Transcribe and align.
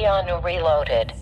Keanu 0.00 0.36
Reloaded. 0.44 1.14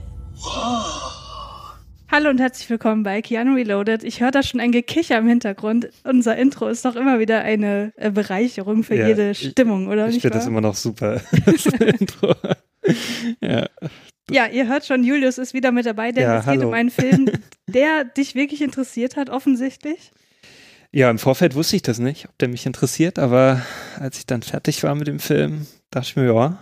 Hallo 2.11 2.29
und 2.31 2.41
herzlich 2.41 2.69
willkommen 2.69 3.05
bei 3.05 3.23
Keanu 3.23 3.55
Reloaded. 3.55 4.03
Ich 4.03 4.21
höre 4.21 4.33
da 4.33 4.43
schon 4.43 4.59
ein 4.59 4.73
Gekicher 4.73 5.17
im 5.19 5.29
Hintergrund. 5.29 5.91
Unser 6.03 6.37
Intro 6.37 6.67
ist 6.67 6.85
doch 6.85 6.97
immer 6.97 7.21
wieder 7.21 7.43
eine 7.43 7.93
äh, 7.95 8.11
Bereicherung 8.11 8.83
für 8.83 8.97
Ja, 8.97 9.07
jede 9.07 9.31
ich- 9.31 9.51
Stimmung, 9.51 9.87
oder? 9.87 10.09
Ich 10.09 10.21
finde 10.23 10.39
das 10.39 10.49
immer 10.49 10.61
noch 10.61 10.75
super. 10.75 11.21
das 11.47 11.67
Intro. 11.67 12.35
ja. 13.41 13.69
Ja, 14.29 14.47
ihr 14.49 14.67
hört 14.67 14.85
schon, 14.87 15.05
Julius 15.05 15.39
ist 15.39 15.55
wieder 15.55 15.71
mit 15.71 15.87
dabei, 15.87 16.11
denn 16.11 16.25
Ja, 16.25 16.39
es 16.39 16.45
geht 16.45 16.59
hallo. 16.59 16.67
um 16.69 16.75
einen 16.75 16.91
Film, 16.91 17.31
der 17.69 18.03
dich 18.05 18.35
wirklich 18.35 18.61
interessiert 18.61 19.15
hat, 19.17 19.31
offensichtlich. 19.31 20.11
ja, 20.91 21.11
im 21.11 21.19
Vorfeld 21.21 21.55
wusste 21.55 21.77
ich 21.77 21.83
das 21.83 22.01
nicht, 22.01 22.25
ob 22.29 22.37
der 22.39 22.49
mich 22.49 22.67
interessiert, 22.67 23.21
aber 23.21 23.63
als 24.01 24.19
ich 24.19 24.27
dann 24.27 24.43
fertig 24.43 24.83
war 24.83 24.97
mit 24.97 25.07
dem 25.07 25.21
Film, 25.21 25.69
dachte 25.93 26.09
ich 26.09 26.17
mir, 26.17 26.27
ja, 26.35 26.59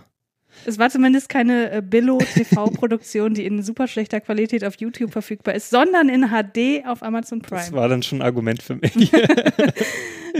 Es 0.65 0.77
war 0.77 0.89
zumindest 0.89 1.29
keine 1.29 1.71
äh, 1.71 1.81
Billo-TV-Produktion, 1.81 3.33
die 3.33 3.45
in 3.45 3.61
super 3.63 3.87
schlechter 3.87 4.21
Qualität 4.21 4.63
auf 4.63 4.75
YouTube 4.79 5.11
verfügbar 5.11 5.55
ist, 5.55 5.69
sondern 5.69 6.09
in 6.09 6.29
HD 6.29 6.85
auf 6.85 7.03
Amazon 7.03 7.41
das 7.41 7.49
Prime. 7.49 7.77
war 7.77 7.89
dann 7.89 8.03
schon 8.03 8.19
ein 8.19 8.21
Argument 8.23 8.61
für 8.61 8.75
mich. 8.75 9.11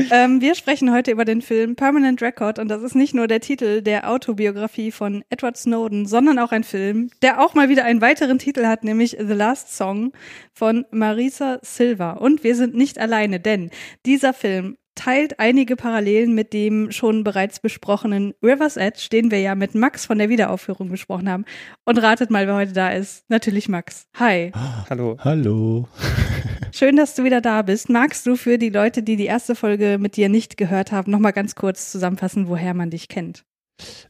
Ähm, 0.10 0.42
wir 0.42 0.56
sprechen 0.56 0.92
heute 0.92 1.12
über 1.12 1.24
den 1.24 1.42
Film 1.42 1.76
Permanent 1.76 2.22
Record 2.22 2.58
und 2.58 2.68
das 2.68 2.82
ist 2.82 2.96
nicht 2.96 3.14
nur 3.14 3.28
der 3.28 3.42
Titel 3.42 3.82
der 3.82 4.10
Autobiografie 4.10 4.92
von 4.92 5.24
Edward 5.30 5.56
Snowden, 5.56 6.08
sondern 6.08 6.40
auch 6.40 6.52
ein 6.52 6.64
Film, 6.64 7.12
der 7.22 7.40
auch 7.40 7.54
mal 7.54 7.70
wieder 7.70 7.86
einen 7.86 8.02
weiteren 8.02 8.40
Titel 8.40 8.66
hat, 8.66 8.84
nämlich 8.84 9.18
The 9.20 9.34
Last 9.34 9.76
Song 9.76 10.12
von 10.52 10.86
Marisa 10.92 11.60
Silva. 11.62 12.14
Und 12.14 12.44
wir 12.44 12.56
sind 12.56 12.74
nicht 12.74 12.98
alleine, 12.98 13.40
denn 13.40 13.70
dieser 14.06 14.34
Film 14.34 14.78
teilt 14.96 15.40
einige 15.40 15.76
Parallelen 15.76 16.34
mit 16.36 16.54
dem 16.54 16.92
schon 16.92 17.24
bereits 17.24 17.60
besprochenen 17.60 18.34
River's 18.44 18.78
Edge, 18.78 19.08
den 19.12 19.32
wir 19.32 19.40
ja 19.40 19.56
mit 19.56 19.76
Max 19.76 20.06
von 20.06 20.18
der 20.18 20.30
Wiederaufführung 20.30 20.90
besprochen 20.90 21.30
haben. 21.30 21.46
Und 21.86 21.98
ratet 21.98 22.30
mal, 22.30 22.48
wer 22.48 22.56
heute 22.56 22.74
da 22.74 22.90
ist. 22.90 23.26
Natürlich 23.30 23.70
Max. 23.70 24.08
Hi. 24.16 24.52
Hallo. 24.90 25.18
Hallo. 25.20 25.88
Schön, 26.72 26.96
dass 26.96 27.16
du 27.16 27.24
wieder 27.24 27.42
da 27.42 27.62
bist. 27.62 27.90
Magst 27.90 28.26
du 28.26 28.36
für 28.36 28.58
die 28.58 28.70
Leute, 28.70 29.04
die 29.04 29.16
die 29.16 29.26
erste 29.26 29.56
Folge 29.56 29.98
mit 30.00 30.16
dir 30.16 30.30
nicht 30.30 30.58
gehört 30.58 30.92
haben, 30.92 31.12
nochmal 31.12 31.34
ganz 31.34 31.56
kurz 31.56 31.92
zusammenfassen, 31.92 32.48
woher 32.48 32.74
man 32.74 32.90
dich 32.90 33.08
kennt? 33.08 33.44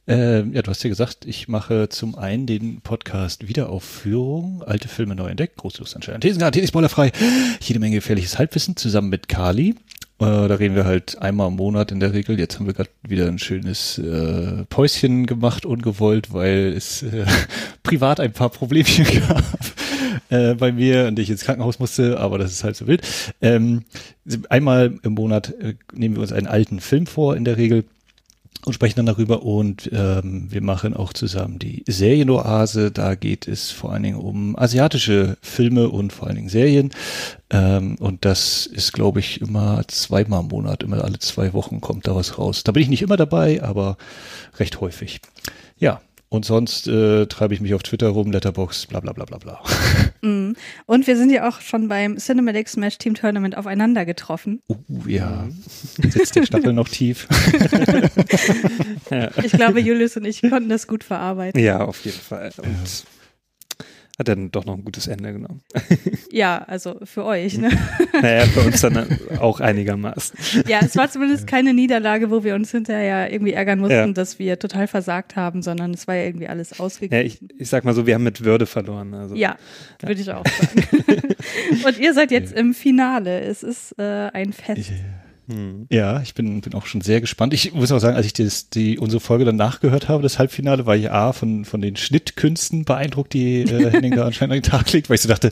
Ähm, 0.07 0.53
ja, 0.53 0.61
du 0.61 0.69
hast 0.69 0.83
ja 0.83 0.89
gesagt, 0.89 1.25
ich 1.25 1.47
mache 1.47 1.87
zum 1.89 2.15
einen 2.15 2.45
den 2.45 2.81
Podcast 2.81 3.47
Wiederaufführung, 3.47 4.63
alte 4.63 4.87
Filme 4.87 5.15
neu 5.15 5.27
entdeckt, 5.27 5.57
großes 5.57 5.95
anscheinend. 5.95 6.23
Thesen, 6.23 6.67
spoilerfrei, 6.67 7.11
jede 7.61 7.79
Menge 7.79 7.95
gefährliches 7.95 8.37
Halbwissen 8.37 8.75
zusammen 8.75 9.09
mit 9.09 9.29
Kali. 9.29 9.75
Äh, 10.23 10.47
da 10.47 10.55
reden 10.55 10.75
wir 10.75 10.85
halt 10.85 11.21
einmal 11.21 11.49
im 11.49 11.55
Monat 11.55 11.91
in 11.91 11.99
der 11.99 12.13
Regel. 12.13 12.39
Jetzt 12.39 12.57
haben 12.57 12.65
wir 12.65 12.73
gerade 12.73 12.89
wieder 13.01 13.27
ein 13.27 13.39
schönes 13.39 13.97
äh, 13.97 14.63
Päuschen 14.69 15.25
gemacht, 15.25 15.65
ungewollt, 15.65 16.33
weil 16.33 16.73
es 16.75 17.03
äh, 17.03 17.25
privat 17.83 18.19
ein 18.19 18.31
paar 18.31 18.49
Problemchen 18.49 19.05
gab 19.27 19.43
äh, 20.29 20.55
bei 20.55 20.71
mir 20.71 21.07
und 21.07 21.19
ich 21.19 21.29
ins 21.29 21.43
Krankenhaus 21.43 21.79
musste, 21.79 22.19
aber 22.19 22.37
das 22.37 22.51
ist 22.51 22.63
halt 22.63 22.75
so 22.75 22.87
wild. 22.87 23.01
Ähm, 23.41 23.83
einmal 24.49 24.97
im 25.03 25.13
Monat 25.13 25.53
äh, 25.59 25.75
nehmen 25.93 26.15
wir 26.15 26.21
uns 26.21 26.31
einen 26.31 26.47
alten 26.47 26.79
Film 26.79 27.05
vor 27.05 27.35
in 27.35 27.43
der 27.43 27.57
Regel 27.57 27.83
und 28.65 28.73
sprechen 28.73 28.97
dann 28.97 29.05
darüber 29.05 29.43
und 29.43 29.89
ähm, 29.93 30.47
wir 30.49 30.61
machen 30.61 30.93
auch 30.93 31.13
zusammen 31.13 31.59
die 31.59 31.83
Serienoase. 31.87 32.91
Da 32.91 33.15
geht 33.15 33.47
es 33.47 33.71
vor 33.71 33.91
allen 33.91 34.03
Dingen 34.03 34.17
um 34.17 34.57
asiatische 34.57 35.37
Filme 35.41 35.89
und 35.89 36.13
vor 36.13 36.27
allen 36.27 36.37
Dingen 36.37 36.49
Serien. 36.49 36.91
Ähm, 37.49 37.95
und 37.99 38.25
das 38.25 38.65
ist, 38.65 38.93
glaube 38.93 39.19
ich, 39.19 39.41
immer 39.41 39.83
zweimal 39.87 40.41
im 40.41 40.47
Monat, 40.47 40.83
immer 40.83 41.03
alle 41.03 41.19
zwei 41.19 41.53
Wochen 41.53 41.81
kommt 41.81 42.07
da 42.07 42.15
was 42.15 42.37
raus. 42.37 42.63
Da 42.63 42.71
bin 42.71 42.83
ich 42.83 42.89
nicht 42.89 43.01
immer 43.01 43.17
dabei, 43.17 43.61
aber 43.61 43.97
recht 44.57 44.79
häufig. 44.81 45.19
Ja, 45.77 46.01
und 46.33 46.45
sonst 46.45 46.87
äh, 46.87 47.27
treibe 47.27 47.53
ich 47.53 47.61
mich 47.61 47.75
auf 47.75 47.83
Twitter 47.83 48.07
rum, 48.07 48.31
Letterbox, 48.31 48.87
bla 48.87 48.99
bla 48.99 49.13
bla 49.13 49.25
bla 49.25 49.37
bla. 49.37 49.61
Mhm. 50.23 50.55
Und 50.85 51.05
wir 51.05 51.17
sind 51.17 51.31
ja 51.31 51.49
auch 51.49 51.59
schon 51.59 51.89
beim 51.89 52.15
Cinematic 52.15 52.69
Smash 52.69 52.97
Team 52.97 53.13
Tournament 53.13 53.57
aufeinander 53.57 54.05
getroffen. 54.05 54.61
Uh, 54.69 54.77
ja, 55.05 55.49
sitzt 55.97 56.37
der 56.37 56.45
Stachel 56.45 56.71
noch 56.71 56.87
tief. 56.87 57.27
Ich 59.43 59.51
glaube, 59.51 59.81
Julius 59.81 60.15
und 60.15 60.25
ich 60.25 60.41
konnten 60.41 60.69
das 60.69 60.87
gut 60.87 61.03
verarbeiten. 61.03 61.61
ja, 61.61 61.81
auf 61.81 62.03
jeden 62.05 62.17
Fall. 62.19 62.51
Und 62.57 63.03
hat 64.19 64.27
dann 64.27 64.51
doch 64.51 64.65
noch 64.65 64.75
ein 64.77 64.83
gutes 64.85 65.07
Ende 65.07 65.33
genommen. 65.33 65.61
Ja, 66.31 66.63
also 66.67 66.99
für 67.03 67.25
euch. 67.25 67.59
Ne? 67.59 67.69
naja, 68.21 68.45
für 68.45 68.61
uns 68.61 68.81
dann 68.81 69.05
auch 69.39 69.59
einigermaßen. 69.59 70.63
Ja, 70.67 70.79
es 70.83 70.95
war 70.95 71.07
zumindest 71.11 71.45
keine 71.45 71.75
Niederlage, 71.75 72.31
wo 72.31 72.43
wir 72.43 72.55
uns 72.55 72.71
hinterher 72.71 73.31
irgendwie 73.31 73.53
ärgern 73.53 73.77
mussten, 73.79 73.93
Ja. 73.93 74.07
dass 74.07 74.39
wir 74.39 74.57
total 74.57 74.87
versagt 74.87 75.35
haben, 75.35 75.61
sondern 75.61 75.93
es 75.93 76.07
war 76.07 76.15
ja 76.15 76.23
irgendwie 76.23 76.47
alles 76.47 76.71
Ja, 76.71 76.79
ausgeglichen. 76.83 77.49
ich, 77.53 77.61
ich 77.61 77.69
sag 77.69 77.83
mal 77.85 77.93
so, 77.93 78.07
wir 78.07 78.15
haben 78.15 78.23
mit 78.23 78.43
Würde 78.43 78.65
verloren. 78.65 79.13
Also. 79.13 79.35
Ja, 79.35 79.57
würde 80.01 80.19
ich 80.21 80.31
auch 80.31 80.43
sagen. 80.43 81.21
und 81.85 81.99
ihr 81.99 82.13
seid 82.15 82.31
jetzt 82.31 82.51
im 82.53 82.73
Finale. 82.73 83.41
Es 83.41 83.61
ist 83.61 83.93
äh, 83.99 84.29
ein 84.33 84.53
Fest. 84.53 84.91
Hm. 85.53 85.85
Ja, 85.91 86.19
ich 86.21 86.33
bin, 86.33 86.61
bin 86.61 86.73
auch 86.73 86.87
schon 86.87 87.01
sehr 87.01 87.21
gespannt. 87.21 87.53
Ich 87.53 87.73
muss 87.73 87.91
auch 87.91 87.99
sagen, 87.99 88.15
als 88.15 88.25
ich 88.25 88.33
das, 88.33 88.69
die, 88.69 88.97
unsere 88.97 89.19
Folge 89.19 89.45
dann 89.45 89.55
nachgehört 89.55 90.09
habe, 90.09 90.23
das 90.23 90.39
Halbfinale, 90.39 90.87
war 90.87 90.95
ich 90.95 91.11
A, 91.11 91.31
von, 91.31 91.63
von 91.63 91.79
den 91.79 91.95
Schnittkünsten 91.95 92.85
beeindruckt, 92.85 93.33
die 93.33 93.61
äh, 93.61 93.89
Henning 93.91 94.15
da 94.15 94.25
anscheinend 94.25 94.53
an 94.53 94.61
den 94.61 94.71
Tag 94.71 94.91
legt, 94.91 95.09
weil 95.09 95.15
ich 95.15 95.21
so 95.21 95.29
dachte, 95.29 95.51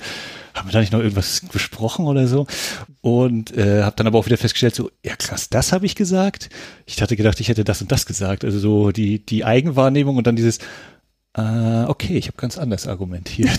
haben 0.56 0.68
wir 0.68 0.74
da 0.74 0.80
nicht 0.80 0.92
noch 0.92 1.02
irgendwas 1.02 1.42
besprochen 1.52 2.06
oder 2.06 2.28
so? 2.28 2.48
Und 3.02 3.56
äh, 3.56 3.84
habe 3.84 3.96
dann 3.96 4.08
aber 4.08 4.18
auch 4.18 4.26
wieder 4.26 4.38
festgestellt, 4.38 4.74
so, 4.74 4.90
ja 5.06 5.16
krass, 5.16 5.50
das 5.50 5.72
habe 5.72 5.86
ich 5.86 5.96
gesagt. 5.96 6.50
Ich 6.88 7.00
hatte 7.02 7.16
gedacht, 7.16 7.40
ich 7.40 7.50
hätte 7.50 7.64
das 7.64 7.82
und 7.82 7.92
das 7.92 8.08
gesagt. 8.08 8.44
Also 8.44 8.58
so 8.58 8.92
die, 8.92 9.24
die 9.24 9.46
Eigenwahrnehmung 9.46 10.18
und 10.18 10.26
dann 10.26 10.36
dieses, 10.36 10.58
äh, 11.34 11.84
okay, 11.86 12.18
ich 12.18 12.28
habe 12.28 12.38
ganz 12.38 12.58
anders 12.58 12.88
argumentiert. 12.88 13.52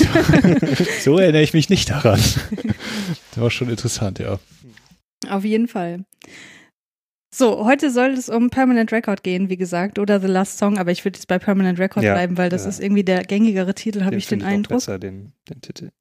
so 1.05 1.19
erinnere 1.19 1.43
ich 1.43 1.55
mich 1.55 1.71
nicht 1.71 1.89
daran. 1.89 2.21
das 3.31 3.41
war 3.41 3.51
schon 3.51 3.71
interessant, 3.71 4.19
ja. 4.19 4.41
Auf 5.33 5.45
jeden 5.45 5.69
Fall. 5.69 6.05
So, 7.35 7.65
heute 7.65 7.91
soll 7.91 8.11
es 8.11 8.29
um 8.29 8.51
Permanent 8.51 8.93
Record 8.93 9.23
gehen, 9.23 9.49
wie 9.49 9.57
gesagt, 9.57 9.99
oder 9.99 10.21
The 10.21 10.27
Last 10.27 10.59
Song, 10.59 10.77
aber 10.77 10.91
ich 10.91 11.03
würde 11.07 11.17
jetzt 11.17 11.29
bei 11.29 11.39
Permanent 11.39 11.79
Record 11.79 12.05
Ja, 12.05 12.13
bleiben, 12.13 12.37
weil 12.37 12.51
das 12.51 12.65
ja. 12.65 12.69
ist 12.69 12.79
irgendwie 12.79 13.05
der 13.05 13.23
gängigere 13.25 13.75
Titel, 13.75 14.05
habe 14.05 14.17
ich 14.17 14.27
den 14.27 14.43
auch 14.43 14.47
Eindruck. 14.47 14.77
Besser, 14.77 14.99
den, 14.99 15.33
den 15.49 15.63
Titel. 15.63 15.93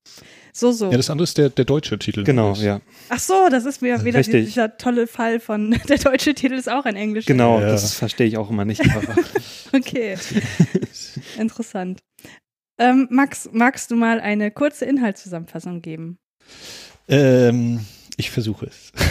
So, 0.52 0.74
so. 0.74 0.92
Ja, 0.92 0.98
das 0.98 1.10
andere 1.10 1.24
ist 1.24 1.38
der, 1.38 1.50
der 1.50 1.64
deutsche 1.64 1.98
Titel. 1.98 2.26
Genau, 2.26 2.54
ja. 2.56 2.82
Ach 3.08 3.20
so, 3.20 3.48
das 3.50 3.64
ist 3.64 3.82
mir 3.82 4.04
wieder 4.04 4.20
Richtig. 4.20 4.48
dieser 4.48 4.76
tolle 4.76 5.08
Fall 5.08 5.40
von, 5.40 5.72
der 5.88 6.00
deutsche 6.00 6.34
Titel 6.34 6.56
ist 6.56 6.70
auch 6.70 6.84
ein 6.84 6.98
englischer. 6.98 7.28
Genau, 7.28 7.62
Ja. 7.62 7.68
das 7.68 7.94
verstehe 7.94 8.28
ich 8.28 8.38
auch 8.38 8.50
immer 8.50 8.66
nicht. 8.66 8.82
Okay. 9.74 10.18
Interessant. 11.40 12.02
Ähm, 12.78 13.08
Max, 13.10 13.48
magst 13.54 13.90
du 13.90 13.96
mal 13.96 14.20
eine 14.20 14.52
kurze 14.52 14.84
Inhaltszusammenfassung 14.84 15.82
geben? 15.82 16.18
Ähm, 17.08 17.86
ich 18.18 18.32
versuche 18.32 18.68
es. 18.68 18.92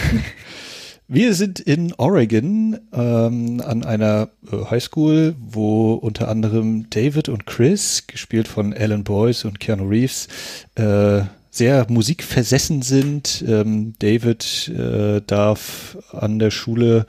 Wir 1.13 1.33
sind 1.33 1.59
in 1.59 1.93
Oregon 1.95 2.79
ähm, 2.93 3.61
an 3.65 3.83
einer 3.83 4.29
äh, 4.49 4.63
Highschool, 4.69 5.35
wo 5.37 5.95
unter 5.95 6.29
anderem 6.29 6.89
David 6.89 7.27
und 7.27 7.45
Chris, 7.45 8.07
gespielt 8.07 8.47
von 8.47 8.73
Alan 8.73 9.03
Boyce 9.03 9.43
und 9.43 9.59
Keanu 9.59 9.89
Reeves, 9.89 10.29
äh, 10.75 11.23
sehr 11.49 11.85
musikversessen 11.89 12.81
sind. 12.81 13.43
Ähm, 13.45 13.93
David 13.99 14.69
äh, 14.69 15.21
darf 15.27 15.97
an 16.13 16.39
der 16.39 16.49
Schule 16.49 17.05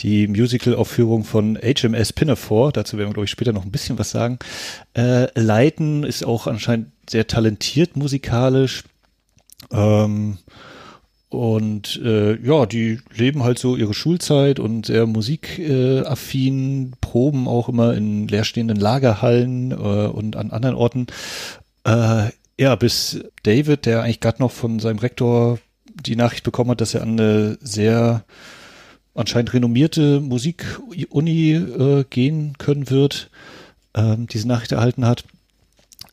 die 0.00 0.28
Musical-Aufführung 0.28 1.24
von 1.24 1.56
HMS 1.56 2.12
Pinafore, 2.12 2.72
dazu 2.72 2.98
werden 2.98 3.08
wir, 3.08 3.14
glaube 3.14 3.24
ich, 3.24 3.30
später 3.30 3.54
noch 3.54 3.64
ein 3.64 3.72
bisschen 3.72 3.98
was 3.98 4.10
sagen, 4.10 4.38
äh, 4.94 5.26
leiten, 5.40 6.04
ist 6.04 6.22
auch 6.22 6.46
anscheinend 6.46 6.88
sehr 7.08 7.26
talentiert 7.26 7.96
musikalisch. 7.96 8.84
Ähm, 9.72 10.36
und 11.30 12.00
äh, 12.02 12.36
ja, 12.40 12.64
die 12.64 13.00
leben 13.14 13.42
halt 13.42 13.58
so 13.58 13.76
ihre 13.76 13.92
Schulzeit 13.92 14.58
und 14.58 14.86
sehr 14.86 15.06
musikaffin, 15.06 16.92
äh, 16.92 16.96
proben 17.00 17.46
auch 17.46 17.68
immer 17.68 17.94
in 17.94 18.28
leerstehenden 18.28 18.78
Lagerhallen 18.78 19.72
äh, 19.72 19.74
und 19.74 20.36
an 20.36 20.50
anderen 20.50 20.74
Orten. 20.74 21.06
Äh, 21.84 22.30
ja, 22.58 22.74
bis 22.76 23.20
David, 23.42 23.84
der 23.84 24.02
eigentlich 24.02 24.20
gerade 24.20 24.42
noch 24.42 24.52
von 24.52 24.78
seinem 24.78 24.98
Rektor 24.98 25.58
die 25.94 26.16
Nachricht 26.16 26.44
bekommen 26.44 26.70
hat, 26.70 26.80
dass 26.80 26.94
er 26.94 27.02
an 27.02 27.20
eine 27.20 27.58
sehr 27.60 28.24
anscheinend 29.14 29.52
renommierte 29.52 30.20
Musikuni 30.20 31.52
äh, 31.52 32.04
gehen 32.08 32.54
können 32.56 32.88
wird, 32.88 33.30
ähm, 33.94 34.26
diese 34.28 34.48
Nachricht 34.48 34.72
erhalten 34.72 35.04
hat. 35.04 35.24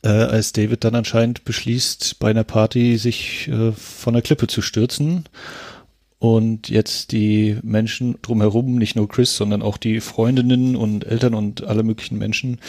Äh, 0.06 0.08
als 0.08 0.52
David 0.52 0.84
dann 0.84 0.94
anscheinend 0.94 1.44
beschließt, 1.44 2.20
bei 2.20 2.30
einer 2.30 2.44
Party 2.44 2.96
sich 2.96 3.48
äh, 3.48 3.72
von 3.72 4.14
der 4.14 4.22
Klippe 4.22 4.46
zu 4.46 4.62
stürzen. 4.62 5.24
Und 6.18 6.68
jetzt 6.68 7.10
die 7.12 7.58
Menschen 7.62 8.16
drumherum, 8.22 8.76
nicht 8.76 8.94
nur 8.94 9.08
Chris, 9.08 9.36
sondern 9.36 9.62
auch 9.62 9.76
die 9.76 10.00
Freundinnen 10.00 10.76
und 10.76 11.04
Eltern 11.04 11.34
und 11.34 11.64
alle 11.64 11.82
möglichen 11.82 12.18
Menschen, 12.18 12.60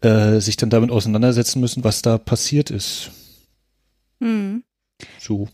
äh, 0.00 0.40
sich 0.40 0.56
dann 0.56 0.70
damit 0.70 0.90
auseinandersetzen 0.90 1.60
müssen, 1.60 1.84
was 1.84 2.02
da 2.02 2.18
passiert 2.18 2.70
ist. 2.70 3.10
Hm. 4.20 4.64
So. 5.20 5.48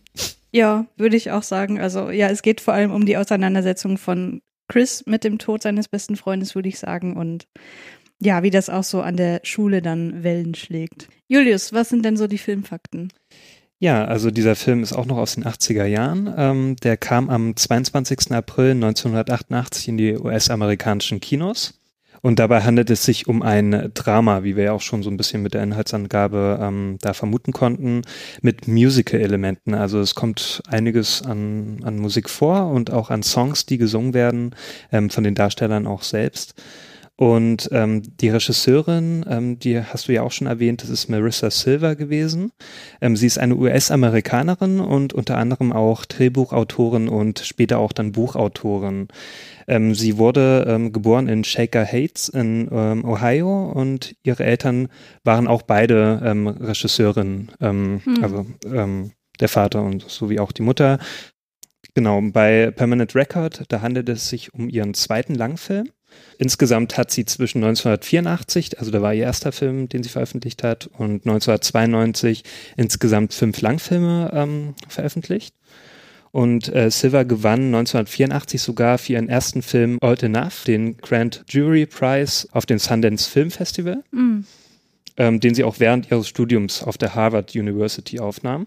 Ja, 0.51 0.87
würde 0.97 1.17
ich 1.17 1.31
auch 1.31 1.43
sagen. 1.43 1.79
Also 1.79 2.11
ja, 2.11 2.29
es 2.29 2.41
geht 2.41 2.63
vor 2.63 2.73
allem 2.73 2.91
um 2.91 3.05
die 3.05 3.19
Auseinandersetzung 3.19 3.99
von 3.99 4.41
Chris 4.67 5.05
mit 5.07 5.25
dem 5.25 5.39
Tod 5.39 5.63
seines 5.63 5.89
besten 5.89 6.17
Freundes, 6.17 6.55
würde 6.55 6.71
ich 6.71 6.79
sagen. 6.79 7.17
Und 7.17 7.47
ja, 8.19 8.43
wie 8.43 8.51
das 8.51 8.71
auch 8.71 8.85
so 8.85 9.03
an 9.03 9.17
der 9.17 9.41
Schule 9.45 9.83
dann 9.83 10.25
Wellen 10.25 10.55
schlägt. 10.55 11.09
Julius, 11.29 11.73
was 11.75 11.91
sind 11.91 12.05
denn 12.05 12.17
so 12.17 12.27
die 12.27 12.39
Filmfakten? 12.39 13.13
Ja, 13.79 14.05
also 14.07 14.31
dieser 14.31 14.57
Film 14.57 14.83
ist 14.83 14.93
auch 14.93 15.07
noch 15.07 15.19
aus 15.19 15.35
den 15.35 15.45
80er 15.45 15.85
Jahren. 15.85 16.33
Ähm, 16.37 16.77
der 16.77 16.97
kam 16.97 17.31
am 17.31 17.55
22. 17.55 18.33
April 18.33 18.73
1988 18.73 19.89
in 19.89 19.97
die 19.99 20.17
US-amerikanischen 20.17 21.21
Kinos. 21.21 21.75
Und 22.21 22.41
dabei 22.41 22.63
handelt 22.63 22.91
es 22.91 23.05
sich 23.05 23.29
um 23.29 23.43
ein 23.43 23.93
Drama, 23.95 24.43
wie 24.43 24.57
wir 24.57 24.65
ja 24.65 24.73
auch 24.73 24.81
schon 24.81 25.05
so 25.05 25.11
ein 25.11 25.17
bisschen 25.17 25.43
mit 25.43 25.55
der 25.55 25.63
Inhaltsangabe 25.63 26.59
ähm, 26.61 26.97
da 27.01 27.13
vermuten 27.13 27.53
konnten, 27.53 28.03
mit 28.43 28.67
Musical-Elementen. 28.67 29.75
Also 29.75 30.01
es 30.01 30.17
kommt 30.17 30.63
einiges 30.67 31.23
an, 31.23 31.81
an 31.85 31.99
Musik 31.99 32.29
vor 32.29 32.71
und 32.73 32.91
auch 32.91 33.11
an 33.11 33.23
Songs, 33.23 33.67
die 33.67 33.79
gesungen 33.79 34.15
werden, 34.15 34.57
ähm, 34.91 35.11
von 35.11 35.23
den 35.23 35.37
Darstellern 35.37 35.87
auch 35.87 36.03
selbst. 36.03 36.55
Und 37.21 37.69
ähm, 37.73 38.03
die 38.21 38.29
Regisseurin, 38.29 39.25
ähm, 39.29 39.59
die 39.59 39.83
hast 39.83 40.07
du 40.07 40.13
ja 40.13 40.23
auch 40.23 40.31
schon 40.31 40.47
erwähnt, 40.47 40.85
das 40.85 40.89
ist 40.89 41.09
Marissa 41.09 41.51
Silver 41.51 41.97
gewesen. 41.97 42.53
Ähm, 43.01 43.17
sie 43.17 43.27
ist 43.27 43.39
eine 43.41 43.57
US-Amerikanerin 43.57 44.79
und 44.79 45.15
unter 45.15 45.37
anderem 45.37 45.73
auch 45.73 46.05
Drehbuchautorin 46.05 47.09
und 47.09 47.41
später 47.41 47.81
auch 47.81 47.91
dann 47.91 48.13
Buchautorin. 48.13 49.09
Ähm, 49.67 49.97
sie 49.97 50.17
wurde 50.17 50.65
ähm, 50.69 50.93
geboren 50.93 51.27
in 51.27 51.43
Shaker 51.43 51.85
Heights 51.85 52.29
in 52.29 52.69
ähm, 52.71 53.05
Ohio 53.05 53.73
und 53.73 54.15
ihre 54.23 54.45
Eltern 54.45 54.87
waren 55.25 55.49
auch 55.49 55.63
beide 55.63 56.23
ähm, 56.25 56.47
Regisseurinnen, 56.47 57.51
ähm, 57.61 58.01
Hm. 58.05 58.23
also 58.23 58.47
ähm, 58.65 59.11
der 59.41 59.49
Vater 59.49 59.83
und 59.83 60.09
so 60.09 60.31
wie 60.31 60.39
auch 60.39 60.53
die 60.53 60.63
Mutter. 60.63 61.01
Genau, 61.95 62.21
bei 62.23 62.71
Permanent 62.71 63.17
Record, 63.17 63.65
da 63.69 63.81
handelt 63.81 64.09
es 64.09 64.29
sich 64.29 64.55
um 64.55 64.69
ihren 64.69 64.95
zweiten 64.95 65.35
Langfilm. 65.35 65.89
Insgesamt 66.39 66.97
hat 66.97 67.11
sie 67.11 67.25
zwischen 67.25 67.59
1984, 67.65 68.79
also 68.79 68.91
da 68.91 69.03
war 69.03 69.13
ihr 69.13 69.25
erster 69.25 69.51
Film, 69.51 69.89
den 69.89 70.03
sie 70.03 70.09
veröffentlicht 70.09 70.63
hat, 70.63 70.87
und 70.87 71.27
1992 71.27 72.45
insgesamt 72.77 73.35
fünf 73.35 73.61
Langfilme 73.61 74.31
ähm, 74.33 74.75
veröffentlicht. 74.89 75.55
Und 76.31 76.73
äh, 76.75 76.91
Silver 76.91 77.25
gewann 77.25 77.75
1984 77.75 78.61
sogar 78.61 78.99
für 78.99 79.15
ihren 79.15 79.29
ersten 79.29 79.63
Film 79.63 79.99
Old 80.01 80.23
Enough 80.23 80.65
den 80.67 80.97
Grand 80.99 81.45
Jury 81.49 81.87
Prize 81.87 82.47
auf 82.53 82.67
dem 82.67 82.79
Sundance 82.79 83.29
Film 83.29 83.51
Festival, 83.51 84.05
Hm. 84.13 84.45
ähm, 85.17 85.41
den 85.41 85.55
sie 85.55 85.65
auch 85.65 85.81
während 85.81 86.11
ihres 86.11 86.29
Studiums 86.29 86.83
auf 86.83 86.99
der 86.99 87.15
Harvard 87.15 87.57
University 87.57 88.21
aufnahm. 88.21 88.67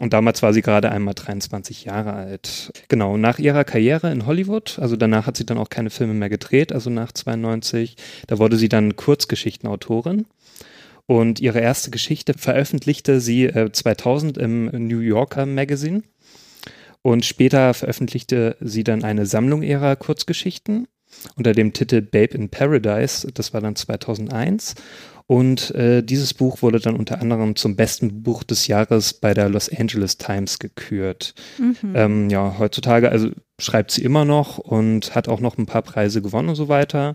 Und 0.00 0.14
damals 0.14 0.42
war 0.42 0.54
sie 0.54 0.62
gerade 0.62 0.90
einmal 0.90 1.12
23 1.12 1.84
Jahre 1.84 2.14
alt. 2.14 2.72
Genau, 2.88 3.18
nach 3.18 3.38
ihrer 3.38 3.64
Karriere 3.64 4.10
in 4.10 4.24
Hollywood, 4.24 4.78
also 4.80 4.96
danach 4.96 5.26
hat 5.26 5.36
sie 5.36 5.44
dann 5.44 5.58
auch 5.58 5.68
keine 5.68 5.90
Filme 5.90 6.14
mehr 6.14 6.30
gedreht, 6.30 6.72
also 6.72 6.88
nach 6.88 7.12
92, 7.12 7.96
da 8.26 8.38
wurde 8.38 8.56
sie 8.56 8.70
dann 8.70 8.96
Kurzgeschichtenautorin. 8.96 10.24
Und 11.04 11.40
ihre 11.40 11.60
erste 11.60 11.90
Geschichte 11.90 12.32
veröffentlichte 12.32 13.20
sie 13.20 13.44
äh, 13.44 13.72
2000 13.72 14.38
im 14.38 14.66
New 14.88 15.00
Yorker 15.00 15.44
Magazine. 15.44 16.02
Und 17.02 17.26
später 17.26 17.74
veröffentlichte 17.74 18.56
sie 18.58 18.84
dann 18.84 19.04
eine 19.04 19.26
Sammlung 19.26 19.62
ihrer 19.62 19.96
Kurzgeschichten 19.96 20.88
unter 21.36 21.52
dem 21.52 21.74
Titel 21.74 22.00
Babe 22.00 22.34
in 22.34 22.48
Paradise. 22.48 23.30
Das 23.34 23.52
war 23.52 23.60
dann 23.60 23.76
2001. 23.76 24.76
Und 25.30 25.72
äh, 25.76 26.02
dieses 26.02 26.34
Buch 26.34 26.60
wurde 26.60 26.80
dann 26.80 26.96
unter 26.96 27.20
anderem 27.20 27.54
zum 27.54 27.76
besten 27.76 28.24
Buch 28.24 28.42
des 28.42 28.66
Jahres 28.66 29.14
bei 29.14 29.32
der 29.32 29.48
Los 29.48 29.70
Angeles 29.72 30.18
Times 30.18 30.58
gekürt. 30.58 31.34
Mhm. 31.56 31.92
Ähm, 31.94 32.30
ja, 32.30 32.56
heutzutage, 32.58 33.12
also 33.12 33.30
schreibt 33.60 33.92
sie 33.92 34.02
immer 34.02 34.24
noch 34.24 34.58
und 34.58 35.14
hat 35.14 35.28
auch 35.28 35.38
noch 35.38 35.56
ein 35.56 35.66
paar 35.66 35.82
Preise 35.82 36.20
gewonnen 36.20 36.48
und 36.48 36.56
so 36.56 36.66
weiter. 36.66 37.14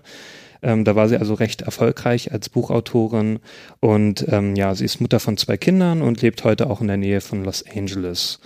Ähm, 0.61 0.85
da 0.85 0.95
war 0.95 1.09
sie 1.09 1.17
also 1.17 1.33
recht 1.33 1.63
erfolgreich 1.63 2.31
als 2.31 2.47
Buchautorin 2.47 3.39
und 3.81 4.25
ähm, 4.29 4.55
ja, 4.55 4.73
sie 4.75 4.85
ist 4.85 5.01
Mutter 5.01 5.19
von 5.19 5.35
zwei 5.35 5.57
Kindern 5.57 6.01
und 6.01 6.21
lebt 6.21 6.45
heute 6.45 6.69
auch 6.69 6.79
in 6.79 6.87
der 6.87 6.95
Nähe 6.95 7.19
von 7.19 7.43
Los 7.43 7.65
Angeles. 7.69 8.39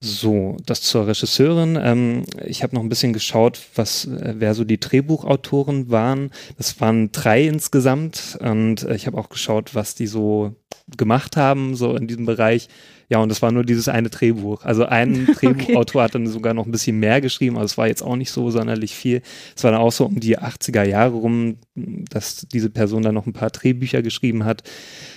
So, 0.00 0.58
das 0.66 0.82
zur 0.82 1.06
Regisseurin. 1.06 1.78
Ähm, 1.80 2.24
ich 2.44 2.62
habe 2.62 2.74
noch 2.74 2.82
ein 2.82 2.88
bisschen 2.90 3.14
geschaut, 3.14 3.60
was, 3.74 4.04
äh, 4.04 4.34
wer 4.36 4.54
so 4.54 4.64
die 4.64 4.78
Drehbuchautoren 4.78 5.90
waren. 5.90 6.30
Das 6.58 6.80
waren 6.80 7.12
drei 7.12 7.46
insgesamt 7.46 8.38
und 8.40 8.82
äh, 8.82 8.94
ich 8.94 9.06
habe 9.06 9.16
auch 9.16 9.30
geschaut, 9.30 9.74
was 9.74 9.94
die 9.94 10.06
so 10.06 10.54
gemacht 10.96 11.36
haben, 11.36 11.76
so 11.76 11.96
in 11.96 12.06
diesem 12.06 12.26
Bereich. 12.26 12.68
Ja, 13.08 13.18
und 13.18 13.30
das 13.30 13.40
war 13.40 13.52
nur 13.52 13.64
dieses 13.64 13.88
eine 13.88 14.10
Drehbuch. 14.10 14.64
Also 14.64 14.84
ein 14.84 15.26
Drehbuchautor 15.34 16.02
hat 16.02 16.14
dann 16.14 16.26
sogar 16.26 16.52
noch 16.52 16.66
ein 16.66 16.72
bisschen 16.72 16.98
mehr 16.98 17.22
geschrieben, 17.22 17.56
aber 17.56 17.64
es 17.64 17.78
war 17.78 17.86
jetzt 17.86 18.02
auch 18.02 18.16
nicht 18.16 18.30
so 18.30 18.50
sonderlich 18.50 18.94
viel. 18.94 19.22
Es 19.56 19.64
war 19.64 19.70
dann 19.70 19.80
auch 19.80 19.92
so 19.92 20.04
um 20.04 20.20
die 20.20 20.38
80er 20.38 20.84
Jahre 20.84 21.14
rum, 21.14 21.56
dass 21.76 22.46
diese 22.52 22.70
Person 22.70 23.02
dann 23.02 23.14
noch 23.14 23.26
ein 23.26 23.32
paar 23.32 23.50
Drehbücher 23.50 24.02
geschrieben 24.02 24.44
hat. 24.44 24.62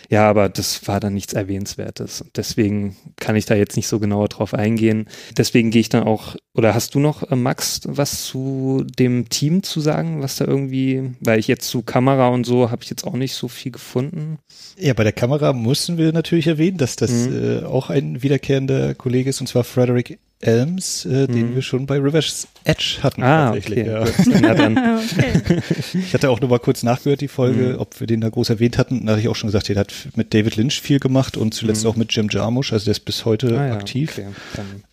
Ja, 0.09 0.27
aber 0.29 0.50
das 0.50 0.88
war 0.88 1.00
dann 1.00 1.13
nichts 1.13 1.33
Erwähnenswertes. 1.33 2.21
Und 2.21 2.35
deswegen 2.35 2.95
kann 3.17 3.35
ich 3.35 3.45
da 3.45 3.56
jetzt 3.56 3.75
nicht 3.77 3.88
so 3.88 4.00
genauer 4.00 4.27
drauf 4.27 4.53
eingehen. 4.53 5.07
Deswegen 5.38 5.69
gehe 5.71 5.81
ich 5.81 5.89
dann 5.89 6.03
auch, 6.03 6.35
oder 6.56 6.73
hast 6.73 6.95
du 6.95 7.00
noch, 7.00 7.29
äh, 7.31 7.35
Max, 7.35 7.81
was 7.85 8.23
zu 8.25 8.83
dem 8.97 9.29
Team 9.29 9.61
zu 9.63 9.79
sagen, 9.81 10.21
was 10.21 10.38
da 10.38 10.45
irgendwie, 10.45 11.11
weil 11.19 11.39
ich 11.39 11.47
jetzt 11.47 11.67
zu 11.69 11.81
Kamera 11.83 12.29
und 12.29 12.45
so 12.45 12.71
habe 12.71 12.83
ich 12.83 12.89
jetzt 12.89 13.06
auch 13.06 13.13
nicht 13.13 13.33
so 13.35 13.47
viel 13.47 13.71
gefunden. 13.71 14.39
Ja, 14.79 14.94
bei 14.94 15.03
der 15.03 15.13
Kamera 15.13 15.53
mussten 15.53 15.97
wir 15.97 16.11
natürlich 16.11 16.47
erwähnen, 16.47 16.77
dass 16.77 16.95
das 16.95 17.11
Mhm. 17.11 17.59
äh, 17.61 17.63
auch 17.65 17.89
ein 17.89 18.23
wiederkehrender 18.23 18.95
Kollege 18.95 19.29
ist, 19.29 19.41
und 19.41 19.47
zwar 19.47 19.63
Frederick 19.63 20.17
Elms, 20.41 21.06
äh, 21.06 21.27
den 21.27 21.51
Mhm. 21.51 21.56
wir 21.56 21.61
schon 21.61 21.85
bei 21.85 21.97
River's 22.00 22.47
Edge 22.63 22.97
hatten. 23.01 23.23
Ah, 23.23 23.51
tatsächlich, 23.53 23.88
okay. 23.89 24.31
ja. 24.31 24.39
Na 24.41 24.53
dann. 24.53 24.77
okay. 24.97 25.61
Ich 25.94 26.13
hatte 26.13 26.29
auch 26.29 26.39
nur 26.41 26.50
mal 26.50 26.59
kurz 26.59 26.83
nachgehört, 26.83 27.21
die 27.21 27.27
Folge, 27.27 27.73
Mhm. 27.73 27.79
ob 27.79 28.00
wir 28.00 28.07
den 28.07 28.21
da 28.21 28.29
groß 28.29 28.50
erwähnt 28.50 28.77
hatten. 28.77 29.06
Da 29.06 29.13
hatte 29.13 29.21
ich 29.21 29.28
auch 29.28 29.35
schon 29.35 29.47
gesagt, 29.47 29.69
der 29.69 29.78
hat 29.78 29.94
mit 30.16 30.33
David 30.33 30.56
Lynch 30.56 30.81
viel 30.81 30.99
gemacht 30.99 31.37
und 31.37 31.54
zuletzt 31.54 31.83
Mhm. 31.83 31.89
auch 31.89 31.95
mit 31.95 32.11
Jim 32.13 32.28
Jarmusch, 32.30 32.73
also 32.73 32.85
der 32.85 32.92
ist 32.92 33.06
bis 33.06 33.25
heute 33.25 33.57
Ah 33.59 33.68
ja, 33.68 33.73
aktiv. 33.73 34.11
okay. 34.13 34.28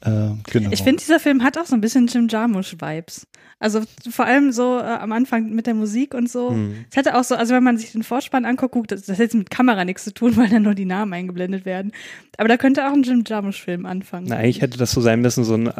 Äh, 0.00 0.34
genau. 0.50 0.70
Ich 0.70 0.82
finde, 0.82 1.00
dieser 1.02 1.20
Film 1.20 1.42
hat 1.42 1.58
auch 1.58 1.66
so 1.66 1.74
ein 1.74 1.80
bisschen 1.80 2.06
Jim 2.06 2.28
Jarmusch-Vibes. 2.28 3.26
Also 3.58 3.80
vor 4.10 4.26
allem 4.26 4.52
so 4.52 4.78
äh, 4.78 4.82
am 4.82 5.12
Anfang 5.12 5.48
mit 5.54 5.66
der 5.66 5.72
Musik 5.72 6.12
und 6.12 6.30
so. 6.30 6.50
Mhm. 6.50 6.84
Es 6.90 6.96
hatte 6.98 7.16
auch 7.18 7.24
so, 7.24 7.34
also 7.36 7.54
wenn 7.54 7.64
man 7.64 7.78
sich 7.78 7.92
den 7.92 8.02
Vorspann 8.02 8.44
anguckt, 8.44 8.72
gut, 8.72 8.92
das, 8.92 9.02
das 9.02 9.14
hat 9.16 9.20
jetzt 9.20 9.34
mit 9.34 9.48
Kamera 9.48 9.84
nichts 9.86 10.04
zu 10.04 10.12
tun, 10.12 10.36
weil 10.36 10.48
dann 10.50 10.62
nur 10.62 10.74
die 10.74 10.84
Namen 10.84 11.12
eingeblendet 11.14 11.64
werden. 11.64 11.92
Aber 12.36 12.48
da 12.48 12.58
könnte 12.58 12.86
auch 12.86 12.92
ein 12.92 13.02
Jim 13.02 13.24
Jarmusch-Film 13.26 13.86
anfangen. 13.86 14.26
na, 14.28 14.36
eigentlich 14.36 14.60
hätte 14.60 14.76
das 14.76 14.90
so 14.92 15.00
sein 15.00 15.22
müssen, 15.22 15.42
so 15.44 15.54
ein, 15.54 15.68
äh, 15.68 15.70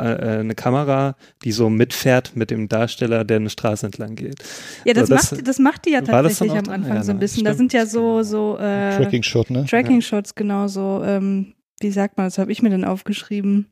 eine 0.41 0.55
Kamera, 0.55 1.17
die 1.45 1.53
so 1.53 1.69
mitfährt 1.77 2.35
mit 2.35 2.51
dem 2.51 2.69
Darsteller, 2.69 3.25
der 3.25 3.37
eine 3.37 3.51
Straße 3.51 3.87
entlang 3.87 4.15
geht. 4.17 4.43
ja, 4.85 4.95
das, 4.95 5.09
so, 5.09 5.15
das- 5.15 5.33
macht, 5.33 5.49
das 5.49 5.59
macht 5.59 5.85
die 5.87 5.91
ja 5.91 6.01
tatsächlich 6.01 6.53
am 6.53 6.65
da? 6.65 6.73
Anfang 6.73 6.97
Ja, 6.97 7.03
so 7.03 7.13
ein 7.13 7.19
bisschen. 7.19 7.45
Da 7.45 7.51
stimmt. 7.53 7.71
sind 7.71 7.81
ja 7.81 7.87
so, 7.87 8.23
so 8.23 8.57
äh, 8.59 8.97
Tracking 8.97 9.23
Shot, 9.23 9.51
ne? 9.51 9.65
Tracking-Shots, 9.67 10.35
genau 10.35 10.67
so, 10.69 11.03
ähm, 11.05 11.55
wie 11.81 11.91
sagt 11.91 12.17
man, 12.17 12.27
das 12.27 12.39
habe 12.39 12.51
ich 12.53 12.63
mir 12.63 12.71
denn 12.71 12.85
aufgeschrieben? 12.85 13.67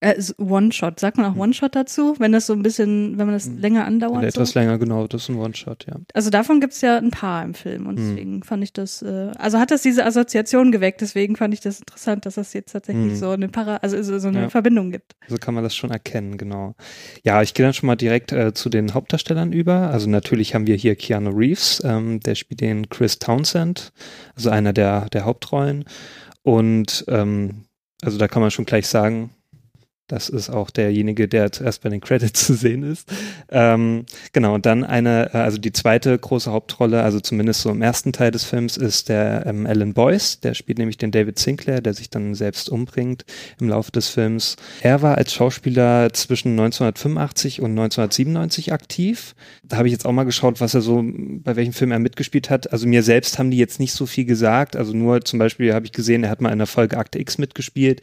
Äh, 0.00 0.20
One-Shot. 0.38 1.00
Sagt 1.00 1.16
man 1.16 1.26
auch 1.32 1.36
One-Shot 1.36 1.74
dazu, 1.74 2.14
wenn 2.18 2.32
das 2.32 2.46
so 2.46 2.52
ein 2.52 2.62
bisschen, 2.62 3.18
wenn 3.18 3.26
man 3.26 3.34
das 3.34 3.46
Mhm. 3.46 3.58
länger 3.58 3.84
andauert? 3.84 4.24
etwas 4.24 4.50
So? 4.50 4.58
länger, 4.58 4.78
genau, 4.78 5.06
das 5.06 5.22
ist 5.24 5.28
ein 5.30 5.36
One-Shot, 5.36 5.86
ja. 5.86 5.96
Also 6.12 6.30
davon 6.30 6.60
gibt's 6.60 6.80
ja 6.80 6.98
ein 6.98 7.10
paar 7.10 7.42
im 7.44 7.54
Film 7.54 7.86
und 7.86 7.98
Mhm. 7.98 8.08
deswegen 8.08 8.42
fand 8.42 8.62
ich 8.64 8.72
das, 8.72 9.02
äh, 9.02 9.32
also 9.38 9.58
hat 9.58 9.70
das 9.70 9.82
diese 9.82 10.04
Assoziation 10.04 10.72
geweckt, 10.72 11.00
deswegen 11.00 11.36
fand 11.36 11.54
ich 11.54 11.60
das 11.60 11.80
interessant, 11.80 12.26
dass 12.26 12.34
das 12.34 12.52
jetzt 12.52 12.72
tatsächlich 12.72 13.12
Mhm. 13.12 13.16
so 13.16 13.30
eine 13.30 13.48
Para, 13.48 13.76
also 13.76 14.02
so, 14.02 14.18
so 14.18 14.28
eine 14.28 14.42
Ja. 14.42 14.48
Verbindung 14.50 14.90
gibt. 14.90 15.12
So 15.28 15.36
kann 15.36 15.54
man 15.54 15.64
das 15.64 15.74
schon 15.74 15.90
erkennen, 15.90 16.36
genau. 16.38 16.74
Ja, 17.22 17.42
ich 17.42 17.54
gehe 17.54 17.64
dann 17.64 17.74
schon 17.74 17.86
mal 17.86 17.96
direkt 17.96 18.32
äh, 18.32 18.52
zu 18.54 18.68
den 18.68 18.94
Hauptdarstellern 18.94 19.52
über. 19.52 19.90
Also 19.90 20.08
natürlich 20.10 20.54
haben 20.54 20.66
wir 20.66 20.76
hier 20.76 20.96
Keanu 20.96 21.30
Reeves, 21.30 21.82
ähm, 21.84 22.20
der 22.20 22.34
spielt 22.34 22.60
den 22.60 22.88
Chris 22.88 23.18
Townsend, 23.18 23.92
also 24.36 24.50
einer 24.50 24.72
der, 24.72 25.08
der 25.10 25.24
Hauptrollen. 25.24 25.84
Und 26.42 27.04
ähm, 27.08 27.64
also 28.02 28.18
da 28.18 28.28
kann 28.28 28.42
man 28.42 28.50
schon 28.50 28.66
gleich 28.66 28.86
sagen, 28.86 29.30
Das 30.06 30.28
ist 30.28 30.50
auch 30.50 30.70
derjenige, 30.70 31.28
der 31.28 31.50
zuerst 31.50 31.82
bei 31.82 31.88
den 31.88 32.00
Credits 32.00 32.44
zu 32.46 32.54
sehen 32.54 32.82
ist. 32.82 33.10
Ähm, 33.48 34.04
genau, 34.34 34.54
und 34.54 34.66
dann 34.66 34.84
eine, 34.84 35.30
äh, 35.32 35.38
also 35.38 35.56
die 35.56 35.72
zweite 35.72 36.18
große 36.18 36.52
Hauptrolle, 36.52 37.02
also 37.02 37.20
zumindest 37.20 37.62
so 37.62 37.70
im 37.70 37.80
ersten 37.80 38.12
Teil 38.12 38.30
des 38.30 38.44
Films, 38.44 38.76
ist 38.76 39.08
der 39.08 39.46
ähm, 39.46 39.66
Alan 39.66 39.94
Boyce. 39.94 40.40
Der 40.40 40.52
spielt 40.52 40.76
nämlich 40.76 40.98
den 40.98 41.10
David 41.10 41.38
Sinclair, 41.38 41.80
der 41.80 41.94
sich 41.94 42.10
dann 42.10 42.34
selbst 42.34 42.68
umbringt 42.68 43.24
im 43.58 43.70
Laufe 43.70 43.92
des 43.92 44.08
Films. 44.08 44.56
Er 44.82 45.00
war 45.00 45.16
als 45.16 45.32
Schauspieler 45.32 46.12
zwischen 46.12 46.52
1985 46.52 47.62
und 47.62 47.70
1997 47.70 48.74
aktiv. 48.74 49.34
Da 49.62 49.78
habe 49.78 49.88
ich 49.88 49.92
jetzt 49.92 50.04
auch 50.04 50.12
mal 50.12 50.24
geschaut, 50.24 50.60
was 50.60 50.74
er 50.74 50.82
so, 50.82 51.02
bei 51.02 51.56
welchem 51.56 51.72
Film 51.72 51.92
er 51.92 51.98
mitgespielt 51.98 52.50
hat. 52.50 52.70
Also 52.70 52.86
mir 52.86 53.02
selbst 53.02 53.38
haben 53.38 53.50
die 53.50 53.56
jetzt 53.56 53.80
nicht 53.80 53.94
so 53.94 54.04
viel 54.04 54.26
gesagt. 54.26 54.76
Also 54.76 54.92
nur 54.92 55.24
zum 55.24 55.38
Beispiel 55.38 55.72
habe 55.72 55.86
ich 55.86 55.92
gesehen, 55.92 56.24
er 56.24 56.30
hat 56.30 56.42
mal 56.42 56.52
in 56.52 56.58
der 56.58 56.66
Folge 56.66 56.98
Akte 56.98 57.18
X 57.18 57.38
mitgespielt. 57.38 58.02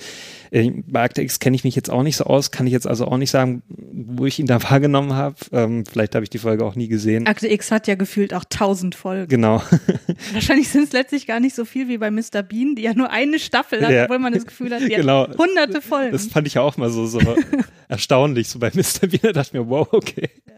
Äh, 0.49 0.71
bei 0.87 1.03
Akte 1.03 1.21
X 1.21 1.39
kenne 1.39 1.55
ich 1.55 1.63
mich 1.63 1.75
jetzt 1.75 1.90
auch 1.91 2.03
nicht 2.03 2.17
so 2.17 2.23
aus, 2.25 2.51
kann 2.51 2.65
ich 2.67 2.73
jetzt 2.73 2.87
also 2.87 3.05
auch 3.05 3.17
nicht 3.17 3.31
sagen, 3.31 3.61
wo 3.67 4.25
ich 4.25 4.39
ihn 4.39 4.47
da 4.47 4.61
wahrgenommen 4.69 5.13
habe. 5.13 5.35
Ähm, 5.51 5.85
vielleicht 5.85 6.15
habe 6.15 6.23
ich 6.23 6.29
die 6.29 6.37
Folge 6.37 6.65
auch 6.65 6.75
nie 6.75 6.87
gesehen. 6.87 7.27
Akte 7.27 7.47
X 7.51 7.71
hat 7.71 7.87
ja 7.87 7.95
gefühlt 7.95 8.33
auch 8.33 8.43
tausend 8.49 8.95
Folgen. 8.95 9.27
Genau. 9.29 9.61
Wahrscheinlich 10.33 10.69
sind 10.69 10.83
es 10.85 10.91
letztlich 10.93 11.27
gar 11.27 11.39
nicht 11.39 11.55
so 11.55 11.65
viel 11.65 11.87
wie 11.87 11.97
bei 11.97 12.11
Mr. 12.11 12.41
Bean, 12.43 12.75
die 12.75 12.83
ja 12.83 12.93
nur 12.93 13.09
eine 13.11 13.39
Staffel 13.39 13.81
hat, 13.85 13.91
Ja. 13.91 14.03
obwohl 14.05 14.19
man 14.19 14.33
das 14.33 14.45
Gefühl 14.45 14.73
hat, 14.73 14.81
die 14.81 14.89
Genau. 14.89 15.27
hat 15.27 15.37
hunderte 15.37 15.81
Folgen. 15.81 16.11
Das 16.11 16.27
fand 16.27 16.47
ich 16.47 16.57
auch 16.59 16.77
mal 16.77 16.89
so, 16.89 17.05
so 17.05 17.19
erstaunlich, 17.87 18.47
so 18.49 18.59
bei 18.59 18.71
Mr. 18.73 19.07
Bean. 19.07 19.19
Da 19.23 19.31
dachte 19.33 19.49
ich 19.49 19.53
mir, 19.53 19.69
wow, 19.69 19.87
okay. 19.91 20.29
Ja, 20.47 20.53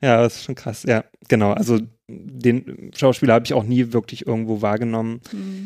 das 0.00 0.36
ist 0.36 0.44
schon 0.44 0.54
krass. 0.54 0.84
Ja, 0.86 1.04
genau. 1.28 1.52
Also 1.52 1.78
den 2.08 2.90
Schauspieler 2.94 3.34
habe 3.34 3.44
ich 3.44 3.54
auch 3.54 3.64
nie 3.64 3.92
wirklich 3.92 4.26
irgendwo 4.26 4.60
wahrgenommen. 4.60 5.20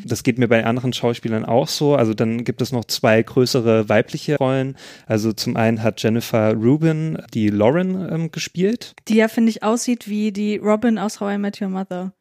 Das 0.05 0.23
geht 0.23 0.38
mir 0.38 0.49
bei 0.49 0.64
anderen 0.64 0.93
Schauspielern 0.93 1.45
auch 1.45 1.69
so. 1.69 1.95
Also 1.95 2.14
dann 2.14 2.45
gibt 2.45 2.62
es 2.62 2.73
noch 2.73 2.85
zwei 2.85 3.23
größere 3.23 3.88
weibliche 3.88 4.37
Rollen. 4.37 4.76
Also 5.07 5.33
zum 5.33 5.57
einen 5.57 5.83
hat 5.83 6.02
Jennifer 6.02 6.55
Rubin 6.55 7.19
die 7.35 7.49
Lauren 7.49 8.09
ähm, 8.12 8.31
gespielt. 8.31 8.95
die 9.09 9.16
ja, 9.16 9.28
finde 9.28 9.50
ich, 9.50 9.62
aussieht 9.62 10.09
wie 10.09 10.33
die 10.33 10.57
Robin 10.59 10.99
aus 10.99 11.21
How 11.21 11.35
I 11.35 11.38
Met 11.38 11.61
Your 11.61 11.69
Mother. 11.69 12.12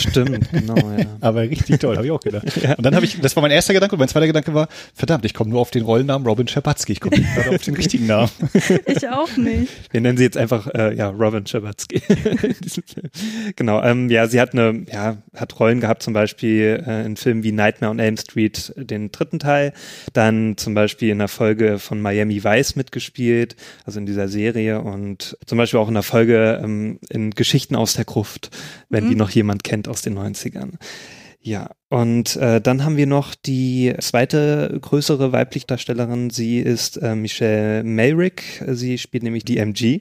Stimmt, 0.00 0.50
genau, 0.50 0.76
ja. 0.76 1.06
Aber 1.20 1.42
richtig 1.42 1.80
toll, 1.80 1.96
habe 1.96 2.06
ich 2.06 2.12
auch 2.12 2.20
gedacht. 2.20 2.44
Und 2.76 2.84
dann 2.84 2.94
habe 2.94 3.04
ich, 3.04 3.20
das 3.20 3.36
war 3.36 3.42
mein 3.42 3.50
erster 3.50 3.74
Gedanke 3.74 3.94
und 3.94 3.98
mein 3.98 4.08
zweiter 4.08 4.26
Gedanke 4.26 4.54
war, 4.54 4.68
verdammt, 4.94 5.24
ich 5.24 5.34
komme 5.34 5.50
nur 5.50 5.60
auf 5.60 5.70
den 5.70 5.82
Rollennamen 5.82 6.26
Robin 6.26 6.48
Scherbatsky, 6.48 6.92
ich 6.92 7.00
komme 7.00 7.18
nicht 7.18 7.34
gerade 7.34 7.50
auf 7.50 7.62
den 7.62 7.74
richtigen 7.74 8.06
Namen. 8.06 8.30
Ich 8.86 9.08
auch 9.08 9.36
nicht. 9.36 9.72
Wir 9.90 10.00
nennen 10.00 10.16
sie 10.16 10.24
jetzt 10.24 10.36
einfach 10.36 10.66
äh, 10.74 10.94
ja 10.94 11.08
Robin 11.08 11.46
Film. 11.46 11.68
genau, 13.56 13.82
ähm, 13.82 14.08
ja, 14.10 14.26
sie 14.26 14.40
hat 14.40 14.52
eine, 14.52 14.84
ja, 14.90 15.18
hat 15.34 15.58
Rollen 15.60 15.80
gehabt, 15.80 16.02
zum 16.02 16.14
Beispiel 16.14 16.82
äh, 16.86 17.04
in 17.04 17.16
Filmen 17.16 17.42
wie 17.42 17.52
Nightmare 17.52 17.90
on 17.90 17.98
Elm 17.98 18.16
Street, 18.16 18.72
äh, 18.76 18.84
den 18.84 19.10
dritten 19.12 19.38
Teil, 19.38 19.72
dann 20.12 20.56
zum 20.56 20.74
Beispiel 20.74 21.10
in 21.10 21.18
der 21.18 21.28
Folge 21.28 21.78
von 21.78 22.00
Miami 22.00 22.42
Vice 22.44 22.76
mitgespielt, 22.76 23.56
also 23.84 23.98
in 23.98 24.06
dieser 24.06 24.28
Serie 24.28 24.80
und 24.80 25.36
zum 25.46 25.58
Beispiel 25.58 25.80
auch 25.80 25.88
in 25.88 25.94
der 25.94 26.02
Folge 26.02 26.60
ähm, 26.62 26.98
in 27.08 27.30
Geschichten 27.30 27.76
aus 27.76 27.94
der 27.94 28.04
Gruft, 28.04 28.50
wenn 28.88 29.08
die 29.08 29.14
noch 29.14 29.30
jemand 29.30 29.64
kennt 29.64 29.87
aus 29.88 30.02
den 30.02 30.18
90ern. 30.18 30.74
Ja, 31.40 31.70
und 31.88 32.36
äh, 32.36 32.60
dann 32.60 32.84
haben 32.84 32.96
wir 32.96 33.06
noch 33.06 33.34
die 33.34 33.94
zweite 34.00 34.76
größere 34.82 35.32
weibliche 35.32 35.66
Darstellerin. 35.66 36.30
Sie 36.30 36.58
ist 36.58 36.96
äh, 36.96 37.14
Michelle 37.14 37.84
Mayrick. 37.84 38.62
Sie 38.66 38.98
spielt 38.98 39.22
nämlich 39.22 39.44
die 39.44 39.58
MG. 39.58 40.00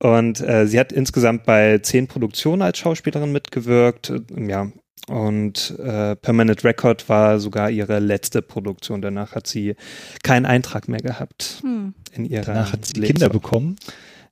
Und 0.00 0.40
äh, 0.40 0.66
sie 0.66 0.78
hat 0.78 0.92
insgesamt 0.92 1.44
bei 1.44 1.78
zehn 1.78 2.08
Produktionen 2.08 2.62
als 2.62 2.78
Schauspielerin 2.78 3.32
mitgewirkt. 3.32 4.10
Äh, 4.10 4.20
Ja. 4.46 4.70
Und 5.06 5.78
äh, 5.78 6.16
Permanent 6.16 6.64
Record 6.64 7.08
war 7.10 7.38
sogar 7.38 7.70
ihre 7.70 7.98
letzte 7.98 8.40
Produktion. 8.40 9.02
Danach 9.02 9.34
hat 9.34 9.46
sie 9.46 9.74
keinen 10.22 10.46
Eintrag 10.46 10.88
mehr 10.88 11.00
gehabt 11.00 11.62
in 12.14 12.24
ihrer 12.24 12.44
Danach 12.44 12.72
hat 12.72 12.86
sie 12.86 13.00
Kinder 13.00 13.28
bekommen. 13.28 13.76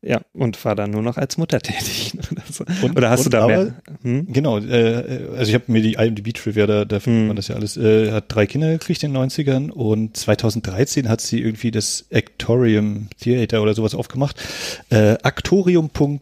Ja, 0.05 0.21
und 0.33 0.65
war 0.65 0.75
dann 0.75 0.91
nur 0.91 1.03
noch 1.03 1.17
als 1.17 1.37
Mutter 1.39 1.61
tätig. 1.61 2.15
Oder, 2.33 2.43
so. 2.51 2.65
Und- 2.85 2.97
Oder 2.97 3.11
hast 3.11 3.25
du 3.25 3.31
da 3.31 3.45
aber- 3.45 3.65
mehr? 3.65 3.75
Hm? 4.03 4.27
Genau, 4.33 4.59
äh, 4.59 5.29
also 5.37 5.49
ich 5.49 5.55
habe 5.55 5.65
mir 5.69 5.81
die 5.81 5.93
IMDb-Trivia, 5.95 6.67
da, 6.67 6.85
da 6.85 6.99
findet 6.99 7.21
Hm. 7.21 7.27
man 7.29 7.37
das 7.37 7.47
ja 7.49 7.55
alles, 7.55 7.77
äh, 7.77 8.11
hat 8.11 8.25
drei 8.29 8.47
Kinder 8.47 8.73
gekriegt 8.73 9.05
in 9.05 9.13
den 9.13 9.17
90ern 9.23 9.71
und 9.71 10.17
2013 10.17 11.09
hat 11.09 11.21
sie 11.21 11.41
irgendwie 11.41 11.71
das 11.71 12.07
Actorium 12.11 13.11
Theater 13.21 13.63
oder 13.63 13.75
sowas 13.75 13.95
aufgemacht. 13.95 14.43
Äh, 14.91 15.19
Actorium.ca 15.23 16.13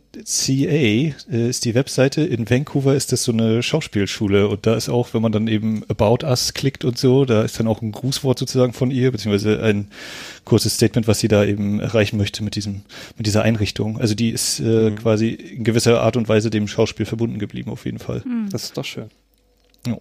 äh, 0.68 1.14
ist 1.48 1.64
die 1.64 1.74
Webseite. 1.74 2.22
In 2.22 2.50
Vancouver 2.50 2.94
ist 2.94 3.12
das 3.12 3.24
so 3.24 3.32
eine 3.32 3.62
Schauspielschule 3.62 4.48
und 4.48 4.66
da 4.66 4.74
ist 4.74 4.88
auch, 4.88 5.14
wenn 5.14 5.22
man 5.22 5.32
dann 5.32 5.46
eben 5.48 5.84
About 5.88 6.26
Us 6.26 6.52
klickt 6.54 6.84
und 6.84 6.98
so, 6.98 7.24
da 7.24 7.42
ist 7.42 7.58
dann 7.58 7.66
auch 7.68 7.80
ein 7.80 7.92
Grußwort 7.92 8.38
sozusagen 8.38 8.72
von 8.72 8.90
ihr, 8.90 9.10
beziehungsweise 9.10 9.62
ein 9.62 9.88
kurzes 10.44 10.74
Statement, 10.74 11.06
was 11.08 11.20
sie 11.20 11.28
da 11.28 11.44
eben 11.44 11.80
erreichen 11.80 12.16
möchte 12.16 12.42
mit 12.42 12.56
diesem, 12.56 12.82
mit 13.16 13.26
dieser 13.26 13.42
Einrichtung. 13.42 13.98
Also 14.00 14.14
die 14.14 14.30
ist 14.30 14.60
äh, 14.60 14.90
quasi 14.92 15.28
in 15.30 15.64
gewisser 15.64 16.00
Art 16.00 16.16
und 16.16 16.28
Weise 16.28 16.50
dem 16.50 16.68
Schauspiel 16.68 17.06
verbunden 17.06 17.38
geblieben, 17.38 17.70
auf 17.70 17.84
jeden 17.84 17.98
Fall. 17.98 18.22
Das 18.50 18.64
ist 18.64 18.76
doch 18.76 18.84
schön. 18.84 19.10
Ja. 19.86 19.98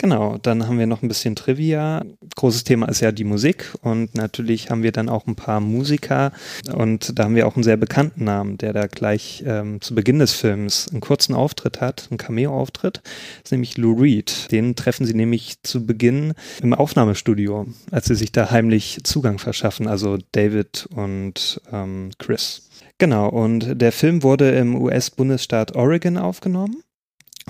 Genau, 0.00 0.38
dann 0.38 0.66
haben 0.66 0.78
wir 0.78 0.86
noch 0.86 1.02
ein 1.02 1.08
bisschen 1.08 1.36
Trivia. 1.36 2.02
Großes 2.36 2.64
Thema 2.64 2.88
ist 2.88 3.00
ja 3.00 3.12
die 3.12 3.24
Musik 3.24 3.70
und 3.82 4.14
natürlich 4.14 4.70
haben 4.70 4.82
wir 4.82 4.92
dann 4.92 5.10
auch 5.10 5.26
ein 5.26 5.34
paar 5.34 5.60
Musiker 5.60 6.32
und 6.72 7.18
da 7.18 7.24
haben 7.24 7.34
wir 7.34 7.46
auch 7.46 7.54
einen 7.54 7.64
sehr 7.64 7.76
bekannten 7.76 8.24
Namen, 8.24 8.56
der 8.56 8.72
da 8.72 8.86
gleich 8.86 9.44
ähm, 9.46 9.82
zu 9.82 9.94
Beginn 9.94 10.18
des 10.18 10.32
Films 10.32 10.88
einen 10.90 11.02
kurzen 11.02 11.34
Auftritt 11.34 11.82
hat, 11.82 12.06
einen 12.10 12.16
Cameo-Auftritt, 12.16 13.02
ist 13.44 13.52
nämlich 13.52 13.76
Lou 13.76 13.92
Reed. 13.92 14.50
Den 14.50 14.74
treffen 14.74 15.04
sie 15.04 15.12
nämlich 15.12 15.62
zu 15.64 15.84
Beginn 15.84 16.32
im 16.62 16.72
Aufnahmestudio, 16.72 17.66
als 17.90 18.06
sie 18.06 18.14
sich 18.14 18.32
da 18.32 18.50
heimlich 18.50 19.00
Zugang 19.04 19.38
verschaffen, 19.38 19.86
also 19.86 20.16
David 20.32 20.88
und 20.94 21.60
ähm, 21.70 22.08
Chris. 22.16 22.70
Genau, 22.96 23.28
und 23.28 23.78
der 23.78 23.92
Film 23.92 24.22
wurde 24.22 24.50
im 24.52 24.76
US-Bundesstaat 24.76 25.76
Oregon 25.76 26.16
aufgenommen. 26.16 26.82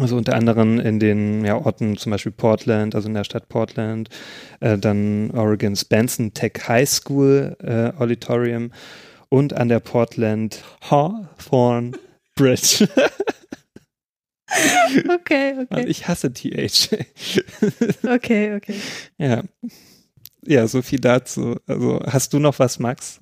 Also 0.00 0.16
unter 0.16 0.35
anderem 0.35 0.80
in 0.80 0.99
den 0.99 1.45
ja, 1.45 1.57
Orten, 1.57 1.97
zum 1.97 2.11
Beispiel 2.11 2.33
Portland, 2.33 2.95
also 2.95 3.09
in 3.09 3.14
der 3.14 3.25
Stadt 3.25 3.49
Portland, 3.49 4.09
äh, 4.61 4.78
dann 4.78 5.30
Oregons 5.33 5.85
Benson 5.85 6.33
Tech 6.33 6.52
High 6.66 6.88
School 6.88 7.57
äh, 7.62 7.92
Auditorium 8.00 8.73
und 9.28 9.52
an 9.52 9.69
der 9.69 9.80
Portland 9.80 10.64
Hawthorne 10.90 11.92
Bridge. 12.35 12.88
Okay, 15.09 15.54
okay. 15.61 15.85
ich 15.87 16.09
hasse 16.09 16.33
TH. 16.33 16.88
Okay, 18.04 18.57
okay. 18.57 18.75
ja. 19.19 19.45
Ja, 20.47 20.66
so 20.66 20.82
viel 20.82 21.00
dazu. 21.00 21.56
Also 21.66 22.00
hast 22.06 22.32
du 22.32 22.38
noch 22.38 22.59
was, 22.59 22.78
Max? 22.78 23.20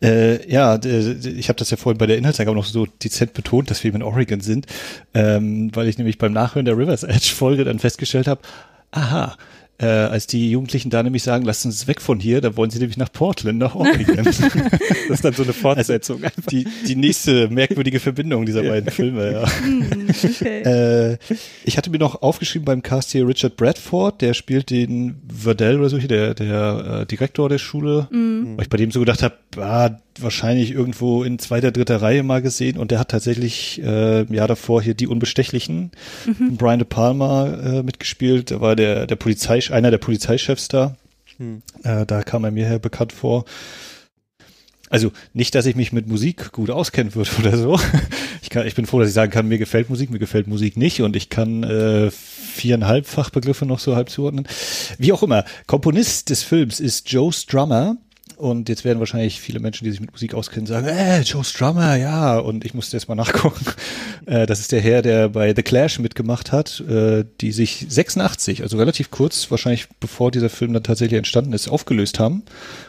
Äh, 0.00 0.48
ja, 0.50 0.78
ich 0.84 1.48
habe 1.48 1.58
das 1.58 1.70
ja 1.70 1.76
vorhin 1.76 1.98
bei 1.98 2.06
der 2.06 2.18
Inhaltsangabe 2.18 2.56
noch 2.56 2.64
so 2.64 2.86
dezent 2.86 3.34
betont, 3.34 3.70
dass 3.70 3.82
wir 3.82 3.92
in 3.92 4.02
Oregon 4.02 4.40
sind, 4.40 4.66
ähm, 5.12 5.74
weil 5.74 5.88
ich 5.88 5.98
nämlich 5.98 6.18
beim 6.18 6.32
Nachhören 6.32 6.66
der 6.66 6.78
Rivers 6.78 7.02
Edge 7.02 7.34
Folge 7.34 7.64
dann 7.64 7.80
festgestellt 7.80 8.28
habe, 8.28 8.42
aha, 8.92 9.36
äh, 9.78 9.86
als 9.86 10.26
die 10.26 10.50
Jugendlichen 10.50 10.90
da 10.90 11.02
nämlich 11.02 11.22
sagen, 11.22 11.44
lasst 11.44 11.66
uns 11.66 11.86
weg 11.86 12.00
von 12.00 12.18
hier, 12.18 12.40
da 12.40 12.56
wollen 12.56 12.70
sie 12.70 12.78
nämlich 12.78 12.96
nach 12.96 13.12
Portland, 13.12 13.58
nach 13.58 13.74
Oregon. 13.74 14.16
Das 14.26 15.18
ist 15.18 15.24
dann 15.24 15.34
so 15.34 15.44
eine 15.44 15.52
Fortsetzung 15.52 16.24
einfach. 16.24 16.46
die, 16.50 16.66
die 16.86 16.96
nächste 16.96 17.48
merkwürdige 17.48 18.00
Verbindung 18.00 18.44
dieser 18.44 18.62
beiden 18.62 18.90
Filme, 18.90 19.32
ja. 19.32 19.60
Hm, 19.62 20.08
okay. 20.22 20.62
Äh, 20.66 21.18
ich 21.64 21.76
hatte 21.76 21.90
mir 21.90 21.98
noch 21.98 22.22
aufgeschrieben 22.22 22.64
beim 22.64 22.82
Cast 22.82 23.12
hier 23.12 23.26
Richard 23.26 23.56
Bradford, 23.56 24.20
der 24.20 24.34
spielt 24.34 24.70
den 24.70 25.16
Verdell 25.28 25.78
oder 25.78 25.88
so 25.88 25.98
hier, 25.98 26.08
der, 26.08 26.34
der 26.34 27.02
äh, 27.02 27.06
Direktor 27.06 27.48
der 27.48 27.58
Schule. 27.58 28.08
Weil 28.10 28.62
ich 28.62 28.68
bei 28.68 28.76
dem 28.76 28.90
so 28.90 29.00
gedacht 29.00 29.22
habe, 29.22 29.36
ah, 29.58 29.98
wahrscheinlich 30.22 30.70
irgendwo 30.70 31.22
in 31.22 31.38
zweiter, 31.38 31.72
dritter 31.72 32.02
Reihe 32.02 32.22
mal 32.22 32.42
gesehen 32.42 32.78
und 32.78 32.90
der 32.90 32.98
hat 32.98 33.10
tatsächlich 33.10 33.82
äh, 33.82 34.22
im 34.22 34.34
Jahr 34.34 34.48
davor 34.48 34.82
hier 34.82 34.94
die 34.94 35.06
Unbestechlichen, 35.06 35.90
Brian 36.56 36.78
De 36.78 36.86
Palma 36.88 37.46
äh, 37.46 37.82
mitgespielt, 37.82 38.50
der 38.50 38.60
war 38.60 38.76
der, 38.76 39.06
der 39.06 39.16
Polizei, 39.16 39.60
einer 39.70 39.90
der 39.90 39.98
Polizeichefs 39.98 40.68
da. 40.68 40.96
Äh, 41.82 42.06
da 42.06 42.22
kam 42.22 42.44
er 42.44 42.50
mir 42.50 42.66
her 42.66 42.78
bekannt 42.78 43.12
vor. 43.12 43.44
Also 44.88 45.10
nicht, 45.34 45.54
dass 45.54 45.66
ich 45.66 45.74
mich 45.74 45.92
mit 45.92 46.06
Musik 46.06 46.52
gut 46.52 46.70
auskennen 46.70 47.14
würde 47.14 47.30
oder 47.38 47.56
so. 47.56 47.78
Ich, 48.42 48.50
kann, 48.50 48.66
ich 48.66 48.74
bin 48.74 48.86
froh, 48.86 49.00
dass 49.00 49.08
ich 49.08 49.14
sagen 49.14 49.32
kann, 49.32 49.48
mir 49.48 49.58
gefällt 49.58 49.90
Musik, 49.90 50.10
mir 50.10 50.20
gefällt 50.20 50.46
Musik 50.46 50.76
nicht 50.76 51.02
und 51.02 51.16
ich 51.16 51.28
kann 51.28 51.64
äh, 51.64 52.10
viereinhalb 52.10 53.06
Fachbegriffe 53.06 53.66
noch 53.66 53.80
so 53.80 53.96
halb 53.96 54.08
zuordnen. 54.08 54.46
Wie 54.98 55.12
auch 55.12 55.22
immer, 55.22 55.44
Komponist 55.66 56.30
des 56.30 56.42
Films 56.42 56.78
ist 56.78 57.10
Joe 57.10 57.32
Strummer. 57.32 57.96
Und 58.36 58.68
jetzt 58.68 58.84
werden 58.84 58.98
wahrscheinlich 58.98 59.40
viele 59.40 59.60
Menschen, 59.60 59.84
die 59.84 59.90
sich 59.90 60.00
mit 60.00 60.12
Musik 60.12 60.34
auskennen, 60.34 60.66
sagen, 60.66 60.86
äh, 60.86 61.22
Joe 61.22 61.42
Strummer, 61.42 61.96
ja. 61.96 62.38
Und 62.38 62.66
ich 62.66 62.74
musste 62.74 62.96
jetzt 62.96 63.08
mal 63.08 63.14
nachgucken. 63.14 63.64
Äh, 64.26 64.44
das 64.46 64.58
ist 64.58 64.72
der 64.72 64.80
Herr, 64.80 65.02
der 65.02 65.28
bei 65.28 65.54
The 65.54 65.62
Clash 65.62 66.00
mitgemacht 66.00 66.50
hat, 66.50 66.80
äh, 66.80 67.24
die 67.40 67.52
sich 67.52 67.86
86, 67.88 68.62
also 68.62 68.76
relativ 68.76 69.12
kurz, 69.12 69.52
wahrscheinlich 69.52 69.86
bevor 70.00 70.32
dieser 70.32 70.50
Film 70.50 70.72
dann 70.72 70.82
tatsächlich 70.82 71.16
entstanden 71.16 71.52
ist, 71.52 71.68
aufgelöst 71.68 72.18
haben. 72.18 72.42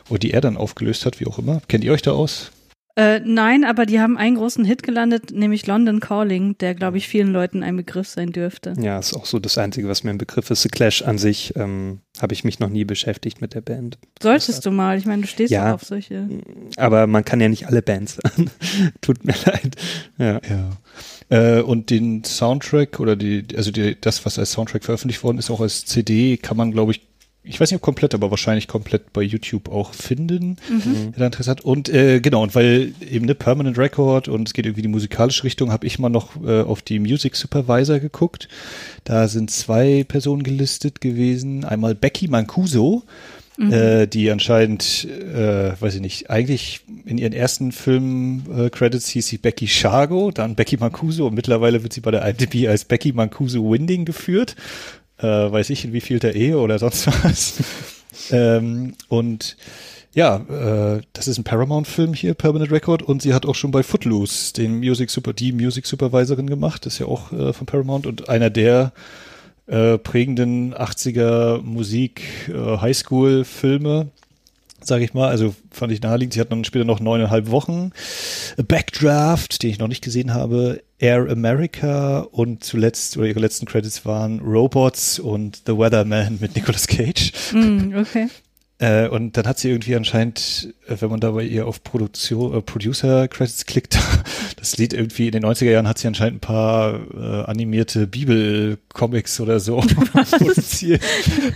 Oder 0.10 0.18
die 0.18 0.32
er 0.32 0.42
dann 0.42 0.58
aufgelöst 0.58 1.06
hat, 1.06 1.20
wie 1.20 1.28
auch 1.28 1.38
immer. 1.38 1.62
Kennt 1.68 1.84
ihr 1.84 1.94
euch 1.94 2.02
da 2.02 2.14
aus? 2.14 2.50
Äh, 2.98 3.20
nein, 3.24 3.64
aber 3.64 3.86
die 3.86 4.00
haben 4.00 4.18
einen 4.18 4.38
großen 4.38 4.66
Hit 4.66 4.82
gelandet, 4.82 5.30
nämlich 5.32 5.68
London 5.68 6.00
Calling, 6.00 6.58
der, 6.58 6.74
glaube 6.74 6.98
ich, 6.98 7.08
vielen 7.08 7.32
Leuten 7.32 7.62
ein 7.62 7.76
Begriff 7.78 8.08
sein 8.08 8.32
dürfte. 8.32 8.74
Ja, 8.82 8.98
ist 8.98 9.14
auch 9.16 9.28
so 9.28 9.38
das 9.38 9.60
Einzige, 9.60 9.88
was 9.88 10.04
mir 10.04 10.10
ein 10.10 10.18
Begriff 10.18 10.50
ist. 10.50 10.64
The 10.64 10.70
Clash 10.70 11.04
an 11.04 11.20
sich 11.20 11.54
ähm, 11.56 12.00
habe 12.20 12.34
ich 12.34 12.44
mich 12.44 12.60
noch 12.60 12.70
nie 12.70 12.86
beschäftigt 12.86 13.40
mit 13.40 13.54
der 13.54 13.62
Band. 13.62 14.00
Solltest 14.20 14.66
du 14.66 14.72
mal, 14.72 14.98
ich 14.98 15.06
meine, 15.06 15.22
du 15.22 15.28
stehst 15.28 15.52
Ja. 15.52 15.76
auf 15.76 15.84
solche. 15.84 16.28
Aber 16.78 17.06
man 17.06 17.24
kann 17.24 17.40
ja 17.40 17.50
nicht 17.50 17.68
alle 17.68 17.84
Bands 17.84 18.18
hören. 18.18 18.50
Tut 19.02 19.24
mir 19.24 19.36
leid. 19.46 19.76
Ja. 20.18 20.42
Ja. 20.50 20.70
Äh, 21.30 21.62
und 21.62 21.92
den 21.92 22.24
Soundtrack 22.24 23.00
oder 23.00 23.16
die, 23.16 23.46
also 23.56 23.70
die, 23.70 23.96
das, 24.02 24.26
was 24.26 24.40
als 24.40 24.54
Soundtrack 24.54 24.84
veröffentlicht 24.84 25.24
worden 25.24 25.38
ist, 25.38 25.52
auch 25.52 25.62
als 25.62 25.86
CD, 25.86 26.38
kann 26.38 26.58
man, 26.58 26.72
glaube 26.72 26.94
ich, 26.94 27.02
ich 27.48 27.60
weiß 27.60 27.72
nicht 27.72 27.78
ob 27.78 27.82
komplett, 27.82 28.14
aber 28.14 28.30
wahrscheinlich 28.30 28.68
komplett 28.68 29.14
bei 29.14 29.22
YouTube 29.22 29.70
auch 29.70 29.94
finden, 29.94 30.58
wer 31.12 31.20
da 31.20 31.26
Interesse 31.28 31.52
hat. 31.52 31.62
Und 31.62 31.90
äh, 31.90 32.20
genau, 32.20 32.44
und 32.44 32.56
weil 32.56 32.94
eben 33.10 33.26
eine 33.26 33.36
Permanent 33.36 33.78
Record 33.78 34.28
und 34.28 34.48
es 34.48 34.54
geht 34.54 34.66
irgendwie 34.66 34.82
in 34.82 34.88
die 34.88 34.94
musikalische 34.94 35.44
Richtung, 35.44 35.72
habe 35.72 35.88
ich 35.88 36.00
mal 36.00 36.10
noch 36.10 36.42
äh, 36.44 36.62
auf 36.62 36.82
die 36.82 37.00
Music 37.00 37.36
Supervisor 37.36 38.00
geguckt. 38.00 38.48
Da 39.04 39.28
sind 39.28 39.52
zwei 39.52 40.04
Personen 40.08 40.44
gelistet 40.44 41.02
gewesen. 41.02 41.64
Einmal 41.64 41.96
Becky 41.96 42.28
Mancuso, 42.28 43.04
äh, 43.60 44.08
die 44.08 44.30
anscheinend, 44.30 45.06
äh, 45.06 45.80
weiß 45.80 45.96
ich 45.96 46.02
nicht, 46.02 46.30
eigentlich 46.30 46.82
in 47.06 47.18
ihren 47.18 47.34
ersten 47.34 47.72
Film-Credits 47.72 49.08
hieß 49.08 49.26
sie 49.26 49.38
Becky 49.40 49.68
Shargo, 49.68 50.32
dann 50.32 50.56
Becky 50.56 50.78
Mancuso 50.78 51.26
und 51.26 51.34
mittlerweile 51.34 51.82
wird 51.82 51.94
sie 51.94 52.02
bei 52.02 52.12
der 52.12 52.24
IMDb 52.28 52.68
als 52.68 52.86
Becky 52.86 53.14
Mancuso 53.14 53.72
Winding 53.72 54.06
geführt. 54.06 54.56
Äh, 55.20 55.26
weiß 55.26 55.70
ich 55.72 55.86
in 55.86 55.94
wie 55.94 56.02
viel 56.02 56.20
der 56.20 56.36
Ehe 56.36 56.58
oder 56.58 56.80
sonst 56.80 57.08
was. 57.24 57.56
ähm, 58.32 58.94
und 59.08 59.58
ja, 60.14 60.38
äh, 60.38 61.02
das 61.14 61.28
ist 61.28 61.38
ein 61.38 61.44
Paramount-Film 61.44 62.14
hier, 62.14 62.34
Permanent 62.34 62.72
Record, 62.72 63.04
und 63.04 63.22
sie 63.22 63.34
hat 63.34 63.46
auch 63.46 63.56
schon 63.56 63.72
bei 63.72 63.84
Footloose 63.84 64.54
den 64.54 64.80
Music 64.80 65.10
Super, 65.12 65.34
die 65.34 65.52
Music 65.52 65.86
Supervisorin 65.86 66.48
gemacht, 66.48 66.86
ist 66.88 66.98
ja 67.00 67.06
auch 67.06 67.32
äh, 67.32 67.54
von 67.54 67.68
Paramount 67.68 68.08
und 68.08 68.28
einer 68.28 68.50
der 68.50 68.94
äh, 69.68 69.98
prägenden 69.98 70.74
80er 70.74 71.62
Musik 71.62 72.24
äh, 72.50 72.78
Highschool-Filme, 72.78 74.08
sage 74.88 75.04
ich 75.04 75.14
mal. 75.14 75.30
Also 75.30 75.56
fand 75.72 75.92
ich 75.92 76.02
naheliegend. 76.02 76.34
Sie 76.34 76.40
hat 76.40 76.52
dann 76.52 76.64
später 76.64 76.86
noch 76.86 77.00
neuneinhalb 77.00 77.52
Wochen. 77.52 77.92
A 78.58 78.62
Backdraft, 78.62 79.64
den 79.64 79.70
ich 79.70 79.80
noch 79.80 79.88
nicht 79.88 80.04
gesehen 80.04 80.34
habe. 80.34 80.82
Air 81.00 81.28
America 81.30 82.22
und 82.22 82.64
zuletzt, 82.64 83.18
oder 83.18 83.28
ihre 83.28 83.40
letzten 83.40 83.66
Credits 83.68 84.06
waren 84.06 84.40
Robots 84.40 85.20
und 85.20 85.62
The 85.68 85.78
Weatherman 85.78 86.40
mit 86.42 86.56
Nicolas 86.56 86.88
Cage. 86.88 87.32
Mm, 87.54 87.96
okay. 87.96 88.28
Äh, 88.80 89.08
und 89.08 89.36
dann 89.38 89.48
hat 89.48 89.58
sie 89.58 89.70
irgendwie 89.70 89.96
anscheinend, 89.96 90.72
äh, 90.88 90.96
wenn 91.00 91.10
man 91.10 91.20
da 91.20 91.32
bei 91.32 91.42
ihr 91.44 91.66
auf 91.66 91.82
Produktion, 91.84 92.54
äh, 92.56 92.62
Producer-Credits 92.62 93.66
klickt, 93.66 93.98
das 94.58 94.78
Lied 94.78 94.94
irgendwie 94.94 95.26
in 95.28 95.32
den 95.32 95.46
90er 95.46 95.72
Jahren 95.72 95.88
hat 95.88 95.98
sie 95.98 96.08
anscheinend 96.08 96.38
ein 96.38 96.40
paar 96.42 97.00
äh, 97.16 97.44
animierte 97.50 98.06
Bibel-Comics 98.06 99.40
oder 99.40 99.60
so 99.60 99.78
produziert. 100.32 101.02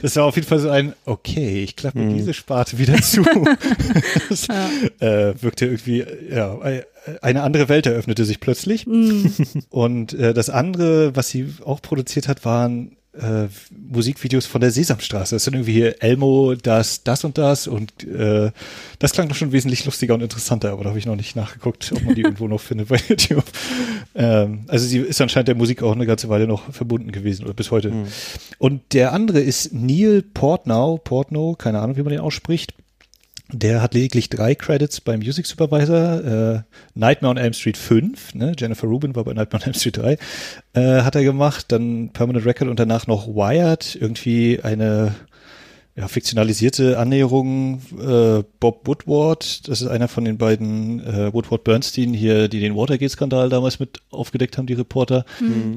Das 0.02 0.16
war 0.16 0.26
auf 0.26 0.36
jeden 0.36 0.48
Fall 0.48 0.60
so 0.60 0.70
ein, 0.70 0.94
okay, 1.06 1.64
ich 1.64 1.76
klappe 1.76 2.00
diese 2.08 2.34
Sparte 2.34 2.80
wieder 2.80 3.00
zu. 3.02 3.22
das, 4.30 4.48
äh, 5.00 5.34
wirkte 5.42 5.66
irgendwie, 5.66 6.04
ja, 6.32 6.58
ei- 6.62 6.86
eine 7.22 7.42
andere 7.44 7.68
Welt 7.70 7.86
eröffnete 7.88 8.26
sich 8.26 8.40
plötzlich. 8.40 8.86
Und 9.70 10.14
äh, 10.14 10.34
das 10.34 10.50
andere, 10.50 11.16
was 11.16 11.30
sie 11.30 11.54
auch 11.66 11.82
produziert 11.82 12.28
hat, 12.28 12.46
waren 12.46 12.96
äh, 13.14 13.48
Musikvideos 13.72 14.46
von 14.46 14.62
der 14.62 14.72
Sesamstraße. 14.72 15.36
Das 15.36 15.44
sind 15.44 15.54
irgendwie 15.54 15.74
hier 15.74 16.02
Elmo, 16.02 16.56
das, 16.56 17.04
das 17.04 17.24
und 17.24 17.38
das 17.38 17.68
und 17.68 18.04
äh, 18.08 18.52
das 19.00 19.12
klang 19.12 19.28
doch 19.28 19.36
schon 19.36 19.52
wesentlich 19.52 19.86
lustiger 19.86 20.14
und 20.14 20.22
interessanter, 20.22 20.72
aber 20.72 20.84
da 20.84 20.90
habe 20.90 21.00
ich 21.00 21.06
noch 21.06 21.16
nicht 21.16 21.36
nachgeguckt, 21.36 21.92
ob 21.94 22.04
man 22.04 22.16
die 22.16 22.22
irgendwo 22.24 22.48
noch 22.48 22.62
findet 22.62 22.88
bei 22.88 23.00
YouTube. 23.08 23.44
Ähm, 24.16 24.64
also 24.68 24.86
sie 24.86 25.00
ist 25.00 25.20
anscheinend 25.20 25.50
der 25.50 25.56
Musik 25.56 25.84
auch 25.84 25.92
eine 25.92 26.06
ganze 26.06 26.30
Weile 26.30 26.48
noch 26.48 26.72
verbunden 26.72 27.12
gewesen 27.12 27.44
oder 27.46 27.54
bis 27.54 27.72
heute. 27.72 27.92
Und 28.58 28.94
der 28.94 29.14
andere 29.14 29.42
ist 29.42 29.74
Neil 29.74 30.22
Portnow, 30.22 31.04
Portnow, 31.04 31.58
keine 31.58 31.80
Ahnung, 31.80 31.98
wie 31.98 32.04
man 32.04 32.12
den 32.12 32.22
ausspricht. 32.22 32.74
Der 33.54 33.82
hat 33.82 33.94
lediglich 33.94 34.30
drei 34.30 34.56
Credits 34.56 35.02
beim 35.02 35.20
Music 35.20 35.46
Supervisor. 35.46 36.24
Äh, 36.24 36.62
Nightmare 36.94 37.32
on 37.32 37.38
Elm 37.38 37.54
Street 37.54 37.78
5, 37.78 38.36
ne? 38.36 38.54
Jennifer 38.58 38.88
Rubin 38.88 39.16
war 39.16 39.24
bei 39.24 39.34
Nightmare 39.34 39.64
on 39.64 39.68
Elm 39.68 39.74
Street 39.74 39.98
3, 39.98 40.18
äh, 40.74 41.02
hat 41.02 41.16
er 41.16 41.24
gemacht. 41.24 41.66
Dann 41.70 42.10
Permanent 42.14 42.46
Record 42.46 42.70
und 42.70 42.80
danach 42.80 43.08
noch 43.08 43.28
Wired, 43.28 43.98
irgendwie 44.00 44.62
eine 44.62 45.16
ja, 45.98 46.08
fiktionalisierte 46.08 46.98
Annäherung. 46.98 47.82
Äh, 48.00 48.44
Bob 48.60 48.88
Woodward, 48.88 49.68
das 49.68 49.82
ist 49.82 49.88
einer 49.88 50.08
von 50.08 50.24
den 50.24 50.38
beiden 50.38 51.02
äh, 51.06 51.34
Woodward 51.34 51.66
Bernstein 51.66 52.14
hier, 52.14 52.48
die 52.48 52.62
den 52.62 52.76
Watergate-Skandal 52.76 53.50
damals 53.50 53.80
mit 53.80 54.00
aufgedeckt 54.10 54.58
haben, 54.58 54.68
die 54.68 54.74
Reporter, 54.74 55.26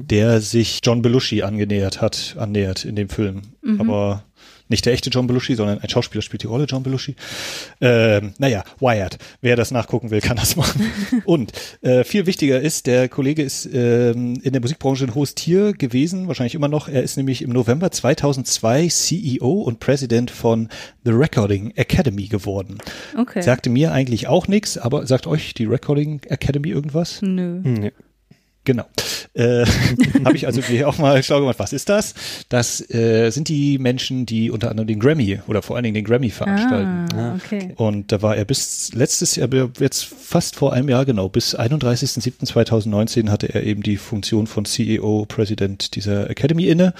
der 0.09 0.39
sich 0.39 0.79
John 0.83 1.01
Belushi 1.01 1.41
angenähert 1.43 2.01
hat, 2.01 2.35
annähert 2.39 2.85
in 2.85 2.95
dem 2.95 3.09
Film. 3.09 3.41
Aber 3.79 4.23
nicht 4.67 4.85
der 4.85 4.93
echte 4.93 5.09
John 5.09 5.27
Belushi, 5.27 5.55
sondern 5.55 5.79
ein 5.79 5.89
Schauspieler 5.89 6.21
spielt 6.21 6.43
die 6.43 6.47
Rolle 6.47 6.65
John 6.65 6.83
Belushi. 6.83 7.15
Ähm, 7.81 8.33
naja, 8.37 8.63
Wired. 8.79 9.17
Wer 9.41 9.55
das 9.55 9.71
nachgucken 9.71 10.09
will, 10.09 10.21
kann 10.21 10.37
das 10.37 10.55
machen. 10.55 10.91
Und 11.25 11.51
äh, 11.81 12.03
viel 12.03 12.25
wichtiger 12.25 12.59
ist, 12.59 12.87
der 12.87 13.07
Kollege 13.09 13.43
ist 13.43 13.67
ähm, 13.71 14.39
in 14.41 14.53
der 14.53 14.61
Musikbranche 14.61 15.05
ein 15.05 15.15
hohes 15.15 15.35
Tier 15.35 15.73
gewesen, 15.73 16.27
wahrscheinlich 16.27 16.55
immer 16.55 16.67
noch. 16.67 16.87
Er 16.87 17.03
ist 17.03 17.17
nämlich 17.17 17.41
im 17.41 17.51
November 17.51 17.91
2002 17.91 18.87
CEO 18.87 19.61
und 19.61 19.79
Präsident 19.79 20.31
von 20.31 20.69
The 21.03 21.11
Recording 21.11 21.71
Academy 21.75 22.27
geworden. 22.27 22.79
Okay. 23.17 23.41
Sagte 23.41 23.69
mir 23.69 23.91
eigentlich 23.91 24.27
auch 24.27 24.47
nichts, 24.47 24.77
aber 24.77 25.05
sagt 25.05 25.27
euch 25.27 25.53
die 25.53 25.65
Recording 25.65 26.21
Academy 26.27 26.69
irgendwas? 26.69 27.21
Nö. 27.21 27.61
Nee. 27.63 27.91
Genau. 28.63 28.85
Äh, 29.35 29.65
Habe 30.25 30.35
ich 30.35 30.47
also 30.47 30.61
mir 30.69 30.87
auch 30.87 30.97
mal 30.97 31.21
schlau 31.21 31.41
gemacht, 31.41 31.59
was 31.59 31.73
ist 31.73 31.89
das? 31.89 32.13
Das 32.47 32.89
äh, 32.89 33.29
sind 33.31 33.49
die 33.49 33.77
Menschen, 33.77 34.25
die 34.25 34.49
unter 34.49 34.71
anderem 34.71 34.87
den 34.87 34.99
Grammy 34.99 35.39
oder 35.47 35.61
vor 35.61 35.75
allen 35.75 35.83
Dingen 35.83 35.95
den 35.95 36.05
Grammy 36.05 36.29
veranstalten. 36.29 37.05
Ah, 37.13 37.35
okay. 37.35 37.73
Und 37.75 38.11
da 38.13 38.21
war 38.21 38.37
er 38.37 38.45
bis 38.45 38.93
letztes 38.93 39.35
Jahr, 39.35 39.49
jetzt 39.79 40.05
fast 40.05 40.55
vor 40.55 40.71
einem 40.71 40.87
Jahr 40.87 41.05
genau, 41.05 41.27
bis 41.27 41.57
31.07.2019 41.57 43.29
hatte 43.29 43.53
er 43.53 43.63
eben 43.63 43.83
die 43.83 43.97
Funktion 43.97 44.47
von 44.47 44.63
CEO, 44.63 45.25
Präsident 45.27 45.95
dieser 45.95 46.29
Academy 46.29 46.67
inne. 46.67 46.93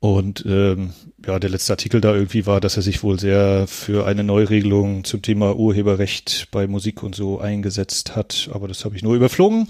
Und 0.00 0.44
ähm, 0.46 0.90
ja, 1.26 1.38
der 1.38 1.50
letzte 1.50 1.72
Artikel 1.72 2.00
da 2.00 2.14
irgendwie 2.14 2.46
war, 2.46 2.60
dass 2.60 2.76
er 2.76 2.82
sich 2.82 3.02
wohl 3.02 3.18
sehr 3.18 3.66
für 3.66 4.06
eine 4.06 4.24
Neuregelung 4.24 5.04
zum 5.04 5.22
Thema 5.22 5.56
Urheberrecht 5.56 6.48
bei 6.50 6.66
Musik 6.66 7.02
und 7.02 7.14
so 7.14 7.40
eingesetzt 7.40 8.16
hat. 8.16 8.50
Aber 8.52 8.68
das 8.68 8.84
habe 8.84 8.96
ich 8.96 9.02
nur 9.02 9.14
überflogen. 9.14 9.66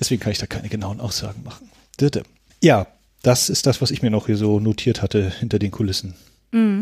Deswegen 0.00 0.20
kann 0.20 0.32
ich 0.32 0.38
da 0.38 0.46
keine 0.46 0.68
genauen 0.68 1.00
Aussagen 1.00 1.42
machen. 1.44 1.70
Dritte. 1.96 2.22
Ja, 2.62 2.86
das 3.22 3.48
ist 3.48 3.66
das, 3.66 3.80
was 3.80 3.90
ich 3.90 4.02
mir 4.02 4.10
noch 4.10 4.26
hier 4.26 4.36
so 4.36 4.60
notiert 4.60 5.02
hatte 5.02 5.32
hinter 5.38 5.58
den 5.58 5.70
Kulissen. 5.70 6.14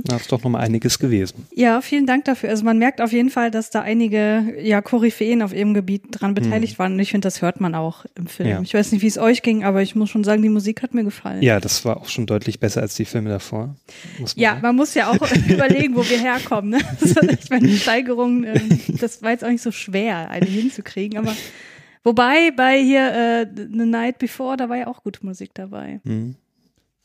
Da 0.04 0.16
ist 0.16 0.30
doch 0.30 0.42
noch 0.42 0.50
mal 0.50 0.60
einiges 0.60 0.98
gewesen. 0.98 1.46
Ja, 1.54 1.80
vielen 1.80 2.06
Dank 2.06 2.24
dafür. 2.24 2.50
Also 2.50 2.64
man 2.64 2.78
merkt 2.78 3.00
auf 3.00 3.12
jeden 3.12 3.30
Fall, 3.30 3.50
dass 3.50 3.70
da 3.70 3.80
einige 3.80 4.54
ja, 4.62 4.80
Koryphäen 4.82 5.42
auf 5.42 5.52
ihrem 5.54 5.74
Gebiet 5.74 6.02
dran 6.10 6.34
beteiligt 6.34 6.78
waren. 6.78 6.92
Und 6.94 7.00
ich 7.00 7.10
finde, 7.10 7.26
das 7.26 7.42
hört 7.42 7.60
man 7.60 7.74
auch 7.74 8.04
im 8.14 8.26
Film. 8.26 8.48
Ja. 8.48 8.60
Ich 8.62 8.74
weiß 8.74 8.92
nicht, 8.92 9.02
wie 9.02 9.06
es 9.06 9.18
euch 9.18 9.42
ging, 9.42 9.64
aber 9.64 9.82
ich 9.82 9.94
muss 9.94 10.10
schon 10.10 10.22
sagen, 10.24 10.42
die 10.42 10.48
Musik 10.48 10.82
hat 10.82 10.94
mir 10.94 11.04
gefallen. 11.04 11.42
Ja, 11.42 11.60
das 11.60 11.84
war 11.84 11.96
auch 11.96 12.08
schon 12.08 12.26
deutlich 12.26 12.60
besser 12.60 12.82
als 12.82 12.94
die 12.94 13.04
Filme 13.04 13.30
davor. 13.30 13.74
Man 14.18 14.28
Ja, 14.36 14.50
sagen. 14.50 14.62
man 14.62 14.76
muss 14.76 14.94
ja 14.94 15.10
auch 15.10 15.28
überlegen, 15.48 15.96
wo 15.96 16.08
wir 16.08 16.18
herkommen. 16.20 16.70
Ne? 16.70 16.78
Also 17.00 17.20
ich 17.28 17.50
meine, 17.50 17.66
die 17.66 17.76
Steigerung, 17.76 18.44
ähm, 18.44 18.80
das 19.00 19.22
war 19.22 19.30
jetzt 19.32 19.44
auch 19.44 19.48
nicht 19.48 19.62
so 19.62 19.72
schwer, 19.72 20.30
eine 20.30 20.46
hinzukriegen. 20.46 21.18
Aber 21.18 21.34
wobei 22.04 22.50
bei 22.50 22.78
hier 22.80 23.12
äh, 23.12 23.46
The 23.54 23.84
Night 23.86 24.18
Before, 24.18 24.56
da 24.56 24.68
war 24.68 24.76
ja 24.76 24.86
auch 24.86 25.02
gute 25.02 25.24
Musik 25.26 25.50
dabei. 25.54 26.00
Mhm. 26.04 26.36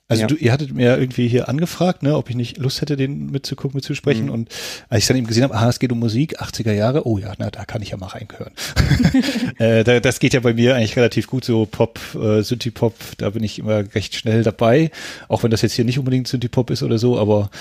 Also 0.10 0.22
Ja. 0.22 0.28
du, 0.28 0.36
ihr 0.36 0.52
hattet 0.52 0.74
mir 0.74 0.98
irgendwie 0.98 1.28
hier 1.28 1.48
angefragt, 1.50 2.02
ne, 2.02 2.18
ob 2.18 2.32
ich 2.32 2.36
nicht 2.36 2.58
Lust 2.58 2.82
hätte, 2.82 2.98
den 2.98 3.28
mitzugucken, 3.28 3.78
mitzusprechen. 3.78 4.26
Mhm. 4.26 4.32
Und 4.32 4.50
als 4.90 5.04
ich 5.04 5.08
dann 5.08 5.18
eben 5.18 5.28
gesehen 5.28 5.44
habe, 5.44 5.54
ah, 5.56 5.70
es 5.70 5.78
geht 5.78 5.92
um 5.92 6.00
Musik, 6.00 6.42
80er 6.42 6.74
Jahre, 6.74 7.06
oh 7.06 7.20
ja, 7.20 7.34
na, 7.38 7.52
da 7.52 7.64
kann 7.64 7.84
ich 7.84 7.90
ja 7.90 7.98
mal 7.98 8.08
reinhören. 8.08 8.52
äh, 9.60 9.84
da, 9.84 10.00
das 10.00 10.20
geht 10.20 10.34
ja 10.34 10.40
bei 10.40 10.56
mir 10.56 10.76
eigentlich 10.76 10.96
relativ 10.96 11.28
gut, 11.28 11.46
so 11.46 11.68
Pop, 11.68 12.00
äh, 12.16 12.42
Synthie-Pop, 12.42 12.96
da 13.18 13.30
bin 13.30 13.44
ich 13.44 13.60
immer 13.60 13.84
recht 13.94 14.16
schnell 14.16 14.42
dabei. 14.42 14.90
Auch 15.28 15.44
wenn 15.44 15.52
das 15.52 15.62
jetzt 15.62 15.74
hier 15.74 15.86
nicht 15.86 16.00
unbedingt 16.00 16.28
Synthie-Pop 16.28 16.72
ist 16.72 16.82
oder 16.82 16.98
so, 16.98 17.20
aber 17.20 17.52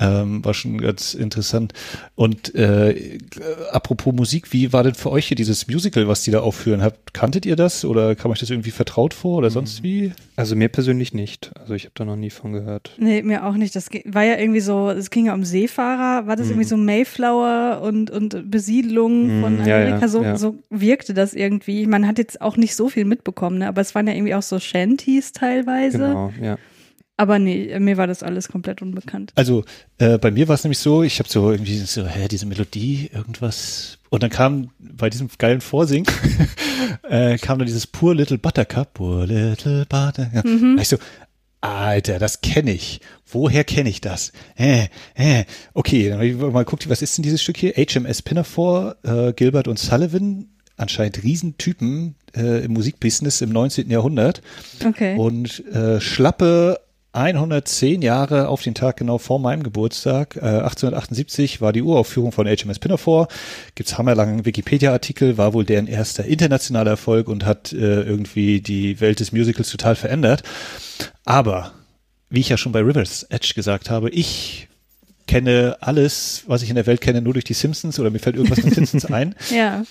ähm, 0.00 0.44
war 0.44 0.54
schon 0.54 0.78
ganz 0.78 1.14
interessant. 1.14 1.72
Und 2.16 2.52
äh, 2.56 3.18
apropos 3.70 4.12
Musik, 4.12 4.52
wie 4.52 4.72
war 4.72 4.82
denn 4.82 4.94
für 4.94 5.12
euch 5.12 5.28
hier 5.28 5.36
dieses 5.36 5.68
Musical, 5.68 6.08
was 6.08 6.22
die 6.22 6.32
da 6.32 6.40
aufführen? 6.40 6.82
Habt, 6.82 7.14
kanntet 7.14 7.46
ihr 7.46 7.54
das 7.54 7.84
oder 7.84 8.16
kam 8.16 8.32
euch 8.32 8.40
das 8.40 8.50
irgendwie 8.50 8.72
vertraut 8.72 9.14
vor 9.14 9.38
oder 9.38 9.50
sonst 9.50 9.84
wie? 9.84 10.12
Also 10.34 10.56
mir 10.56 10.68
persönlich 10.68 11.14
nicht. 11.14 11.52
Also 11.60 11.74
ich 11.74 11.91
habe 11.92 12.04
da 12.06 12.10
noch 12.10 12.16
nie 12.16 12.30
von 12.30 12.52
gehört. 12.52 12.94
Nee, 12.98 13.22
mir 13.22 13.44
auch 13.44 13.54
nicht. 13.54 13.76
Das 13.76 13.88
war 14.06 14.24
ja 14.24 14.38
irgendwie 14.38 14.60
so, 14.60 14.90
es 14.90 15.10
ging 15.10 15.26
ja 15.26 15.34
um 15.34 15.44
Seefahrer, 15.44 16.26
war 16.26 16.36
das 16.36 16.48
irgendwie 16.48 16.64
so 16.64 16.76
Mayflower 16.76 17.82
und, 17.82 18.10
und 18.10 18.50
Besiedlung 18.50 19.42
von 19.42 19.58
Mhm, 19.58 19.66
ja, 19.66 19.76
Amerika, 19.76 20.00
ja, 20.00 20.08
so, 20.08 20.22
ja. 20.22 20.36
so 20.36 20.58
wirkte 20.70 21.12
das 21.12 21.34
irgendwie. 21.34 21.86
Man 21.86 22.06
hat 22.06 22.18
jetzt 22.18 22.40
auch 22.40 22.56
nicht 22.56 22.74
so 22.74 22.88
viel 22.88 23.04
mitbekommen, 23.04 23.58
ne? 23.58 23.68
aber 23.68 23.80
es 23.80 23.94
waren 23.94 24.06
ja 24.06 24.14
irgendwie 24.14 24.34
auch 24.34 24.42
so 24.42 24.58
Shanties 24.58 25.32
teilweise. 25.32 25.98
Genau, 25.98 26.32
ja. 26.40 26.58
Aber 27.18 27.38
nee, 27.38 27.78
mir 27.78 27.98
war 27.98 28.06
das 28.06 28.22
alles 28.22 28.48
komplett 28.48 28.80
unbekannt. 28.80 29.32
Also 29.34 29.64
äh, 29.98 30.16
bei 30.18 30.30
mir 30.30 30.48
war 30.48 30.54
es 30.54 30.64
nämlich 30.64 30.78
so, 30.78 31.02
ich 31.02 31.18
habe 31.18 31.28
so 31.28 31.52
irgendwie 31.52 31.76
so, 31.78 32.06
hä, 32.06 32.26
diese 32.26 32.46
Melodie, 32.46 33.10
irgendwas. 33.12 33.98
Und 34.08 34.22
dann 34.22 34.30
kam 34.30 34.70
bei 34.78 35.10
diesem 35.10 35.28
geilen 35.38 35.60
Vorsing, 35.60 36.06
äh, 37.08 37.36
kam 37.36 37.58
dann 37.58 37.66
dieses 37.66 37.86
Poor 37.86 38.14
Little 38.14 38.38
Buttercup, 38.38 38.94
Poor 38.94 39.26
Little 39.26 39.84
Buttercup. 39.88 40.44
Mhm. 40.44 40.78
ich 40.80 40.88
so, 40.88 40.96
Alter, 41.62 42.18
das 42.18 42.40
kenne 42.40 42.72
ich. 42.72 43.00
Woher 43.26 43.64
kenne 43.64 43.88
ich 43.88 44.00
das? 44.00 44.32
Äh, 44.56 44.88
äh. 45.14 45.44
Okay, 45.74 46.08
dann 46.08 46.18
habe 46.18 46.26
ich 46.26 46.36
mal 46.36 46.64
geguckt, 46.64 46.90
was 46.90 47.02
ist 47.02 47.16
denn 47.16 47.22
dieses 47.22 47.40
Stück 47.40 47.56
hier? 47.56 47.74
HMS 47.74 48.20
Pinafore, 48.22 48.96
äh, 49.04 49.32
Gilbert 49.32 49.68
und 49.68 49.78
Sullivan, 49.78 50.48
anscheinend 50.76 51.22
Riesentypen 51.22 52.16
äh, 52.36 52.64
im 52.64 52.72
Musikbusiness 52.72 53.40
im 53.40 53.50
19. 53.50 53.90
Jahrhundert. 53.90 54.42
Okay. 54.84 55.16
Und 55.16 55.64
äh, 55.68 56.00
schlappe 56.00 56.80
110 57.12 58.00
Jahre 58.00 58.48
auf 58.48 58.62
den 58.62 58.74
Tag 58.74 58.96
genau 58.96 59.18
vor 59.18 59.38
meinem 59.38 59.62
Geburtstag, 59.62 60.36
äh, 60.36 60.40
1878, 60.40 61.60
war 61.60 61.72
die 61.72 61.82
Uraufführung 61.82 62.32
von 62.32 62.46
HMS 62.46 62.78
Pinafore. 62.78 63.28
Gibt's 63.74 63.98
hammerlangen 63.98 64.46
Wikipedia-Artikel, 64.46 65.36
war 65.36 65.52
wohl 65.52 65.64
deren 65.64 65.86
erster 65.86 66.24
internationaler 66.24 66.92
Erfolg 66.92 67.28
und 67.28 67.44
hat 67.44 67.72
äh, 67.72 68.02
irgendwie 68.02 68.62
die 68.62 69.00
Welt 69.00 69.20
des 69.20 69.32
Musicals 69.32 69.70
total 69.70 69.94
verändert. 69.94 70.42
Aber, 71.24 71.72
wie 72.30 72.40
ich 72.40 72.48
ja 72.48 72.56
schon 72.56 72.72
bei 72.72 72.80
Rivers 72.80 73.24
Edge 73.24 73.52
gesagt 73.54 73.90
habe, 73.90 74.08
ich 74.08 74.68
kenne 75.26 75.76
alles, 75.80 76.44
was 76.46 76.62
ich 76.62 76.70
in 76.70 76.76
der 76.76 76.86
Welt 76.86 77.02
kenne, 77.02 77.20
nur 77.20 77.34
durch 77.34 77.44
die 77.44 77.54
Simpsons 77.54 78.00
oder 78.00 78.10
mir 78.10 78.18
fällt 78.20 78.36
irgendwas 78.36 78.64
mit 78.64 78.74
Simpsons 78.74 79.04
ein. 79.10 79.34
Ja. 79.50 79.84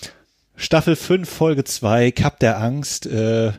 Staffel 0.56 0.96
5, 0.96 1.30
Folge 1.30 1.64
2, 1.64 2.12
Cup 2.12 2.40
der 2.40 2.60
Angst, 2.60 3.06
äh, 3.06 3.52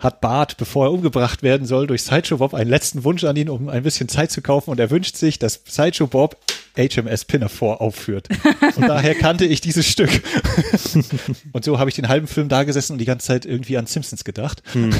hat 0.00 0.20
Bart, 0.20 0.56
bevor 0.56 0.86
er 0.86 0.92
umgebracht 0.92 1.42
werden 1.42 1.66
soll, 1.66 1.86
durch 1.86 2.02
Sideshow 2.02 2.38
Bob 2.38 2.54
einen 2.54 2.70
letzten 2.70 3.04
Wunsch 3.04 3.22
an 3.24 3.36
ihn, 3.36 3.48
um 3.48 3.68
ein 3.68 3.82
bisschen 3.82 4.08
Zeit 4.08 4.32
zu 4.32 4.42
kaufen 4.42 4.70
und 4.70 4.80
er 4.80 4.90
wünscht 4.90 5.16
sich, 5.16 5.38
dass 5.38 5.60
Sideshow 5.66 6.06
Bob 6.06 6.36
HMS 6.76 7.24
Pinafore 7.24 7.80
aufführt. 7.80 8.28
Und 8.76 8.88
daher 8.88 9.14
kannte 9.14 9.44
ich 9.44 9.60
dieses 9.60 9.86
Stück. 9.86 10.10
und 11.52 11.64
so 11.64 11.78
habe 11.78 11.90
ich 11.90 11.96
den 11.96 12.08
halben 12.08 12.26
Film 12.26 12.48
da 12.48 12.64
gesessen 12.64 12.92
und 12.94 12.98
die 12.98 13.04
ganze 13.04 13.26
Zeit 13.26 13.44
irgendwie 13.44 13.76
an 13.76 13.86
Simpsons 13.86 14.24
gedacht. 14.24 14.62
Hm. 14.72 14.90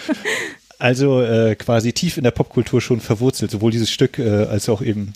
also 0.78 1.22
äh, 1.22 1.56
quasi 1.56 1.92
tief 1.92 2.16
in 2.16 2.24
der 2.24 2.30
Popkultur 2.30 2.80
schon 2.80 3.00
verwurzelt, 3.00 3.50
sowohl 3.50 3.72
dieses 3.72 3.90
Stück 3.90 4.18
äh, 4.18 4.44
als 4.44 4.68
auch 4.68 4.82
eben 4.82 5.12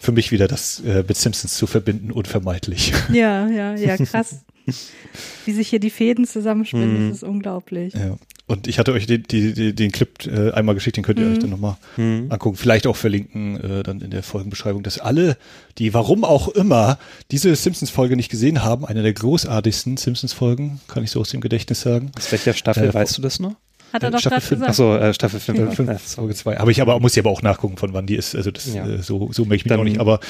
für 0.00 0.12
mich 0.12 0.30
wieder 0.30 0.48
das 0.48 0.80
äh, 0.80 1.04
mit 1.06 1.16
Simpsons 1.16 1.54
zu 1.54 1.66
verbinden, 1.66 2.12
unvermeidlich. 2.12 2.92
Ja, 3.12 3.48
ja, 3.48 3.74
ja, 3.74 3.96
krass. 3.96 4.40
Wie 5.44 5.52
sich 5.52 5.68
hier 5.68 5.80
die 5.80 5.90
Fäden 5.90 6.26
zusammenspinnen, 6.26 7.06
mm. 7.06 7.08
das 7.08 7.18
ist 7.18 7.22
unglaublich. 7.24 7.94
Ja. 7.94 8.16
Und 8.48 8.68
ich 8.68 8.78
hatte 8.78 8.92
euch 8.92 9.06
den, 9.06 9.24
die, 9.24 9.52
die, 9.54 9.74
den 9.74 9.90
Clip 9.90 10.24
äh, 10.26 10.52
einmal 10.52 10.76
geschickt, 10.76 10.96
den 10.96 11.04
könnt 11.04 11.18
ihr 11.18 11.26
mm. 11.26 11.32
euch 11.32 11.38
dann 11.40 11.50
nochmal 11.50 11.76
mm. 11.96 12.30
angucken. 12.30 12.56
Vielleicht 12.56 12.86
auch 12.86 12.96
verlinken 12.96 13.60
äh, 13.60 13.82
dann 13.82 14.00
in 14.00 14.10
der 14.10 14.22
Folgenbeschreibung, 14.22 14.82
dass 14.82 14.98
alle, 14.98 15.36
die 15.78 15.94
warum 15.94 16.24
auch 16.24 16.48
immer 16.48 16.98
diese 17.32 17.54
Simpsons-Folge 17.56 18.14
nicht 18.14 18.30
gesehen 18.30 18.62
haben, 18.62 18.84
eine 18.84 19.02
der 19.02 19.14
großartigsten 19.14 19.96
Simpsons-Folgen, 19.96 20.80
kann 20.86 21.02
ich 21.02 21.10
so 21.10 21.20
aus 21.20 21.30
dem 21.30 21.40
Gedächtnis 21.40 21.80
sagen. 21.80 22.12
Aus 22.16 22.30
welcher 22.30 22.52
Staffel, 22.52 22.90
äh, 22.90 22.94
weißt 22.94 23.18
du 23.18 23.22
das 23.22 23.40
noch? 23.40 23.56
Hat 23.92 24.02
er 24.02 24.10
doch 24.10 24.18
Staffel 24.20 24.58
gerade 24.58 24.70
gesagt. 24.70 24.70
Achso, 24.70 24.96
äh, 24.96 25.14
Staffel 25.14 25.40
5. 25.40 25.58
Staffel 25.58 25.86
5, 25.86 26.02
Folge 26.02 26.34
2. 26.34 26.60
Aber 26.60 26.70
ich 26.70 26.82
aber, 26.82 27.00
muss 27.00 27.12
ich 27.12 27.18
aber 27.18 27.30
auch 27.30 27.42
nachgucken, 27.42 27.76
von 27.76 27.92
wann 27.94 28.06
die 28.06 28.16
ist. 28.16 28.34
Also 28.34 28.50
das, 28.50 28.72
ja. 28.72 28.86
äh, 28.86 29.02
so, 29.02 29.30
so 29.32 29.44
möchte 29.44 29.56
ich 29.56 29.64
mich 29.64 29.70
dann, 29.70 29.80
auch 29.80 29.84
nicht. 29.84 30.00
Aber 30.00 30.20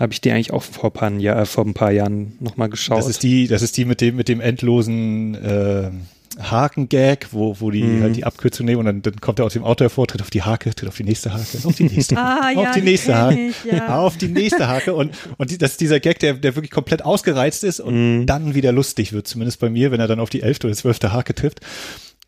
habe 0.00 0.12
ich 0.12 0.20
die 0.20 0.32
eigentlich 0.32 0.52
auch 0.52 0.62
vor, 0.62 0.92
paar, 0.92 1.12
ja, 1.12 1.44
vor 1.44 1.64
ein 1.66 1.74
paar 1.74 1.92
Jahren 1.92 2.32
nochmal 2.40 2.70
geschaut. 2.70 2.98
Das 2.98 3.08
ist 3.08 3.22
die, 3.22 3.46
das 3.46 3.62
ist 3.62 3.76
die 3.76 3.84
mit 3.84 4.00
dem, 4.00 4.16
mit 4.16 4.28
dem 4.28 4.40
endlosen 4.40 5.34
äh, 5.34 5.90
Haken-Gag, 6.38 7.28
wo, 7.32 7.56
wo 7.60 7.70
die 7.70 7.82
mhm. 7.82 8.02
halt 8.02 8.16
die 8.16 8.24
Abkürzung 8.24 8.64
nehmen 8.64 8.78
und 8.78 8.86
dann, 8.86 9.02
dann 9.02 9.20
kommt 9.20 9.40
er 9.40 9.44
aus 9.44 9.52
dem 9.52 9.64
Auto 9.64 9.84
hervor, 9.84 10.06
tritt 10.06 10.22
auf 10.22 10.30
die 10.30 10.42
Hake, 10.42 10.74
tritt 10.74 10.88
auf 10.88 10.96
die 10.96 11.04
nächste 11.04 11.34
Hake, 11.34 11.58
auf 11.64 11.74
die 11.74 11.84
nächste, 11.84 12.16
ah, 12.18 12.50
auf 12.54 12.62
ja, 12.62 12.72
die 12.72 12.82
nächste 12.82 13.18
Hake, 13.18 13.48
ich, 13.48 13.64
ja. 13.64 13.98
auf 13.98 14.16
die 14.16 14.28
nächste 14.28 14.68
Hake 14.68 14.94
und, 14.94 15.12
und 15.36 15.62
das 15.62 15.72
ist 15.72 15.80
dieser 15.80 16.00
Gag, 16.00 16.18
der, 16.20 16.34
der 16.34 16.54
wirklich 16.54 16.70
komplett 16.70 17.04
ausgereizt 17.04 17.64
ist 17.64 17.80
und 17.80 18.20
mhm. 18.20 18.26
dann 18.26 18.54
wieder 18.54 18.72
lustig 18.72 19.12
wird, 19.12 19.26
zumindest 19.26 19.60
bei 19.60 19.68
mir, 19.68 19.90
wenn 19.90 20.00
er 20.00 20.08
dann 20.08 20.20
auf 20.20 20.30
die 20.30 20.42
elfte 20.42 20.68
oder 20.68 20.76
zwölfte 20.76 21.12
Hake 21.12 21.34
trifft. 21.34 21.60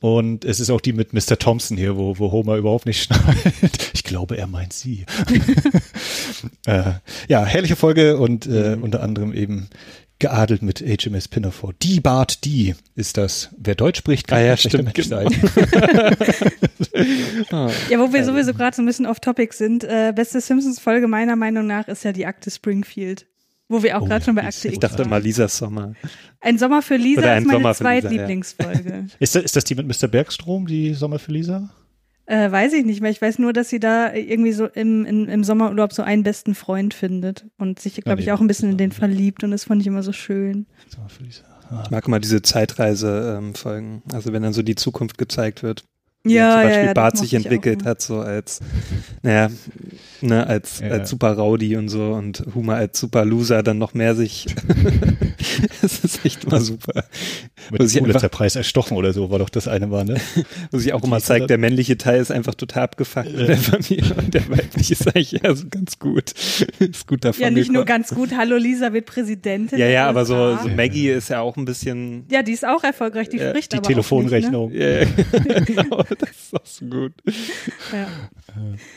Und 0.02 0.44
es 0.44 0.58
ist 0.58 0.68
auch 0.68 0.80
die 0.80 0.92
mit 0.92 1.12
Mr. 1.12 1.38
Thompson 1.38 1.76
hier, 1.76 1.96
wo, 1.96 2.18
wo 2.18 2.32
Homer 2.32 2.56
überhaupt 2.56 2.86
nicht 2.86 3.02
schnallt. 3.04 3.92
Ich 3.94 4.02
glaube, 4.02 4.36
er 4.36 4.48
meint 4.48 4.72
sie. 4.72 5.06
äh, 6.66 6.94
ja, 7.28 7.44
herrliche 7.44 7.76
Folge 7.76 8.18
und 8.18 8.46
äh, 8.46 8.74
mhm. 8.74 8.82
unter 8.82 9.00
anderem 9.00 9.32
eben 9.32 9.68
geadelt 10.18 10.62
mit 10.62 10.80
HMS 10.80 11.28
Pinafore. 11.28 11.74
Die 11.82 12.00
Bart, 12.00 12.44
die 12.44 12.74
ist 12.96 13.16
das. 13.16 13.50
Wer 13.56 13.76
Deutsch 13.76 13.98
spricht, 13.98 14.26
kann 14.26 14.38
ah, 14.38 14.42
ja, 14.42 14.56
stimmt, 14.56 14.96
Mensch 14.96 15.08
genau. 15.08 15.28
sein. 15.28 15.30
ja, 17.88 18.00
wo 18.00 18.12
wir 18.12 18.24
sowieso 18.24 18.54
gerade 18.54 18.74
so 18.74 18.82
ein 18.82 18.86
bisschen 18.86 19.06
off-topic 19.06 19.54
sind. 19.54 19.84
Äh, 19.84 20.12
beste 20.14 20.40
Simpsons-Folge 20.40 21.06
meiner 21.06 21.36
Meinung 21.36 21.68
nach 21.68 21.86
ist 21.86 22.02
ja 22.02 22.10
die 22.10 22.26
Akte 22.26 22.50
Springfield. 22.50 23.26
Wo 23.72 23.82
wir 23.82 23.96
auch 23.96 24.02
oh, 24.02 24.06
gerade 24.06 24.22
schon 24.22 24.34
bei 24.34 24.44
Akte 24.44 24.68
Ich 24.68 24.78
dachte 24.78 25.02
immer 25.02 25.18
Lisas 25.18 25.56
Sommer. 25.56 25.94
Ein 26.42 26.58
Sommer 26.58 26.82
für 26.82 26.96
Lisa 26.96 27.22
Oder 27.22 27.38
ist 27.38 27.46
meine 27.46 27.74
Zweitlieblingsfolge. 27.74 28.90
Ja. 28.90 29.04
ist, 29.18 29.34
das, 29.34 29.44
ist 29.44 29.56
das 29.56 29.64
die 29.64 29.74
mit 29.74 29.86
Mr. 29.86 30.08
Bergstrom, 30.08 30.66
die 30.66 30.92
Sommer 30.92 31.18
für 31.18 31.32
Lisa? 31.32 31.70
Äh, 32.26 32.52
weiß 32.52 32.74
ich 32.74 32.84
nicht 32.84 33.00
mehr. 33.00 33.10
Ich 33.10 33.22
weiß 33.22 33.38
nur, 33.38 33.54
dass 33.54 33.70
sie 33.70 33.80
da 33.80 34.12
irgendwie 34.12 34.52
so 34.52 34.66
im, 34.66 35.06
im, 35.06 35.26
im 35.26 35.42
Sommerurlaub 35.42 35.94
so 35.94 36.02
einen 36.02 36.22
besten 36.22 36.54
Freund 36.54 36.92
findet 36.92 37.46
und 37.56 37.80
sich, 37.80 37.94
glaube 37.96 38.20
ich, 38.20 38.30
auch 38.30 38.42
ein 38.42 38.46
bisschen 38.46 38.72
in 38.72 38.76
den 38.76 38.92
verliebt 38.92 39.42
und 39.42 39.52
das 39.52 39.64
fand 39.64 39.80
ich 39.80 39.86
immer 39.86 40.02
so 40.02 40.12
schön. 40.12 40.66
Sommer 40.88 41.08
für 41.08 41.24
Lisa. 41.24 41.44
Ah. 41.70 41.80
Ich 41.84 41.90
mag 41.90 42.06
immer 42.06 42.20
diese 42.20 42.42
Zeitreise-Folgen. 42.42 44.02
Ähm, 44.04 44.14
also 44.14 44.34
wenn 44.34 44.42
dann 44.42 44.52
so 44.52 44.62
die 44.62 44.74
Zukunft 44.74 45.16
gezeigt 45.16 45.62
wird. 45.62 45.84
Ja, 46.24 46.52
zum 46.52 46.62
Beispiel 46.62 46.80
ja, 46.80 46.86
ja, 46.86 46.92
Bart 46.92 47.18
sich 47.18 47.34
entwickelt 47.34 47.84
hat, 47.84 48.00
so 48.00 48.20
als, 48.20 48.60
naja, 49.22 49.50
ne, 50.20 50.46
als, 50.46 50.78
ja. 50.78 50.88
als 50.88 51.10
super 51.10 51.32
Rowdy 51.32 51.76
und 51.76 51.88
so 51.88 52.12
und 52.12 52.44
Huma 52.54 52.74
als 52.74 53.00
super 53.00 53.24
Loser 53.24 53.64
dann 53.64 53.78
noch 53.78 53.92
mehr 53.94 54.14
sich. 54.14 54.46
das 55.82 56.04
ist 56.04 56.24
echt 56.24 56.44
immer 56.44 56.60
super. 56.60 57.04
Mit 57.70 57.92
dem 57.94 58.30
Preis 58.30 58.54
erstochen 58.54 58.96
oder 58.96 59.12
so 59.12 59.30
war 59.30 59.40
doch 59.40 59.50
das 59.50 59.66
eine 59.66 59.90
war, 59.90 60.04
ne? 60.04 60.20
Wo 60.70 60.78
sich 60.78 60.92
auch 60.92 61.02
immer 61.02 61.20
zeigt, 61.20 61.50
der 61.50 61.58
männliche 61.58 61.98
Teil 61.98 62.20
ist 62.20 62.30
einfach 62.30 62.54
total 62.54 62.84
abgefuckt 62.84 63.26
äh. 63.26 63.46
der 63.46 63.56
Familie 63.56 64.14
und 64.14 64.32
der 64.32 64.48
weibliche 64.48 64.92
ist 64.92 65.08
eigentlich 65.08 65.42
eher 65.42 65.56
so 65.56 65.66
ganz 65.68 65.98
gut. 65.98 66.30
ist 66.78 67.08
gut 67.08 67.24
davon 67.24 67.42
Ja, 67.42 67.50
nicht 67.50 67.62
gekommen. 67.62 67.74
nur 67.74 67.84
ganz 67.84 68.10
gut. 68.10 68.30
Hallo 68.36 68.56
Lisa 68.56 68.92
wird 68.92 69.06
Präsidentin. 69.06 69.76
Ja, 69.76 69.86
ja, 69.86 70.08
aber 70.08 70.24
so, 70.24 70.56
so, 70.62 70.68
Maggie 70.68 71.08
ist 71.08 71.30
ja 71.30 71.40
auch 71.40 71.56
ein 71.56 71.64
bisschen. 71.64 72.26
Ja, 72.30 72.44
die 72.44 72.52
ist 72.52 72.64
auch 72.64 72.84
erfolgreich, 72.84 73.28
die 73.28 73.38
spricht 73.38 73.72
Die 73.72 73.78
aber 73.78 73.88
Telefonrechnung. 73.88 74.70
Nicht, 74.70 74.80
ne? 74.80 75.06
ja, 75.48 75.60
genau, 75.60 76.04
das 76.18 76.30
ist 76.30 76.54
auch 76.54 76.66
so 76.66 76.86
gut. 76.86 77.12
Ja. 77.92 78.08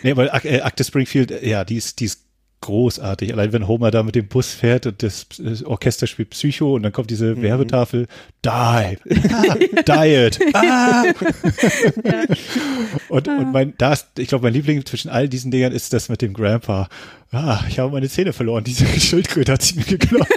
Nee, 0.04 0.12
aber 0.12 0.34
Akte 0.34 0.84
Springfield, 0.84 1.44
ja, 1.44 1.64
die 1.64 1.78
ist, 1.78 2.00
die 2.00 2.06
ist 2.06 2.26
großartig. 2.66 3.32
Allein 3.32 3.54
wenn 3.54 3.68
Homer 3.68 3.92
da 3.92 4.02
mit 4.02 4.16
dem 4.16 4.28
Bus 4.28 4.54
fährt 4.54 4.88
und 4.88 5.04
das, 5.04 5.28
Orchester 5.66 6.08
spielt 6.08 6.32
Psycho 6.32 6.76
und 6.76 6.84
dann 6.84 6.92
kommt 6.92 7.12
diese 7.12 7.36
mhm. 7.36 7.44
Werbetafel, 7.44 8.08
die, 8.44 8.50
ah, 8.50 8.92
Diet, 9.06 10.40
ah. 10.54 11.04
ja. 12.04 12.24
und, 13.10 13.28
und 13.28 13.52
mein, 13.52 13.76
da 13.78 13.94
ist, 13.94 14.08
ich 14.18 14.30
glaube, 14.30 14.44
mein 14.44 14.54
Liebling 14.54 14.84
zwischen 14.86 15.10
all 15.10 15.30
diesen 15.30 15.52
Dingern 15.52 15.74
ist 15.74 15.94
das 15.94 16.10
mit 16.10 16.22
dem 16.22 16.34
Grandpa. 16.34 16.90
Ah, 17.32 17.64
ich 17.70 17.80
habe 17.80 17.92
meine 17.92 18.10
Zähne 18.10 18.34
verloren, 18.34 18.64
diese 18.64 18.86
Schildkröte 19.00 19.52
hat 19.52 19.62
sie 19.62 19.76
mir 19.76 19.86
geklaut. 19.86 20.28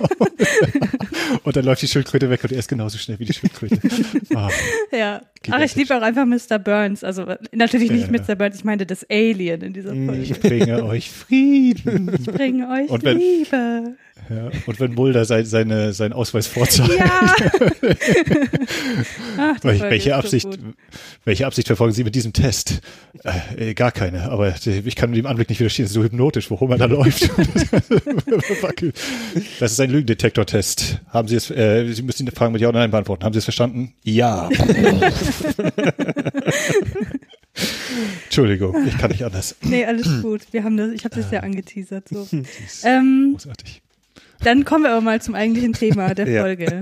Und 1.43 1.57
dann 1.57 1.65
läuft 1.65 1.83
die 1.83 1.89
Schildkröte 1.89 2.31
weg 2.31 2.43
und 2.45 2.53
er 2.53 2.59
ist 2.59 2.69
genauso 2.69 2.99
schnell 2.99 3.19
wie 3.19 3.25
die 3.25 3.33
Schildkröte. 3.33 3.79
Ah, 4.35 4.51
ja. 4.93 5.23
Ach, 5.51 5.61
ich 5.61 5.75
liebe 5.75 5.97
auch 5.97 6.03
einfach 6.03 6.27
Mr. 6.27 6.59
Burns. 6.59 7.03
Also 7.03 7.25
natürlich 7.53 7.91
nicht 7.91 8.11
ja. 8.11 8.23
Mr. 8.23 8.37
Burns, 8.37 8.57
ich 8.57 8.65
meinte 8.65 8.87
das 8.87 9.09
Alien 9.11 9.63
in 9.63 9.73
dieser 9.73 9.95
Folge. 9.95 10.23
Ich 10.23 10.39
bringe 10.39 10.85
euch 10.85 11.11
Frieden. 11.11 12.15
Ich 12.19 12.27
bringe 12.27 12.69
euch 12.69 12.91
und 12.91 13.05
wenn, 13.05 13.19
Liebe. 13.19 13.97
Ja, 14.31 14.51
und 14.67 14.79
wenn 14.79 14.93
Mulder 14.95 15.25
sein, 15.25 15.47
seine, 15.47 15.95
seinen 15.95 16.13
Ausweis 16.13 16.47
vorzeigt. 16.47 16.93
Ja. 16.99 17.35
Ach, 19.39 19.57
welche, 19.63 20.17
Absicht, 20.17 20.53
so 20.53 20.59
welche 21.25 21.47
Absicht 21.47 21.67
verfolgen 21.69 21.95
Sie 21.95 22.05
mit 22.05 22.15
diesem 22.15 22.35
Test? 22.35 22.83
Äh, 23.57 23.73
gar 23.73 23.91
keine, 23.91 24.31
aber 24.31 24.55
ich 24.67 24.97
kann 24.97 25.13
dem 25.13 25.25
Anblick 25.27 25.49
nicht 25.49 25.61
widerstehen. 25.61 25.85
Das 25.85 25.93
ist 25.93 25.95
so 25.95 26.03
hypnotisch, 26.03 26.51
wo 26.51 26.61
Homer 26.61 26.77
da 26.77 26.85
läuft. 26.91 27.31
das 29.61 29.73
ist 29.73 29.81
ein 29.81 29.91
Lügendetektor-Test. 29.91 31.01
Haben 31.09 31.29
Sie 31.29 31.37
es, 31.37 31.51
äh, 31.51 31.91
Sie 31.93 32.03
müssen 32.03 32.27
die 32.27 32.33
Fragen 32.33 32.53
mit 32.53 32.61
Ja 32.61 32.69
oder 32.69 32.81
Nein 32.81 32.91
beantworten. 32.91 33.25
Haben 33.25 33.33
Sie 33.33 33.39
es 33.39 33.45
verstanden? 33.45 33.95
Ja. 34.05 34.51
Entschuldigung, 38.25 38.87
ich 38.87 38.99
kann 38.99 39.11
nicht 39.11 39.25
anders. 39.25 39.57
Nee, 39.63 39.87
alles 39.87 40.23
gut. 40.23 40.43
Wir 40.53 40.65
haben 40.65 40.77
das, 40.77 40.91
ich 40.93 41.05
habe 41.05 41.17
das 41.17 41.31
ja 41.31 41.41
angeteasert. 41.41 42.09
So. 42.09 42.27
Ähm, 42.85 43.31
großartig. 43.33 43.83
Dann 44.43 44.65
kommen 44.65 44.85
wir 44.85 44.91
aber 44.91 45.01
mal 45.01 45.21
zum 45.21 45.35
eigentlichen 45.35 45.73
Thema 45.73 46.15
der 46.15 46.27
Folge. 46.41 46.81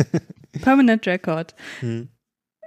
Permanent 0.63 1.07
Record. 1.07 1.55
Hm. 1.81 2.09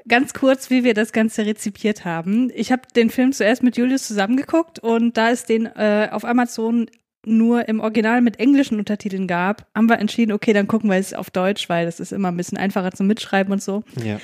Ganz 0.08 0.34
kurz, 0.34 0.69
wie 0.69 0.84
wir 0.84 0.93
das 0.93 1.12
Ganze 1.12 1.45
rezipiert 1.45 2.06
haben. 2.06 2.52
Ich 2.56 2.71
habe 2.71 2.84
den 2.95 3.10
Film 3.10 3.32
zuerst 3.34 3.63
mit 3.63 3.78
Julius 3.78 4.08
zusammengeguckt 4.08 4.80
und 4.80 5.17
da 5.17 5.30
es 5.30 5.45
den 5.45 5.65
äh, 5.65 6.08
auf 6.12 6.25
Amazon 6.25 6.88
nur 7.25 7.67
im 7.67 7.80
Original 7.80 8.21
mit 8.21 8.39
englischen 8.39 8.80
Untertiteln 8.80 9.28
gab, 9.28 9.67
haben 9.75 9.89
wir 9.89 9.99
entschieden, 9.99 10.32
okay, 10.32 10.54
dann 10.54 10.67
gucken 10.67 10.89
wir 10.89 10.97
es 10.97 11.13
auf 11.13 11.30
Deutsch, 11.30 11.67
weil 11.69 11.86
das 11.86 11.99
ist 11.99 12.13
immer 12.13 12.30
ein 12.30 12.38
bisschen 12.38 12.58
einfacher 12.58 12.91
zum 12.91 13.08
Mitschreiben 13.08 13.52
und 13.52 13.62
so. 13.62 13.84
Ja. 14.04 14.19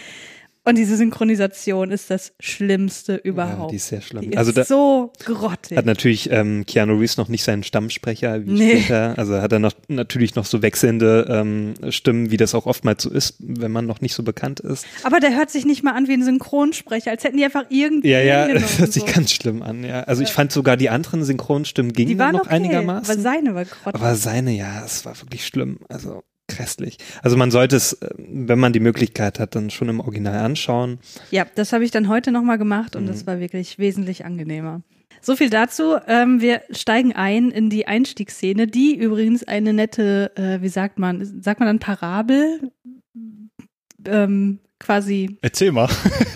Und 0.68 0.78
diese 0.80 0.98
Synchronisation 0.98 1.92
ist 1.92 2.10
das 2.10 2.34
Schlimmste 2.40 3.14
Ja, 3.14 3.20
überhaupt. 3.20 3.72
die 3.72 3.76
ist 3.76 3.88
sehr 3.88 4.02
schlimm. 4.02 4.24
Die 4.24 4.30
ist 4.32 4.38
also 4.38 4.52
da 4.52 4.64
so 4.66 5.14
grottig. 5.24 5.78
hat 5.78 5.86
natürlich 5.86 6.32
ähm, 6.32 6.66
Keanu 6.66 6.96
Reeves 6.98 7.18
noch 7.18 7.28
nicht 7.28 7.44
seinen 7.44 7.62
Stammsprecher 7.64 8.46
wie 8.46 8.52
Nee. 8.52 8.80
später. 8.82 9.14
Also 9.18 9.42
hat 9.42 9.52
er 9.52 9.60
noch 9.60 9.74
natürlich 9.88 10.34
noch 10.36 10.46
so 10.46 10.62
wechselnde 10.64 11.28
ähm, 11.30 11.76
Stimmen, 11.92 12.32
wie 12.32 12.38
das 12.38 12.56
auch 12.56 12.66
oftmals 12.66 13.04
so 13.04 13.12
ist, 13.12 13.36
wenn 13.40 13.72
man 13.72 13.86
noch 13.86 14.02
nicht 14.02 14.16
so 14.16 14.24
bekannt 14.24 14.60
ist. 14.60 14.86
Aber 15.04 15.20
der 15.20 15.36
hört 15.38 15.52
sich 15.52 15.66
nicht 15.66 15.84
mal 15.84 15.92
an 15.94 16.08
wie 16.08 16.14
ein 16.14 16.24
Synchronsprecher, 16.24 17.12
als 17.12 17.24
hätten 17.24 17.38
die 17.38 17.46
einfach 17.46 17.66
irgendwie 17.70 18.10
Ja, 18.10 18.20
ja, 18.22 18.48
das 18.54 18.80
hört 18.80 18.92
sich 18.92 19.04
so. 19.06 19.14
ganz 19.14 19.32
schlimm 19.32 19.62
an. 19.62 19.84
Ja, 19.84 20.02
also 20.02 20.24
ich 20.24 20.30
fand 20.30 20.52
sogar 20.52 20.78
die 20.78 20.90
anderen 20.90 21.24
Synchronstimmen 21.24 21.94
gingen 21.94 22.10
Die 22.10 22.18
waren 22.18 22.34
noch 22.34 22.46
okay, 22.46 22.56
einigermaßen. 22.56 23.12
aber 23.12 23.22
seine 23.22 23.54
war 23.54 23.66
grottig. 23.66 23.94
Aber 24.02 24.16
seine, 24.16 24.52
ja, 24.52 24.84
es 24.84 25.06
war 25.06 25.16
wirklich 25.22 25.46
schlimm. 25.46 25.78
Also 25.90 26.24
grässlich. 26.56 26.98
Also 27.22 27.38
man 27.38 27.52
sollte 27.52 27.76
es, 27.76 27.94
äh, 27.94 28.10
wenn 28.18 28.60
man 28.60 28.74
die 28.74 28.80
Möglichkeit 28.80 29.40
hat, 29.40 29.56
dann 29.56 29.70
schon 29.70 29.90
im 29.90 30.00
Original 30.00 30.40
anschauen. 30.40 31.00
Ja, 31.32 31.46
das 31.56 31.74
habe 31.74 31.84
ich 31.84 31.92
dann 31.92 32.08
heute 32.08 32.32
nochmal 32.32 32.58
gemacht 32.58 32.96
und 32.96 33.04
Mhm. 33.04 33.08
das 33.08 33.28
war 33.28 33.40
wirklich 33.40 33.78
wesentlich 33.80 34.26
angenehmer. 34.26 34.82
So 35.22 35.36
viel 35.36 35.50
dazu. 35.50 35.96
Ähm, 36.08 36.40
wir 36.42 36.62
steigen 36.72 37.14
ein 37.14 37.50
in 37.50 37.70
die 37.70 37.88
Einstiegsszene, 37.88 38.68
die 38.68 38.96
übrigens 38.96 39.44
eine 39.44 39.74
nette, 39.74 40.32
äh, 40.36 40.62
wie 40.62 40.70
sagt 40.70 41.00
man, 41.00 41.42
sagt 41.42 41.60
man 41.60 41.68
dann 41.68 41.80
Parabel? 41.80 42.72
Ähm, 44.06 44.60
quasi. 44.80 45.38
Erzähl 45.42 45.72
mal. 45.72 45.90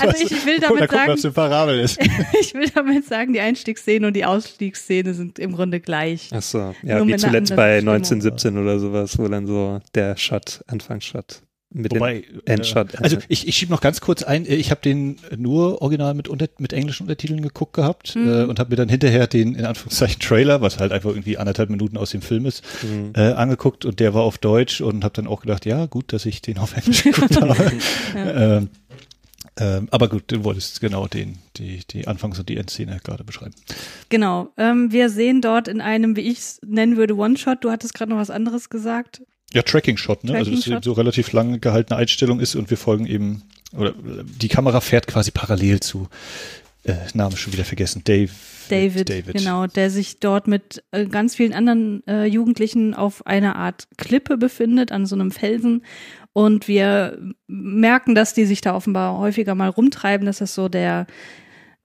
Also 0.00 0.24
ich, 0.24 0.46
will 0.46 0.58
Guck, 0.58 0.78
damit 0.78 0.80
da 0.82 0.86
gucken, 0.86 0.88
sagen, 0.88 1.12
was 1.12 1.24
eine 1.24 1.32
Parabel 1.32 1.80
ist. 1.80 1.98
ich 2.40 2.54
will 2.54 2.68
damit 2.70 3.06
sagen, 3.06 3.32
die 3.32 3.40
Einstiegsszene 3.40 4.06
und 4.06 4.14
die 4.14 4.24
Ausstiegsszene 4.24 5.14
sind 5.14 5.38
im 5.38 5.52
Grunde 5.52 5.80
gleich. 5.80 6.30
Ach 6.32 6.42
so, 6.42 6.74
ja, 6.82 7.06
wie 7.06 7.16
zuletzt 7.16 7.54
bei 7.54 7.78
Stimmung. 7.78 7.94
1917 7.94 8.58
oder 8.58 8.78
sowas, 8.78 9.18
wo 9.18 9.28
dann 9.28 9.46
so 9.46 9.80
der 9.94 10.16
Shot, 10.16 10.62
Anfangsshot 10.66 11.42
mit 11.74 11.92
Wobei, 11.92 12.20
dem 12.20 12.40
Endshot. 12.46 12.94
äh, 12.94 12.98
also 13.02 13.18
ich, 13.28 13.46
ich 13.46 13.56
schiebe 13.56 13.72
noch 13.72 13.80
ganz 13.80 14.00
kurz 14.00 14.22
ein, 14.22 14.46
ich 14.48 14.70
habe 14.70 14.80
den 14.80 15.16
nur 15.36 15.82
original 15.82 16.14
mit, 16.14 16.28
unter, 16.28 16.46
mit 16.58 16.72
englischen 16.72 17.02
Untertiteln 17.02 17.42
geguckt 17.42 17.74
gehabt 17.74 18.14
Mhm. 18.16 18.28
äh, 18.28 18.42
und 18.44 18.58
habe 18.60 18.70
mir 18.70 18.76
dann 18.76 18.88
hinterher 18.88 19.26
den, 19.26 19.54
in 19.56 19.64
Anführungszeichen, 19.66 20.20
Trailer, 20.20 20.60
was 20.60 20.78
halt 20.78 20.92
einfach 20.92 21.10
irgendwie 21.10 21.36
anderthalb 21.36 21.68
Minuten 21.70 21.96
aus 21.96 22.10
dem 22.10 22.22
Film 22.22 22.46
ist, 22.46 22.62
Mhm. 22.82 23.12
äh, 23.16 23.32
angeguckt 23.32 23.84
und 23.84 23.98
der 24.00 24.14
war 24.14 24.22
auf 24.22 24.38
Deutsch 24.38 24.80
und 24.80 25.04
habe 25.04 25.14
dann 25.14 25.26
auch 25.26 25.40
gedacht, 25.40 25.66
ja 25.66 25.86
gut, 25.86 26.12
dass 26.12 26.24
ich 26.26 26.40
den 26.40 26.58
auf 26.58 26.76
Englisch 26.76 27.02
geguckt 27.04 27.40
habe. 27.40 27.56
ähm, 28.16 28.68
ähm, 29.56 29.86
aber 29.92 30.08
gut, 30.08 30.24
du 30.28 30.42
wolltest 30.42 30.80
genau 30.80 31.06
den, 31.06 31.38
die, 31.56 31.82
die 31.88 32.08
Anfangs- 32.08 32.38
und 32.40 32.48
die 32.48 32.56
Endszene 32.56 32.98
gerade 33.04 33.22
beschreiben. 33.22 33.54
Genau. 34.08 34.48
Ähm, 34.56 34.90
wir 34.90 35.10
sehen 35.10 35.40
dort 35.42 35.68
in 35.68 35.80
einem, 35.80 36.16
wie 36.16 36.22
ich 36.22 36.38
es 36.38 36.60
nennen 36.66 36.96
würde, 36.96 37.16
One-Shot. 37.16 37.62
Du 37.62 37.70
hattest 37.70 37.94
gerade 37.94 38.10
noch 38.10 38.18
was 38.18 38.30
anderes 38.30 38.68
gesagt. 38.68 39.22
Ja, 39.54 39.62
Tracking-Shot, 39.62 40.24
ne? 40.24 40.34
also 40.34 40.50
dass 40.50 40.58
es 40.58 40.64
Tracking-Shot. 40.64 40.84
so 40.84 40.92
relativ 40.92 41.32
lang 41.32 41.60
gehaltene 41.60 41.98
Einstellung 41.98 42.40
ist 42.40 42.54
und 42.56 42.70
wir 42.70 42.76
folgen 42.76 43.06
eben, 43.06 43.42
oder 43.72 43.94
die 43.96 44.48
Kamera 44.48 44.80
fährt 44.80 45.06
quasi 45.06 45.30
parallel 45.30 45.80
zu, 45.80 46.08
äh, 46.84 46.94
Name 47.14 47.36
schon 47.36 47.52
wieder 47.52 47.64
vergessen, 47.64 48.02
Dave. 48.04 48.30
David, 48.68 49.08
David. 49.08 49.34
genau, 49.34 49.66
der 49.66 49.90
sich 49.90 50.20
dort 50.20 50.46
mit 50.48 50.82
äh, 50.90 51.06
ganz 51.06 51.34
vielen 51.34 51.52
anderen 51.52 52.06
äh, 52.06 52.24
Jugendlichen 52.24 52.94
auf 52.94 53.26
einer 53.26 53.56
Art 53.56 53.88
Klippe 53.96 54.36
befindet, 54.36 54.92
an 54.92 55.06
so 55.06 55.14
einem 55.14 55.30
Felsen. 55.30 55.82
Und 56.32 56.68
wir 56.68 57.18
merken, 57.46 58.14
dass 58.14 58.34
die 58.34 58.44
sich 58.44 58.60
da 58.60 58.74
offenbar 58.74 59.18
häufiger 59.18 59.54
mal 59.54 59.68
rumtreiben, 59.68 60.26
dass 60.26 60.38
das 60.38 60.54
so 60.54 60.68
der, 60.68 61.06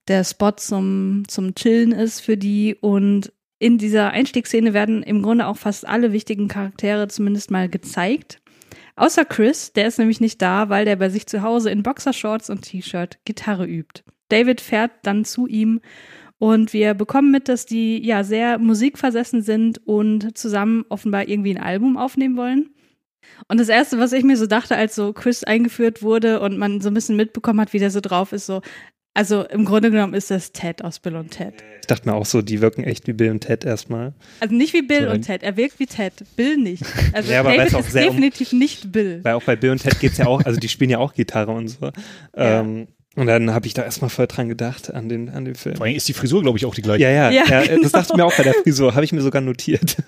der 0.08 0.24
Spot 0.24 0.52
zum, 0.52 1.24
zum 1.28 1.56
Chillen 1.56 1.92
ist 1.92 2.22
für 2.22 2.38
die. 2.38 2.76
Und 2.76 3.32
in 3.60 3.78
dieser 3.78 4.12
Einstiegsszene 4.12 4.74
werden 4.74 5.04
im 5.04 5.22
Grunde 5.22 5.46
auch 5.46 5.58
fast 5.58 5.88
alle 5.88 6.14
wichtigen 6.14 6.48
Charaktere 6.48 7.10
zumindest 7.10 7.52
mal 7.52 7.70
gezeigt. 7.70 8.42
Außer 8.96 9.26
Chris, 9.26 9.74
der 9.74 9.88
ist 9.88 10.00
nämlich 10.00 10.20
nicht 10.20 10.42
da, 10.42 10.70
weil 10.70 10.86
der 10.86 10.96
bei 10.96 11.10
sich 11.10 11.28
zu 11.28 11.42
Hause 11.42 11.70
in 11.70 11.84
Boxershorts 11.84 12.50
und 12.50 12.64
T-Shirt 12.64 13.20
Gitarre 13.26 13.66
übt. 13.66 14.04
David 14.30 14.62
fährt 14.62 14.92
dann 15.04 15.26
zu 15.26 15.48
ihm 15.48 15.82
und 16.38 16.72
wir 16.72 16.94
bekommen 16.94 17.32
mit, 17.32 17.50
dass 17.50 17.66
die 17.66 18.06
ja 18.06 18.24
sehr 18.24 18.60
musikversessen 18.60 19.42
sind 19.42 19.86
und 19.86 20.38
zusammen 20.38 20.86
offenbar 20.90 21.28
irgendwie 21.28 21.56
ein 21.56 21.64
Album 21.64 21.98
aufnehmen 21.98 22.38
wollen. 22.38 22.70
Und 23.48 23.60
das 23.60 23.70
erste, 23.70 24.00
was 24.00 24.14
ich 24.14 24.24
mir 24.24 24.38
so 24.38 24.48
dachte, 24.48 24.76
als 24.76 24.96
so 24.96 25.12
Chris 25.14 25.44
eingeführt 25.44 26.02
wurde 26.02 26.40
und 26.40 26.58
man 26.58 26.80
so 26.82 26.90
ein 26.90 26.94
bisschen 26.94 27.18
mitbekommen 27.18 27.60
hat, 27.60 27.74
wie 27.74 27.80
der 27.80 27.92
so 27.92 28.00
drauf 28.00 28.32
ist, 28.32 28.46
so, 28.46 28.62
also 29.20 29.44
im 29.44 29.66
Grunde 29.66 29.92
genommen 29.92 30.14
ist 30.14 30.32
das 30.32 30.54
Ted 30.54 30.82
aus 30.82 31.00
Bill 31.00 31.18
und 31.18 31.32
Ted. 31.32 31.54
Ich 31.82 31.88
dachte 31.88 32.08
mir 32.08 32.16
auch 32.16 32.26
so, 32.26 32.42
die 32.42 32.62
wirken 32.62 32.86
echt 32.86 33.06
wie 33.06 33.12
Bill 33.12 33.32
und 33.32 33.42
Ted 33.42 33.66
erstmal. 33.66 34.14
Also 34.40 34.56
nicht 34.56 34.74
wie 34.74 34.82
Bill 34.82 35.04
So 35.08 35.12
und 35.12 35.24
Ted, 35.24 35.44
er 35.44 35.58
wirkt 35.58 35.78
wie 35.80 35.88
Ted, 35.88 36.14
Bill 36.38 36.56
nicht. 36.56 36.84
Also 37.14 37.30
Ja, 37.32 37.42
aber 37.42 37.50
weil 37.50 37.58
David 37.58 37.70
es 37.74 37.76
auch 37.76 37.80
ist 37.82 37.92
sehr 37.92 38.04
um- 38.08 38.16
definitiv 38.16 38.54
nicht 38.54 38.92
Bill. 38.94 39.20
Weil 39.24 39.34
auch 39.34 39.44
bei 39.44 39.58
Bill 39.58 39.72
und 39.72 39.82
Ted 39.84 40.00
geht's 40.00 40.18
ja 40.20 40.28
auch, 40.28 40.42
also 40.46 40.58
die 40.58 40.70
spielen 40.70 40.90
ja 40.90 41.00
auch 41.00 41.14
Gitarre 41.14 41.52
und 41.52 41.68
so. 41.68 41.88
Ja. 42.38 42.62
Ähm, 42.62 42.88
und 43.16 43.28
dann 43.28 43.54
habe 43.54 43.66
ich 43.68 43.74
da 43.74 43.84
erstmal 43.84 44.10
voll 44.10 44.28
dran 44.28 44.50
gedacht 44.50 44.94
an 44.94 45.10
den, 45.10 45.30
an 45.30 45.44
den 45.44 45.56
Film. 45.56 45.76
Vor 45.76 45.86
allem 45.86 45.96
ist 45.96 46.08
die 46.08 46.14
Frisur, 46.14 46.42
glaube 46.42 46.58
ich, 46.58 46.66
auch 46.66 46.76
die 46.76 46.82
gleiche. 46.82 47.04
Ja, 47.04 47.10
ja, 47.10 47.32
Ja, 47.32 47.44
ja, 47.50 47.66
genau. 47.66 47.82
das 47.82 47.92
dachte 47.92 48.10
ich 48.12 48.18
mir 48.18 48.26
auch 48.26 48.38
bei 48.38 48.44
der 48.44 48.54
Frisur, 48.54 48.94
habe 48.94 49.04
ich 49.04 49.12
mir 49.12 49.22
sogar 49.22 49.42
notiert. 49.42 49.98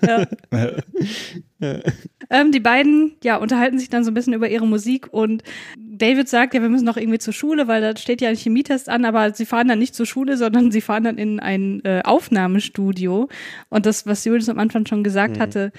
Ähm, 2.30 2.50
die 2.50 2.60
beiden, 2.60 3.12
ja, 3.22 3.36
unterhalten 3.36 3.78
sich 3.78 3.90
dann 3.90 4.04
so 4.04 4.10
ein 4.10 4.14
bisschen 4.14 4.32
über 4.32 4.48
ihre 4.48 4.66
Musik 4.66 5.12
und 5.12 5.42
David 5.78 6.28
sagt, 6.28 6.54
ja, 6.54 6.62
wir 6.62 6.70
müssen 6.70 6.86
noch 6.86 6.96
irgendwie 6.96 7.18
zur 7.18 7.34
Schule, 7.34 7.68
weil 7.68 7.82
da 7.82 7.96
steht 7.96 8.20
ja 8.20 8.30
ein 8.30 8.36
Chemietest 8.36 8.88
an, 8.88 9.04
aber 9.04 9.34
sie 9.34 9.44
fahren 9.44 9.68
dann 9.68 9.78
nicht 9.78 9.94
zur 9.94 10.06
Schule, 10.06 10.36
sondern 10.38 10.72
sie 10.72 10.80
fahren 10.80 11.04
dann 11.04 11.18
in 11.18 11.38
ein 11.40 11.84
äh, 11.84 12.00
Aufnahmestudio. 12.02 13.28
Und 13.68 13.86
das, 13.86 14.06
was 14.06 14.24
Julius 14.24 14.48
am 14.48 14.58
Anfang 14.58 14.86
schon 14.86 15.04
gesagt 15.04 15.38
hatte, 15.38 15.72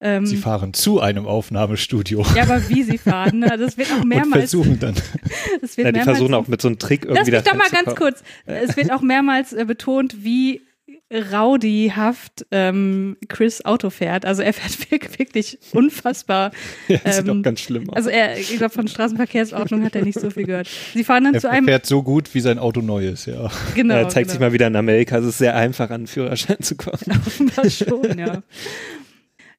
ähm, 0.00 0.26
Sie 0.26 0.36
fahren 0.36 0.74
zu 0.74 1.00
einem 1.00 1.26
Aufnahmestudio 1.26 2.24
ja, 2.34 2.42
aber 2.42 2.68
wie 2.68 2.82
sie 2.82 2.98
fahren, 2.98 3.38
ne? 3.38 3.56
das 3.58 3.78
wird 3.78 3.90
auch 3.92 4.00
und 4.02 4.08
mehrmals, 4.08 4.50
versuchen 4.50 4.78
dann. 4.78 4.94
das 5.60 5.76
wird 5.76 5.86
Ja, 5.86 5.92
die 5.92 6.00
versuchen 6.00 6.34
auch 6.34 6.48
mit 6.48 6.60
so 6.60 6.68
einem 6.68 6.78
Trick 6.78 7.04
Lass 7.04 7.16
irgendwie 7.16 7.30
mich 7.32 7.42
da 7.42 7.50
doch 7.50 7.58
mal 7.58 7.70
ganz 7.70 7.96
kurz. 7.96 8.22
Es 8.44 8.76
wird 8.76 8.92
auch 8.92 9.00
mehrmals 9.00 9.52
äh, 9.52 9.64
betont, 9.64 10.22
wie 10.24 10.60
rowdyhaft 11.12 12.46
ähm, 12.50 13.16
Chris 13.28 13.64
Auto 13.64 13.90
fährt. 13.90 14.24
Also 14.24 14.42
er 14.42 14.52
fährt 14.52 14.90
wirk- 14.90 15.18
wirklich 15.18 15.58
unfassbar. 15.72 16.50
Ja, 16.88 16.98
das 17.04 17.18
sieht 17.18 17.28
ähm, 17.28 17.38
auch 17.38 17.42
ganz 17.42 17.60
schlimm 17.60 17.88
aus. 17.90 17.96
Also 17.96 18.10
er, 18.10 18.36
ich 18.38 18.56
glaube, 18.56 18.74
von 18.74 18.88
Straßenverkehrsordnung 18.88 19.84
hat 19.84 19.94
er 19.94 20.04
nicht 20.04 20.18
so 20.18 20.30
viel 20.30 20.44
gehört. 20.44 20.68
Sie 20.94 21.04
fahren 21.04 21.24
dann 21.24 21.34
Er 21.34 21.40
zu 21.40 21.48
einem, 21.50 21.66
fährt 21.66 21.86
so 21.86 22.02
gut, 22.02 22.34
wie 22.34 22.40
sein 22.40 22.58
Auto 22.58 22.80
neu 22.80 23.06
ist, 23.06 23.26
ja. 23.26 23.50
genau, 23.74 23.94
er 23.94 24.08
zeigt 24.08 24.30
sich 24.30 24.38
genau. 24.38 24.48
mal 24.50 24.52
wieder 24.52 24.66
in 24.66 24.74
Amerika, 24.76 25.18
es 25.18 25.26
ist 25.26 25.38
sehr 25.38 25.54
einfach, 25.54 25.90
an 25.90 26.02
den 26.02 26.06
Führerschein 26.08 26.60
zu 26.60 26.76
kommen. 26.76 26.98
Offenbar 27.24 27.70
schon, 27.70 28.18
ja. 28.18 28.42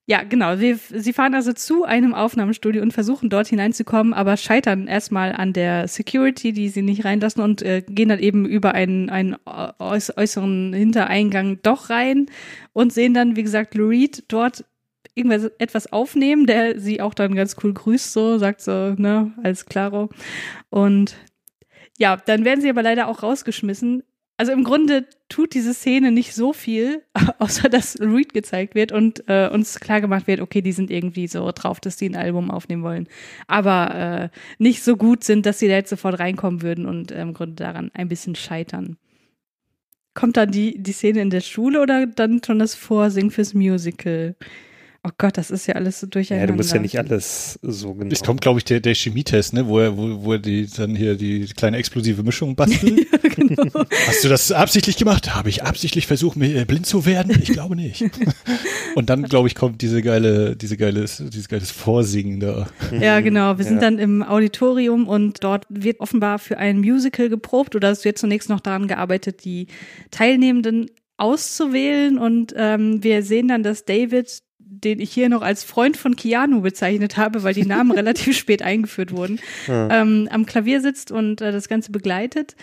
Ja, 0.09 0.23
genau. 0.23 0.57
Wir, 0.57 0.77
sie 0.77 1.11
fahren 1.11 1.35
also 1.35 1.51
zu 1.51 1.83
einem 1.83 2.13
Aufnahmestudio 2.13 2.81
und 2.81 2.93
versuchen 2.93 3.29
dort 3.29 3.47
hineinzukommen, 3.47 4.13
aber 4.13 4.37
scheitern 4.37 4.87
erstmal 4.87 5.33
an 5.33 5.51
der 5.51 5.89
Security, 5.89 6.53
die 6.53 6.69
sie 6.69 6.81
nicht 6.81 7.03
reinlassen 7.03 7.43
und 7.43 7.61
äh, 7.61 7.83
gehen 7.85 8.07
dann 8.07 8.19
eben 8.19 8.45
über 8.45 8.73
einen, 8.73 9.09
einen 9.09 9.35
äuß 9.45 10.15
äußeren 10.15 10.73
Hintereingang 10.73 11.59
doch 11.61 11.89
rein 11.89 12.27
und 12.71 12.93
sehen 12.93 13.13
dann, 13.13 13.35
wie 13.35 13.43
gesagt, 13.43 13.75
Lou 13.75 13.91
dort 14.29 14.63
irgendwas 15.13 15.51
etwas 15.57 15.91
aufnehmen, 15.91 16.45
der 16.45 16.79
sie 16.79 17.01
auch 17.01 17.13
dann 17.13 17.35
ganz 17.35 17.57
cool 17.61 17.73
grüßt, 17.73 18.13
so, 18.13 18.37
sagt 18.37 18.61
so, 18.61 18.93
ne, 18.95 19.33
als 19.43 19.65
Claro. 19.65 20.09
Und 20.69 21.17
ja, 21.97 22.15
dann 22.15 22.45
werden 22.45 22.61
sie 22.61 22.69
aber 22.69 22.83
leider 22.83 23.09
auch 23.09 23.23
rausgeschmissen. 23.23 24.03
Also 24.39 24.51
im 24.51 24.63
Grunde 24.63 25.05
tut 25.29 25.55
diese 25.55 25.73
Szene 25.73 26.11
nicht 26.11 26.35
so 26.35 26.53
viel, 26.53 27.01
außer 27.39 27.69
dass 27.69 27.99
Reed 27.99 28.33
gezeigt 28.33 28.75
wird 28.75 28.91
und 28.91 29.23
äh, 29.27 29.49
uns 29.51 29.79
klar 29.79 29.99
gemacht 29.99 30.27
wird, 30.27 30.41
okay, 30.41 30.61
die 30.61 30.71
sind 30.71 30.91
irgendwie 30.91 31.27
so 31.27 31.51
drauf, 31.51 31.79
dass 31.79 31.97
die 31.97 32.07
ein 32.07 32.15
Album 32.15 32.51
aufnehmen 32.51 32.83
wollen. 32.83 33.07
Aber 33.47 33.95
äh, 33.95 34.37
nicht 34.59 34.83
so 34.83 34.95
gut 34.95 35.23
sind, 35.23 35.47
dass 35.47 35.57
sie 35.57 35.67
da 35.67 35.73
jetzt 35.73 35.89
sofort 35.89 36.19
reinkommen 36.19 36.61
würden 36.61 36.85
und 36.85 37.11
äh, 37.11 37.21
im 37.21 37.33
Grunde 37.33 37.55
daran 37.55 37.89
ein 37.95 38.09
bisschen 38.09 38.35
scheitern. 38.35 38.97
Kommt 40.13 40.37
dann 40.37 40.51
die, 40.51 40.81
die 40.81 40.93
Szene 40.93 41.21
in 41.21 41.29
der 41.31 41.41
Schule 41.41 41.81
oder 41.81 42.05
dann 42.05 42.41
schon 42.43 42.59
das 42.59 42.75
Vorsingen 42.75 43.31
fürs 43.31 43.55
Musical? 43.55 44.35
Oh 45.07 45.11
Gott, 45.17 45.37
das 45.37 45.51
ist 45.51 45.67
ja 45.67 45.75
alles 45.75 46.01
so 46.01 46.05
Ja, 46.05 46.09
durcheinander. 46.09 46.47
du 46.47 46.53
musst 46.55 46.73
ja 46.73 46.79
nicht 46.81 46.97
alles 46.99 47.57
so 47.61 47.93
genau. 47.93 48.11
Es 48.11 48.21
kommt, 48.23 48.41
glaube 48.41 48.59
ich, 48.59 48.65
der, 48.65 48.81
der 48.81 48.93
Chemietest, 48.93 49.53
ne, 49.53 49.65
wo 49.65 49.79
er, 49.79 49.95
wo, 49.95 50.23
wo 50.25 50.33
er 50.33 50.39
die, 50.39 50.67
dann 50.67 50.95
hier 50.97 51.15
die 51.15 51.45
kleine 51.55 51.77
explosive 51.77 52.23
Mischung 52.23 52.55
bastelt. 52.57 53.07
genau. 53.35 53.85
Hast 54.07 54.23
du 54.25 54.27
das 54.27 54.51
absichtlich 54.51 54.97
gemacht? 54.97 55.33
Habe 55.33 55.47
ich 55.47 55.63
absichtlich 55.63 56.07
versucht, 56.07 56.35
mir 56.35 56.53
äh, 56.55 56.65
blind 56.65 56.85
zu 56.85 57.05
werden? 57.05 57.37
Ich 57.41 57.53
glaube 57.53 57.77
nicht. 57.77 58.03
Und 58.95 59.09
dann, 59.09 59.23
glaube 59.23 59.47
ich, 59.47 59.55
kommt 59.55 59.81
diese 59.81 60.01
geile, 60.01 60.55
diese 60.57 60.75
geiles, 60.75 61.23
dieses 61.25 61.47
geiles 61.47 61.71
Vorsingen 61.71 62.39
da. 62.41 62.67
Ja, 62.99 63.21
genau. 63.21 63.57
Wir 63.57 63.63
sind 63.65 63.75
Ja. 63.75 63.81
dann 63.81 63.99
im 63.99 64.23
Auditorium 64.23 65.07
und 65.07 65.43
dort 65.43 65.65
wird 65.69 65.99
offenbar 65.99 66.39
für 66.39 66.57
ein 66.57 66.79
Musical 66.79 67.29
geprobt 67.29 67.75
oder 67.75 67.91
es 67.91 68.03
wird 68.03 68.17
zunächst 68.17 68.49
noch 68.49 68.59
daran 68.59 68.87
gearbeitet, 68.87 69.45
die 69.45 69.67
Teilnehmenden 70.11 70.89
auszuwählen. 71.17 72.17
Und 72.17 72.53
ähm, 72.57 73.03
wir 73.03 73.23
sehen 73.23 73.47
dann, 73.49 73.63
dass 73.63 73.85
David, 73.85 74.39
den 74.69 74.99
ich 74.99 75.11
hier 75.11 75.29
noch 75.29 75.41
als 75.41 75.63
Freund 75.63 75.97
von 75.97 76.15
Keanu 76.15 76.61
bezeichnet 76.61 77.17
habe, 77.17 77.43
weil 77.43 77.53
die 77.53 77.65
Namen 77.65 77.91
relativ 77.97 78.37
spät 78.37 78.61
eingeführt 78.61 79.11
wurden, 79.11 79.39
ähm, 79.67 80.27
am 80.31 80.45
Klavier 80.45 80.81
sitzt 80.81 81.11
und 81.11 81.41
äh, 81.41 81.51
das 81.51 81.67
Ganze 81.67 81.91
begleitet. 81.91 82.55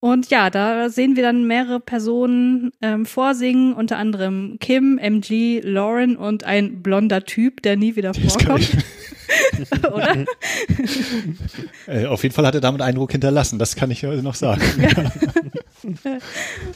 Und 0.00 0.30
ja, 0.30 0.48
da 0.48 0.90
sehen 0.90 1.16
wir 1.16 1.24
dann 1.24 1.46
mehrere 1.46 1.80
Personen 1.80 2.70
ähm, 2.82 3.04
vorsingen, 3.04 3.72
unter 3.72 3.96
anderem 3.96 4.58
Kim, 4.60 4.96
MG, 4.96 5.60
Lauren 5.64 6.16
und 6.16 6.44
ein 6.44 6.82
blonder 6.82 7.24
Typ, 7.24 7.62
der 7.62 7.76
nie 7.76 7.96
wieder 7.96 8.14
vorkommt. 8.14 8.70
Oder? 9.92 10.24
Äh, 11.86 12.04
auf 12.04 12.22
jeden 12.22 12.34
Fall 12.34 12.46
hat 12.46 12.54
er 12.54 12.60
damit 12.60 12.82
Eindruck 12.82 13.12
hinterlassen, 13.12 13.58
das 13.58 13.74
kann 13.74 13.90
ich 13.90 14.02
noch 14.02 14.34
sagen. 14.34 14.60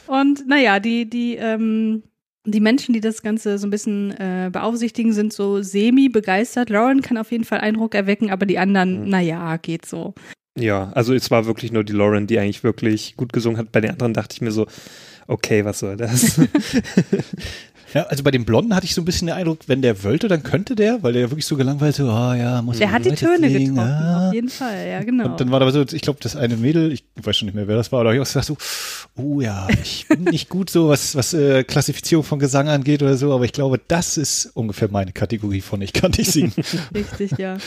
Und 0.06 0.48
naja, 0.48 0.80
die, 0.80 1.08
die, 1.08 1.36
ähm, 1.36 2.02
die 2.44 2.60
Menschen, 2.60 2.92
die 2.92 3.00
das 3.00 3.22
Ganze 3.22 3.58
so 3.58 3.66
ein 3.66 3.70
bisschen 3.70 4.10
äh, 4.12 4.50
beaufsichtigen, 4.52 5.12
sind 5.12 5.32
so 5.32 5.62
semi-begeistert. 5.62 6.70
Lauren 6.70 7.00
kann 7.02 7.16
auf 7.16 7.30
jeden 7.30 7.44
Fall 7.44 7.60
Eindruck 7.60 7.94
erwecken, 7.94 8.30
aber 8.30 8.46
die 8.46 8.58
anderen, 8.58 9.04
Mhm. 9.04 9.08
naja, 9.10 9.56
geht 9.58 9.86
so. 9.86 10.14
Ja, 10.58 10.90
also 10.94 11.14
es 11.14 11.30
war 11.30 11.46
wirklich 11.46 11.72
nur 11.72 11.82
die 11.84 11.92
Lauren, 11.94 12.26
die 12.26 12.38
eigentlich 12.38 12.62
wirklich 12.64 13.16
gut 13.16 13.32
gesungen 13.32 13.58
hat. 13.58 13.72
Bei 13.72 13.80
den 13.80 13.92
anderen 13.92 14.12
dachte 14.12 14.34
ich 14.34 14.40
mir 14.42 14.50
so, 14.52 14.66
okay, 15.26 15.64
was 15.64 15.78
soll 15.78 15.96
das? 15.96 16.38
Ja, 17.94 18.04
also 18.04 18.22
bei 18.22 18.30
dem 18.30 18.44
Blonden 18.44 18.74
hatte 18.74 18.86
ich 18.86 18.94
so 18.94 19.02
ein 19.02 19.04
bisschen 19.04 19.26
den 19.26 19.36
Eindruck, 19.36 19.60
wenn 19.66 19.82
der 19.82 20.02
wollte, 20.02 20.28
dann 20.28 20.42
könnte 20.42 20.74
der, 20.74 21.02
weil 21.02 21.12
der 21.12 21.30
wirklich 21.30 21.44
so 21.44 21.56
gelangweilt 21.56 21.94
so, 21.94 22.08
ah 22.08 22.34
ja, 22.34 22.62
muss 22.62 22.78
Der 22.78 22.88
ich 22.88 22.92
hat 22.92 23.04
die 23.04 23.12
Töne 23.12 23.50
singen, 23.50 23.74
getroffen, 23.74 23.90
ah. 23.90 24.28
auf 24.28 24.34
jeden 24.34 24.48
Fall, 24.48 24.88
ja, 24.88 25.02
genau. 25.02 25.26
Und 25.26 25.40
dann 25.40 25.50
war 25.50 25.60
da 25.60 25.70
so, 25.70 25.82
ich 25.82 26.02
glaube, 26.02 26.18
das 26.22 26.34
eine 26.34 26.56
Mädel, 26.56 26.92
ich 26.92 27.04
weiß 27.22 27.36
schon 27.36 27.46
nicht 27.46 27.54
mehr, 27.54 27.68
wer 27.68 27.76
das 27.76 27.92
war, 27.92 28.00
aber 28.00 28.14
ich 28.14 28.20
auch 28.20 28.24
gesagt 28.24 28.46
so, 28.46 28.56
oh 29.16 29.40
ja, 29.40 29.68
ich 29.82 30.06
bin 30.08 30.24
nicht 30.24 30.48
gut 30.48 30.70
so, 30.70 30.88
was, 30.88 31.14
was 31.14 31.34
äh, 31.34 31.64
Klassifizierung 31.64 32.24
von 32.24 32.38
Gesang 32.38 32.68
angeht 32.68 33.02
oder 33.02 33.16
so, 33.16 33.32
aber 33.34 33.44
ich 33.44 33.52
glaube, 33.52 33.78
das 33.88 34.16
ist 34.16 34.46
ungefähr 34.54 34.88
meine 34.90 35.12
Kategorie 35.12 35.60
von 35.60 35.82
ich 35.82 35.92
kann 35.92 36.12
nicht 36.12 36.30
singen. 36.30 36.52
Richtig, 36.94 37.32
ja. 37.38 37.58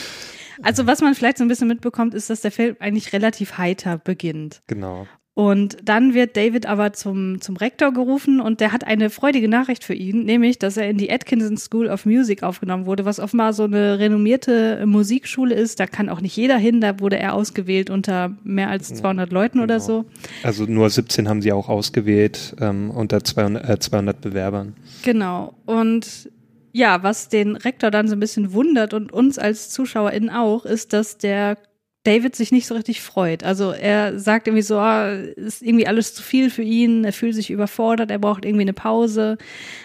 Also 0.62 0.86
was 0.86 1.02
man 1.02 1.14
vielleicht 1.14 1.38
so 1.38 1.44
ein 1.44 1.48
bisschen 1.48 1.68
mitbekommt, 1.68 2.14
ist, 2.14 2.30
dass 2.30 2.40
der 2.40 2.50
Film 2.50 2.76
eigentlich 2.80 3.12
relativ 3.12 3.58
heiter 3.58 3.98
beginnt. 3.98 4.62
genau. 4.66 5.06
Und 5.38 5.76
dann 5.84 6.14
wird 6.14 6.34
David 6.34 6.64
aber 6.64 6.94
zum, 6.94 7.42
zum 7.42 7.58
Rektor 7.58 7.92
gerufen 7.92 8.40
und 8.40 8.60
der 8.60 8.72
hat 8.72 8.86
eine 8.86 9.10
freudige 9.10 9.50
Nachricht 9.50 9.84
für 9.84 9.92
ihn, 9.92 10.24
nämlich, 10.24 10.58
dass 10.58 10.78
er 10.78 10.88
in 10.88 10.96
die 10.96 11.12
Atkinson 11.12 11.58
School 11.58 11.88
of 11.88 12.06
Music 12.06 12.42
aufgenommen 12.42 12.86
wurde, 12.86 13.04
was 13.04 13.20
offenbar 13.20 13.52
so 13.52 13.64
eine 13.64 13.98
renommierte 13.98 14.86
Musikschule 14.86 15.54
ist. 15.54 15.78
Da 15.78 15.86
kann 15.86 16.08
auch 16.08 16.22
nicht 16.22 16.34
jeder 16.34 16.56
hin, 16.56 16.80
da 16.80 17.00
wurde 17.00 17.18
er 17.18 17.34
ausgewählt 17.34 17.90
unter 17.90 18.34
mehr 18.44 18.70
als 18.70 18.94
200 18.94 19.30
Leuten 19.30 19.60
oder 19.60 19.74
genau. 19.74 19.86
so. 19.86 20.04
Also 20.42 20.64
nur 20.64 20.88
17 20.88 21.28
haben 21.28 21.42
sie 21.42 21.52
auch 21.52 21.68
ausgewählt 21.68 22.56
ähm, 22.58 22.90
unter 22.90 23.22
200, 23.22 23.68
äh, 23.68 23.78
200 23.78 24.22
Bewerbern. 24.22 24.74
Genau. 25.02 25.52
Und 25.66 26.30
ja, 26.72 27.02
was 27.02 27.28
den 27.28 27.56
Rektor 27.56 27.90
dann 27.90 28.08
so 28.08 28.16
ein 28.16 28.20
bisschen 28.20 28.54
wundert 28.54 28.94
und 28.94 29.12
uns 29.12 29.38
als 29.38 29.68
ZuschauerInnen 29.68 30.30
auch, 30.30 30.64
ist, 30.64 30.94
dass 30.94 31.18
der 31.18 31.58
David 32.06 32.36
sich 32.36 32.52
nicht 32.52 32.66
so 32.66 32.74
richtig 32.74 33.00
freut. 33.00 33.42
Also 33.42 33.72
er 33.72 34.18
sagt 34.18 34.46
irgendwie 34.46 34.62
so, 34.62 34.78
ah, 34.78 35.10
ist 35.10 35.62
irgendwie 35.62 35.86
alles 35.86 36.14
zu 36.14 36.22
viel 36.22 36.50
für 36.50 36.62
ihn, 36.62 37.04
er 37.04 37.12
fühlt 37.12 37.34
sich 37.34 37.50
überfordert, 37.50 38.10
er 38.10 38.18
braucht 38.18 38.44
irgendwie 38.44 38.62
eine 38.62 38.72
Pause. 38.72 39.38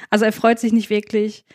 Also 0.09 0.25
er 0.25 0.31
freut 0.31 0.59
sich 0.59 0.71
nicht 0.71 0.89
wirklich. 0.89 1.45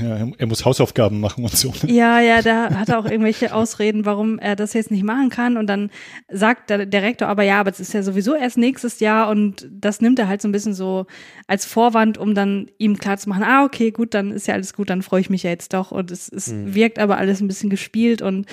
Ja, 0.00 0.28
er, 0.38 0.46
muss 0.46 0.64
Hausaufgaben 0.64 1.20
machen 1.20 1.44
und 1.44 1.56
so. 1.56 1.72
Ja, 1.86 2.20
ja, 2.20 2.42
da 2.42 2.70
hat 2.74 2.88
er 2.88 2.98
auch 2.98 3.04
irgendwelche 3.04 3.54
Ausreden, 3.54 4.04
warum 4.04 4.38
er 4.38 4.56
das 4.56 4.72
jetzt 4.72 4.90
nicht 4.90 5.04
machen 5.04 5.28
kann. 5.30 5.56
Und 5.56 5.66
dann 5.66 5.90
sagt 6.30 6.70
der, 6.70 6.86
der 6.86 7.02
Rektor 7.02 7.28
aber, 7.28 7.42
ja, 7.42 7.60
aber 7.60 7.70
es 7.70 7.80
ist 7.80 7.92
ja 7.94 8.02
sowieso 8.02 8.34
erst 8.34 8.58
nächstes 8.58 9.00
Jahr 9.00 9.28
und 9.28 9.68
das 9.70 10.00
nimmt 10.00 10.18
er 10.18 10.28
halt 10.28 10.42
so 10.42 10.48
ein 10.48 10.52
bisschen 10.52 10.74
so 10.74 11.06
als 11.46 11.64
Vorwand, 11.64 12.18
um 12.18 12.34
dann 12.34 12.68
ihm 12.78 12.98
klarzumachen, 12.98 13.44
ah, 13.44 13.64
okay, 13.64 13.90
gut, 13.90 14.14
dann 14.14 14.30
ist 14.32 14.46
ja 14.46 14.54
alles 14.54 14.72
gut, 14.74 14.90
dann 14.90 15.02
freue 15.02 15.20
ich 15.20 15.30
mich 15.30 15.42
ja 15.42 15.50
jetzt 15.50 15.72
doch. 15.74 15.90
Und 15.90 16.10
es, 16.10 16.28
es 16.28 16.52
wirkt 16.54 16.98
aber 16.98 17.18
alles 17.18 17.40
ein 17.40 17.48
bisschen 17.48 17.70
gespielt. 17.70 18.22
Und 18.22 18.46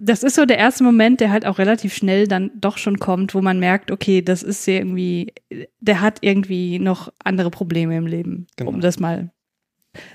das 0.00 0.22
ist 0.22 0.36
so 0.36 0.44
der 0.44 0.58
erste 0.58 0.84
Moment, 0.84 1.20
der 1.20 1.30
halt 1.30 1.46
auch 1.46 1.58
relativ 1.58 1.94
schnell 1.94 2.26
dann 2.28 2.50
doch 2.54 2.78
schon 2.78 2.98
kommt, 2.98 3.34
wo 3.34 3.40
man 3.42 3.58
merkt, 3.58 3.90
okay, 3.90 4.22
das 4.22 4.42
ist 4.42 4.66
ja 4.66 4.74
irgendwie, 4.74 5.32
der 5.80 6.00
hat 6.00 6.18
irgendwie 6.20 6.78
noch 6.78 7.12
andere 7.22 7.50
Probleme 7.50 7.96
im 7.96 8.06
Leben, 8.06 8.46
Genau. 8.56 8.70
um 8.70 8.80
das 8.80 8.98
mal 8.98 9.30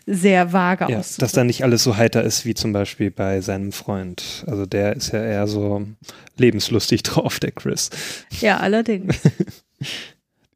sehr 0.05 0.53
vage 0.53 0.85
Ja, 0.91 0.99
auszudrücken. 0.99 1.21
dass 1.21 1.31
da 1.31 1.43
nicht 1.43 1.63
alles 1.63 1.83
so 1.83 1.97
heiter 1.97 2.23
ist 2.23 2.45
wie 2.45 2.53
zum 2.53 2.73
Beispiel 2.73 3.11
bei 3.11 3.41
seinem 3.41 3.71
Freund. 3.71 4.43
Also 4.47 4.65
der 4.65 4.95
ist 4.95 5.11
ja 5.13 5.23
eher 5.23 5.47
so 5.47 5.85
lebenslustig 6.37 7.03
drauf, 7.03 7.39
der 7.39 7.51
Chris. 7.51 7.89
Ja, 8.41 8.57
allerdings. 8.57 9.15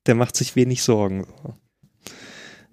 Der 0.07 0.13
macht 0.15 0.35
sich 0.37 0.55
wenig 0.55 0.83
Sorgen. 0.83 1.25
So. 1.43 1.53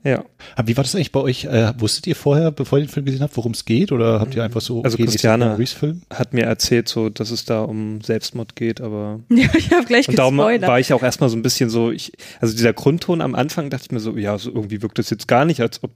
Ja, 0.04 0.24
Aber 0.56 0.66
wie 0.66 0.76
war 0.76 0.82
das 0.82 0.94
eigentlich 0.96 1.12
bei 1.12 1.20
euch? 1.20 1.44
Äh, 1.44 1.72
wusstet 1.78 2.08
ihr 2.08 2.16
vorher, 2.16 2.50
bevor 2.50 2.78
ihr 2.78 2.84
den 2.86 2.90
Film 2.90 3.06
gesehen 3.06 3.22
habt, 3.22 3.36
worum 3.36 3.52
es 3.52 3.64
geht? 3.64 3.92
Oder 3.92 4.18
habt 4.18 4.34
ihr 4.34 4.42
einfach 4.42 4.60
so, 4.60 4.82
Also 4.82 4.96
nächster 4.98 5.12
Christiane- 5.12 5.56
Reese-Film? 5.58 6.02
hat 6.12 6.34
mir 6.34 6.42
erzählt, 6.42 6.88
so, 6.88 7.08
dass 7.08 7.30
es 7.30 7.44
da 7.44 7.62
um 7.62 8.00
Selbstmord 8.00 8.56
geht, 8.56 8.80
aber 8.80 9.20
Ja, 9.30 9.48
ich 9.56 9.70
habe 9.72 9.84
gleich 9.86 10.08
und 10.08 10.18
darum 10.18 10.36
gespoilert. 10.38 10.68
war 10.68 10.80
ich 10.80 10.92
auch 10.92 11.04
erstmal 11.04 11.30
so 11.30 11.36
ein 11.36 11.42
bisschen 11.42 11.70
so, 11.70 11.92
ich, 11.92 12.12
also 12.40 12.52
dieser 12.52 12.72
Grundton 12.72 13.20
am 13.20 13.36
Anfang 13.36 13.70
dachte 13.70 13.84
ich 13.86 13.92
mir 13.92 14.00
so, 14.00 14.16
ja, 14.16 14.36
so 14.38 14.50
irgendwie 14.50 14.82
wirkt 14.82 14.98
das 14.98 15.08
jetzt 15.08 15.28
gar 15.28 15.44
nicht, 15.44 15.60
als 15.60 15.82
ob 15.84 15.92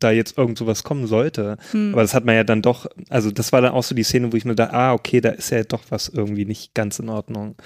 da 0.00 0.10
jetzt 0.10 0.36
irgend 0.36 0.58
sowas 0.58 0.82
kommen 0.82 1.06
sollte. 1.06 1.56
Hm. 1.70 1.92
Aber 1.92 2.02
das 2.02 2.14
hat 2.14 2.24
man 2.24 2.34
ja 2.34 2.44
dann 2.44 2.62
doch, 2.62 2.86
also 3.08 3.30
das 3.30 3.52
war 3.52 3.60
dann 3.60 3.72
auch 3.72 3.84
so 3.84 3.94
die 3.94 4.02
Szene, 4.02 4.32
wo 4.32 4.36
ich 4.36 4.44
mir 4.44 4.54
dachte, 4.54 4.74
ah, 4.74 4.92
okay, 4.92 5.20
da 5.20 5.30
ist 5.30 5.50
ja 5.50 5.62
doch 5.62 5.82
was 5.90 6.08
irgendwie 6.08 6.44
nicht 6.44 6.74
ganz 6.74 6.98
in 6.98 7.08
Ordnung. 7.08 7.56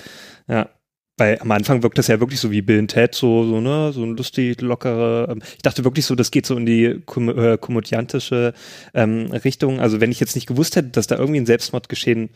Ja. 0.48 0.68
Weil 1.16 1.38
am 1.38 1.50
Anfang 1.52 1.84
wirkt 1.84 1.96
das 1.96 2.08
ja 2.08 2.18
wirklich 2.18 2.40
so 2.40 2.50
wie 2.50 2.60
Bill 2.60 2.80
und 2.80 2.88
Ted, 2.88 3.14
so, 3.14 3.44
so, 3.44 3.60
ne, 3.60 3.92
so 3.92 4.02
ein 4.02 4.16
lustig, 4.16 4.60
lockere, 4.60 5.28
ähm, 5.30 5.42
ich 5.54 5.62
dachte 5.62 5.84
wirklich 5.84 6.06
so, 6.06 6.16
das 6.16 6.32
geht 6.32 6.44
so 6.44 6.56
in 6.56 6.66
die 6.66 7.02
kom 7.06 7.28
äh, 7.28 7.56
komödiantische 7.56 8.52
ähm, 8.94 9.26
Richtung. 9.30 9.78
Also 9.78 10.00
wenn 10.00 10.10
ich 10.10 10.18
jetzt 10.18 10.34
nicht 10.34 10.48
gewusst 10.48 10.74
hätte, 10.74 10.88
dass 10.88 11.06
da 11.06 11.16
irgendwie 11.16 11.40
ein 11.40 11.46
Selbstmord 11.46 11.88
geschehen 11.88 12.30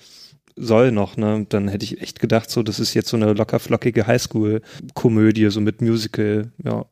soll 0.54 0.92
noch, 0.92 1.16
ne, 1.16 1.44
dann 1.48 1.66
hätte 1.66 1.84
ich 1.84 2.00
echt 2.00 2.20
gedacht, 2.20 2.50
so, 2.50 2.62
das 2.62 2.78
ist 2.78 2.94
jetzt 2.94 3.08
so 3.08 3.16
eine 3.16 3.32
locker 3.32 3.58
flockige 3.58 4.06
Highschool-Komödie, 4.06 5.50
so 5.50 5.60
mit 5.60 5.80
Musical, 5.80 6.52
ja. 6.64 6.86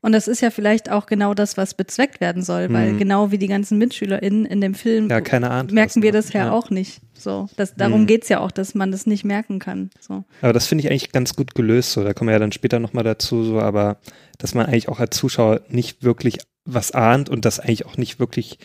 Und 0.00 0.12
das 0.12 0.28
ist 0.28 0.40
ja 0.40 0.50
vielleicht 0.50 0.90
auch 0.90 1.06
genau 1.06 1.34
das, 1.34 1.56
was 1.56 1.74
bezweckt 1.74 2.20
werden 2.20 2.42
soll, 2.42 2.72
weil 2.72 2.92
Mhm. 2.92 2.98
genau 2.98 3.30
wie 3.30 3.38
die 3.38 3.46
ganzen 3.48 3.78
MitschülerInnen 3.78 4.46
in 4.46 4.60
dem 4.60 4.74
Film 4.74 5.08
Ja, 5.08 5.16
Ahnung. 5.18 5.74
merken 5.74 6.02
wir 6.02 6.12
das 6.12 6.32
ja, 6.32 6.46
Ja. 6.46 6.52
auch 6.52 6.70
nicht. 6.70 7.00
So, 7.14 7.48
das, 7.56 7.74
darum 7.74 8.02
Mhm. 8.02 8.06
geht's 8.06 8.28
ja 8.28 8.40
auch, 8.40 8.50
dass 8.50 8.74
man 8.74 8.90
das 8.92 9.06
nicht 9.06 9.24
merken 9.24 9.58
kann. 9.58 9.90
So. 10.00 10.24
Aber 10.40 10.52
das 10.52 10.66
finde 10.66 10.84
ich 10.84 10.90
eigentlich 10.90 11.12
ganz 11.12 11.34
gut 11.36 11.54
gelöst, 11.54 11.92
so. 11.92 12.02
Da 12.02 12.14
kommen 12.14 12.28
wir 12.28 12.32
ja 12.32 12.38
dann 12.38 12.52
später 12.52 12.78
nochmal 12.78 13.04
dazu, 13.04 13.42
so, 13.44 13.60
aber 13.60 13.98
dass 14.38 14.54
man 14.54 14.66
eigentlich 14.66 14.88
auch 14.88 15.00
als 15.00 15.16
Zuschauer 15.16 15.60
nicht 15.68 16.02
wirklich 16.02 16.38
was 16.64 16.92
ahnt 16.92 17.28
und 17.28 17.44
dass 17.44 17.58
eigentlich 17.60 17.86
auch 17.86 17.96
nicht 17.96 18.18
wirklich 18.20 18.58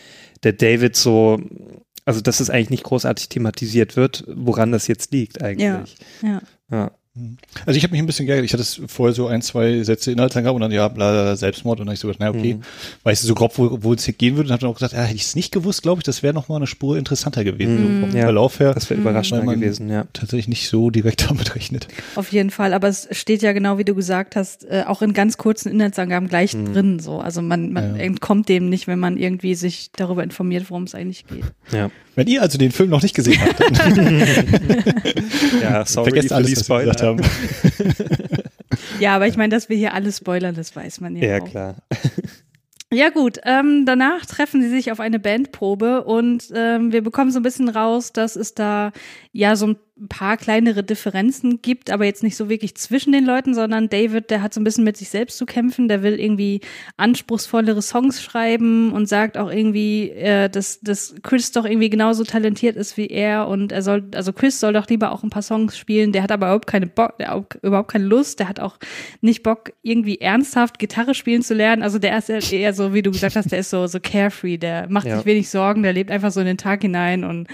der 0.44 0.54
David 0.54 0.96
so, 0.96 1.40
also 2.06 2.22
dass 2.22 2.40
es 2.40 2.50
eigentlich 2.50 2.70
nicht 2.70 2.84
großartig 2.84 3.30
thematisiert 3.30 3.96
wird, 3.96 4.24
woran 4.28 4.72
das 4.72 4.88
jetzt 4.88 5.12
liegt 5.12 5.42
eigentlich. 5.42 5.98
Ja. 6.22 6.42
Ja. 6.72 6.92
Also 7.66 7.78
ich 7.78 7.84
habe 7.84 7.92
mich 7.92 8.02
ein 8.02 8.06
bisschen 8.08 8.26
geärgert. 8.26 8.44
Ich 8.46 8.52
hatte 8.52 8.62
es 8.62 8.82
vorher 8.88 9.14
so 9.16 9.28
ein, 9.28 9.42
zwei 9.42 9.82
Sätze 9.84 10.12
Inhaltsangabe 10.12 10.56
und 10.56 10.62
dann 10.62 10.72
ja, 10.72 10.88
bla, 10.90 11.12
bla, 11.12 11.36
Selbstmord 11.38 11.80
und 11.80 11.86
dann 11.86 11.92
hab 11.92 11.94
ich 11.94 12.00
so 12.02 12.08
gedacht, 12.10 12.20
na 12.20 12.30
okay, 12.38 12.56
Mhm. 12.56 12.62
weißt 13.04 13.24
du 13.24 13.28
so 13.28 13.36
grob, 13.36 13.58
wo, 13.58 13.78
wo 13.84 13.94
es 13.94 14.04
hier 14.04 14.14
gehen 14.14 14.36
würde 14.36 14.48
und 14.50 14.52
habe 14.52 14.60
dann 14.62 14.70
auch 14.70 14.74
gesagt, 14.76 14.92
ja, 14.94 15.04
hätte 15.04 15.16
ich 15.16 15.22
es 15.24 15.36
nicht 15.36 15.54
gewusst, 15.54 15.82
glaube 15.84 16.00
ich, 16.00 16.04
das 16.04 16.24
wäre 16.24 16.34
noch 16.34 16.50
mal 16.50 16.58
eine 16.58 16.68
Spur 16.68 16.98
interessanter 16.98 17.46
gewesen, 17.46 17.76
Mhm. 17.76 18.02
so 18.02 18.08
vom 18.08 18.18
Ja. 18.18 18.24
Verlauf 18.24 18.60
her. 18.60 18.74
Das 18.74 18.90
wäre 18.90 19.00
überraschender 19.00 19.46
Weil 19.46 19.56
man- 19.56 19.62
gewesen, 19.62 19.90
ja. 19.90 20.06
Tatsächlich 20.12 20.50
nicht 20.50 20.68
so 20.68 20.90
direkt 20.90 21.26
damit 21.30 21.56
rechnet. 21.56 21.88
Auf 22.16 22.32
jeden 22.34 22.50
Fall, 22.50 22.74
aber 22.74 22.90
es 22.90 23.08
steht 23.12 23.42
ja 23.42 23.54
genau, 23.54 23.78
wie 23.78 23.86
du 23.86 23.96
gesagt 23.96 24.36
hast, 24.36 24.66
äh, 24.66 24.84
auch 24.86 25.02
in 25.02 25.14
ganz 25.14 25.38
kurzen 25.38 25.70
Inhaltsangaben 25.72 26.28
gleich 26.28 26.54
Mhm. 26.54 26.74
drin. 26.74 27.00
So. 27.00 27.20
Also 27.20 27.42
man, 27.42 27.72
man 27.72 27.96
Ja. 27.96 28.02
entkommt 28.04 28.50
dem 28.50 28.70
nicht, 28.70 28.88
wenn 28.88 29.00
man 29.00 29.16
irgendwie 29.18 29.56
sich 29.56 29.90
darüber 29.96 30.24
informiert, 30.24 30.70
worum 30.70 30.84
es 30.84 30.94
eigentlich 30.96 31.26
geht. 31.28 31.46
Ja, 31.72 31.90
Wenn 32.16 32.28
ihr 32.28 32.42
also 32.42 32.58
den 32.58 32.72
Film 32.72 32.90
noch 32.90 33.02
nicht 33.02 33.16
gesehen 33.16 33.40
habt, 33.42 33.60
dann 33.60 34.20
ja 35.62 35.86
sorry 35.86 36.10
vergesst 36.12 36.30
für 36.30 36.36
alles, 36.36 36.50
die 36.50 36.58
was 36.58 36.70
wir 36.70 36.80
gesagt 36.80 37.02
haben. 37.04 37.22
Ja, 39.00 39.16
aber 39.16 39.28
ich 39.28 39.36
meine, 39.36 39.50
dass 39.54 39.68
wir 39.68 39.76
hier 39.78 39.94
alles 39.94 40.18
spoilern, 40.18 40.56
das 40.56 40.74
weiß 40.76 41.02
man 41.02 41.16
ja, 41.16 41.28
Ja, 41.28 41.42
auch. 41.42 41.50
klar. 41.50 41.76
Ja 42.94 43.10
gut, 43.10 43.40
ähm, 43.44 43.84
danach 43.86 44.26
treffen 44.26 44.62
sie 44.62 44.70
sich 44.70 44.92
auf 44.92 45.00
eine 45.02 45.20
Bandprobe 45.20 46.04
und 46.06 46.46
ähm, 46.54 46.92
wir 46.94 47.02
bekommen 47.02 47.32
so 47.32 47.40
ein 47.40 47.44
bisschen 47.44 47.68
raus, 47.68 48.14
dass 48.14 48.36
es 48.36 48.54
da 48.54 48.92
ja 49.38 49.58
so 49.58 49.68
ein 49.68 49.76
paar 50.08 50.38
kleinere 50.38 50.82
Differenzen 50.82 51.62
gibt, 51.62 51.92
aber 51.92 52.06
jetzt 52.06 52.24
nicht 52.24 52.38
so 52.38 52.48
wirklich 52.48 52.76
zwischen 52.76 53.12
den 53.12 53.26
Leuten, 53.26 53.54
sondern 53.54 53.90
David, 53.90 54.30
der 54.30 54.42
hat 54.42 54.54
so 54.54 54.62
ein 54.62 54.64
bisschen 54.64 54.86
mit 54.86 54.96
sich 54.96 55.10
selbst 55.10 55.38
zu 55.38 55.46
kämpfen, 55.46 55.90
der 55.90 56.04
will 56.04 56.18
irgendwie 56.20 56.62
anspruchsvollere 56.96 57.82
Songs 57.82 58.24
schreiben 58.24 58.94
und 58.94 59.08
sagt 59.08 59.38
auch 59.38 59.52
irgendwie, 59.52 60.10
äh, 60.12 60.50
dass, 60.50 60.80
dass 60.80 61.16
Chris 61.22 61.52
doch 61.52 61.66
irgendwie 61.66 61.90
genauso 61.90 62.24
talentiert 62.24 62.78
ist 62.78 62.96
wie 62.96 63.08
er 63.08 63.50
und 63.50 63.74
er 63.74 63.82
soll, 63.82 64.06
also 64.16 64.32
Chris 64.32 64.60
soll 64.62 64.72
doch 64.72 64.88
lieber 64.88 65.12
auch 65.12 65.24
ein 65.24 65.30
paar 65.30 65.42
Songs 65.42 65.78
spielen, 65.78 66.14
der 66.14 66.24
hat 66.24 66.32
aber 66.32 66.48
überhaupt 66.48 66.68
keine 66.68 66.88
Bock, 66.88 67.18
der 67.18 67.32
hat 67.32 67.58
überhaupt 67.62 67.92
keine 67.92 68.06
Lust, 68.06 68.40
der 68.40 68.48
hat 68.48 68.62
auch 68.62 68.78
nicht 69.20 69.44
Bock, 69.44 69.74
irgendwie 69.82 70.20
ernsthaft 70.22 70.80
Gitarre 70.80 71.14
spielen 71.14 71.42
zu 71.42 71.54
lernen, 71.54 71.84
also 71.84 72.00
der 72.00 72.18
ist 72.18 72.30
eher 72.30 72.74
so, 72.74 72.94
wie 72.94 73.02
du 73.02 73.12
gesagt 73.12 73.36
hast, 73.36 73.52
der 73.52 73.60
ist 73.60 73.70
so, 73.70 73.86
so 73.88 74.00
carefree, 74.00 74.58
der 74.58 74.88
macht 74.90 75.08
Ja. 75.08 75.18
sich 75.18 75.26
wenig 75.26 75.50
Sorgen, 75.50 75.84
der 75.84 75.92
lebt 75.92 76.10
einfach 76.10 76.32
so 76.32 76.40
in 76.40 76.46
den 76.46 76.58
Tag 76.58 76.82
hinein 76.84 77.26
und 77.26 77.48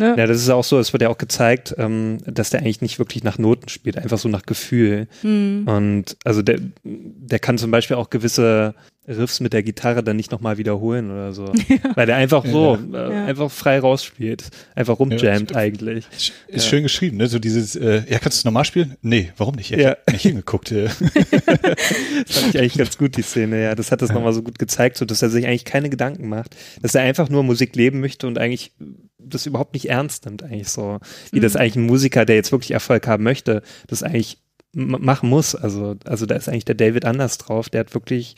ne? 0.00 0.16
Ja, 0.18 0.26
das 0.26 0.38
ist 0.38 0.50
auch 0.50 0.64
so, 0.64 0.78
es 0.78 0.92
wird 0.92 1.02
ja 1.02 1.08
auch 1.08 1.18
gezeigt, 1.18 1.74
ähm, 1.78 2.18
dass 2.26 2.50
der 2.50 2.60
eigentlich 2.60 2.80
nicht 2.80 2.98
wirklich 2.98 3.22
nach 3.22 3.38
Noten 3.38 3.68
spielt, 3.68 3.96
einfach 3.98 4.18
so 4.18 4.28
nach 4.28 4.42
Gefühl. 4.42 5.06
Hm. 5.20 5.68
Und 5.68 6.16
also 6.24 6.42
der, 6.42 6.58
der 6.82 7.38
kann 7.38 7.58
zum 7.58 7.70
Beispiel 7.70 7.96
auch 7.96 8.10
gewisse 8.10 8.74
Riffs 9.08 9.40
mit 9.40 9.52
der 9.52 9.62
Gitarre 9.62 10.04
dann 10.04 10.16
nicht 10.16 10.30
nochmal 10.30 10.58
wiederholen 10.58 11.10
oder 11.10 11.32
so. 11.32 11.46
Weil 11.94 12.06
der 12.06 12.16
einfach 12.16 12.44
so, 12.46 12.78
äh, 12.92 12.96
Ja. 12.96 13.24
einfach 13.24 13.50
frei 13.50 13.80
rausspielt. 13.80 14.50
Einfach 14.74 14.98
rumjammt 14.98 15.50
Ja. 15.50 15.56
eigentlich. 15.56 16.04
Ist, 16.16 16.32
ist 16.48 16.66
schön 16.68 16.82
geschrieben, 16.82 17.16
ne? 17.16 17.26
So 17.26 17.38
dieses, 17.38 17.74
äh, 17.76 18.02
ja, 18.08 18.18
kannst 18.18 18.38
du 18.38 18.40
es 18.40 18.44
nochmal 18.44 18.64
spielen? 18.64 18.96
Nee, 19.02 19.32
warum 19.36 19.54
nicht? 19.56 19.70
Ja, 19.70 19.76
ich 19.78 19.82
Ja. 19.84 19.90
hab 19.90 20.12
nicht 20.12 20.22
hingeguckt. 20.22 20.70
Das 20.74 22.38
fand 22.38 22.54
ich 22.54 22.60
eigentlich 22.60 22.76
ganz 22.76 22.98
gut, 22.98 23.16
die 23.16 23.22
Szene, 23.22 23.62
ja. 23.62 23.74
Das 23.74 23.90
hat 23.90 24.02
das 24.02 24.12
nochmal 24.12 24.32
so 24.32 24.42
gut 24.42 24.58
gezeigt, 24.58 24.96
so 24.96 25.04
dass 25.04 25.22
er 25.22 25.30
sich 25.30 25.46
eigentlich 25.46 25.64
keine 25.64 25.90
Gedanken 25.90 26.28
macht. 26.28 26.56
Dass 26.82 26.94
er 26.94 27.02
einfach 27.02 27.28
nur 27.28 27.42
Musik 27.42 27.74
leben 27.76 28.00
möchte 28.00 28.26
und 28.26 28.38
eigentlich 28.38 28.72
das 29.18 29.46
überhaupt 29.46 29.74
nicht 29.74 29.88
ernst 29.88 30.26
nimmt, 30.26 30.42
eigentlich 30.42 30.68
so. 30.68 30.98
Wie 31.32 31.40
das 31.40 31.56
eigentlich 31.56 31.76
ein 31.76 31.86
Musiker, 31.86 32.24
der 32.24 32.36
jetzt 32.36 32.52
wirklich 32.52 32.72
Erfolg 32.72 33.06
haben 33.06 33.24
möchte, 33.24 33.62
das 33.86 34.02
eigentlich 34.02 34.38
machen 34.72 35.28
muss. 35.28 35.54
Also, 35.54 35.96
also 36.04 36.26
da 36.26 36.36
ist 36.36 36.48
eigentlich 36.48 36.64
der 36.64 36.74
David 36.76 37.04
anders 37.04 37.38
drauf. 37.38 37.68
Der 37.68 37.80
hat 37.80 37.94
wirklich 37.94 38.34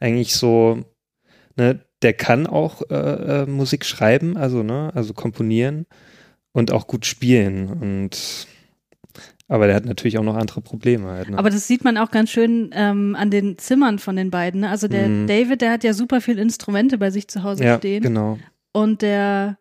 eigentlich 0.00 0.34
so, 0.34 0.84
ne, 1.56 1.80
der 2.02 2.12
kann 2.12 2.46
auch 2.46 2.82
äh, 2.90 3.42
äh, 3.42 3.46
Musik 3.46 3.84
schreiben, 3.84 4.36
also, 4.36 4.62
ne, 4.62 4.90
also 4.94 5.14
komponieren 5.14 5.86
und 6.52 6.72
auch 6.72 6.86
gut 6.86 7.06
spielen. 7.06 7.68
Und 7.68 8.46
aber 9.50 9.66
der 9.66 9.76
hat 9.76 9.86
natürlich 9.86 10.18
auch 10.18 10.22
noch 10.24 10.36
andere 10.36 10.60
Probleme 10.60 11.08
halt. 11.08 11.30
Ne? 11.30 11.38
Aber 11.38 11.48
das 11.48 11.66
sieht 11.66 11.82
man 11.82 11.96
auch 11.96 12.10
ganz 12.10 12.30
schön 12.30 12.70
ähm, 12.74 13.16
an 13.18 13.30
den 13.30 13.56
Zimmern 13.56 13.98
von 13.98 14.14
den 14.14 14.30
beiden. 14.30 14.60
Ne? 14.60 14.68
Also 14.68 14.88
der 14.88 15.08
Mhm. 15.08 15.26
David, 15.26 15.62
der 15.62 15.72
hat 15.72 15.84
ja 15.84 15.94
super 15.94 16.20
viele 16.20 16.42
Instrumente 16.42 16.98
bei 16.98 17.10
sich 17.10 17.28
zu 17.28 17.42
Hause 17.42 17.64
ja, 17.64 17.78
stehen. 17.78 18.02
genau. 18.02 18.38
Und 18.72 19.00
der, 19.00 19.58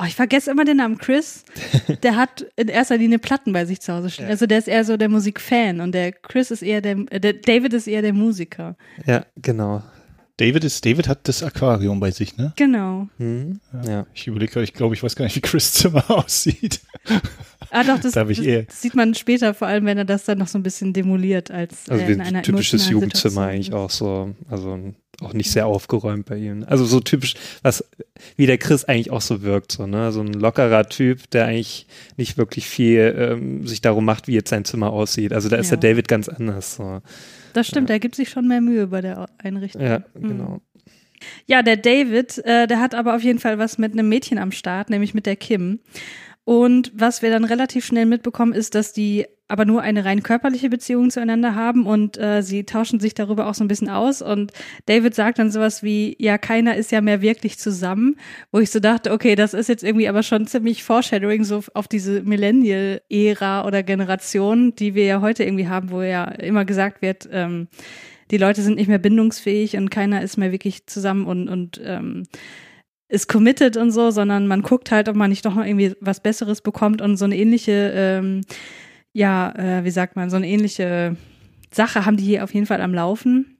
oh, 0.00 0.04
ich 0.06 0.14
vergesse 0.14 0.50
immer 0.50 0.64
den 0.64 0.78
Namen, 0.78 0.98
Chris, 0.98 1.44
der 2.02 2.16
hat 2.16 2.46
in 2.56 2.68
erster 2.68 2.96
Linie 2.96 3.18
Platten 3.18 3.52
bei 3.52 3.64
sich 3.64 3.80
zu 3.80 3.92
Hause 3.92 4.10
stehen. 4.10 4.26
Ja. 4.26 4.30
Also 4.30 4.46
der 4.46 4.58
ist 4.58 4.68
eher 4.68 4.84
so 4.84 4.96
der 4.96 5.08
Musikfan 5.08 5.80
und 5.80 5.92
der 5.92 6.12
Chris 6.12 6.50
ist 6.50 6.62
eher 6.62 6.80
der, 6.80 6.96
äh, 7.10 7.20
der 7.20 7.34
David 7.34 7.74
ist 7.74 7.86
eher 7.86 8.02
der 8.02 8.12
Musiker. 8.12 8.76
Ja, 9.06 9.26
genau. 9.36 9.82
David 10.40 10.64
ist, 10.64 10.84
David 10.86 11.06
hat 11.06 11.28
das 11.28 11.42
Aquarium 11.42 12.00
bei 12.00 12.10
sich, 12.10 12.36
ne? 12.36 12.52
Genau. 12.56 13.08
Hm? 13.18 13.60
Ja. 13.86 14.06
Ich 14.14 14.26
überlege 14.26 14.52
gerade, 14.52 14.64
ich 14.64 14.72
glaube, 14.72 14.94
ich 14.94 15.02
weiß 15.02 15.14
gar 15.14 15.24
nicht, 15.26 15.36
wie 15.36 15.40
Chris 15.40 15.72
Zimmer 15.72 16.04
aussieht. 16.10 16.80
Ah 17.70 17.84
doch, 17.84 18.00
das, 18.00 18.12
Da 18.12 18.24
das, 18.24 18.36
das 18.38 18.80
sieht 18.82 18.94
man 18.94 19.14
später, 19.14 19.52
vor 19.54 19.68
allem 19.68 19.84
wenn 19.84 19.98
er 19.98 20.04
das 20.04 20.24
dann 20.24 20.38
noch 20.38 20.48
so 20.48 20.58
ein 20.58 20.62
bisschen 20.62 20.92
demoliert 20.92 21.50
als 21.50 21.88
Also 21.88 22.04
äh, 22.04 22.08
wie 22.08 22.12
in 22.12 22.20
einer 22.20 22.38
ein 22.38 22.42
typisches 22.44 22.88
Jugendzimmer 22.88 23.42
eigentlich 23.42 23.72
auch 23.74 23.90
so, 23.90 24.34
also 24.48 24.92
auch 25.20 25.34
nicht 25.34 25.50
sehr 25.50 25.66
aufgeräumt 25.66 26.24
bei 26.26 26.36
ihm. 26.38 26.64
Also 26.66 26.84
so 26.86 27.00
typisch, 27.00 27.34
was 27.62 27.84
wie 28.36 28.46
der 28.46 28.56
Chris 28.58 28.84
eigentlich 28.84 29.10
auch 29.10 29.20
so 29.20 29.42
wirkt, 29.42 29.72
so 29.72 29.86
ne, 29.86 30.10
so 30.12 30.20
ein 30.22 30.32
lockerer 30.32 30.88
Typ, 30.88 31.30
der 31.30 31.46
eigentlich 31.46 31.86
nicht 32.16 32.38
wirklich 32.38 32.66
viel 32.66 33.14
ähm, 33.18 33.66
sich 33.66 33.82
darum 33.82 34.04
macht, 34.06 34.26
wie 34.28 34.32
jetzt 34.32 34.48
sein 34.50 34.64
Zimmer 34.64 34.90
aussieht. 34.90 35.32
Also 35.34 35.48
da 35.50 35.56
ist 35.56 35.70
Ja. 35.70 35.76
der 35.76 35.90
David 35.90 36.08
ganz 36.08 36.28
anders. 36.28 36.76
So. 36.76 37.02
Das 37.52 37.66
stimmt, 37.68 37.90
er 37.90 37.98
gibt 38.00 38.14
sich 38.14 38.28
schon 38.30 38.46
mehr 38.48 38.60
Mühe 38.60 38.86
bei 38.88 39.00
der 39.00 39.28
Einrichtung. 39.38 39.82
Ja, 39.82 40.02
Mhm. 40.14 40.28
genau. 40.28 40.60
Ja, 41.46 41.62
der 41.62 41.76
David, 41.76 42.38
äh, 42.46 42.66
der 42.66 42.80
hat 42.80 42.94
aber 42.94 43.14
auf 43.14 43.22
jeden 43.22 43.38
Fall 43.40 43.58
was 43.58 43.76
mit 43.76 43.92
einem 43.92 44.08
Mädchen 44.08 44.38
am 44.38 44.52
Start, 44.52 44.88
nämlich 44.88 45.12
mit 45.12 45.26
der 45.26 45.36
Kim. 45.36 45.80
Und 46.50 46.90
was 46.96 47.22
wir 47.22 47.30
dann 47.30 47.44
relativ 47.44 47.84
schnell 47.84 48.06
mitbekommen, 48.06 48.52
ist, 48.52 48.74
dass 48.74 48.92
die 48.92 49.24
aber 49.46 49.64
nur 49.64 49.82
eine 49.82 50.04
rein 50.04 50.24
körperliche 50.24 50.68
Beziehung 50.68 51.08
zueinander 51.08 51.54
haben 51.54 51.86
und 51.86 52.18
äh, 52.18 52.42
sie 52.42 52.64
tauschen 52.64 52.98
sich 52.98 53.14
darüber 53.14 53.46
auch 53.46 53.54
so 53.54 53.62
ein 53.62 53.68
bisschen 53.68 53.88
aus. 53.88 54.20
Und 54.20 54.52
David 54.86 55.14
sagt 55.14 55.38
dann 55.38 55.52
sowas 55.52 55.84
wie, 55.84 56.16
ja, 56.18 56.38
keiner 56.38 56.74
ist 56.74 56.90
ja 56.90 57.02
mehr 57.02 57.22
wirklich 57.22 57.56
zusammen, 57.56 58.16
wo 58.50 58.58
ich 58.58 58.72
so 58.72 58.80
dachte, 58.80 59.12
okay, 59.12 59.36
das 59.36 59.54
ist 59.54 59.68
jetzt 59.68 59.84
irgendwie 59.84 60.08
aber 60.08 60.24
schon 60.24 60.48
ziemlich 60.48 60.82
Foreshadowing 60.82 61.44
so 61.44 61.62
auf 61.72 61.86
diese 61.86 62.22
Millennial-Ära 62.24 63.64
oder 63.64 63.84
Generation, 63.84 64.74
die 64.74 64.96
wir 64.96 65.04
ja 65.04 65.20
heute 65.20 65.44
irgendwie 65.44 65.68
haben, 65.68 65.92
wo 65.92 66.02
ja 66.02 66.24
immer 66.24 66.64
gesagt 66.64 67.00
wird, 67.00 67.28
ähm, 67.30 67.68
die 68.32 68.38
Leute 68.38 68.62
sind 68.62 68.74
nicht 68.74 68.88
mehr 68.88 68.98
bindungsfähig 68.98 69.76
und 69.76 69.90
keiner 69.90 70.20
ist 70.20 70.36
mehr 70.36 70.50
wirklich 70.50 70.88
zusammen 70.88 71.26
und, 71.26 71.48
und 71.48 71.80
ähm, 71.84 72.24
ist 73.10 73.28
committed 73.28 73.76
und 73.76 73.90
so, 73.90 74.10
sondern 74.10 74.46
man 74.46 74.62
guckt 74.62 74.90
halt, 74.90 75.08
ob 75.08 75.16
man 75.16 75.30
nicht 75.30 75.44
doch 75.44 75.54
noch 75.54 75.64
irgendwie 75.64 75.94
was 76.00 76.20
Besseres 76.20 76.60
bekommt 76.62 77.02
und 77.02 77.16
so 77.16 77.24
eine 77.24 77.36
ähnliche, 77.36 77.92
ähm, 77.94 78.42
ja, 79.12 79.52
äh, 79.56 79.84
wie 79.84 79.90
sagt 79.90 80.14
man, 80.16 80.30
so 80.30 80.36
eine 80.36 80.48
ähnliche 80.48 81.16
Sache 81.72 82.06
haben 82.06 82.16
die 82.16 82.24
hier 82.24 82.44
auf 82.44 82.54
jeden 82.54 82.66
Fall 82.66 82.80
am 82.80 82.94
Laufen. 82.94 83.56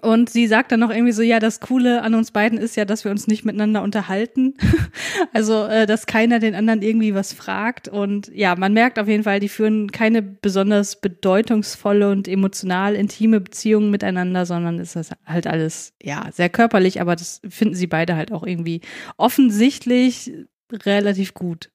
Und 0.00 0.30
sie 0.30 0.46
sagt 0.46 0.72
dann 0.72 0.80
noch 0.80 0.90
irgendwie 0.90 1.12
so, 1.12 1.22
ja, 1.22 1.38
das 1.38 1.60
Coole 1.60 2.02
an 2.02 2.14
uns 2.14 2.30
beiden 2.30 2.58
ist 2.58 2.76
ja, 2.76 2.86
dass 2.86 3.04
wir 3.04 3.10
uns 3.10 3.26
nicht 3.26 3.44
miteinander 3.44 3.82
unterhalten. 3.82 4.54
also, 5.34 5.66
äh, 5.66 5.86
dass 5.86 6.06
keiner 6.06 6.38
den 6.38 6.54
anderen 6.54 6.80
irgendwie 6.80 7.14
was 7.14 7.34
fragt. 7.34 7.88
Und 7.88 8.30
ja, 8.34 8.56
man 8.56 8.72
merkt 8.72 8.98
auf 8.98 9.06
jeden 9.06 9.24
Fall, 9.24 9.38
die 9.38 9.50
führen 9.50 9.92
keine 9.92 10.22
besonders 10.22 11.00
bedeutungsvolle 11.00 12.10
und 12.10 12.26
emotional 12.26 12.94
intime 12.94 13.40
Beziehungen 13.40 13.90
miteinander, 13.90 14.46
sondern 14.46 14.78
ist 14.78 14.96
das 14.96 15.10
halt 15.26 15.46
alles, 15.46 15.92
ja, 16.02 16.30
sehr 16.32 16.48
körperlich, 16.48 17.00
aber 17.00 17.14
das 17.14 17.42
finden 17.48 17.74
sie 17.74 17.86
beide 17.86 18.16
halt 18.16 18.32
auch 18.32 18.46
irgendwie 18.46 18.80
offensichtlich 19.18 20.32
relativ 20.72 21.34
gut. 21.34 21.70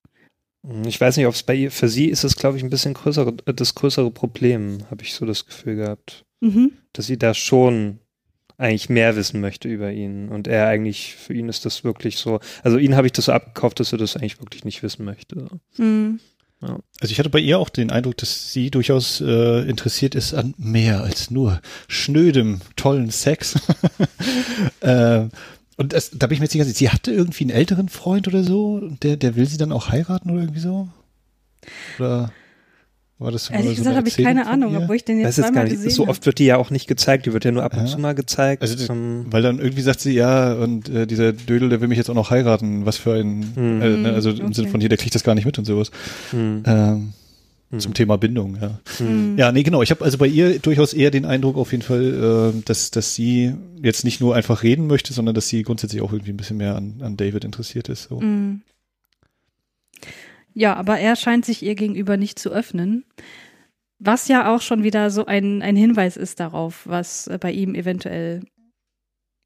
Ich 0.85 0.99
weiß 0.99 1.17
nicht, 1.17 1.27
ob 1.27 1.33
es 1.33 1.43
bei 1.43 1.55
ihr, 1.55 1.71
für 1.71 1.87
sie 1.87 2.07
ist 2.07 2.23
es, 2.23 2.35
glaube 2.35 2.57
ich, 2.57 2.63
ein 2.63 2.69
bisschen 2.69 2.93
größere, 2.93 3.33
das 3.33 3.75
größere 3.75 4.11
Problem, 4.11 4.79
habe 4.89 5.03
ich 5.03 5.13
so 5.13 5.25
das 5.25 5.45
Gefühl 5.45 5.75
gehabt. 5.75 6.25
Mhm. 6.41 6.73
Dass 6.93 7.05
sie 7.07 7.17
da 7.17 7.33
schon 7.33 7.99
eigentlich 8.57 8.89
mehr 8.89 9.15
wissen 9.15 9.39
möchte 9.41 9.67
über 9.67 9.91
ihn. 9.91 10.29
Und 10.29 10.47
er 10.47 10.67
eigentlich, 10.67 11.15
für 11.15 11.33
ihn 11.33 11.49
ist 11.49 11.65
das 11.65 11.83
wirklich 11.83 12.17
so, 12.17 12.39
also 12.63 12.77
ihn 12.77 12.95
habe 12.95 13.07
ich 13.07 13.13
das 13.13 13.25
so 13.25 13.31
abgekauft, 13.31 13.79
dass 13.79 13.91
er 13.91 13.97
das 13.97 14.15
eigentlich 14.15 14.39
wirklich 14.39 14.65
nicht 14.65 14.83
wissen 14.83 15.05
möchte. 15.05 15.47
Mhm. 15.77 16.19
Also 16.59 17.11
ich 17.11 17.19
hatte 17.19 17.29
bei 17.29 17.39
ihr 17.39 17.59
auch 17.59 17.69
den 17.69 17.91
Eindruck, 17.91 18.17
dass 18.17 18.51
sie 18.51 18.71
durchaus 18.71 19.21
äh, 19.21 19.61
interessiert 19.69 20.15
ist 20.15 20.33
an 20.33 20.55
mehr 20.57 21.03
als 21.03 21.29
nur 21.29 21.61
schnödem, 21.87 22.61
tollen 22.75 23.11
Sex. 23.11 23.55
äh, 24.79 25.27
und 25.75 25.93
das, 25.93 26.09
da 26.09 26.25
bin 26.25 26.33
ich 26.33 26.39
mir 26.39 26.45
jetzt 26.45 26.55
nicht 26.55 26.63
ganz 26.63 26.69
sicher, 26.69 26.79
sie 26.79 26.89
hatte 26.89 27.11
irgendwie 27.11 27.43
einen 27.43 27.51
älteren 27.51 27.89
Freund 27.89 28.27
oder 28.27 28.43
so, 28.43 28.73
und 28.75 29.03
der, 29.03 29.17
der 29.17 29.35
will 29.35 29.45
sie 29.45 29.57
dann 29.57 29.71
auch 29.71 29.89
heiraten 29.89 30.31
oder 30.31 30.41
irgendwie 30.41 30.59
so? 30.59 30.89
Oder 31.99 32.31
war 33.19 33.31
das 33.31 33.49
Ehrlich 33.49 33.65
so 33.69 33.71
gesagt 33.77 33.87
eine 33.87 33.97
habe 33.97 34.07
ich 34.07 34.17
keine 34.17 34.43
von 34.43 34.53
Ahnung, 34.53 34.73
ihr? 34.73 34.79
obwohl 34.81 34.95
ich 34.95 35.03
den 35.05 35.17
jetzt 35.19 35.37
Das 35.39 35.47
ist 35.47 35.53
gar 35.53 35.63
nicht, 35.63 35.73
gesehen 35.73 35.89
so 35.91 36.07
oft 36.07 36.25
wird 36.25 36.37
die 36.39 36.45
ja 36.45 36.57
auch 36.57 36.69
nicht 36.69 36.87
gezeigt, 36.87 37.25
die 37.25 37.33
wird 37.33 37.45
ja 37.45 37.51
nur 37.51 37.63
ab 37.63 37.73
und 37.73 37.79
Ja. 37.81 37.85
zu 37.85 37.97
mal 37.99 38.13
gezeigt. 38.13 38.61
Also 38.61 38.75
das, 38.75 38.89
Ähm, 38.89 39.25
weil 39.29 39.41
dann 39.41 39.59
irgendwie 39.59 39.81
sagt 39.81 39.99
sie, 40.01 40.11
ja, 40.13 40.53
und 40.53 40.87
äh, 40.89 41.07
dieser 41.07 41.33
Dödel, 41.33 41.69
der 41.69 41.81
will 41.81 41.87
mich 41.87 41.97
jetzt 41.97 42.09
auch 42.09 42.15
noch 42.15 42.29
heiraten, 42.29 42.85
was 42.85 42.97
für 42.97 43.13
ein, 43.13 43.51
Hm. 43.55 43.81
äh, 43.81 43.97
ne, 43.97 44.13
also 44.13 44.29
im 44.29 44.41
Okay. 44.45 44.53
Sinne 44.53 44.67
von 44.67 44.79
hier, 44.79 44.89
der 44.89 44.97
kriegt 44.99 45.15
das 45.15 45.23
gar 45.23 45.33
nicht 45.35 45.45
mit 45.45 45.57
und 45.57 45.65
sowas. 45.65 45.89
hm, 46.31 46.61
Ähm, 46.65 47.13
hm, 47.71 47.79
Zum 47.81 47.93
Thema 47.93 48.17
Bindung, 48.17 48.57
ja. 48.61 48.79
Mhm. 49.03 49.33
Ja, 49.37 49.51
nee, 49.51 49.63
genau. 49.63 49.81
Ich 49.81 49.91
habe 49.91 50.05
also 50.05 50.17
bei 50.17 50.27
ihr 50.27 50.59
durchaus 50.59 50.93
eher 50.93 51.11
den 51.11 51.25
Eindruck 51.25 51.57
auf 51.57 51.71
jeden 51.71 51.83
Fall, 51.83 52.53
äh, 52.55 52.61
dass, 52.65 52.91
dass 52.91 53.13
sie 53.15 53.55
jetzt 53.83 54.05
nicht 54.05 54.21
nur 54.21 54.35
einfach 54.35 54.63
reden 54.63 54.87
möchte, 54.87 55.11
sondern 55.11 55.35
dass 55.35 55.49
sie 55.49 55.63
grundsätzlich 55.63 56.01
auch 56.01 56.13
irgendwie 56.13 56.31
ein 56.31 56.37
bisschen 56.37 56.57
mehr 56.57 56.75
an, 56.77 57.01
an 57.01 57.17
David 57.17 57.43
interessiert 57.43 57.89
ist. 57.89 58.03
So. 58.09 58.21
Ja, 60.59 60.73
aber 60.73 60.97
er 60.97 61.15
scheint 61.15 61.45
sich 61.45 61.61
ihr 61.61 61.75
gegenüber 61.75 62.17
nicht 62.17 62.39
zu 62.39 62.49
öffnen. 62.49 63.05
Was 63.99 64.27
ja 64.27 64.51
auch 64.51 64.61
schon 64.61 64.81
wieder 64.81 65.11
so 65.11 65.27
ein, 65.27 65.61
ein 65.61 65.75
Hinweis 65.75 66.17
ist 66.17 66.39
darauf, 66.39 66.81
was 66.87 67.27
äh, 67.27 67.37
bei 67.39 67.51
ihm 67.51 67.75
eventuell 67.75 68.41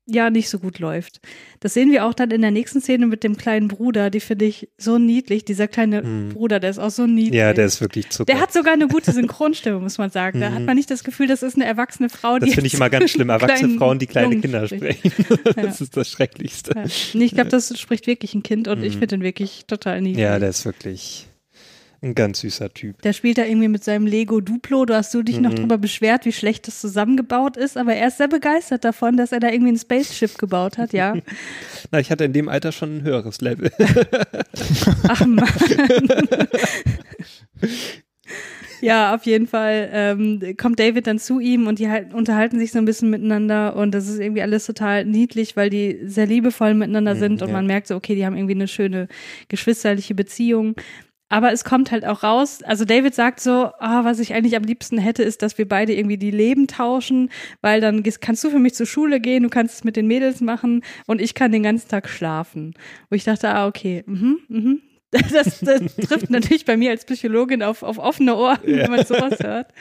ja 0.07 0.29
nicht 0.29 0.49
so 0.49 0.59
gut 0.59 0.79
läuft. 0.79 1.21
Das 1.59 1.73
sehen 1.73 1.91
wir 1.91 2.05
auch 2.05 2.13
dann 2.13 2.31
in 2.31 2.41
der 2.41 2.51
nächsten 2.51 2.81
Szene 2.81 3.05
mit 3.05 3.23
dem 3.23 3.37
kleinen 3.37 3.67
Bruder, 3.67 4.09
die 4.09 4.19
finde 4.19 4.45
ich 4.45 4.67
so 4.77 4.97
niedlich. 4.97 5.45
Dieser 5.45 5.67
kleine 5.67 6.01
Mhm. 6.01 6.29
Bruder, 6.29 6.59
der 6.59 6.71
ist 6.71 6.79
auch 6.79 6.89
so 6.89 7.05
niedlich. 7.07 7.35
ja, 7.39 7.53
der 7.53 7.65
ist 7.65 7.79
wirklich 7.81 8.09
Zucker. 8.09 8.25
Der 8.25 8.41
hat 8.41 8.51
sogar 8.51 8.73
eine 8.73 8.87
gute 8.87 9.11
Synchronstimme, 9.11 9.79
muss 9.79 9.97
man 9.99 10.09
sagen. 10.09 10.41
Da 10.41 10.49
Mhm. 10.49 10.55
hat 10.55 10.63
man 10.63 10.75
nicht 10.75 10.89
das 10.91 11.03
Gefühl, 11.03 11.27
das 11.27 11.43
ist 11.43 11.55
eine 11.55 11.65
erwachsene 11.65 12.09
Frau, 12.09 12.39
die 12.39 12.47
das 12.47 12.55
finde 12.55 12.67
ich 12.67 12.73
immer 12.73 12.89
ganz 12.89 13.11
schlimm. 13.11 13.29
Erwachsene 13.41 13.77
Frauen, 13.77 13.99
die 13.99 14.07
kleine 14.07 14.27
Jungen 14.29 14.41
Kinder 14.41 14.67
sprechen. 14.67 15.11
Ja. 15.55 15.63
Das 15.63 15.81
ist 15.81 15.95
das 15.95 16.09
Schrecklichste. 16.09 16.73
Ja. 16.75 16.83
Nee, 17.13 17.25
ich 17.25 17.33
glaube, 17.33 17.49
das 17.49 17.77
spricht 17.79 18.07
wirklich 18.07 18.33
ein 18.33 18.43
Kind 18.43 18.67
und 18.67 18.83
ich 18.83 18.95
Mhm. 18.95 18.99
finde 18.99 19.15
ihn 19.17 19.21
wirklich 19.23 19.65
total 19.67 20.01
niedlich. 20.01 20.23
Ja, 20.23 20.39
der 20.39 20.49
ist 20.49 20.65
wirklich 20.65 21.27
ein 22.03 22.15
ganz 22.15 22.39
süßer 22.39 22.73
Typ. 22.73 23.01
Der 23.03 23.13
spielt 23.13 23.37
da 23.37 23.45
irgendwie 23.45 23.67
mit 23.67 23.83
seinem 23.83 24.07
Lego 24.07 24.41
Duplo. 24.41 24.85
Du 24.85 24.95
hast 24.95 25.13
du 25.13 25.21
dich 25.21 25.39
noch 25.39 25.51
Mhm. 25.51 25.55
drüber 25.57 25.77
beschwert, 25.77 26.25
wie 26.25 26.31
schlecht 26.31 26.67
das 26.67 26.81
zusammengebaut 26.81 27.57
ist, 27.57 27.77
aber 27.77 27.93
er 27.93 28.07
ist 28.07 28.17
sehr 28.17 28.27
begeistert 28.27 28.83
davon, 28.83 29.17
dass 29.17 29.31
er 29.31 29.39
da 29.39 29.49
irgendwie 29.49 29.73
ein 29.73 29.77
Spaceship 29.77 30.37
gebaut 30.39 30.77
hat, 30.79 30.93
ja. 30.93 31.13
Na, 31.91 31.99
ich 31.99 32.09
hatte 32.09 32.23
in 32.25 32.33
dem 32.33 32.49
Alter 32.49 32.71
schon 32.71 32.97
ein 32.97 33.01
höheres 33.03 33.41
Level. 33.41 33.71
Ach 35.07 35.25
Mann. 35.25 35.47
Ja, 38.83 39.13
auf 39.13 39.27
jeden 39.27 39.45
Fall 39.45 39.89
ähm, 39.93 40.41
kommt 40.57 40.79
David 40.79 41.05
dann 41.05 41.19
zu 41.19 41.39
ihm 41.39 41.67
und 41.67 41.77
die 41.77 41.87
halt, 41.87 42.15
unterhalten 42.15 42.57
sich 42.57 42.71
so 42.71 42.79
ein 42.79 42.85
bisschen 42.85 43.11
miteinander 43.11 43.75
und 43.75 43.91
das 43.93 44.07
ist 44.07 44.17
irgendwie 44.19 44.41
alles 44.41 44.65
total 44.65 45.05
niedlich, 45.05 45.55
weil 45.55 45.69
die 45.69 45.99
sehr 46.05 46.25
liebevoll 46.25 46.73
miteinander 46.73 47.13
Mhm, 47.13 47.19
sind 47.19 47.41
und 47.43 47.49
ja. 47.49 47.53
man 47.53 47.67
merkt 47.67 47.85
so, 47.87 47.95
okay, 47.95 48.15
die 48.15 48.25
haben 48.25 48.35
irgendwie 48.35 48.55
eine 48.55 48.67
schöne 48.67 49.07
geschwisterliche 49.49 50.15
Beziehung. 50.15 50.73
Aber 51.31 51.53
es 51.53 51.63
kommt 51.63 51.91
halt 51.91 52.05
auch 52.05 52.23
raus, 52.23 52.61
also 52.61 52.83
David 52.83 53.15
sagt 53.15 53.39
so, 53.39 53.71
ah, 53.79 54.03
was 54.03 54.19
ich 54.19 54.33
eigentlich 54.33 54.57
am 54.57 54.63
liebsten 54.63 54.97
hätte, 54.97 55.23
ist, 55.23 55.41
dass 55.41 55.57
wir 55.57 55.65
beide 55.65 55.93
irgendwie 55.93 56.17
die 56.17 56.29
Leben 56.29 56.67
tauschen, 56.67 57.29
weil 57.61 57.79
dann 57.79 58.03
kannst 58.03 58.43
du 58.43 58.49
für 58.49 58.59
mich 58.59 58.75
zur 58.75 58.85
Schule 58.85 59.21
gehen, 59.21 59.43
du 59.43 59.49
kannst 59.49 59.75
es 59.75 59.83
mit 59.85 59.95
den 59.95 60.07
Mädels 60.07 60.41
machen 60.41 60.83
und 61.07 61.21
ich 61.21 61.33
kann 61.33 61.53
den 61.53 61.63
ganzen 61.63 61.87
Tag 61.87 62.09
schlafen. 62.09 62.73
Wo 63.09 63.15
ich 63.15 63.23
dachte, 63.23 63.47
ah, 63.47 63.65
okay, 63.65 64.03
mhm, 64.05 64.39
mhm. 64.49 64.81
Das, 65.11 65.59
das 65.61 65.95
trifft 65.95 66.29
natürlich 66.29 66.65
bei 66.65 66.75
mir 66.75 66.91
als 66.91 67.05
Psychologin 67.05 67.63
auf, 67.63 67.81
auf 67.81 67.97
offene 67.97 68.35
Ohren, 68.35 68.59
wenn 68.63 68.91
man 68.91 69.05
sowas 69.05 69.39
hört. 69.39 69.71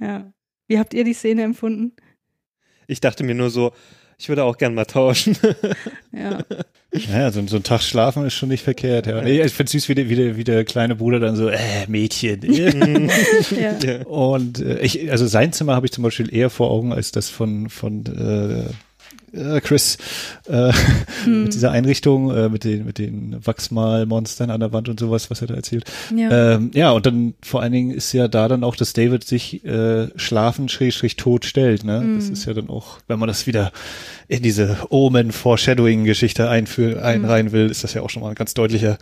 Ja. 0.00 0.32
Wie 0.68 0.78
habt 0.78 0.94
ihr 0.94 1.04
die 1.04 1.14
Szene 1.14 1.42
empfunden? 1.42 1.92
Ich 2.86 3.00
dachte 3.00 3.24
mir 3.24 3.34
nur 3.34 3.50
so, 3.50 3.72
ich 4.18 4.28
würde 4.28 4.44
auch 4.44 4.58
gern 4.58 4.74
mal 4.74 4.84
tauschen. 4.84 5.36
Ja. 6.10 6.38
Ja, 6.92 7.30
so, 7.30 7.46
so 7.46 7.56
ein 7.56 7.62
Tag 7.62 7.82
schlafen 7.82 8.24
ist 8.26 8.32
schon 8.32 8.48
nicht 8.48 8.64
verkehrt. 8.64 9.06
Ja. 9.06 9.20
Nee, 9.20 9.42
ich 9.42 9.52
find's 9.52 9.72
süß, 9.72 9.88
wie 9.90 9.94
der, 9.94 10.08
wie, 10.08 10.16
der, 10.16 10.36
wie 10.36 10.42
der 10.42 10.64
kleine 10.64 10.96
Bruder 10.96 11.20
dann 11.20 11.36
so, 11.36 11.48
äh, 11.48 11.86
Mädchen. 11.86 12.40
ja. 12.50 14.02
Und 14.06 14.58
äh, 14.60 14.80
ich, 14.80 15.10
also 15.10 15.26
sein 15.26 15.52
Zimmer 15.52 15.74
habe 15.76 15.86
ich 15.86 15.92
zum 15.92 16.02
Beispiel 16.02 16.34
eher 16.34 16.48
vor 16.48 16.70
Augen 16.70 16.92
als 16.92 17.12
das 17.12 17.28
von 17.28 17.68
von 17.68 18.06
äh, 18.06 18.72
äh, 19.32 19.60
Chris 19.60 19.98
äh, 20.48 20.72
mit 21.26 21.54
dieser 21.54 21.70
Einrichtung, 21.70 22.30
äh, 22.34 22.48
mit 22.48 22.64
den 22.64 22.84
mit 22.84 22.98
den 22.98 23.36
Wachsmalmonstern 23.44 24.50
an 24.50 24.60
der 24.60 24.72
Wand 24.72 24.88
und 24.88 25.00
sowas, 25.00 25.30
was 25.30 25.40
er 25.40 25.48
da 25.48 25.54
erzählt. 25.54 25.84
Ja. 26.14 26.54
Ähm, 26.54 26.70
ja, 26.74 26.90
und 26.90 27.06
dann 27.06 27.34
vor 27.42 27.62
allen 27.62 27.72
Dingen 27.72 27.90
ist 27.90 28.12
ja 28.12 28.28
da 28.28 28.48
dann 28.48 28.64
auch, 28.64 28.76
dass 28.76 28.92
David 28.92 29.24
sich 29.24 29.64
äh, 29.64 30.08
schlafen 30.16 30.68
schrägstrich 30.68 31.16
tot 31.16 31.44
stellt. 31.44 31.84
Ne? 31.84 32.14
Das 32.16 32.28
ist 32.28 32.44
ja 32.44 32.54
dann 32.54 32.68
auch, 32.68 32.98
wenn 33.06 33.18
man 33.18 33.28
das 33.28 33.46
wieder 33.46 33.72
in 34.28 34.42
diese 34.42 34.76
Omen-Foreshadowing-Geschichte 34.90 36.48
einführen, 36.48 36.98
einreihen 37.00 37.52
will, 37.52 37.70
ist 37.70 37.84
das 37.84 37.94
ja 37.94 38.02
auch 38.02 38.10
schon 38.10 38.22
mal 38.22 38.30
ein 38.30 38.34
ganz 38.34 38.54
deutlicher 38.54 38.98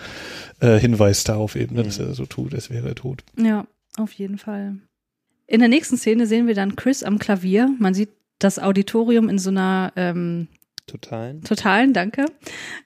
äh, 0.60 0.78
Hinweis 0.78 1.24
darauf 1.24 1.56
eben, 1.56 1.74
ne, 1.74 1.82
dass 1.82 1.98
er 1.98 2.14
so 2.14 2.26
tut, 2.26 2.54
als 2.54 2.70
wäre 2.70 2.88
er 2.88 2.94
tot. 2.94 3.22
Ja, 3.36 3.66
auf 3.98 4.12
jeden 4.12 4.38
Fall. 4.38 4.76
In 5.46 5.60
der 5.60 5.68
nächsten 5.68 5.96
Szene 5.96 6.26
sehen 6.26 6.46
wir 6.46 6.54
dann 6.54 6.76
Chris 6.76 7.02
am 7.02 7.18
Klavier. 7.18 7.70
Man 7.78 7.94
sieht 7.94 8.10
das 8.38 8.58
Auditorium 8.58 9.28
in 9.28 9.38
so 9.38 9.50
einer 9.50 9.92
ähm, 9.96 10.48
Totalen. 10.86 11.42
totalen, 11.42 11.92
danke. 11.92 12.26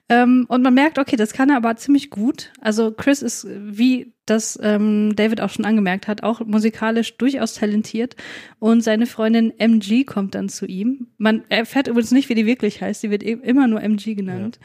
Ähm, 0.09 0.45
und 0.47 0.63
man 0.63 0.73
merkt, 0.73 0.97
okay, 0.97 1.15
das 1.17 1.33
kann 1.33 1.51
er 1.51 1.57
aber 1.57 1.75
ziemlich 1.75 2.09
gut. 2.09 2.51
Also 2.59 2.91
Chris 2.91 3.21
ist, 3.21 3.45
wie 3.47 4.13
das 4.25 4.57
ähm, 4.61 5.15
David 5.15 5.39
auch 5.39 5.51
schon 5.51 5.65
angemerkt 5.65 6.07
hat, 6.07 6.23
auch 6.23 6.39
musikalisch 6.39 7.17
durchaus 7.17 7.53
talentiert. 7.53 8.15
Und 8.57 8.81
seine 8.81 9.05
Freundin 9.05 9.53
MG 9.59 10.03
kommt 10.03 10.33
dann 10.33 10.49
zu 10.49 10.65
ihm. 10.65 11.07
Man 11.17 11.43
erfährt 11.49 11.87
übrigens 11.87 12.11
nicht, 12.11 12.29
wie 12.29 12.35
die 12.35 12.47
wirklich 12.47 12.81
heißt. 12.81 13.03
Die 13.03 13.11
wird 13.11 13.23
e- 13.23 13.33
immer 13.33 13.67
nur 13.67 13.81
MG 13.83 14.15
genannt. 14.15 14.59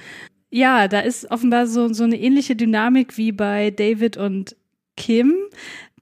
Ja, 0.48 0.88
da 0.88 1.00
ist 1.00 1.30
offenbar 1.30 1.66
so, 1.66 1.92
so 1.92 2.04
eine 2.04 2.18
ähnliche 2.18 2.56
Dynamik 2.56 3.18
wie 3.18 3.32
bei 3.32 3.70
David 3.70 4.16
und 4.16 4.56
Kim. 4.96 5.34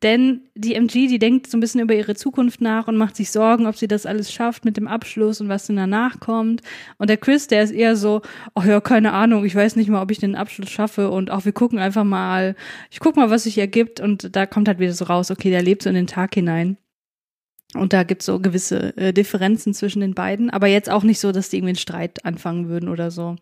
Denn 0.03 0.43
die 0.55 0.75
MG, 0.75 1.07
die 1.07 1.19
denkt 1.19 1.47
so 1.47 1.57
ein 1.57 1.61
bisschen 1.61 1.81
über 1.81 1.95
ihre 1.95 2.15
Zukunft 2.15 2.61
nach 2.61 2.89
und 2.89 2.97
macht 2.97 3.17
sich 3.17 3.31
Sorgen, 3.31 3.67
ob 3.67 3.77
sie 3.77 3.89
das 3.89 4.07
alles 4.07 4.33
schafft 4.33 4.65
mit 4.65 4.77
dem 4.77 4.89
Abschluss 4.89 5.41
und 5.41 5.49
was 5.49 5.67
denn 5.67 5.77
danach 5.77 6.21
kommt. 6.21 6.63
Und 6.99 7.09
der 7.09 7.17
Chris, 7.17 7.47
der 7.47 7.63
ist 7.63 7.71
eher 7.71 7.97
so, 7.97 8.21
ach 8.55 8.67
ja, 8.67 8.81
keine 8.81 9.13
Ahnung, 9.13 9.45
ich 9.45 9.55
weiß 9.55 9.77
nicht 9.77 9.89
mal, 9.89 10.03
ob 10.03 10.11
ich 10.11 10.19
den 10.19 10.35
Abschluss 10.35 10.69
schaffe 10.69 11.11
und 11.11 11.31
auch 11.31 11.45
wir 11.45 11.53
gucken 11.53 11.79
einfach 11.79 12.05
mal, 12.05 12.57
ich 12.91 13.01
guck 13.01 13.17
mal, 13.17 13.31
was 13.31 13.45
sich 13.45 13.57
ergibt 13.57 14.01
und 14.01 14.35
da 14.35 14.47
kommt 14.47 14.69
halt 14.69 14.81
wieder 14.81 14.93
so 14.93 15.05
raus, 15.05 15.31
okay, 15.31 15.51
der 15.51 15.63
lebt 15.63 15.83
so 15.83 15.89
in 15.89 15.95
den 15.95 16.09
Tag 16.09 16.35
hinein. 16.35 16.77
Und 17.75 17.93
da 17.93 18.05
gibt's 18.05 18.27
so 18.27 18.39
gewisse 18.39 18.97
äh, 18.97 19.13
Differenzen 19.13 19.75
zwischen 19.75 20.01
den 20.01 20.15
beiden, 20.15 20.51
aber 20.51 20.67
jetzt 20.67 20.91
auch 20.91 21.03
nicht 21.03 21.19
so, 21.19 21.33
dass 21.33 21.49
die 21.49 21.57
irgendwie 21.57 21.71
einen 21.71 21.79
Streit 21.79 22.25
anfangen 22.25 22.69
würden 22.69 22.89
oder 22.89 23.11
so. 23.11 23.37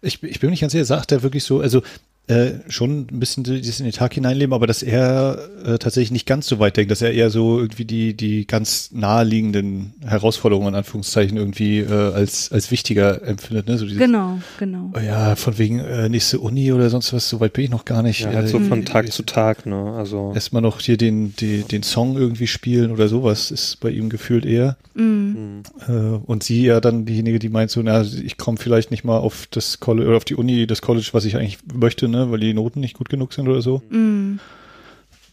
Ich, 0.00 0.22
ich 0.22 0.40
bin 0.40 0.48
mir 0.48 0.52
nicht 0.52 0.60
ganz 0.60 0.72
sicher, 0.72 0.84
sagt 0.84 1.12
er 1.12 1.22
wirklich 1.22 1.44
so, 1.44 1.60
also 1.60 1.82
äh, 2.30 2.60
schon 2.68 3.06
ein 3.10 3.18
bisschen 3.20 3.44
dieses 3.44 3.80
in 3.80 3.86
den 3.86 3.92
Tag 3.92 4.14
hineinleben, 4.14 4.54
aber 4.54 4.66
dass 4.66 4.82
er 4.82 5.38
äh, 5.64 5.78
tatsächlich 5.78 6.10
nicht 6.12 6.26
ganz 6.26 6.46
so 6.46 6.58
weit 6.58 6.76
denkt, 6.76 6.90
dass 6.90 7.02
er 7.02 7.12
eher 7.12 7.30
so 7.30 7.58
irgendwie 7.58 7.84
die, 7.84 8.14
die 8.14 8.46
ganz 8.46 8.90
naheliegenden 8.92 9.92
Herausforderungen 10.04 10.68
in 10.68 10.74
Anführungszeichen 10.76 11.36
irgendwie 11.36 11.80
äh, 11.80 11.90
als, 11.92 12.50
als 12.52 12.70
wichtiger 12.70 13.22
empfindet. 13.26 13.66
Ne? 13.68 13.78
So 13.78 13.84
dieses, 13.84 13.98
Genau, 13.98 14.38
genau. 14.58 14.90
oh 14.96 15.00
ja, 15.00 15.34
von 15.36 15.58
wegen 15.58 15.80
äh, 15.80 16.08
nächste 16.08 16.38
Uni 16.40 16.72
oder 16.72 16.88
sonst 16.90 17.12
was, 17.12 17.28
so 17.28 17.40
weit 17.40 17.52
bin 17.52 17.64
ich 17.64 17.70
noch 17.70 17.84
gar 17.84 18.02
nicht. 18.02 18.20
Ja, 18.20 18.30
Äh, 18.32 18.36
halt 18.36 18.48
so 18.48 18.60
von 18.60 18.82
äh, 18.82 18.84
Tag 18.84 19.12
zu 19.12 19.22
Tag, 19.24 19.66
ne? 19.66 19.94
Also. 19.96 20.32
Erstmal 20.34 20.62
noch 20.62 20.80
hier 20.80 20.96
den, 20.96 21.34
die, 21.36 21.62
den 21.62 21.82
Song 21.82 22.16
irgendwie 22.16 22.46
spielen 22.46 22.90
oder 22.92 23.08
sowas 23.08 23.50
ist 23.50 23.80
bei 23.80 23.90
ihm 23.90 24.08
gefühlt 24.08 24.46
eher. 24.46 24.76
Mm, 24.94 25.62
Äh, 25.88 25.92
und 26.26 26.42
sie 26.42 26.64
ja 26.64 26.80
dann 26.80 27.04
diejenige, 27.06 27.38
die 27.38 27.48
meint 27.48 27.70
so, 27.70 27.80
na, 27.82 28.02
ich 28.02 28.36
komme 28.36 28.58
vielleicht 28.58 28.90
nicht 28.90 29.04
mal 29.04 29.18
auf 29.18 29.46
das 29.50 29.80
College 29.80 30.08
oder 30.08 30.16
auf 30.16 30.24
die 30.24 30.34
Uni, 30.34 30.66
das 30.66 30.82
College, 30.82 31.08
was 31.12 31.24
ich 31.24 31.36
eigentlich 31.36 31.58
möchte, 31.72 32.08
ne, 32.08 32.19
weil 32.30 32.40
die 32.40 32.54
Noten 32.54 32.80
nicht 32.80 32.96
gut 32.96 33.08
genug 33.08 33.32
sind 33.32 33.48
oder 33.48 33.62
so. 33.62 33.82
mm. 33.90 34.38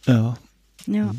Ja. 0.06 0.36
Ja. 0.86 1.10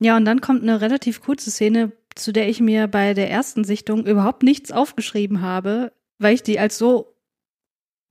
Ja, 0.00 0.16
und 0.16 0.24
dann 0.24 0.40
kommt 0.40 0.62
eine 0.62 0.80
relativ 0.80 1.22
kurze 1.22 1.50
Szene, 1.50 1.92
zu 2.14 2.32
der 2.32 2.48
ich 2.48 2.60
mir 2.60 2.88
bei 2.88 3.14
der 3.14 3.30
ersten 3.30 3.64
Sichtung 3.64 4.06
überhaupt 4.06 4.42
nichts 4.42 4.70
aufgeschrieben 4.70 5.40
habe, 5.40 5.92
weil 6.18 6.34
ich 6.34 6.42
die 6.42 6.58
als 6.58 6.76
so 6.76 7.13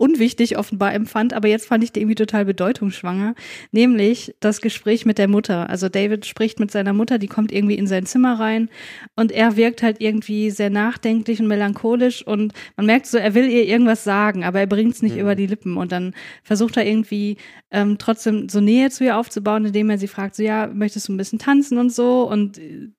unwichtig 0.03 0.57
offenbar 0.57 0.93
empfand, 0.93 1.33
aber 1.33 1.47
jetzt 1.47 1.65
fand 1.65 1.81
ich 1.81 1.93
die 1.93 2.01
irgendwie 2.01 2.15
total 2.15 2.43
bedeutungsschwanger, 2.43 3.35
nämlich 3.71 4.35
das 4.41 4.59
Gespräch 4.59 5.05
mit 5.05 5.17
der 5.17 5.29
Mutter. 5.29 5.69
Also 5.69 5.87
David 5.87 6.25
spricht 6.25 6.59
mit 6.59 6.71
seiner 6.71 6.91
Mutter, 6.91 7.17
die 7.19 7.27
kommt 7.27 7.53
irgendwie 7.53 7.75
in 7.75 7.87
sein 7.87 8.05
Zimmer 8.05 8.37
rein 8.37 8.69
und 9.15 9.31
er 9.31 9.55
wirkt 9.55 9.81
halt 9.81 10.01
irgendwie 10.01 10.51
sehr 10.51 10.69
nachdenklich 10.69 11.39
und 11.39 11.47
melancholisch 11.47 12.27
und 12.27 12.51
man 12.75 12.85
merkt 12.85 13.05
so, 13.05 13.17
er 13.17 13.33
will 13.33 13.49
ihr 13.49 13.65
irgendwas 13.65 14.03
sagen, 14.03 14.43
aber 14.43 14.59
er 14.59 14.67
bringt 14.67 14.93
es 14.93 15.01
nicht 15.01 15.15
Mhm. 15.15 15.21
über 15.21 15.35
die 15.35 15.47
Lippen 15.47 15.77
und 15.77 15.93
dann 15.93 16.13
versucht 16.43 16.75
er 16.75 16.85
irgendwie 16.85 17.37
ähm, 17.71 17.97
trotzdem 17.97 18.49
so 18.49 18.59
Nähe 18.59 18.89
zu 18.89 19.05
ihr 19.05 19.17
aufzubauen, 19.17 19.65
indem 19.65 19.89
er 19.89 19.97
sie 19.97 20.09
fragt, 20.09 20.35
so 20.35 20.43
ja, 20.43 20.67
möchtest 20.67 21.07
du 21.07 21.13
ein 21.13 21.17
bisschen 21.17 21.39
tanzen 21.39 21.77
und 21.77 21.93
so 21.93 22.29
und 22.29 22.57
äh, 22.57 22.89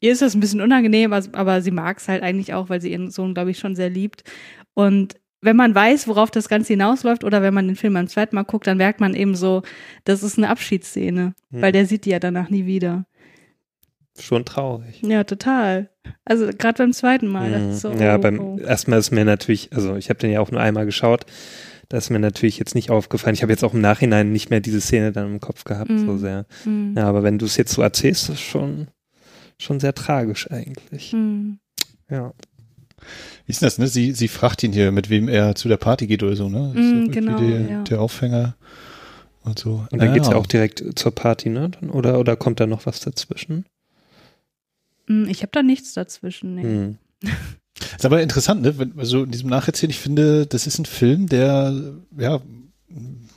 ihr 0.00 0.12
ist 0.12 0.22
das 0.22 0.34
ein 0.34 0.40
bisschen 0.40 0.62
unangenehm, 0.62 1.12
aber 1.12 1.60
sie 1.60 1.72
mag 1.72 1.98
es 1.98 2.08
halt 2.08 2.22
eigentlich 2.22 2.54
auch, 2.54 2.70
weil 2.70 2.80
sie 2.80 2.90
ihren 2.92 3.10
Sohn, 3.10 3.34
glaube 3.34 3.50
ich, 3.50 3.58
schon 3.58 3.74
sehr 3.74 3.90
liebt. 3.90 4.22
Und 4.74 5.16
wenn 5.42 5.56
man 5.56 5.74
weiß, 5.74 6.08
worauf 6.08 6.30
das 6.30 6.48
Ganze 6.48 6.72
hinausläuft 6.72 7.24
oder 7.24 7.42
wenn 7.42 7.52
man 7.52 7.66
den 7.66 7.76
Film 7.76 7.94
beim 7.94 8.08
zweiten 8.08 8.34
Mal 8.36 8.44
guckt, 8.44 8.66
dann 8.66 8.78
merkt 8.78 9.00
man 9.00 9.14
eben 9.14 9.34
so, 9.34 9.62
das 10.04 10.22
ist 10.22 10.38
eine 10.38 10.48
Abschiedsszene, 10.48 11.34
Hm. 11.50 11.62
weil 11.62 11.72
der 11.72 11.84
sieht 11.86 12.04
die 12.06 12.10
ja 12.10 12.18
danach 12.20 12.48
nie 12.48 12.64
wieder. 12.64 13.04
Schon 14.18 14.44
traurig. 14.44 15.00
Ja, 15.02 15.24
total. 15.24 15.90
Also 16.24 16.46
gerade 16.46 16.78
beim 16.78 16.92
zweiten 16.92 17.26
Mal. 17.28 17.50
Ist 17.70 17.80
so, 17.80 17.92
ja, 17.92 18.16
oh, 18.16 18.18
beim 18.18 18.38
oh. 18.40 18.58
erstmal 18.58 18.98
ist 18.98 19.10
mir 19.10 19.24
natürlich, 19.24 19.72
also 19.72 19.96
ich 19.96 20.10
habe 20.10 20.20
den 20.20 20.30
ja 20.30 20.40
auch 20.40 20.50
nur 20.50 20.60
einmal 20.60 20.84
geschaut, 20.86 21.24
da 21.88 21.96
ist 21.98 22.10
mir 22.10 22.18
natürlich 22.18 22.58
jetzt 22.58 22.74
nicht 22.74 22.90
aufgefallen. 22.90 23.34
Ich 23.34 23.42
habe 23.42 23.52
jetzt 23.52 23.64
auch 23.64 23.74
im 23.74 23.80
Nachhinein 23.80 24.30
nicht 24.32 24.50
mehr 24.50 24.60
diese 24.60 24.80
Szene 24.80 25.12
dann 25.12 25.26
im 25.32 25.40
Kopf 25.40 25.64
gehabt, 25.64 25.90
Mhm. 25.90 26.06
so 26.06 26.16
sehr. 26.18 26.46
Mhm. 26.64 26.94
Ja, 26.96 27.08
aber 27.08 27.22
wenn 27.22 27.38
du 27.38 27.46
es 27.46 27.56
jetzt 27.56 27.72
so 27.72 27.82
erzählst, 27.82 28.28
ist 28.28 28.40
schon, 28.40 28.88
schon 29.58 29.80
sehr 29.80 29.94
tragisch 29.94 30.50
eigentlich. 30.50 31.12
Mhm. 31.12 31.58
Ja. 32.10 32.32
Wie 33.46 33.50
ist 33.52 33.60
denn 33.62 33.66
das, 33.66 33.78
ne? 33.78 33.88
Sie, 33.88 34.12
sie 34.12 34.28
fragt 34.28 34.62
ihn 34.62 34.72
hier, 34.72 34.92
mit 34.92 35.10
wem 35.10 35.28
er 35.28 35.54
zu 35.54 35.68
der 35.68 35.76
Party 35.76 36.06
geht 36.06 36.22
oder 36.22 36.36
so, 36.36 36.48
ne? 36.48 36.72
Mm, 36.74 37.10
genau, 37.10 37.36
der, 37.38 37.60
ja. 37.60 37.82
der 37.82 38.00
Aufhänger 38.00 38.56
und 39.44 39.58
so. 39.58 39.84
Und 39.90 40.00
dann 40.00 40.12
geht's 40.14 40.28
ja 40.28 40.34
Ja. 40.34 40.38
auch 40.38 40.46
direkt 40.46 40.84
zur 40.98 41.12
Party, 41.14 41.48
ne? 41.48 41.70
Oder, 41.92 42.18
oder 42.18 42.36
kommt 42.36 42.60
da 42.60 42.66
noch 42.66 42.86
was 42.86 43.00
dazwischen? 43.00 43.66
Mhm, 45.08 45.26
Ich 45.28 45.42
habe 45.42 45.50
da 45.52 45.62
nichts 45.62 45.94
dazwischen. 45.94 46.54
Nee. 46.54 46.62
Hm. 46.62 46.98
Ist 47.96 48.04
aber 48.06 48.22
interessant, 48.22 48.62
ne? 48.62 48.78
Wenn, 48.78 48.98
also 48.98 49.24
in 49.24 49.30
diesem 49.30 49.48
Nacherzählen, 49.50 49.90
ich 49.90 49.98
finde, 49.98 50.46
das 50.46 50.66
ist 50.66 50.78
ein 50.78 50.84
Film, 50.84 51.28
der, 51.28 51.74
ja, 52.16 52.40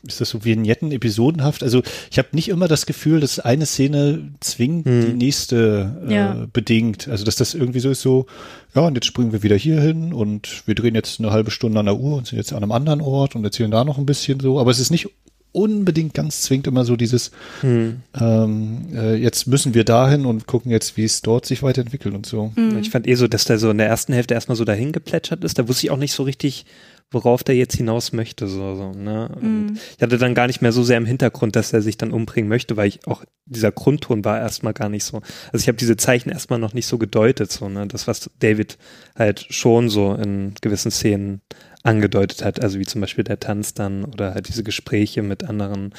ist 0.05 0.21
das 0.21 0.29
so 0.29 0.43
Vignetten, 0.45 0.91
episodenhaft? 0.91 1.63
Also 1.63 1.81
ich 2.11 2.17
habe 2.19 2.27
nicht 2.33 2.49
immer 2.49 2.67
das 2.67 2.85
Gefühl, 2.85 3.21
dass 3.21 3.39
eine 3.39 3.65
Szene 3.65 4.33
zwingend 4.41 4.85
Hm. 4.85 5.01
die 5.01 5.13
nächste 5.25 6.05
äh, 6.07 6.13
Ja. 6.13 6.45
bedingt. 6.53 7.07
Also 7.07 7.23
dass 7.25 7.37
das 7.37 7.53
irgendwie 7.55 7.79
so 7.79 7.89
ist, 7.89 8.01
so, 8.01 8.27
ja, 8.75 8.81
und 8.81 8.95
jetzt 8.95 9.05
springen 9.05 9.31
wir 9.31 9.41
wieder 9.43 9.55
hier 9.55 9.79
hin 9.79 10.11
und 10.13 10.63
wir 10.65 10.75
drehen 10.75 10.95
jetzt 10.95 11.19
eine 11.19 11.31
halbe 11.31 11.51
Stunde 11.51 11.79
an 11.79 11.85
der 11.85 11.97
Uhr 11.97 12.17
und 12.17 12.27
sind 12.27 12.37
jetzt 12.37 12.51
an 12.51 12.61
einem 12.61 12.71
anderen 12.73 13.01
Ort 13.01 13.35
und 13.35 13.43
erzählen 13.45 13.71
da 13.71 13.85
noch 13.85 13.97
ein 13.97 14.05
bisschen 14.05 14.39
so. 14.39 14.59
Aber 14.59 14.69
es 14.71 14.79
ist 14.79 14.91
nicht 14.91 15.07
unbedingt 15.53 16.13
ganz 16.13 16.41
zwingend 16.41 16.67
immer 16.67 16.83
so 16.83 16.97
dieses, 16.97 17.31
Hm. 17.61 18.01
ähm, 18.19 18.87
äh, 18.93 19.15
jetzt 19.15 19.47
müssen 19.47 19.73
wir 19.73 19.85
dahin 19.85 20.25
und 20.25 20.47
gucken 20.47 20.69
jetzt, 20.69 20.97
wie 20.97 21.05
es 21.05 21.21
dort 21.21 21.45
sich 21.45 21.63
weiterentwickelt 21.63 22.13
und 22.13 22.25
so. 22.25 22.51
Ich 22.81 22.89
fand 22.89 23.07
eh 23.07 23.15
so, 23.15 23.29
dass 23.29 23.45
der 23.45 23.57
so 23.57 23.69
in 23.71 23.77
der 23.77 23.87
ersten 23.87 24.11
Hälfte 24.11 24.33
erstmal 24.33 24.57
so 24.57 24.65
dahin 24.65 24.91
geplätschert 24.91 25.45
ist. 25.45 25.57
Da 25.57 25.69
wusste 25.69 25.87
ich 25.87 25.91
auch 25.91 25.97
nicht 25.97 26.11
so 26.11 26.23
richtig, 26.23 26.65
worauf 27.11 27.43
der 27.43 27.55
jetzt 27.55 27.75
hinaus 27.75 28.11
möchte. 28.11 28.47
So, 28.47 28.75
so, 28.75 28.91
ne? 28.91 29.29
Mhm. 29.39 29.77
Ich 29.95 30.01
hatte 30.01 30.17
dann 30.17 30.35
gar 30.35 30.47
nicht 30.47 30.61
mehr 30.61 30.71
so 30.71 30.83
sehr 30.83 30.97
im 30.97 31.05
Hintergrund, 31.05 31.55
dass 31.55 31.73
er 31.73 31.81
sich 31.81 31.97
dann 31.97 32.11
umbringen 32.11 32.49
möchte, 32.49 32.77
weil 32.77 32.87
ich 32.87 33.07
auch, 33.07 33.23
dieser 33.45 33.71
Grundton 33.71 34.25
war 34.25 34.39
erstmal 34.39 34.73
gar 34.73 34.89
nicht 34.89 35.03
so. 35.03 35.21
Also 35.51 35.63
ich 35.63 35.67
habe 35.67 35.77
diese 35.77 35.97
Zeichen 35.97 36.29
erstmal 36.29 36.59
noch 36.59 36.73
nicht 36.73 36.87
so 36.87 36.97
gedeutet, 36.97 37.51
so, 37.51 37.69
ne? 37.69 37.87
Das, 37.87 38.07
was 38.07 38.29
David 38.39 38.77
halt 39.15 39.45
schon 39.49 39.89
so 39.89 40.13
in 40.13 40.53
gewissen 40.61 40.91
Szenen 40.91 41.41
angedeutet 41.83 42.43
hat, 42.43 42.61
also 42.63 42.79
wie 42.79 42.85
zum 42.85 43.01
Beispiel 43.01 43.23
der 43.23 43.39
Tanz 43.39 43.75
dann 43.75 44.05
oder 44.05 44.33
halt 44.33 44.47
diese 44.47 44.63
Gespräche 44.63 45.21
mit 45.21 45.43
anderen, 45.43 45.93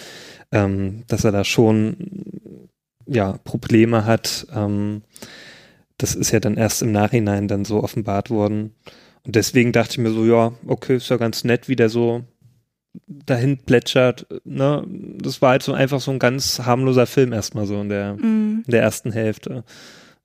ähm, 0.50 1.04
dass 1.06 1.24
er 1.24 1.32
da 1.32 1.44
schon 1.44 2.68
ja 3.06 3.38
Probleme 3.44 4.04
hat. 4.04 4.46
Ähm, 4.52 5.02
das 5.98 6.14
ist 6.14 6.32
ja 6.32 6.40
dann 6.40 6.56
erst 6.56 6.82
im 6.82 6.92
Nachhinein 6.92 7.48
dann 7.48 7.64
so 7.64 7.82
offenbart 7.82 8.30
worden. 8.30 8.74
Und 9.26 9.34
deswegen 9.34 9.72
dachte 9.72 9.92
ich 9.92 9.98
mir 9.98 10.10
so, 10.12 10.24
ja, 10.24 10.52
okay, 10.66 10.96
ist 10.96 11.10
ja 11.10 11.16
ganz 11.16 11.44
nett, 11.44 11.68
wie 11.68 11.76
der 11.76 11.88
so 11.88 12.24
dahin 13.06 13.58
plätschert. 13.58 14.26
Ne? 14.44 14.84
Das 15.20 15.42
war 15.42 15.50
halt 15.50 15.62
so 15.62 15.72
einfach 15.74 16.00
so 16.00 16.10
ein 16.12 16.18
ganz 16.18 16.60
harmloser 16.64 17.06
Film 17.06 17.32
erstmal 17.32 17.66
so 17.66 17.80
in 17.80 17.88
der, 17.88 18.14
Mhm. 18.14 18.62
in 18.66 18.70
der 18.70 18.82
ersten 18.82 19.12
Hälfte. 19.12 19.64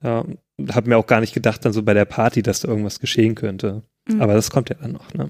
Ja, 0.03 0.23
hab 0.69 0.87
mir 0.87 0.97
auch 0.97 1.05
gar 1.07 1.19
nicht 1.19 1.33
gedacht 1.33 1.65
dann 1.65 1.73
so 1.73 1.83
bei 1.83 1.93
der 1.93 2.05
Party, 2.05 2.41
dass 2.41 2.61
da 2.61 2.67
irgendwas 2.69 2.99
geschehen 2.99 3.35
könnte. 3.35 3.83
Mhm. 4.07 4.21
Aber 4.21 4.33
das 4.33 4.49
kommt 4.51 4.69
ja 4.69 4.75
dann 4.81 4.93
noch, 4.93 5.13
ne? 5.13 5.29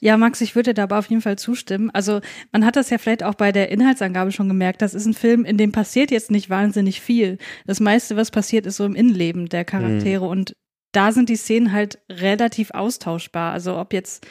Ja, 0.00 0.16
Max, 0.16 0.40
ich 0.40 0.56
würde 0.56 0.74
da 0.74 0.82
aber 0.82 0.98
auf 0.98 1.06
jeden 1.08 1.22
Fall 1.22 1.38
zustimmen. 1.38 1.88
Also 1.90 2.20
man 2.50 2.66
hat 2.66 2.74
das 2.76 2.90
ja 2.90 2.98
vielleicht 2.98 3.22
auch 3.22 3.34
bei 3.34 3.52
der 3.52 3.70
Inhaltsangabe 3.70 4.32
schon 4.32 4.48
gemerkt. 4.48 4.82
Das 4.82 4.92
ist 4.92 5.06
ein 5.06 5.14
Film, 5.14 5.44
in 5.44 5.56
dem 5.56 5.70
passiert 5.70 6.10
jetzt 6.10 6.30
nicht 6.30 6.50
wahnsinnig 6.50 7.00
viel. 7.00 7.38
Das 7.66 7.78
meiste, 7.78 8.16
was 8.16 8.30
passiert, 8.32 8.66
ist 8.66 8.76
so 8.76 8.84
im 8.84 8.96
Innenleben 8.96 9.48
der 9.48 9.64
Charaktere. 9.64 10.24
Und 10.26 10.56
da 10.92 11.12
sind 11.12 11.28
die 11.28 11.36
Szenen 11.36 11.72
halt 11.72 11.98
relativ 12.10 12.70
austauschbar. 12.70 13.52
Also 13.52 13.78
ob 13.78 13.92
jetzt 13.92 14.26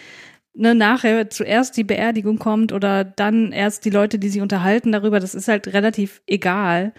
ne, 0.53 0.75
nachher 0.75 1.29
zuerst 1.29 1.77
die 1.77 1.83
Beerdigung 1.83 2.37
kommt 2.39 2.71
oder 2.71 3.03
dann 3.03 3.51
erst 3.51 3.85
die 3.85 3.89
Leute, 3.89 4.19
die 4.19 4.29
sich 4.29 4.41
unterhalten 4.41 4.91
darüber, 4.91 5.19
das 5.19 5.35
ist 5.35 5.47
halt 5.47 5.67
relativ 5.73 6.21
egal. 6.27 6.93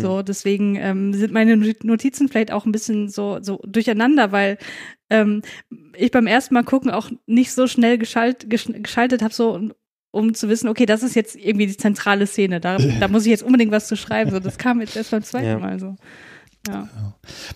So, 0.00 0.22
deswegen 0.22 0.76
ähm, 0.76 1.12
sind 1.12 1.32
meine 1.32 1.56
Notizen 1.56 2.28
vielleicht 2.28 2.52
auch 2.52 2.66
ein 2.66 2.72
bisschen 2.72 3.08
so, 3.08 3.38
so 3.40 3.60
durcheinander, 3.66 4.32
weil 4.32 4.58
ähm, 5.10 5.42
ich 5.96 6.10
beim 6.10 6.26
ersten 6.26 6.54
Mal 6.54 6.64
gucken 6.64 6.90
auch 6.90 7.10
nicht 7.26 7.52
so 7.52 7.66
schnell 7.66 7.98
geschalt, 7.98 8.48
gesch 8.48 8.66
geschaltet 8.66 9.22
habe, 9.22 9.34
so 9.34 9.70
um 10.10 10.32
zu 10.32 10.48
wissen, 10.48 10.68
okay, 10.68 10.86
das 10.86 11.02
ist 11.02 11.16
jetzt 11.16 11.34
irgendwie 11.34 11.66
die 11.66 11.76
zentrale 11.76 12.26
Szene. 12.26 12.60
Da, 12.60 12.78
da 12.78 13.08
muss 13.08 13.26
ich 13.26 13.30
jetzt 13.30 13.42
unbedingt 13.42 13.72
was 13.72 13.88
zu 13.88 13.96
schreiben. 13.96 14.30
So, 14.30 14.38
das 14.38 14.58
kam 14.58 14.80
jetzt 14.80 14.96
erst 14.96 15.10
beim 15.10 15.24
zweiten 15.24 15.46
Ja. 15.46 15.58
Mal 15.58 15.78
so. 15.80 15.96
Ja. 16.66 16.88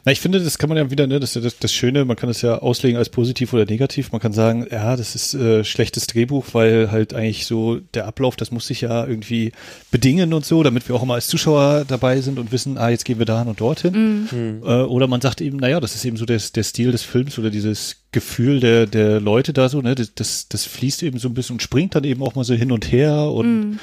Na, 0.05 0.13
ich 0.13 0.21
finde, 0.21 0.41
das 0.41 0.59
kann 0.59 0.69
man 0.69 0.77
ja 0.77 0.91
wieder, 0.91 1.07
ne, 1.07 1.19
das 1.21 1.31
ist 1.31 1.37
ja 1.37 1.41
das, 1.43 1.59
das 1.59 1.73
Schöne, 1.73 2.05
man 2.05 2.17
kann 2.17 2.29
es 2.29 2.43
ja 2.43 2.59
auslegen 2.59 2.99
als 2.99 3.09
positiv 3.09 3.53
oder 3.53 3.65
negativ. 3.65 4.13
Man 4.13 4.21
kann 4.21 4.33
sagen, 4.33 4.67
ja, 4.71 4.97
das 4.97 5.15
ist 5.15 5.35
äh, 5.35 5.65
schlechtes 5.65 6.07
Drehbuch, 6.07 6.47
weil 6.53 6.91
halt 6.91 7.15
eigentlich 7.15 7.47
so 7.47 7.77
der 7.95 8.07
Ablauf, 8.07 8.37
das 8.37 8.51
muss 8.51 8.67
sich 8.67 8.83
ja 8.83 9.07
irgendwie 9.07 9.53
bedingen 9.91 10.35
und 10.35 10.45
so, 10.45 10.63
damit 10.63 10.89
wir 10.89 10.97
auch 10.97 11.03
immer 11.03 11.15
als 11.15 11.29
Zuschauer 11.29 11.85
dabei 11.87 12.21
sind 12.21 12.39
und 12.39 12.53
wissen, 12.53 12.77
ah, 12.79 12.91
jetzt 12.91 13.05
gehen 13.05 13.19
wir 13.19 13.27
dahin 13.27 13.49
und 13.49 13.61
dorthin. 13.61 14.29
Äh, 14.63 14.83
oder 14.83 15.07
man 15.07 15.21
sagt 15.21 15.41
eben, 15.41 15.57
naja, 15.59 15.81
das 15.81 15.95
ist 15.95 16.05
eben 16.05 16.17
so 16.17 16.27
der, 16.27 16.41
der 16.55 16.63
Stil 16.63 16.93
des 16.93 17.03
Films 17.03 17.39
oder 17.39 17.51
dieses 17.51 17.97
Gefühl 18.11 18.61
der, 18.61 18.87
der 18.87 19.21
Leute 19.21 19.53
da 19.53 19.69
so, 19.69 19.83
ne, 19.83 19.95
das, 19.95 20.15
das, 20.15 20.49
das 20.49 20.65
fließt 20.65 21.03
eben 21.03 21.19
so 21.19 21.29
ein 21.29 21.35
bisschen 21.35 21.55
und 21.57 21.63
springt 21.63 21.95
dann 21.95 22.05
eben 22.05 22.23
auch 22.23 22.35
mal 22.35 22.45
so 22.45 22.55
hin 22.55 22.73
und 22.73 22.91
her 22.91 23.31
und 23.31 23.79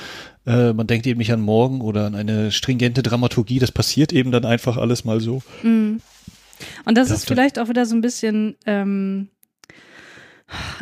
äh, 0.47 0.73
man 0.73 0.87
denkt 0.87 1.05
eben 1.05 1.19
nicht 1.19 1.31
an 1.31 1.41
morgen 1.41 1.81
oder 1.81 2.05
an 2.07 2.15
eine 2.15 2.51
stringente 2.51 3.03
Dramaturgie, 3.03 3.59
das 3.59 3.71
passiert 3.71 4.11
eben 4.13 4.31
dann 4.31 4.43
einfach 4.45 4.77
alles 4.77 5.05
mal 5.05 5.19
so. 5.21 5.43
Und 5.63 6.01
das 6.85 7.09
Ja, 7.09 7.15
ist 7.15 7.27
vielleicht 7.27 7.59
auch 7.59 7.69
wieder 7.69 7.85
so 7.85 7.95
ein 7.95 8.01
bisschen 8.01 8.55
ähm, 8.65 9.29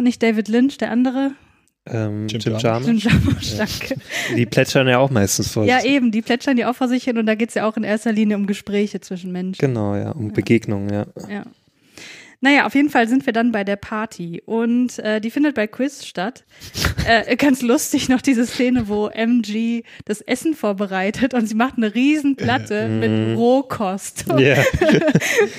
nicht 0.01 0.21
David 0.23 0.47
Lynch, 0.47 0.77
der 0.77 0.91
andere. 0.91 1.31
Ähm, 1.85 2.27
Jim 2.29 2.39
Jim, 2.39 2.57
Jarmusch. 2.59 3.03
Jarmusch, 3.03 3.57
danke. 3.57 3.95
Die 4.37 4.45
plätschern 4.45 4.87
ja 4.87 4.99
auch 4.99 5.09
meistens 5.09 5.51
vor 5.51 5.65
Ja, 5.65 5.81
sich. 5.81 5.91
eben, 5.91 6.11
die 6.13 6.21
plätschern 6.21 6.57
ja 6.57 6.71
auch 6.71 6.75
vor 6.75 6.87
sich 6.87 7.03
hin 7.03 7.17
und 7.17 7.25
da 7.25 7.35
geht's 7.35 7.55
ja 7.55 7.67
auch 7.67 7.75
in 7.75 7.83
erster 7.83 8.13
Linie 8.13 8.37
um 8.37 8.47
Gespräche 8.47 9.01
zwischen 9.01 9.33
Menschen. 9.33 9.59
Genau, 9.59 9.95
ja, 9.95 10.11
um 10.11 10.31
Begegnungen, 10.31 10.89
ja. 10.93 11.05
Ja. 11.29 11.43
Naja, 12.43 12.65
auf 12.65 12.75
jeden 12.75 12.89
Fall 12.89 13.07
sind 13.07 13.25
wir 13.25 13.31
dann 13.31 13.53
bei 13.53 13.63
der 13.63 13.77
Party 13.77 14.43
und 14.45 14.99
äh, 14.99 15.21
die 15.21 15.31
findet 15.31 15.55
bei 15.55 15.65
Quiz 15.65 16.05
statt. 16.05 16.43
äh, 17.07 17.37
ganz 17.37 17.61
lustig 17.61 18.09
noch 18.09 18.21
diese 18.21 18.45
Szene, 18.45 18.89
wo 18.89 19.07
MG 19.07 19.83
das 20.03 20.19
Essen 20.19 20.53
vorbereitet 20.53 21.33
und 21.33 21.47
sie 21.47 21.55
macht 21.55 21.77
eine 21.77 21.95
riesen 21.95 22.35
Platte 22.35 22.89
mit 22.89 23.37
Rohkost. 23.37 24.25
Ja. 24.33 24.55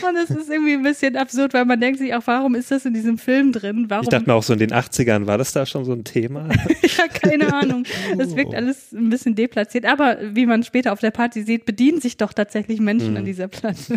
Und 0.06 0.16
es 0.16 0.30
ist 0.30 0.50
irgendwie 0.50 0.74
ein 0.74 0.82
bisschen 0.82 1.16
absurd, 1.16 1.54
weil 1.54 1.64
man 1.64 1.80
denkt 1.80 2.00
sich 2.00 2.12
auch, 2.12 2.22
warum 2.26 2.54
ist 2.54 2.70
das 2.70 2.84
in 2.84 2.92
diesem 2.92 3.18
Film 3.18 3.52
drin? 3.52 3.86
Warum? 3.88 4.02
Ich 4.02 4.08
dachte 4.08 4.28
mir 4.28 4.34
auch 4.34 4.42
so 4.42 4.52
in 4.52 4.58
den 4.58 4.72
80ern, 4.72 5.26
war 5.26 5.38
das 5.38 5.52
da 5.52 5.64
schon 5.64 5.84
so 5.84 5.92
ein 5.92 6.02
Thema? 6.02 6.48
ja, 6.82 7.06
keine 7.08 7.54
Ahnung. 7.54 7.84
Es 8.18 8.34
wirkt 8.34 8.52
alles 8.54 8.92
ein 8.92 9.10
bisschen 9.10 9.36
deplatziert, 9.36 9.86
aber 9.86 10.18
wie 10.32 10.44
man 10.44 10.64
später 10.64 10.92
auf 10.92 11.00
der 11.00 11.12
Party 11.12 11.44
sieht, 11.44 11.64
bedienen 11.64 12.00
sich 12.00 12.16
doch 12.16 12.32
tatsächlich 12.32 12.80
Menschen 12.80 13.16
an 13.16 13.24
dieser 13.24 13.48
Platte. 13.48 13.96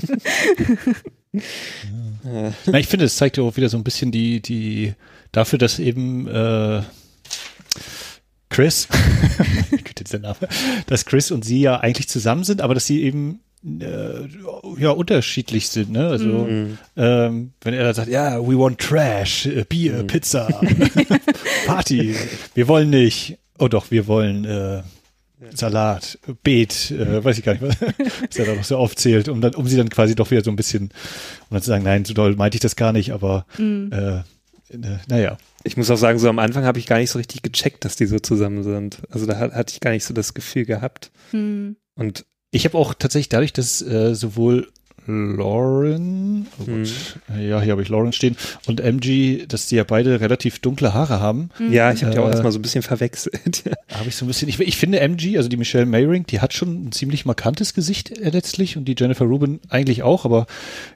Na, 2.24 2.80
ich 2.80 2.88
finde, 2.88 3.06
es 3.06 3.16
zeigt 3.16 3.38
ja 3.38 3.44
auch 3.44 3.58
wieder 3.58 3.70
so 3.70 3.78
ein 3.78 3.84
bisschen 3.84 4.12
die, 4.12 4.42
die, 4.42 4.94
dafür, 5.32 5.60
dass 5.60 5.80
eben 5.80 6.28
äh, 6.28 6.82
Chris, 8.50 8.88
Name, 10.22 10.36
dass 10.88 11.06
Chris 11.06 11.32
und 11.32 11.44
sie 11.44 11.62
ja 11.62 11.80
eigentlich 11.80 12.08
zusammen 12.08 12.44
sind, 12.44 12.62
aber 12.62 12.74
dass 12.74 12.86
sie 12.86 13.04
eben 13.04 13.42
äh, 13.64 14.28
ja 14.80 14.92
unterschiedlich 14.92 15.70
sind, 15.70 15.92
ne? 15.92 16.08
Also 16.08 16.48
ähm, 16.96 17.52
wenn 17.62 17.74
er 17.74 17.84
dann 17.84 17.94
sagt, 17.94 18.10
ja, 18.10 18.40
we 18.40 18.58
want 18.58 18.80
trash, 18.80 19.46
äh, 19.48 19.66
Bier, 19.68 20.04
Pizza, 20.04 20.48
Party, 21.66 22.16
wir 22.56 22.68
wollen 22.68 22.90
nicht. 22.90 23.38
Oh 23.60 23.68
doch, 23.68 23.92
wir 23.92 24.08
wollen 24.08 24.46
äh, 24.46 24.84
Salat, 25.54 26.18
Beet, 26.44 26.92
äh, 26.92 27.24
weiß 27.24 27.38
ich 27.38 27.44
gar 27.46 27.54
nicht, 27.54 27.62
was, 27.62 27.76
was 28.30 28.38
er 28.38 28.46
da 28.46 28.56
noch 28.56 28.64
so 28.64 28.78
aufzählt, 28.78 29.30
um 29.30 29.40
dann, 29.42 29.54
um 29.56 29.68
sie 29.68 29.78
dann 29.78 29.90
quasi 29.90 30.16
doch 30.16 30.32
wieder 30.32 30.44
so 30.44 30.50
ein 30.52 30.56
bisschen, 30.56 30.84
um 30.84 31.56
dann 31.56 31.62
zu 31.62 31.68
sagen, 31.68 31.84
nein, 31.84 32.06
so 32.06 32.14
doll 32.14 32.36
meinte 32.36 32.56
ich 32.56 32.62
das 32.62 32.76
gar 32.76 32.92
nicht, 32.92 33.12
aber 33.12 33.46
äh, 33.60 34.18
äh, 34.18 34.24
naja. 35.08 35.38
Ich 35.64 35.78
muss 35.78 35.90
auch 35.92 35.98
sagen, 35.98 36.18
so 36.20 36.30
am 36.30 36.40
Anfang 36.40 36.66
habe 36.66 36.80
ich 36.80 36.88
gar 36.88 36.98
nicht 36.98 37.12
so 37.12 37.20
richtig 37.20 37.42
gecheckt, 37.42 37.86
dass 37.86 37.96
die 37.96 38.06
so 38.06 38.20
zusammen 38.20 38.64
sind. 38.64 39.02
Also 39.10 39.26
da 39.26 39.38
hat, 39.38 39.54
hatte 39.54 39.74
ich 39.74 39.80
gar 39.80 39.92
nicht 39.92 40.06
so 40.06 40.14
das 40.14 40.34
Gefühl 40.34 40.66
gehabt. 40.66 41.12
Und 41.96 42.26
Ich 42.52 42.66
habe 42.66 42.78
auch 42.78 42.94
tatsächlich 42.94 43.30
dadurch, 43.30 43.54
dass 43.54 43.82
äh, 43.82 44.16
sowohl 44.16 44.70
Lauren, 45.08 46.48
oh 46.60 46.66
Gott, 46.66 47.20
ja, 47.40 47.62
hier 47.62 47.72
habe 47.72 47.82
ich 47.82 47.90
Lauren 47.90 48.12
stehen, 48.12 48.36
und 48.66 48.82
MG, 48.82 49.46
dass 49.48 49.68
die 49.68 49.76
ja 49.76 49.84
beide 49.84 50.20
relativ 50.20 50.60
dunkle 50.60 50.94
Haare 50.94 51.20
haben, 51.22 51.50
ja, 51.70 51.92
ich 51.92 52.04
habe 52.04 52.14
die 52.14 52.20
auch 52.20 52.28
Äh, 52.28 52.32
erstmal 52.32 52.52
so 52.52 52.60
ein 52.60 52.62
bisschen 52.62 52.82
verwechselt. 52.84 53.64
habe 53.90 54.10
ich 54.10 54.16
so 54.16 54.26
ein 54.26 54.28
bisschen, 54.28 54.50
ich, 54.50 54.60
ich 54.60 54.78
finde 54.78 55.00
MG, 55.00 55.38
also 55.38 55.48
die 55.50 55.58
Michelle 55.58 55.86
Mayring, 55.86 56.26
die 56.26 56.42
hat 56.42 56.54
schon 56.54 56.88
ein 56.88 56.92
ziemlich 56.92 57.26
markantes 57.26 57.74
Gesicht 57.74 58.18
äh, 58.18 58.30
letztlich. 58.30 58.76
Und 58.78 58.86
die 58.86 58.96
Jennifer 58.98 59.26
Rubin 59.26 59.60
eigentlich 59.70 60.04
auch, 60.04 60.26
aber 60.26 60.46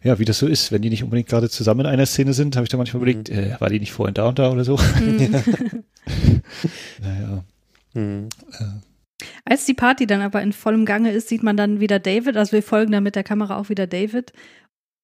ja, 0.03 0.20
wie 0.20 0.26
das 0.26 0.39
so 0.39 0.47
ist, 0.47 0.72
wenn 0.72 0.82
die 0.82 0.89
nicht 0.89 1.03
unbedingt 1.03 1.30
gerade 1.30 1.49
zusammen 1.49 1.82
in 1.82 1.86
einer 1.88 2.05
Szene 2.05 2.34
sind, 2.34 2.55
habe 2.57 2.66
ich 2.66 2.70
da 2.70 2.78
manchmal 2.78 3.01
überlegt, 3.01 3.30
äh, 3.30 3.55
war 3.59 3.70
die 3.70 3.80
nicht 3.80 3.93
vorhin 3.93 4.14
da 4.14 4.28
und 4.28 4.39
da 4.39 4.51
oder 4.51 4.66
so? 4.66 4.76
naja. 7.01 7.43
Hm. 7.93 8.28
Als 9.45 9.65
die 9.65 9.74
Party 9.74 10.07
dann 10.07 10.22
aber 10.22 10.41
in 10.41 10.53
vollem 10.53 10.86
Gange 10.86 11.11
ist, 11.11 11.28
sieht 11.30 11.43
man 11.43 11.57
dann 11.57 11.80
wieder 11.80 11.99
David, 11.99 12.38
also 12.38 12.53
wir 12.53 12.63
folgen 12.63 12.91
dann 12.91 13.03
mit 13.03 13.15
der 13.15 13.24
Kamera 13.24 13.57
auch 13.57 13.69
wieder 13.69 13.88
David. 13.88 14.34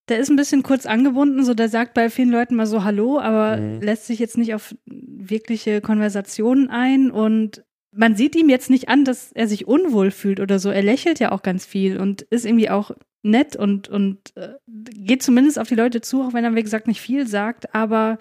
Der 0.09 0.20
ist 0.20 0.30
ein 0.30 0.38
bisschen 0.38 0.63
kurz 0.63 0.86
angebunden, 0.86 1.43
so 1.43 1.53
der 1.53 1.68
sagt 1.68 1.93
bei 1.93 2.09
vielen 2.09 2.30
Leuten 2.30 2.55
mal 2.55 2.65
so 2.65 2.84
Hallo, 2.84 3.20
aber 3.20 3.57
Mhm. 3.57 3.82
lässt 3.82 4.05
sich 4.07 4.20
jetzt 4.20 4.38
nicht 4.38 4.53
auf 4.53 4.74
wirkliche 4.86 5.82
Konversationen 5.82 6.70
ein 6.70 7.11
und 7.11 7.63
man 7.93 8.15
sieht 8.15 8.36
ihm 8.36 8.47
jetzt 8.49 8.70
nicht 8.70 8.89
an, 8.89 9.05
dass 9.05 9.32
er 9.32 9.47
sich 9.47 9.68
unwohl 9.68 10.11
fühlt 10.11 10.39
oder 10.39 10.59
so. 10.59 10.70
Er 10.70 10.84
lächelt 10.84 11.20
ja 11.20 11.32
auch 11.32 11.41
ganz 11.41 11.65
viel 11.65 11.97
und 11.97 12.22
ist 12.24 12.45
irgendwie 12.45 12.70
auch 12.70 12.91
nett 13.24 13.55
und, 13.55 13.89
und 13.89 14.36
äh, 14.36 14.49
geht 14.68 15.24
zumindest 15.24 15.57
auf 15.59 15.68
die 15.68 15.76
Leute 15.76 15.99
zu, 16.01 16.22
auch 16.22 16.34
wenn 16.34 16.43
er, 16.43 16.55
wie 16.55 16.63
gesagt, 16.63 16.88
nicht 16.88 17.01
viel 17.01 17.28
sagt. 17.28 17.74
Aber 17.74 18.18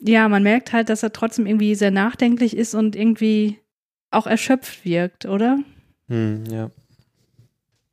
ja, 0.00 0.28
man 0.28 0.42
merkt 0.42 0.72
halt, 0.72 0.88
dass 0.88 1.02
er 1.02 1.12
trotzdem 1.12 1.46
irgendwie 1.46 1.74
sehr 1.74 1.90
nachdenklich 1.90 2.56
ist 2.56 2.74
und 2.74 2.96
irgendwie 2.96 3.58
auch 4.10 4.26
erschöpft 4.26 4.84
wirkt, 4.84 5.26
oder? 5.26 5.58
Hm, 6.08 6.44
ja. 6.50 6.70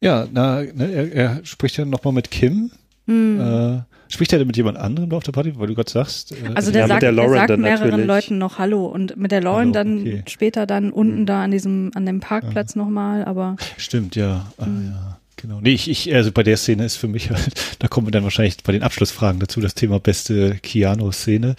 Ja, 0.01 0.27
na, 0.31 0.61
ne, 0.63 0.91
er, 0.91 1.11
er 1.13 1.45
spricht 1.45 1.77
ja 1.77 1.85
nochmal 1.85 2.13
mit 2.13 2.29
Kim. 2.29 2.71
Hm. 3.07 3.39
Äh, 3.39 3.81
spricht 4.11 4.31
er 4.33 4.39
denn 4.39 4.47
mit 4.47 4.55
jemand 4.57 4.77
anderem 4.77 5.11
auf 5.13 5.23
der 5.23 5.31
Party, 5.31 5.57
weil 5.57 5.67
du 5.67 5.75
gerade 5.75 5.89
sagst? 5.89 6.31
Äh, 6.31 6.35
Also 6.55 6.71
Ja, 6.71 6.73
der 6.73 6.81
mit 6.83 6.89
sagt, 6.89 7.01
der 7.03 7.11
der 7.11 7.11
Lauren 7.11 7.33
sagt 7.35 7.49
dann 7.49 7.61
mehreren 7.61 7.89
natürlich. 7.89 8.07
Leuten 8.07 8.37
noch 8.37 8.59
Hallo 8.59 8.85
und 8.85 9.17
mit 9.17 9.31
der 9.31 9.41
Lauren 9.41 9.59
Hallo, 9.61 9.71
dann 9.71 9.99
okay. 10.01 10.23
später 10.27 10.65
dann 10.65 10.91
unten 10.91 11.21
Mhm. 11.21 11.25
da 11.25 11.43
an 11.43 11.51
diesem, 11.51 11.91
an 11.95 12.05
dem 12.05 12.19
Parkplatz 12.19 12.75
nochmal, 12.75 13.25
aber 13.25 13.55
Stimmt, 13.77 14.15
ja. 14.15 14.45
Ah, 14.57 14.65
ja. 14.65 15.19
Genau. 15.43 15.59
Nee, 15.59 15.73
ich, 15.73 15.89
ich, 15.89 16.15
also 16.15 16.31
bei 16.31 16.41
der 16.41 16.55
Szene 16.55 16.85
ist 16.85 16.95
für 16.95 17.09
mich 17.09 17.29
halt, 17.29 17.51
da 17.79 17.89
kommen 17.89 18.07
wir 18.07 18.11
dann 18.11 18.23
wahrscheinlich 18.23 18.55
bei 18.63 18.71
den 18.71 18.81
Abschlussfragen 18.81 19.41
dazu, 19.41 19.59
das 19.59 19.75
Thema 19.75 19.99
beste 19.99 20.55
Keanu-Szene. 20.55 21.55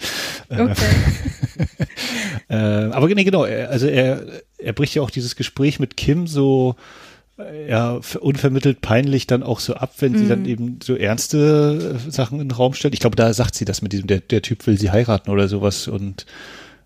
Äh, 0.49 0.61
okay. 0.61 0.73
Äh, 2.47 2.55
aber 2.55 3.07
nee, 3.07 3.23
genau, 3.23 3.43
also 3.43 3.87
er, 3.87 4.23
er 4.59 4.73
bricht 4.73 4.93
ja 4.93 5.01
auch 5.01 5.09
dieses 5.09 5.35
Gespräch 5.35 5.79
mit 5.79 5.97
Kim 5.97 6.27
so 6.27 6.75
äh, 7.39 7.69
ja, 7.69 7.99
unvermittelt 8.19 8.81
peinlich 8.81 9.25
dann 9.25 9.41
auch 9.41 9.59
so 9.59 9.73
ab, 9.73 9.93
wenn 9.99 10.15
sie 10.15 10.27
dann 10.27 10.45
eben 10.45 10.79
so 10.83 10.95
ernste 10.95 11.99
Sachen 12.07 12.39
in 12.39 12.49
den 12.49 12.55
Raum 12.55 12.73
stellt. 12.73 12.93
Ich 12.93 12.99
glaube, 12.99 13.15
da 13.15 13.33
sagt 13.33 13.55
sie 13.55 13.65
das 13.65 13.81
mit 13.81 13.93
diesem, 13.93 14.05
der, 14.07 14.19
der 14.19 14.43
Typ 14.43 14.67
will 14.67 14.77
sie 14.77 14.91
heiraten 14.91 15.31
oder 15.31 15.47
sowas 15.47 15.87
und 15.87 16.27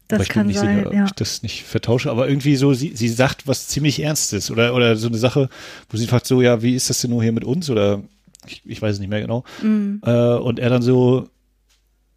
Das 0.10 0.24
ich 0.24 0.30
kann 0.30 0.42
bin 0.42 0.48
nicht 0.48 0.60
sein, 0.60 0.78
sicher, 0.78 0.88
ob 0.88 0.94
ja. 0.94 1.06
ich 1.06 1.12
das 1.12 1.44
nicht 1.44 1.64
vertausche, 1.64 2.10
aber 2.10 2.28
irgendwie 2.28 2.56
so, 2.56 2.74
sie, 2.74 2.96
sie 2.96 3.10
sagt 3.10 3.48
was 3.48 3.68
ziemlich 3.68 4.02
Ernstes 4.02 4.50
oder, 4.50 4.74
oder 4.74 4.96
so 4.96 5.08
eine 5.08 5.20
Sache, 5.20 5.50
wo 5.88 5.98
sie 5.98 6.08
fragt 6.08 6.26
so, 6.26 6.42
ja, 6.42 6.64
wie 6.64 6.76
ist 6.76 6.90
das 6.90 7.00
denn 7.02 7.12
nur 7.12 7.22
hier 7.22 7.32
mit 7.32 7.44
uns 7.44 7.70
oder 7.70 8.02
ich, 8.48 8.64
ich 8.66 8.82
weiß 8.82 8.96
es 8.96 9.00
nicht 9.00 9.10
mehr 9.10 9.22
genau. 9.22 9.44
Mhm. 9.62 10.02
Äh, 10.04 10.34
und 10.34 10.58
er 10.58 10.70
dann 10.72 10.82
so, 10.82 11.30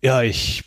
ja, 0.01 0.22
ich, 0.22 0.64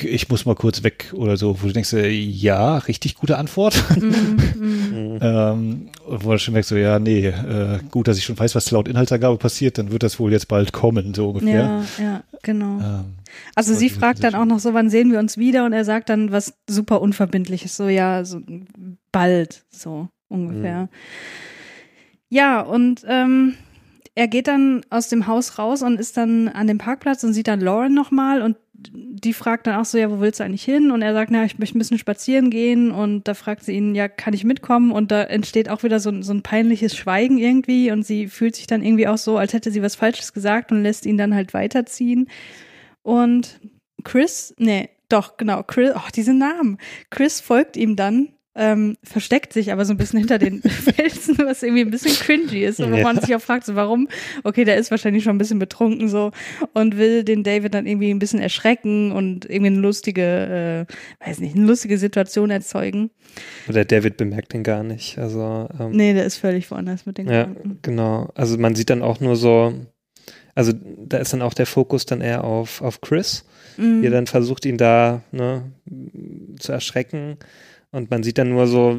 ich 0.00 0.30
muss 0.30 0.46
mal 0.46 0.54
kurz 0.54 0.82
weg 0.82 1.12
oder 1.14 1.36
so, 1.36 1.60
wo 1.60 1.66
du 1.66 1.72
denkst, 1.74 1.92
äh, 1.92 2.08
ja, 2.08 2.78
richtig 2.78 3.16
gute 3.16 3.36
Antwort. 3.36 3.74
Mhm, 4.00 5.18
ähm, 5.20 5.90
wo 6.06 6.32
du 6.32 6.38
schon 6.38 6.54
merkst, 6.54 6.70
so, 6.70 6.76
ja, 6.76 6.98
nee, 6.98 7.26
äh, 7.26 7.78
gut, 7.90 8.08
dass 8.08 8.16
ich 8.16 8.24
schon 8.24 8.38
weiß, 8.38 8.54
was 8.54 8.70
laut 8.70 8.88
Inhaltsangabe 8.88 9.36
passiert, 9.36 9.76
dann 9.76 9.92
wird 9.92 10.02
das 10.02 10.18
wohl 10.18 10.32
jetzt 10.32 10.48
bald 10.48 10.72
kommen, 10.72 11.12
so 11.12 11.28
ungefähr. 11.28 11.84
Ja, 11.98 12.02
ja, 12.02 12.22
genau. 12.42 12.80
Ähm, 12.80 13.04
Also 13.54 13.74
sie 13.74 13.90
fragt 13.90 14.24
dann 14.24 14.34
auch 14.34 14.44
noch 14.44 14.58
so, 14.58 14.74
wann 14.74 14.90
sehen 14.90 15.12
wir 15.12 15.18
uns 15.18 15.38
wieder? 15.38 15.64
Und 15.64 15.72
er 15.72 15.84
sagt 15.84 16.08
dann 16.08 16.32
was 16.32 16.54
super 16.68 17.00
Unverbindliches, 17.00 17.76
so 17.76 17.88
ja, 17.88 18.24
so 18.24 18.40
bald, 19.10 19.64
so 19.70 20.08
ungefähr. 20.28 20.88
Ja, 22.28 22.60
und 22.60 23.04
ähm, 23.06 23.54
er 24.14 24.28
geht 24.28 24.48
dann 24.48 24.82
aus 24.90 25.08
dem 25.08 25.26
Haus 25.26 25.58
raus 25.58 25.82
und 25.82 26.00
ist 26.00 26.16
dann 26.16 26.48
an 26.48 26.66
dem 26.66 26.78
Parkplatz 26.78 27.24
und 27.24 27.32
sieht 27.32 27.48
dann 27.48 27.60
Lauren 27.60 27.94
nochmal 27.94 28.42
und 28.42 28.56
die 28.90 29.32
fragt 29.32 29.66
dann 29.66 29.76
auch 29.76 29.84
so, 29.84 29.98
ja, 29.98 30.10
wo 30.10 30.20
willst 30.20 30.40
du 30.40 30.44
eigentlich 30.44 30.64
hin? 30.64 30.90
Und 30.90 31.02
er 31.02 31.12
sagt, 31.12 31.30
na, 31.30 31.44
ich 31.44 31.58
möchte 31.58 31.76
ein 31.76 31.78
bisschen 31.78 31.98
spazieren 31.98 32.50
gehen. 32.50 32.90
Und 32.90 33.28
da 33.28 33.34
fragt 33.34 33.64
sie 33.64 33.76
ihn, 33.76 33.94
ja, 33.94 34.08
kann 34.08 34.34
ich 34.34 34.44
mitkommen? 34.44 34.92
Und 34.92 35.10
da 35.10 35.22
entsteht 35.22 35.68
auch 35.68 35.82
wieder 35.82 36.00
so, 36.00 36.22
so 36.22 36.32
ein 36.32 36.42
peinliches 36.42 36.96
Schweigen 36.96 37.38
irgendwie. 37.38 37.90
Und 37.92 38.04
sie 38.04 38.28
fühlt 38.28 38.56
sich 38.56 38.66
dann 38.66 38.82
irgendwie 38.82 39.08
auch 39.08 39.18
so, 39.18 39.36
als 39.38 39.52
hätte 39.52 39.70
sie 39.70 39.82
was 39.82 39.94
Falsches 39.94 40.32
gesagt 40.32 40.72
und 40.72 40.82
lässt 40.82 41.06
ihn 41.06 41.18
dann 41.18 41.34
halt 41.34 41.54
weiterziehen. 41.54 42.28
Und 43.02 43.60
Chris, 44.04 44.54
nee, 44.58 44.90
doch, 45.08 45.36
genau, 45.36 45.62
Chris, 45.62 45.92
oh, 45.94 46.08
diese 46.14 46.34
Namen. 46.34 46.78
Chris 47.10 47.40
folgt 47.40 47.76
ihm 47.76 47.96
dann 47.96 48.28
ähm, 48.54 48.96
versteckt 49.02 49.52
sich 49.52 49.72
aber 49.72 49.84
so 49.86 49.94
ein 49.94 49.96
bisschen 49.96 50.18
hinter 50.18 50.38
den 50.38 50.60
Felsen, 50.62 51.38
was 51.38 51.62
irgendwie 51.62 51.82
ein 51.82 51.90
bisschen 51.90 52.14
cringy 52.14 52.64
ist, 52.64 52.80
wo 52.80 52.94
ja. 52.94 53.02
man 53.02 53.18
sich 53.18 53.34
auch 53.34 53.40
fragt, 53.40 53.64
so 53.64 53.74
warum, 53.74 54.08
okay, 54.44 54.64
der 54.64 54.76
ist 54.76 54.90
wahrscheinlich 54.90 55.24
schon 55.24 55.36
ein 55.36 55.38
bisschen 55.38 55.58
betrunken 55.58 56.08
so 56.08 56.32
und 56.74 56.98
will 56.98 57.24
den 57.24 57.44
David 57.44 57.72
dann 57.72 57.86
irgendwie 57.86 58.10
ein 58.10 58.18
bisschen 58.18 58.40
erschrecken 58.40 59.12
und 59.12 59.46
irgendwie 59.46 59.68
eine 59.68 59.78
lustige, 59.78 60.86
äh, 61.20 61.26
weiß 61.26 61.40
nicht, 61.40 61.56
eine 61.56 61.64
lustige 61.64 61.96
Situation 61.96 62.50
erzeugen. 62.50 63.10
Oder 63.68 63.86
David 63.86 64.18
bemerkt 64.18 64.52
den 64.52 64.62
gar 64.64 64.82
nicht, 64.82 65.18
also 65.18 65.68
ähm, 65.80 65.92
Nee, 65.92 66.12
der 66.12 66.24
ist 66.24 66.36
völlig 66.36 66.70
woanders 66.70 67.06
mit 67.06 67.16
den 67.16 67.28
Ja, 67.28 67.44
Gedanken. 67.44 67.78
genau, 67.80 68.30
also 68.34 68.58
man 68.58 68.74
sieht 68.74 68.90
dann 68.90 69.02
auch 69.02 69.20
nur 69.20 69.36
so, 69.36 69.72
also 70.54 70.72
da 71.06 71.18
ist 71.18 71.32
dann 71.32 71.42
auch 71.42 71.54
der 71.54 71.66
Fokus 71.66 72.06
dann 72.06 72.20
eher 72.20 72.44
auf, 72.44 72.82
auf 72.82 73.00
Chris, 73.00 73.44
mhm. 73.76 74.02
wie 74.02 74.06
er 74.06 74.12
dann 74.12 74.26
versucht, 74.26 74.64
ihn 74.66 74.78
da 74.78 75.22
ne, 75.32 75.72
zu 76.58 76.72
erschrecken 76.72 77.38
und 77.90 78.10
man 78.10 78.22
sieht 78.22 78.38
dann 78.38 78.50
nur 78.50 78.66
so, 78.66 78.98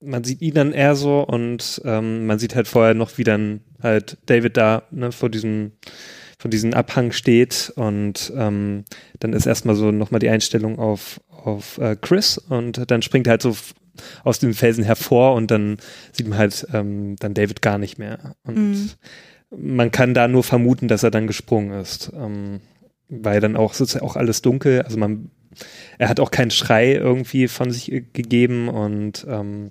man 0.00 0.24
sieht 0.24 0.40
ihn 0.42 0.54
dann 0.54 0.72
eher 0.72 0.94
so 0.94 1.20
und 1.22 1.80
ähm, 1.84 2.26
man 2.26 2.38
sieht 2.38 2.54
halt 2.54 2.68
vorher 2.68 2.94
noch, 2.94 3.18
wie 3.18 3.24
dann 3.24 3.60
halt 3.82 4.18
David 4.26 4.56
da 4.56 4.82
ne, 4.90 5.12
vor 5.12 5.30
diesem 5.30 5.72
vor 6.38 6.50
diesem 6.50 6.74
Abhang 6.74 7.12
steht 7.12 7.72
und 7.76 8.30
ähm, 8.36 8.84
dann 9.20 9.32
ist 9.32 9.46
erstmal 9.46 9.74
so 9.74 9.90
nochmal 9.90 10.18
die 10.18 10.28
Einstellung 10.28 10.78
auf, 10.78 11.18
auf 11.30 11.78
äh, 11.78 11.96
Chris 11.98 12.36
und 12.36 12.90
dann 12.90 13.00
springt 13.00 13.26
er 13.26 13.32
halt 13.32 13.42
so 13.42 13.56
aus 14.24 14.38
dem 14.38 14.52
Felsen 14.52 14.84
hervor 14.84 15.34
und 15.34 15.50
dann 15.50 15.78
sieht 16.12 16.28
man 16.28 16.38
halt 16.38 16.66
ähm, 16.72 17.16
dann 17.16 17.32
David 17.32 17.62
gar 17.62 17.78
nicht 17.78 17.98
mehr. 17.98 18.34
Und 18.44 18.56
mhm. 18.56 18.90
Man 19.50 19.90
kann 19.90 20.14
da 20.14 20.28
nur 20.28 20.42
vermuten, 20.42 20.88
dass 20.88 21.02
er 21.02 21.10
dann 21.10 21.26
gesprungen 21.26 21.78
ist. 21.80 22.12
Ähm, 22.14 22.60
weil 23.08 23.40
dann 23.40 23.56
auch, 23.56 23.74
ja 23.94 24.02
auch 24.02 24.16
alles 24.16 24.42
dunkel, 24.42 24.82
also 24.82 24.98
man 24.98 25.30
er 25.98 26.08
hat 26.08 26.20
auch 26.20 26.30
keinen 26.30 26.50
Schrei 26.50 26.92
irgendwie 26.92 27.48
von 27.48 27.70
sich 27.70 27.86
gegeben 28.12 28.68
und 28.68 29.26
ähm, 29.28 29.70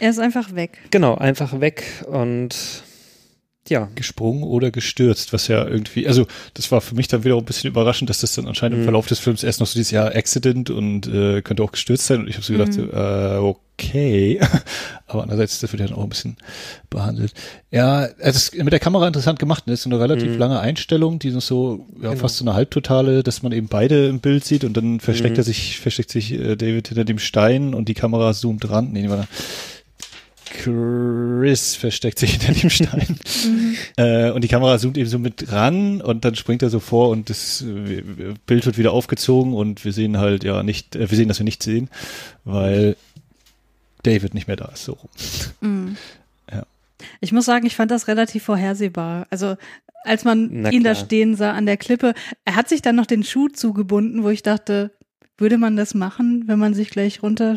er 0.00 0.10
ist 0.10 0.18
einfach 0.18 0.54
weg. 0.54 0.78
Genau, 0.90 1.14
einfach 1.14 1.60
weg 1.60 1.84
und 2.06 2.84
ja. 3.68 3.88
Gesprungen 3.94 4.42
oder 4.42 4.70
gestürzt, 4.70 5.32
was 5.32 5.48
ja 5.48 5.66
irgendwie, 5.66 6.06
also 6.06 6.26
das 6.54 6.70
war 6.70 6.80
für 6.80 6.94
mich 6.94 7.08
dann 7.08 7.24
wieder 7.24 7.36
ein 7.36 7.44
bisschen 7.44 7.70
überraschend, 7.70 8.10
dass 8.10 8.20
das 8.20 8.34
dann 8.34 8.46
anscheinend 8.46 8.76
im 8.76 8.80
mhm. 8.80 8.84
Verlauf 8.84 9.06
des 9.06 9.18
Films 9.18 9.42
erst 9.42 9.60
noch 9.60 9.66
so 9.66 9.78
dieses 9.78 9.90
Jahr 9.90 10.14
Accident 10.14 10.70
und 10.70 11.06
äh, 11.06 11.42
könnte 11.42 11.62
auch 11.62 11.72
gestürzt 11.72 12.06
sein 12.06 12.20
und 12.20 12.28
ich 12.28 12.34
habe 12.34 12.44
so 12.44 12.52
gedacht, 12.52 12.76
mhm. 12.76 12.90
äh, 12.92 13.38
okay, 13.38 14.40
aber 15.06 15.22
andererseits, 15.22 15.60
das 15.60 15.72
wird 15.72 15.80
ja 15.80 15.86
dann 15.86 15.96
auch 15.96 16.02
ein 16.02 16.10
bisschen 16.10 16.36
behandelt. 16.90 17.32
Ja, 17.70 18.06
es 18.18 18.36
ist 18.36 18.54
mit 18.54 18.72
der 18.72 18.80
Kamera 18.80 19.06
interessant 19.06 19.38
gemacht, 19.38 19.66
ne? 19.66 19.72
das 19.72 19.80
ist 19.80 19.86
eine 19.86 19.98
relativ 19.98 20.32
mhm. 20.32 20.38
lange 20.38 20.60
Einstellung, 20.60 21.18
die 21.18 21.30
noch 21.30 21.40
so, 21.40 21.86
ja, 21.96 22.10
genau. 22.10 22.16
fast 22.16 22.36
so 22.36 22.44
eine 22.44 22.54
Halbtotale, 22.54 23.22
dass 23.22 23.42
man 23.42 23.52
eben 23.52 23.68
beide 23.68 24.08
im 24.08 24.20
Bild 24.20 24.44
sieht 24.44 24.64
und 24.64 24.76
dann 24.76 25.00
versteckt 25.00 25.36
mhm. 25.36 25.40
er 25.40 25.44
sich, 25.44 25.80
versteckt 25.80 26.10
sich 26.10 26.32
äh, 26.32 26.56
David 26.56 26.88
hinter 26.88 27.04
dem 27.04 27.18
Stein 27.18 27.74
und 27.74 27.88
die 27.88 27.94
Kamera 27.94 28.34
zoomt 28.34 28.68
ran, 28.68 28.92
nee, 28.92 29.08
warte. 29.08 29.26
Chris 30.54 31.74
versteckt 31.74 32.18
sich 32.18 32.32
hinter 32.32 32.52
dem 32.52 32.70
Stein. 32.70 33.18
Mhm. 33.46 33.76
Äh, 33.96 34.30
und 34.30 34.42
die 34.42 34.48
Kamera 34.48 34.78
zoomt 34.78 34.96
eben 34.98 35.08
so 35.08 35.18
mit 35.18 35.52
ran 35.52 36.00
und 36.00 36.24
dann 36.24 36.34
springt 36.34 36.62
er 36.62 36.70
so 36.70 36.80
vor 36.80 37.10
und 37.10 37.30
das 37.30 37.62
äh, 37.62 38.02
Bild 38.46 38.66
wird 38.66 38.76
wieder 38.76 38.92
aufgezogen 38.92 39.52
und 39.52 39.84
wir 39.84 39.92
sehen 39.92 40.18
halt 40.18 40.42
ja 40.42 40.62
nicht, 40.64 40.96
äh, 40.96 41.10
wir 41.10 41.16
sehen, 41.16 41.28
dass 41.28 41.38
wir 41.38 41.44
nichts 41.44 41.64
sehen, 41.64 41.88
weil 42.44 42.96
David 44.02 44.34
nicht 44.34 44.48
mehr 44.48 44.56
da 44.56 44.66
ist, 44.66 44.84
so 44.84 44.94
rum. 44.94 45.10
Mhm. 45.60 45.96
Ja. 46.50 46.64
Ich 47.20 47.30
muss 47.30 47.44
sagen, 47.44 47.66
ich 47.66 47.76
fand 47.76 47.90
das 47.90 48.08
relativ 48.08 48.44
vorhersehbar. 48.44 49.26
Also 49.30 49.56
als 50.04 50.24
man 50.24 50.66
ihn 50.72 50.82
da 50.82 50.94
stehen 50.94 51.36
sah 51.36 51.52
an 51.52 51.66
der 51.66 51.76
Klippe, 51.76 52.14
er 52.44 52.56
hat 52.56 52.68
sich 52.68 52.82
dann 52.82 52.96
noch 52.96 53.06
den 53.06 53.22
Schuh 53.22 53.48
zugebunden, 53.48 54.24
wo 54.24 54.30
ich 54.30 54.42
dachte, 54.42 54.92
würde 55.36 55.58
man 55.58 55.76
das 55.76 55.94
machen, 55.94 56.44
wenn 56.46 56.58
man 56.58 56.74
sich 56.74 56.90
gleich 56.90 57.22
runter 57.22 57.56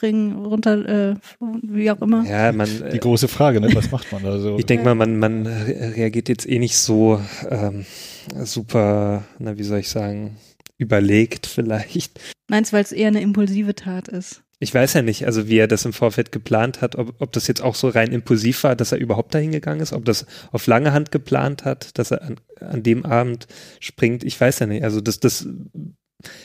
springen, 0.00 0.46
runter, 0.46 1.10
äh, 1.10 1.14
wie 1.62 1.90
auch 1.90 2.00
immer. 2.00 2.24
Ja, 2.24 2.52
man. 2.52 2.68
Die 2.90 2.98
große 2.98 3.28
Frage, 3.28 3.60
ne? 3.60 3.68
Was 3.74 3.90
macht 3.90 4.10
man 4.12 4.22
da 4.22 4.38
so? 4.38 4.58
Ich 4.58 4.64
denke 4.64 4.86
mal, 4.86 4.94
man, 4.94 5.18
man 5.18 5.46
reagiert 5.46 6.30
jetzt 6.30 6.48
eh 6.48 6.58
nicht 6.58 6.78
so 6.78 7.20
ähm, 7.50 7.84
super, 8.42 9.24
na, 9.38 9.58
wie 9.58 9.62
soll 9.62 9.80
ich 9.80 9.90
sagen, 9.90 10.38
überlegt 10.78 11.46
vielleicht. 11.46 12.18
Meinst 12.48 12.72
du, 12.72 12.76
weil 12.76 12.82
es 12.84 12.92
eher 12.92 13.08
eine 13.08 13.20
impulsive 13.20 13.74
Tat 13.74 14.08
ist? 14.08 14.42
Ich 14.58 14.74
weiß 14.74 14.94
ja 14.94 15.02
nicht, 15.02 15.26
also 15.26 15.48
wie 15.48 15.58
er 15.58 15.68
das 15.68 15.84
im 15.84 15.92
Vorfeld 15.92 16.32
geplant 16.32 16.80
hat, 16.80 16.96
ob, 16.96 17.14
ob 17.18 17.32
das 17.32 17.46
jetzt 17.46 17.62
auch 17.62 17.74
so 17.74 17.88
rein 17.88 18.12
impulsiv 18.12 18.64
war, 18.64 18.76
dass 18.76 18.92
er 18.92 18.98
überhaupt 18.98 19.34
dahin 19.34 19.52
gegangen 19.52 19.80
ist, 19.80 19.92
ob 19.92 20.06
das 20.06 20.24
auf 20.50 20.66
lange 20.66 20.94
Hand 20.94 21.12
geplant 21.12 21.66
hat, 21.66 21.98
dass 21.98 22.10
er 22.10 22.22
an, 22.22 22.36
an 22.60 22.82
dem 22.82 23.04
Abend 23.04 23.48
springt. 23.80 24.24
Ich 24.24 24.40
weiß 24.40 24.60
ja 24.60 24.66
nicht. 24.66 24.82
Also 24.82 25.02
das, 25.02 25.20
das 25.20 25.46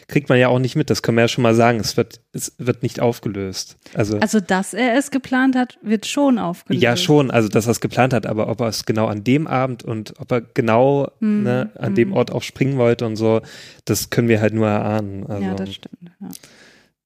kriegt 0.07 0.29
man 0.29 0.37
ja 0.37 0.47
auch 0.47 0.59
nicht 0.59 0.75
mit. 0.75 0.89
Das 0.89 1.01
können 1.01 1.17
wir 1.17 1.23
ja 1.23 1.27
schon 1.27 1.41
mal 1.41 1.55
sagen. 1.55 1.79
Es 1.79 1.97
wird, 1.97 2.21
es 2.33 2.53
wird 2.57 2.83
nicht 2.83 2.99
aufgelöst. 2.99 3.77
Also, 3.93 4.17
also, 4.19 4.39
dass 4.39 4.73
er 4.73 4.97
es 4.97 5.11
geplant 5.11 5.55
hat, 5.55 5.77
wird 5.81 6.05
schon 6.05 6.39
aufgelöst. 6.39 6.83
Ja, 6.83 6.97
schon. 6.97 7.31
Also, 7.31 7.49
dass 7.49 7.67
er 7.67 7.71
es 7.71 7.81
geplant 7.81 8.13
hat. 8.13 8.25
Aber 8.25 8.49
ob 8.49 8.61
er 8.61 8.67
es 8.67 8.85
genau 8.85 9.07
an 9.07 9.23
dem 9.23 9.47
Abend 9.47 9.83
und 9.83 10.13
ob 10.19 10.31
er 10.31 10.41
genau 10.41 11.11
mm, 11.19 11.43
ne, 11.43 11.71
an 11.75 11.93
mm. 11.93 11.95
dem 11.95 12.13
Ort 12.13 12.31
auch 12.31 12.43
springen 12.43 12.77
wollte 12.77 13.05
und 13.05 13.15
so, 13.15 13.41
das 13.85 14.09
können 14.09 14.27
wir 14.27 14.41
halt 14.41 14.53
nur 14.53 14.67
erahnen. 14.67 15.25
Also, 15.27 15.43
ja, 15.43 15.53
das 15.53 15.73
stimmt. 15.73 16.11
Ja. 16.19 16.29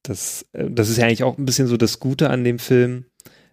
Das, 0.03 0.45
äh, 0.53 0.69
das 0.69 0.89
ist 0.89 0.97
ja 0.97 1.05
eigentlich 1.05 1.23
auch 1.23 1.37
ein 1.37 1.45
bisschen 1.45 1.67
so 1.67 1.77
das 1.77 1.99
Gute 1.99 2.29
an 2.29 2.43
dem 2.43 2.59
Film, 2.59 3.05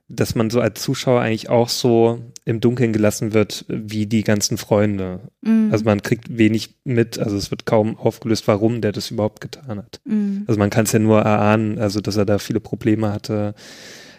dass 0.08 0.34
man 0.34 0.50
so 0.50 0.60
als 0.60 0.82
Zuschauer 0.82 1.20
eigentlich 1.20 1.48
auch 1.48 1.68
so 1.68 2.20
im 2.44 2.60
Dunkeln 2.60 2.92
gelassen 2.92 3.34
wird, 3.34 3.64
wie 3.68 4.06
die 4.06 4.22
ganzen 4.22 4.56
Freunde. 4.56 5.32
Mhm. 5.40 5.70
Also 5.72 5.84
man 5.84 6.02
kriegt 6.02 6.36
wenig 6.38 6.78
mit, 6.84 7.18
also 7.18 7.36
es 7.36 7.50
wird 7.50 7.66
kaum 7.66 7.96
aufgelöst, 7.96 8.46
warum 8.46 8.80
der 8.80 8.92
das 8.92 9.10
überhaupt 9.10 9.40
getan 9.40 9.78
hat. 9.78 10.00
Mhm. 10.04 10.44
Also 10.46 10.58
man 10.58 10.70
kann 10.70 10.84
es 10.84 10.92
ja 10.92 11.00
nur 11.00 11.20
erahnen, 11.20 11.78
also 11.78 12.00
dass 12.00 12.16
er 12.16 12.24
da 12.24 12.38
viele 12.38 12.60
Probleme 12.60 13.12
hatte, 13.12 13.54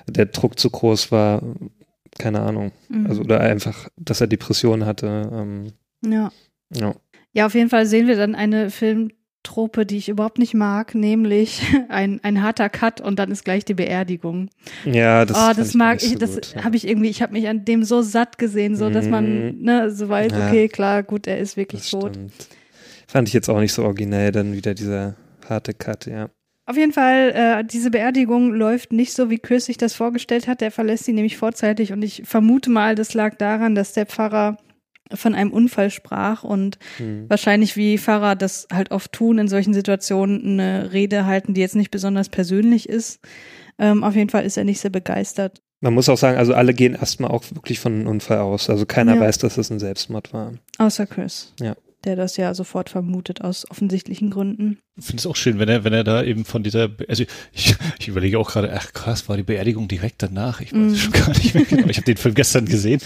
der 0.08 0.26
Druck 0.26 0.60
zu 0.60 0.70
groß 0.70 1.12
war, 1.12 1.42
keine 2.20 2.42
Ahnung. 2.42 2.72
Mhm. 2.90 3.08
Also 3.08 3.22
oder 3.22 3.40
einfach, 3.40 3.88
dass 3.96 4.20
er 4.20 4.28
Depressionen 4.28 4.86
hatte. 4.86 5.30
Ähm, 5.32 5.72
ja. 6.06 6.32
ja. 6.74 6.96
Ja, 7.32 7.46
auf 7.46 7.54
jeden 7.54 7.70
Fall 7.70 7.86
sehen 7.86 8.08
wir 8.08 8.18
dann 8.18 8.36
eine 8.36 8.72
Film 8.72 9.12
Trope, 9.48 9.86
die 9.86 9.98
ich 9.98 10.10
überhaupt 10.10 10.40
nicht 10.40 10.54
mag, 10.54 10.94
nämlich 10.94 11.62
ein, 11.90 12.20
ein 12.22 12.44
harter 12.44 12.68
Cut 12.70 13.00
und 13.00 13.18
dann 13.18 13.32
ist 13.32 13.46
gleich 13.46 13.64
die 13.64 13.74
Beerdigung. 13.74 14.50
Ja, 14.84 15.24
das, 15.24 15.38
oh, 15.38 15.54
das 15.56 15.74
mag 15.74 16.04
ich, 16.04 16.10
so 16.10 16.18
das 16.18 16.54
ja. 16.54 16.66
habe 16.66 16.76
ich 16.76 16.86
irgendwie, 16.86 17.10
ich 17.10 17.22
habe 17.22 17.32
mich 17.32 17.48
an 17.48 17.64
dem 17.64 17.86
so 17.86 18.02
satt 18.02 18.38
gesehen, 18.38 18.76
so 18.76 18.90
dass 18.90 19.08
man 19.08 19.56
mhm. 19.56 19.62
ne, 19.62 19.90
so 19.90 20.10
weiß, 20.10 20.34
ja. 20.34 20.48
okay, 20.48 20.68
klar, 20.68 21.02
gut, 21.04 21.28
er 21.28 21.40
ist 21.40 21.56
wirklich 21.56 21.84
das 21.84 21.92
tot. 21.92 22.16
Stimmt. 22.16 22.34
Fand 23.08 23.30
ich 23.30 23.34
jetzt 23.34 23.48
auch 23.50 23.60
nicht 23.60 23.72
so 23.72 23.84
originell, 23.86 24.34
dann 24.34 24.54
wieder 24.54 24.74
dieser 24.74 25.16
harte 25.48 25.74
Cut, 25.74 26.08
ja. 26.08 26.30
Auf 26.66 26.76
jeden 26.76 26.92
Fall, 26.92 27.32
äh, 27.34 27.64
diese 27.64 27.92
Beerdigung 27.92 28.54
läuft 28.54 28.92
nicht 28.92 29.14
so, 29.14 29.30
wie 29.30 29.40
Chris 29.40 29.68
sich 29.68 29.78
das 29.78 29.94
vorgestellt 29.94 30.50
hat. 30.50 30.60
Der 30.60 30.72
verlässt 30.72 31.06
sie 31.06 31.14
nämlich 31.14 31.38
vorzeitig 31.38 31.94
und 31.94 32.02
ich 32.02 32.24
vermute 32.26 32.70
mal, 32.70 32.96
das 32.96 33.14
lag 33.14 33.36
daran, 33.36 33.74
dass 33.74 33.94
der 33.94 34.06
Pfarrer 34.06 34.58
von 35.14 35.36
einem 35.36 35.52
Unfall 35.52 35.90
sprach 35.90 36.44
und 36.44 36.78
mhm. 37.00 37.26
wahrscheinlich 37.30 37.76
wie 37.76 37.98
Pfarrer 37.98 38.36
das 38.36 38.68
halt 38.72 38.92
oft 38.92 39.12
tun 39.12 39.38
in 39.40 39.48
solchen 39.48 39.74
Situationen 39.74 40.60
eine 40.60 40.94
Rede 40.94 41.26
halten, 41.26 41.54
die 41.54 41.62
jetzt 41.62 41.76
nicht 41.76 41.92
besonders 41.92 42.30
persönlich 42.30 42.90
ist. 42.90 43.20
Ähm, 43.80 44.04
auf 44.04 44.16
jeden 44.16 44.30
Fall 44.30 44.46
ist 44.46 44.58
er 44.58 44.64
nicht 44.64 44.80
sehr 44.80 44.92
begeistert. 44.92 45.62
Man 45.80 45.94
muss 45.94 46.10
auch 46.10 46.18
sagen, 46.18 46.38
also 46.38 46.54
alle 46.56 46.74
gehen 46.74 46.96
erstmal 46.96 47.30
auch 47.30 47.44
wirklich 47.52 47.80
von 47.80 47.94
einem 47.94 48.08
Unfall 48.08 48.40
aus. 48.40 48.70
Also 48.70 48.88
keiner 48.88 49.16
ja. 49.16 49.22
weiß, 49.22 49.38
dass 49.38 49.58
es 49.58 49.70
ein 49.70 49.80
Selbstmord 49.80 50.34
war. 50.34 50.54
Außer 50.80 51.06
Chris. 51.06 51.54
Ja 51.60 51.76
der 52.06 52.16
das 52.16 52.38
ja 52.38 52.54
sofort 52.54 52.90
vermutet 52.90 53.42
aus 53.42 53.70
offensichtlichen 53.70 54.30
Gründen. 54.30 54.78
Ich 54.98 55.06
finde 55.06 55.20
es 55.20 55.28
auch 55.28 55.36
schön, 55.36 55.60
wenn 55.60 55.70
er, 55.70 55.84
wenn 55.84 55.94
er 55.94 56.04
da 56.04 56.24
eben 56.24 56.46
von 56.46 56.64
dieser, 56.64 56.90
also 57.08 57.24
ich, 57.54 57.76
ich 58.00 58.08
überlege 58.08 58.40
auch 58.40 58.52
gerade, 58.52 58.72
ach 58.74 58.94
krass, 58.94 59.28
war 59.30 59.38
die 59.38 59.44
Beerdigung 59.44 59.88
direkt 59.88 60.24
danach? 60.24 60.62
Ich 60.62 60.74
weiß 60.74 60.94
mm. 60.94 60.96
schon 60.96 61.12
gar 61.12 61.30
nicht 61.30 61.54
mehr 61.54 61.66
genau. 61.66 61.88
Ich 61.88 61.98
habe 61.98 62.06
den 62.06 62.18
Film 62.18 62.36
gestern 62.36 62.66
gesehen. 62.66 63.02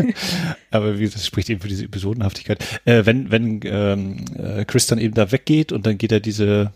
Aber 0.70 0.98
wie 0.98 1.08
das 1.08 1.26
spricht 1.26 1.50
eben 1.50 1.60
für 1.60 1.68
diese 1.68 1.84
Episodenhaftigkeit. 1.84 2.64
Äh, 2.84 3.06
wenn, 3.06 3.30
wenn 3.30 3.60
ähm, 3.64 4.24
äh, 4.36 4.64
Chris 4.64 4.86
dann 4.86 4.98
eben 4.98 5.14
da 5.14 5.32
weggeht 5.32 5.72
und 5.72 5.86
dann 5.86 5.98
geht 5.98 6.12
er 6.12 6.20
diese, 6.20 6.72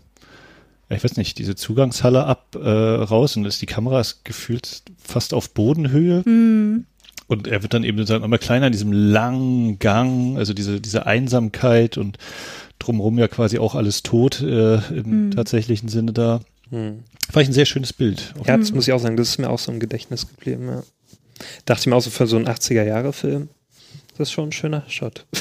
ich 0.89 1.03
weiß 1.03 1.17
nicht, 1.17 1.37
diese 1.37 1.55
Zugangshalle 1.55 2.25
ab 2.25 2.55
äh, 2.55 2.67
raus 2.67 3.37
und 3.37 3.45
ist 3.45 3.61
die 3.61 3.65
Kamera 3.65 3.99
ist 3.99 4.25
gefühlt 4.25 4.83
fast 4.97 5.33
auf 5.33 5.53
Bodenhöhe. 5.53 6.21
Mm. 6.21 6.85
Und 7.29 7.47
er 7.47 7.61
wird 7.61 7.75
dann 7.75 7.83
eben 7.83 7.99
sozusagen 7.99 8.23
immer 8.23 8.39
kleiner 8.39 8.65
in 8.65 8.71
diesem 8.71 8.91
langen 8.91 9.77
Gang, 9.77 10.35
also 10.37 10.55
diese, 10.55 10.81
diese 10.81 11.05
Einsamkeit 11.05 11.95
und 11.95 12.17
drumherum 12.79 13.19
ja 13.19 13.27
quasi 13.27 13.59
auch 13.59 13.75
alles 13.75 14.01
tot 14.01 14.41
äh, 14.41 14.77
im 14.89 15.27
mhm. 15.27 15.31
tatsächlichen 15.31 15.89
Sinne 15.89 16.11
da. 16.11 16.41
Mhm. 16.71 17.03
War 17.31 17.43
ich 17.43 17.47
ein 17.47 17.53
sehr 17.53 17.67
schönes 17.67 17.93
Bild. 17.93 18.33
Ja, 18.47 18.57
das 18.57 18.71
mhm. 18.71 18.77
muss 18.77 18.87
ich 18.87 18.93
auch 18.93 18.99
sagen, 18.99 19.15
das 19.15 19.29
ist 19.29 19.37
mir 19.37 19.51
auch 19.51 19.59
so 19.59 19.71
im 19.71 19.79
Gedächtnis 19.79 20.27
geblieben, 20.27 20.69
ja. 20.69 20.83
Dachte 21.65 21.81
ich 21.81 21.87
mir 21.87 21.95
auch 21.95 22.01
so 22.01 22.09
für 22.09 22.25
so 22.25 22.35
einen 22.35 22.47
80er-Jahre-Film. 22.47 23.49
das 24.17 24.29
ist 24.29 24.31
schon 24.31 24.49
ein 24.49 24.51
schöner 24.51 24.83
Shot. 24.87 25.27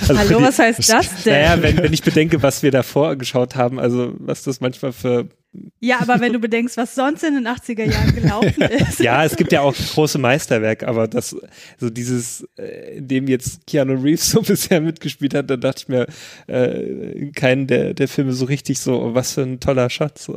Also 0.00 0.18
Hallo, 0.18 0.42
was 0.42 0.58
heißt 0.58 0.90
das 0.90 1.22
denn? 1.24 1.32
Naja, 1.32 1.62
wenn, 1.62 1.78
wenn 1.78 1.92
ich 1.92 2.02
bedenke, 2.02 2.42
was 2.42 2.62
wir 2.62 2.70
davor 2.70 3.16
geschaut 3.16 3.56
haben, 3.56 3.80
also 3.80 4.12
was 4.18 4.42
das 4.42 4.60
manchmal 4.60 4.92
für 4.92 5.26
ja, 5.80 6.00
aber 6.00 6.20
wenn 6.20 6.32
du 6.32 6.38
bedenkst, 6.38 6.76
was 6.76 6.94
sonst 6.94 7.24
in 7.24 7.34
den 7.34 7.48
80er 7.48 7.84
Jahren 7.84 8.14
gelaufen 8.14 8.62
ist. 8.88 9.00
ja, 9.00 9.24
es 9.24 9.34
gibt 9.34 9.50
ja 9.50 9.62
auch 9.62 9.74
große 9.74 10.18
Meisterwerke, 10.18 10.86
aber 10.86 11.08
das, 11.08 11.34
so 11.78 11.90
dieses, 11.90 12.46
äh, 12.56 12.98
in 12.98 13.08
dem 13.08 13.26
jetzt 13.26 13.66
Keanu 13.66 13.94
Reeves 13.94 14.30
so 14.30 14.42
bisher 14.46 14.80
mitgespielt 14.80 15.34
hat, 15.34 15.50
da 15.50 15.56
dachte 15.56 15.82
ich 15.82 15.88
mir, 15.88 16.06
äh, 16.46 17.32
keinen 17.32 17.66
der, 17.66 17.94
der 17.94 18.06
Filme 18.06 18.32
so 18.32 18.44
richtig 18.44 18.78
so, 18.78 19.14
was 19.14 19.32
für 19.32 19.42
ein 19.42 19.58
toller 19.58 19.90
Schatz. 19.90 20.30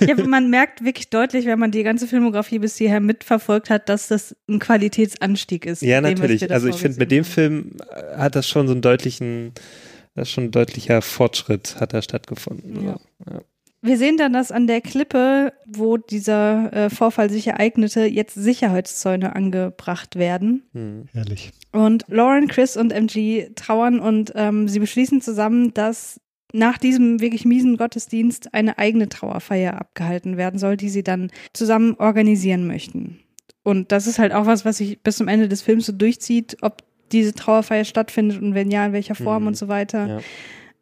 Ja, 0.00 0.14
man 0.26 0.50
merkt 0.50 0.84
wirklich 0.84 1.08
deutlich, 1.08 1.46
wenn 1.46 1.58
man 1.58 1.70
die 1.70 1.82
ganze 1.82 2.06
Filmografie 2.06 2.58
bis 2.58 2.76
hierher 2.76 3.00
mitverfolgt 3.00 3.70
hat, 3.70 3.88
dass 3.88 4.08
das 4.08 4.36
ein 4.48 4.58
Qualitätsanstieg 4.58 5.64
ist. 5.64 5.80
Ja, 5.80 6.02
natürlich. 6.02 6.40
Dem, 6.40 6.52
also 6.52 6.68
ich 6.68 6.76
finde, 6.76 6.98
mit 6.98 7.10
dem 7.10 7.24
Film 7.24 7.76
hat 8.14 8.36
das 8.36 8.46
schon 8.46 8.66
so 8.66 8.72
einen 8.72 8.82
deutlichen, 8.82 9.52
das 10.14 10.30
schon 10.30 10.44
ein 10.44 10.50
deutlicher 10.50 11.00
Fortschritt 11.00 11.76
hat 11.80 11.94
da 11.94 12.02
stattgefunden. 12.02 12.84
Ja. 12.84 13.00
ja. 13.30 13.40
Wir 13.84 13.98
sehen 13.98 14.16
dann, 14.16 14.32
dass 14.32 14.50
an 14.50 14.66
der 14.66 14.80
Klippe, 14.80 15.52
wo 15.66 15.98
dieser 15.98 16.72
äh, 16.72 16.90
Vorfall 16.90 17.28
sich 17.28 17.48
ereignete, 17.48 18.06
jetzt 18.06 18.34
Sicherheitszäune 18.34 19.36
angebracht 19.36 20.16
werden. 20.16 20.62
Hm. 20.72 21.04
Herrlich. 21.12 21.52
Und 21.70 22.06
Lauren, 22.08 22.48
Chris 22.48 22.78
und 22.78 22.94
MG 22.94 23.50
trauern 23.56 24.00
und 24.00 24.32
ähm, 24.36 24.68
sie 24.68 24.78
beschließen 24.78 25.20
zusammen, 25.20 25.74
dass 25.74 26.18
nach 26.54 26.78
diesem 26.78 27.20
wirklich 27.20 27.44
miesen 27.44 27.76
Gottesdienst 27.76 28.54
eine 28.54 28.78
eigene 28.78 29.10
Trauerfeier 29.10 29.78
abgehalten 29.78 30.38
werden 30.38 30.58
soll, 30.58 30.78
die 30.78 30.88
sie 30.88 31.02
dann 31.02 31.30
zusammen 31.52 31.94
organisieren 31.98 32.66
möchten. 32.66 33.18
Und 33.64 33.92
das 33.92 34.06
ist 34.06 34.18
halt 34.18 34.32
auch 34.32 34.46
was, 34.46 34.64
was 34.64 34.78
sich 34.78 35.02
bis 35.02 35.18
zum 35.18 35.28
Ende 35.28 35.46
des 35.46 35.60
Films 35.60 35.84
so 35.84 35.92
durchzieht, 35.92 36.56
ob 36.62 36.82
diese 37.12 37.34
Trauerfeier 37.34 37.84
stattfindet 37.84 38.40
und 38.40 38.54
wenn 38.54 38.70
ja, 38.70 38.86
in 38.86 38.94
welcher 38.94 39.14
Form 39.14 39.42
mhm. 39.42 39.48
und 39.48 39.56
so 39.58 39.68
weiter. 39.68 40.06
Ja. 40.06 40.20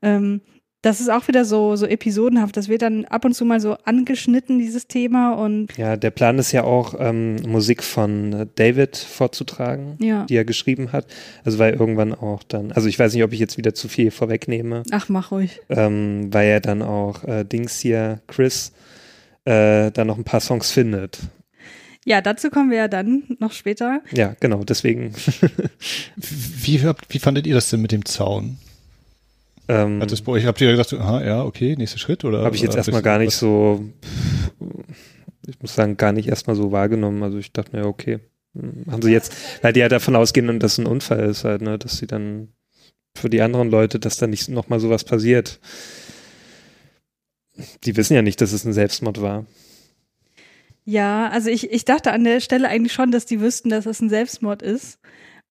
Ähm, 0.03 0.41
das 0.83 1.01
ist 1.01 1.11
auch 1.11 1.29
wieder 1.29 1.45
so, 1.45 1.77
so 1.77 1.87
episodenhaft. 1.87 2.57
Das 2.57 2.69
wird 2.69 2.83
dann 2.83 3.05
ab 3.05 3.25
und 3.25 3.35
zu 3.35 3.45
mal 3.45 3.61
so 3.61 3.77
angeschnitten, 3.85 4.59
dieses 4.59 4.89
Thema. 4.89 5.33
Und 5.33 5.69
ja, 5.77 5.97
der 5.97 6.11
Plan 6.11 6.39
ist 6.39 6.51
ja 6.51 6.65
auch, 6.65 6.95
ähm, 6.99 7.37
Musik 7.47 7.85
von 7.85 8.51
David 8.57 8.97
vorzutragen, 8.97 9.97
ja. 10.01 10.25
die 10.25 10.35
er 10.35 10.45
geschrieben 10.45 10.91
hat. 10.91 11.07
Also 11.45 11.61
weil 11.61 11.75
irgendwann 11.75 12.13
auch 12.13 12.43
dann, 12.43 12.73
also 12.73 12.89
ich 12.89 12.99
weiß 12.99 13.15
nicht, 13.15 13.23
ob 13.23 13.33
ich 13.33 13.39
jetzt 13.39 13.59
wieder 13.59 13.75
zu 13.75 13.87
viel 13.87 14.11
vorwegnehme. 14.11 14.83
Ach, 14.91 15.09
mach 15.09 15.31
ruhig. 15.31 15.61
Ähm, 15.69 16.29
weil 16.33 16.49
er 16.49 16.61
dann 16.61 16.83
auch 16.83 17.23
äh, 17.25 17.45
Dings 17.45 17.79
hier, 17.79 18.21
Chris, 18.27 18.73
äh, 19.45 19.93
dann 19.93 20.09
noch 20.09 20.19
ein 20.19 20.25
paar 20.25 20.41
Songs 20.41 20.73
findet. 20.73 21.21
Ja, 22.05 22.21
dazu 22.21 22.51
kommen 22.51 22.71
wir 22.71 22.79
ja 22.79 22.89
dann 22.89 23.23
noch 23.39 23.53
später. 23.53 24.01
Ja, 24.11 24.35
genau, 24.41 24.65
deswegen. 24.65 25.13
wie, 26.17 26.83
wie 27.09 27.19
fandet 27.21 27.47
ihr 27.47 27.55
das 27.55 27.71
denn 27.71 27.81
mit 27.81 27.93
dem 27.93 28.05
Zaun? 28.05 28.59
Ähm, 29.73 30.03
Hat 30.03 30.13
das 30.13 30.21
bei 30.21 30.33
euch, 30.33 30.45
habt 30.45 30.61
ihr 30.61 30.71
gedacht, 30.71 30.93
aha, 30.93 31.25
ja, 31.25 31.45
okay, 31.45 31.75
nächster 31.77 31.99
Schritt? 31.99 32.25
oder? 32.25 32.43
Habe 32.45 32.55
ich 32.55 32.61
jetzt 32.61 32.77
erstmal 32.77 33.01
gar 33.01 33.19
nicht 33.19 33.35
so, 33.35 33.83
ich 35.47 35.59
muss 35.61 35.75
sagen, 35.75 35.97
gar 35.97 36.13
nicht 36.13 36.29
erstmal 36.29 36.57
so 36.57 36.73
wahrgenommen. 36.73 37.23
Also 37.23 37.39
ich 37.39 37.53
dachte 37.53 37.75
mir, 37.75 37.87
okay, 37.87 38.19
hm, 38.55 38.85
haben 38.91 39.01
sie 39.01 39.13
jetzt, 39.13 39.35
weil 39.63 39.73
die 39.73 39.81
ja 39.81 39.89
davon 39.89 40.15
ausgehen, 40.15 40.61
dass 40.61 40.73
es 40.73 40.79
ein 40.79 40.87
Unfall 40.87 41.21
ist 41.21 41.45
halt, 41.45 41.63
ne, 41.63 41.79
dass 41.79 41.97
sie 41.97 42.07
dann 42.07 42.49
für 43.17 43.31
die 43.31 43.41
anderen 43.41 43.71
Leute, 43.71 43.99
dass 43.99 44.19
da 44.19 44.27
nicht 44.27 44.49
nochmal 44.51 44.79
sowas 44.79 45.05
passiert. 45.05 45.59
Die 47.85 47.97
wissen 47.97 48.15
ja 48.15 48.23
nicht, 48.23 48.41
dass 48.43 48.53
es 48.53 48.65
ein 48.65 48.73
Selbstmord 48.75 49.23
war. 49.23 49.47
Ja, 50.85 51.29
also 51.29 51.49
ich, 51.49 51.71
ich 51.71 51.85
dachte 51.85 52.13
an 52.13 52.25
der 52.25 52.41
Stelle 52.41 52.69
eigentlich 52.69 52.93
schon, 52.93 53.11
dass 53.11 53.25
die 53.25 53.41
wüssten, 53.41 53.71
dass 53.71 53.87
es 53.87 54.01
ein 54.01 54.11
Selbstmord 54.11 54.61
ist. 54.61 54.99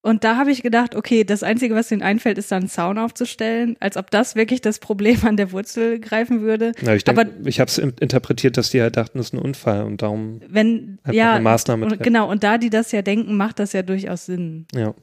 Und 0.03 0.23
da 0.23 0.35
habe 0.35 0.51
ich 0.51 0.63
gedacht, 0.63 0.95
okay, 0.95 1.23
das 1.23 1.43
Einzige, 1.43 1.75
was 1.75 1.91
ihnen 1.91 2.01
einfällt, 2.01 2.39
ist 2.39 2.51
dann 2.51 2.63
einen 2.63 2.69
Zaun 2.69 2.97
aufzustellen, 2.97 3.75
als 3.79 3.97
ob 3.97 4.09
das 4.09 4.35
wirklich 4.35 4.59
das 4.61 4.79
Problem 4.79 5.19
an 5.23 5.37
der 5.37 5.51
Wurzel 5.51 5.99
greifen 5.99 6.41
würde. 6.41 6.71
Ja, 6.81 6.95
ich 6.95 7.03
denke, 7.03 7.29
ich 7.45 7.59
habe 7.59 7.69
es 7.69 7.77
interpretiert, 7.77 8.57
dass 8.57 8.71
die 8.71 8.81
halt 8.81 8.97
dachten, 8.97 9.19
es 9.19 9.27
ist 9.27 9.33
ein 9.33 9.39
Unfall 9.39 9.83
und 9.83 10.01
darum 10.01 10.41
wenn, 10.47 10.97
ja, 11.11 11.33
eine 11.33 11.43
Maßnahme 11.43 11.85
und, 11.85 12.01
Genau, 12.01 12.29
und 12.29 12.43
da 12.43 12.57
die 12.57 12.71
das 12.71 12.91
ja 12.91 13.03
denken, 13.03 13.37
macht 13.37 13.59
das 13.59 13.73
ja 13.73 13.83
durchaus 13.83 14.25
Sinn. 14.25 14.65
Ja. 14.73 14.95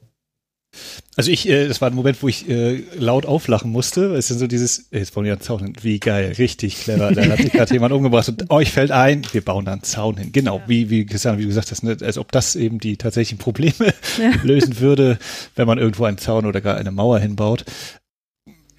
Also 1.15 1.31
ich, 1.31 1.49
äh, 1.49 1.67
das 1.67 1.81
war 1.81 1.89
ein 1.89 1.95
Moment, 1.95 2.21
wo 2.21 2.27
ich 2.27 2.47
äh, 2.47 2.83
laut 2.97 3.25
auflachen 3.25 3.71
musste. 3.71 4.13
Es 4.15 4.31
ist 4.31 4.39
so 4.39 4.47
dieses, 4.47 4.87
jetzt 4.91 5.13
bauen 5.13 5.25
wir 5.25 5.33
einen 5.33 5.41
Zaun 5.41 5.59
hin. 5.59 5.73
Wie 5.81 5.99
geil, 5.99 6.33
richtig 6.37 6.77
clever. 6.77 7.11
Da 7.11 7.25
hat 7.25 7.39
sich 7.39 7.51
gerade 7.51 7.73
jemand 7.73 7.93
umgebracht 7.93 8.29
und 8.29 8.49
euch 8.51 8.71
fällt 8.71 8.91
ein, 8.91 9.23
wir 9.31 9.43
bauen 9.43 9.65
da 9.65 9.73
einen 9.73 9.83
Zaun 9.83 10.17
hin. 10.17 10.31
Genau, 10.31 10.61
wie, 10.67 10.89
wie, 10.89 11.05
Christian, 11.05 11.37
wie 11.37 11.41
du 11.41 11.49
gesagt 11.49 11.71
hast, 11.71 11.83
ne? 11.83 11.97
als 12.01 12.17
ob 12.17 12.31
das 12.31 12.55
eben 12.55 12.79
die 12.79 12.97
tatsächlichen 12.97 13.37
Probleme 13.37 13.93
ja. 14.17 14.31
lösen 14.43 14.79
würde, 14.79 15.17
wenn 15.55 15.67
man 15.67 15.77
irgendwo 15.77 16.05
einen 16.05 16.19
Zaun 16.19 16.45
oder 16.45 16.61
gar 16.61 16.77
eine 16.77 16.91
Mauer 16.91 17.19
hinbaut. 17.19 17.65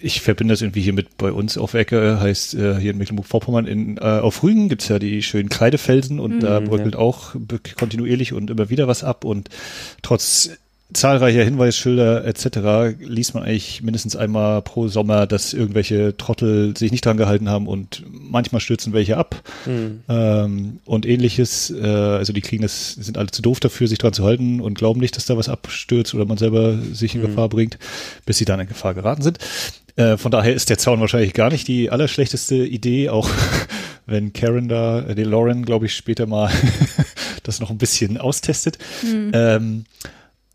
Ich 0.02 0.22
verbinde 0.22 0.54
das 0.54 0.62
irgendwie 0.62 0.80
hier 0.80 0.94
mit 0.94 1.18
bei 1.18 1.30
uns 1.30 1.58
auf 1.58 1.74
Ecke, 1.74 2.20
heißt 2.20 2.54
äh, 2.54 2.80
hier 2.80 2.92
in 2.92 2.98
Mecklenburg-Vorpommern, 2.98 3.66
in, 3.66 3.98
äh, 3.98 4.00
auf 4.00 4.42
Rügen 4.42 4.70
gibt's 4.70 4.88
ja 4.88 4.98
die 4.98 5.22
schönen 5.22 5.50
Kreidefelsen 5.50 6.20
und 6.20 6.36
mhm, 6.36 6.40
da 6.40 6.60
bröckelt 6.60 6.94
ja. 6.94 7.00
auch 7.00 7.34
kontinuierlich 7.76 8.32
und 8.32 8.48
immer 8.48 8.70
wieder 8.70 8.88
was 8.88 9.04
ab 9.04 9.26
und 9.26 9.50
trotz 10.00 10.52
zahlreiche 10.92 11.42
Hinweisschilder 11.42 12.24
etc. 12.24 12.96
liest 13.00 13.34
man 13.34 13.44
eigentlich 13.44 13.82
mindestens 13.82 14.16
einmal 14.16 14.62
pro 14.62 14.88
Sommer, 14.88 15.26
dass 15.26 15.52
irgendwelche 15.52 16.16
Trottel 16.16 16.76
sich 16.76 16.90
nicht 16.90 17.04
dran 17.04 17.16
gehalten 17.16 17.48
haben 17.48 17.66
und 17.66 18.04
manchmal 18.10 18.60
stürzen 18.60 18.92
welche 18.92 19.16
ab 19.16 19.42
mhm. 19.66 20.00
ähm, 20.08 20.78
und 20.84 21.06
ähnliches. 21.06 21.70
Äh, 21.70 21.86
also 21.86 22.32
die 22.32 22.40
kriegen 22.40 22.62
das, 22.62 22.94
sind 22.94 23.18
alle 23.18 23.30
zu 23.30 23.42
doof 23.42 23.60
dafür, 23.60 23.88
sich 23.88 23.98
dran 23.98 24.12
zu 24.12 24.24
halten 24.24 24.60
und 24.60 24.74
glauben 24.74 25.00
nicht, 25.00 25.16
dass 25.16 25.26
da 25.26 25.36
was 25.36 25.48
abstürzt 25.48 26.14
oder 26.14 26.24
man 26.24 26.38
selber 26.38 26.76
sich 26.92 27.14
in 27.14 27.22
mhm. 27.22 27.26
Gefahr 27.26 27.48
bringt, 27.48 27.78
bis 28.26 28.38
sie 28.38 28.44
dann 28.44 28.60
in 28.60 28.68
Gefahr 28.68 28.94
geraten 28.94 29.22
sind. 29.22 29.38
Äh, 29.96 30.16
von 30.16 30.30
daher 30.30 30.54
ist 30.54 30.70
der 30.70 30.78
Zaun 30.78 31.00
wahrscheinlich 31.00 31.34
gar 31.34 31.50
nicht 31.50 31.68
die 31.68 31.90
allerschlechteste 31.90 32.56
Idee, 32.56 33.08
auch 33.08 33.28
wenn 34.06 34.32
Karen 34.32 34.68
da, 34.68 35.00
äh, 35.00 35.14
die 35.14 35.24
Lauren, 35.24 35.64
glaube 35.64 35.86
ich, 35.86 35.94
später 35.94 36.26
mal 36.26 36.50
das 37.42 37.60
noch 37.60 37.70
ein 37.70 37.78
bisschen 37.78 38.18
austestet. 38.18 38.78
Mhm. 39.02 39.30
Ähm, 39.34 39.84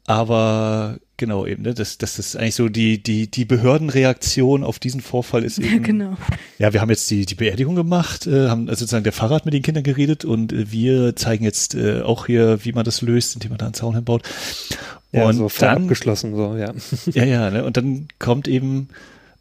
aber 0.05 0.99
genau 1.17 1.45
eben, 1.45 1.63
ne, 1.63 1.73
das, 1.73 1.97
das 1.97 2.19
ist 2.19 2.35
eigentlich 2.35 2.55
so 2.55 2.69
die, 2.69 3.01
die, 3.01 3.29
die 3.29 3.45
Behördenreaktion 3.45 4.63
auf 4.63 4.79
diesen 4.79 5.01
Vorfall 5.01 5.43
ist 5.43 5.57
eben. 5.59 5.71
Ja, 5.71 5.77
genau. 5.79 6.17
Ja, 6.59 6.73
wir 6.73 6.81
haben 6.81 6.89
jetzt 6.89 7.09
die, 7.09 7.25
die 7.25 7.35
Beerdigung 7.35 7.75
gemacht, 7.75 8.27
äh, 8.27 8.49
haben 8.49 8.69
also 8.69 8.81
sozusagen 8.81 9.03
der 9.03 9.13
Fahrrad 9.13 9.45
mit 9.45 9.53
den 9.53 9.63
Kindern 9.63 9.83
geredet 9.83 10.25
und 10.25 10.53
äh, 10.53 10.71
wir 10.71 11.15
zeigen 11.15 11.43
jetzt 11.43 11.75
äh, 11.75 12.01
auch 12.01 12.27
hier, 12.27 12.63
wie 12.63 12.73
man 12.73 12.85
das 12.85 13.01
löst, 13.01 13.35
indem 13.35 13.49
man 13.49 13.57
da 13.57 13.65
einen 13.65 13.73
Zaun 13.73 13.95
hinbaut. 13.95 14.23
Ja, 15.11 15.25
und 15.25 15.35
so 15.35 15.49
dann 15.59 15.83
abgeschlossen, 15.83 16.35
so, 16.35 16.55
ja. 16.55 16.73
Ja, 17.13 17.23
ja, 17.23 17.49
ne, 17.49 17.63
und 17.63 17.77
dann 17.77 18.07
kommt 18.19 18.47
eben 18.47 18.89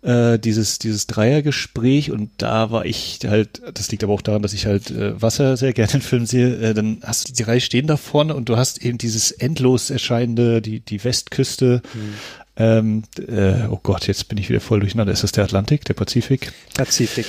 äh, 0.05 0.39
dieses, 0.39 0.79
dieses 0.79 1.07
Dreiergespräch 1.07 2.11
und 2.11 2.31
da 2.39 2.71
war 2.71 2.85
ich 2.85 3.21
halt, 3.25 3.63
das 3.73 3.91
liegt 3.91 4.05
aber 4.05 4.13
auch 4.13 4.23
daran, 4.23 4.43
dass 4.43 4.53
ich 4.53 4.67
halt 4.67 4.91
äh, 4.91 5.21
Wasser 5.21 5.57
sehr 5.57 5.73
gerne 5.73 5.95
in 5.95 6.01
Filmen 6.03 6.27
sehe, 6.27 6.57
äh, 6.57 6.75
dann 6.75 6.99
hast 7.03 7.29
du 7.29 7.33
die 7.33 7.43
drei 7.43 7.59
stehen 7.59 7.87
da 7.87 7.97
vorne 7.97 8.35
und 8.35 8.49
du 8.49 8.57
hast 8.57 8.85
eben 8.85 8.99
dieses 8.99 9.33
endlos 9.33 9.91
erscheinende, 9.91 10.61
die, 10.63 10.81
die 10.81 11.03
Westküste, 11.03 11.83
mhm. 11.95 12.15
Ähm, 12.57 13.03
äh, 13.19 13.67
oh 13.69 13.81
Gott, 13.83 14.07
jetzt 14.07 14.29
bin 14.29 14.39
ich 14.39 14.49
wieder 14.49 14.61
voll 14.61 14.79
durcheinander. 14.79 15.13
Ist 15.13 15.25
das 15.25 15.33
der 15.33 15.43
Atlantik, 15.43 15.85
der 15.87 15.95
Pazifik? 15.95 16.53
Pazifik. 16.75 17.27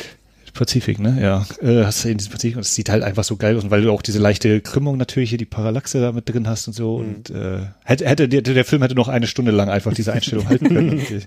Pazifik, 0.56 0.99
ne? 0.99 1.18
Ja. 1.22 1.45
Äh, 1.62 1.86
hast 1.86 2.03
du 2.03 2.10
in 2.10 2.18
diesem 2.18 2.32
Pazifik 2.32 2.56
und 2.56 2.62
es 2.62 2.74
sieht 2.74 2.89
halt 2.89 3.03
einfach 3.03 3.24
so 3.24 3.36
geil 3.36 3.56
aus, 3.56 3.64
und 3.64 3.72
weil 3.72 3.84
du 3.84 3.91
auch 3.91 4.01
diese 4.01 4.20
leichte 4.20 4.62
Krümmung 4.62 4.97
natürlich 4.97 5.30
hier, 5.30 5.38
die 5.38 5.45
Parallaxe 5.45 6.01
da 6.01 6.12
mit 6.12 6.28
drin 6.28 6.47
hast 6.47 6.68
und 6.68 6.74
so. 6.74 6.97
Mhm. 6.99 7.06
Und 7.06 7.30
äh, 7.30 7.60
hätte, 7.84 8.08
hätte 8.08 8.28
der, 8.28 8.41
der 8.41 8.66
Film 8.66 8.82
hätte 8.82 8.95
noch 8.95 9.08
eine 9.08 9.28
Stunde 9.28 9.51
lang 9.51 9.70
einfach 9.70 9.93
diese 9.93 10.14
Einstellung 10.14 10.49
halten 10.49 10.68
können. 10.68 10.99
ich, 11.10 11.26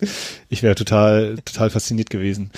ich 0.48 0.62
wäre 0.62 0.74
total, 0.74 1.36
total 1.44 1.70
fasziniert 1.70 2.10
gewesen. 2.10 2.50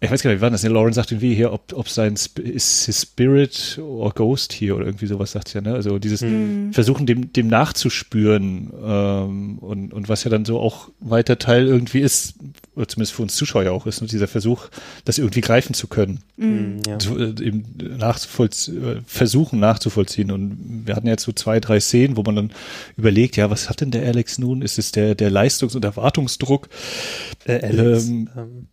Ich 0.00 0.10
weiß 0.10 0.22
gar 0.22 0.30
nicht, 0.30 0.38
wie 0.38 0.42
war 0.42 0.50
das? 0.50 0.64
Lauren 0.64 0.92
sagt 0.92 1.12
irgendwie 1.12 1.34
hier, 1.34 1.52
ob, 1.52 1.72
ob 1.72 1.88
sein 1.88 2.14
Sp 2.18 2.42
ist 2.42 2.86
his 2.86 3.02
Spirit 3.02 3.78
or 3.80 4.12
Ghost 4.12 4.52
hier 4.52 4.76
oder 4.76 4.86
irgendwie 4.86 5.06
sowas 5.06 5.32
sagt 5.32 5.54
ja, 5.54 5.60
ne? 5.60 5.74
Also 5.74 5.98
dieses 5.98 6.22
mhm. 6.22 6.72
Versuchen, 6.72 7.06
dem, 7.06 7.32
dem 7.32 7.46
nachzuspüren 7.46 8.72
ähm, 8.84 9.58
und, 9.58 9.92
und 9.92 10.08
was 10.08 10.24
ja 10.24 10.30
dann 10.30 10.44
so 10.44 10.58
auch 10.58 10.88
weiter 11.00 11.38
Teil 11.38 11.66
irgendwie 11.66 12.00
ist, 12.00 12.34
oder 12.76 12.88
zumindest 12.88 13.14
für 13.14 13.22
uns 13.22 13.36
Zuschauer 13.36 13.70
auch 13.70 13.86
ist, 13.86 14.00
ne? 14.00 14.08
dieser 14.08 14.28
Versuch, 14.28 14.68
das 15.04 15.18
irgendwie 15.18 15.40
greifen 15.40 15.74
zu 15.74 15.86
können. 15.86 16.20
Mhm. 16.36 16.80
Ja. 16.86 16.98
Zu, 16.98 17.18
äh, 17.18 17.34
eben 17.40 17.64
nachzuvollziehen, 17.98 18.84
äh, 18.84 19.00
versuchen 19.06 19.60
nachzuvollziehen. 19.60 20.30
Und 20.30 20.82
wir 20.86 20.96
hatten 20.96 21.06
jetzt 21.06 21.24
so 21.24 21.32
zwei, 21.32 21.60
drei 21.60 21.80
Szenen, 21.80 22.16
wo 22.16 22.22
man 22.22 22.36
dann 22.36 22.52
überlegt, 22.96 23.36
ja, 23.36 23.50
was 23.50 23.68
hat 23.68 23.80
denn 23.80 23.90
der 23.90 24.06
Alex 24.06 24.38
nun? 24.38 24.62
Ist 24.62 24.78
es 24.78 24.92
der, 24.92 25.14
der 25.14 25.30
Leistungs- 25.30 25.76
und 25.76 25.84
Erwartungsdruck? 25.84 26.68
Äh, 27.44 27.60
Alex, 27.62 28.08
ähm, 28.08 28.28
ähm. 28.36 28.66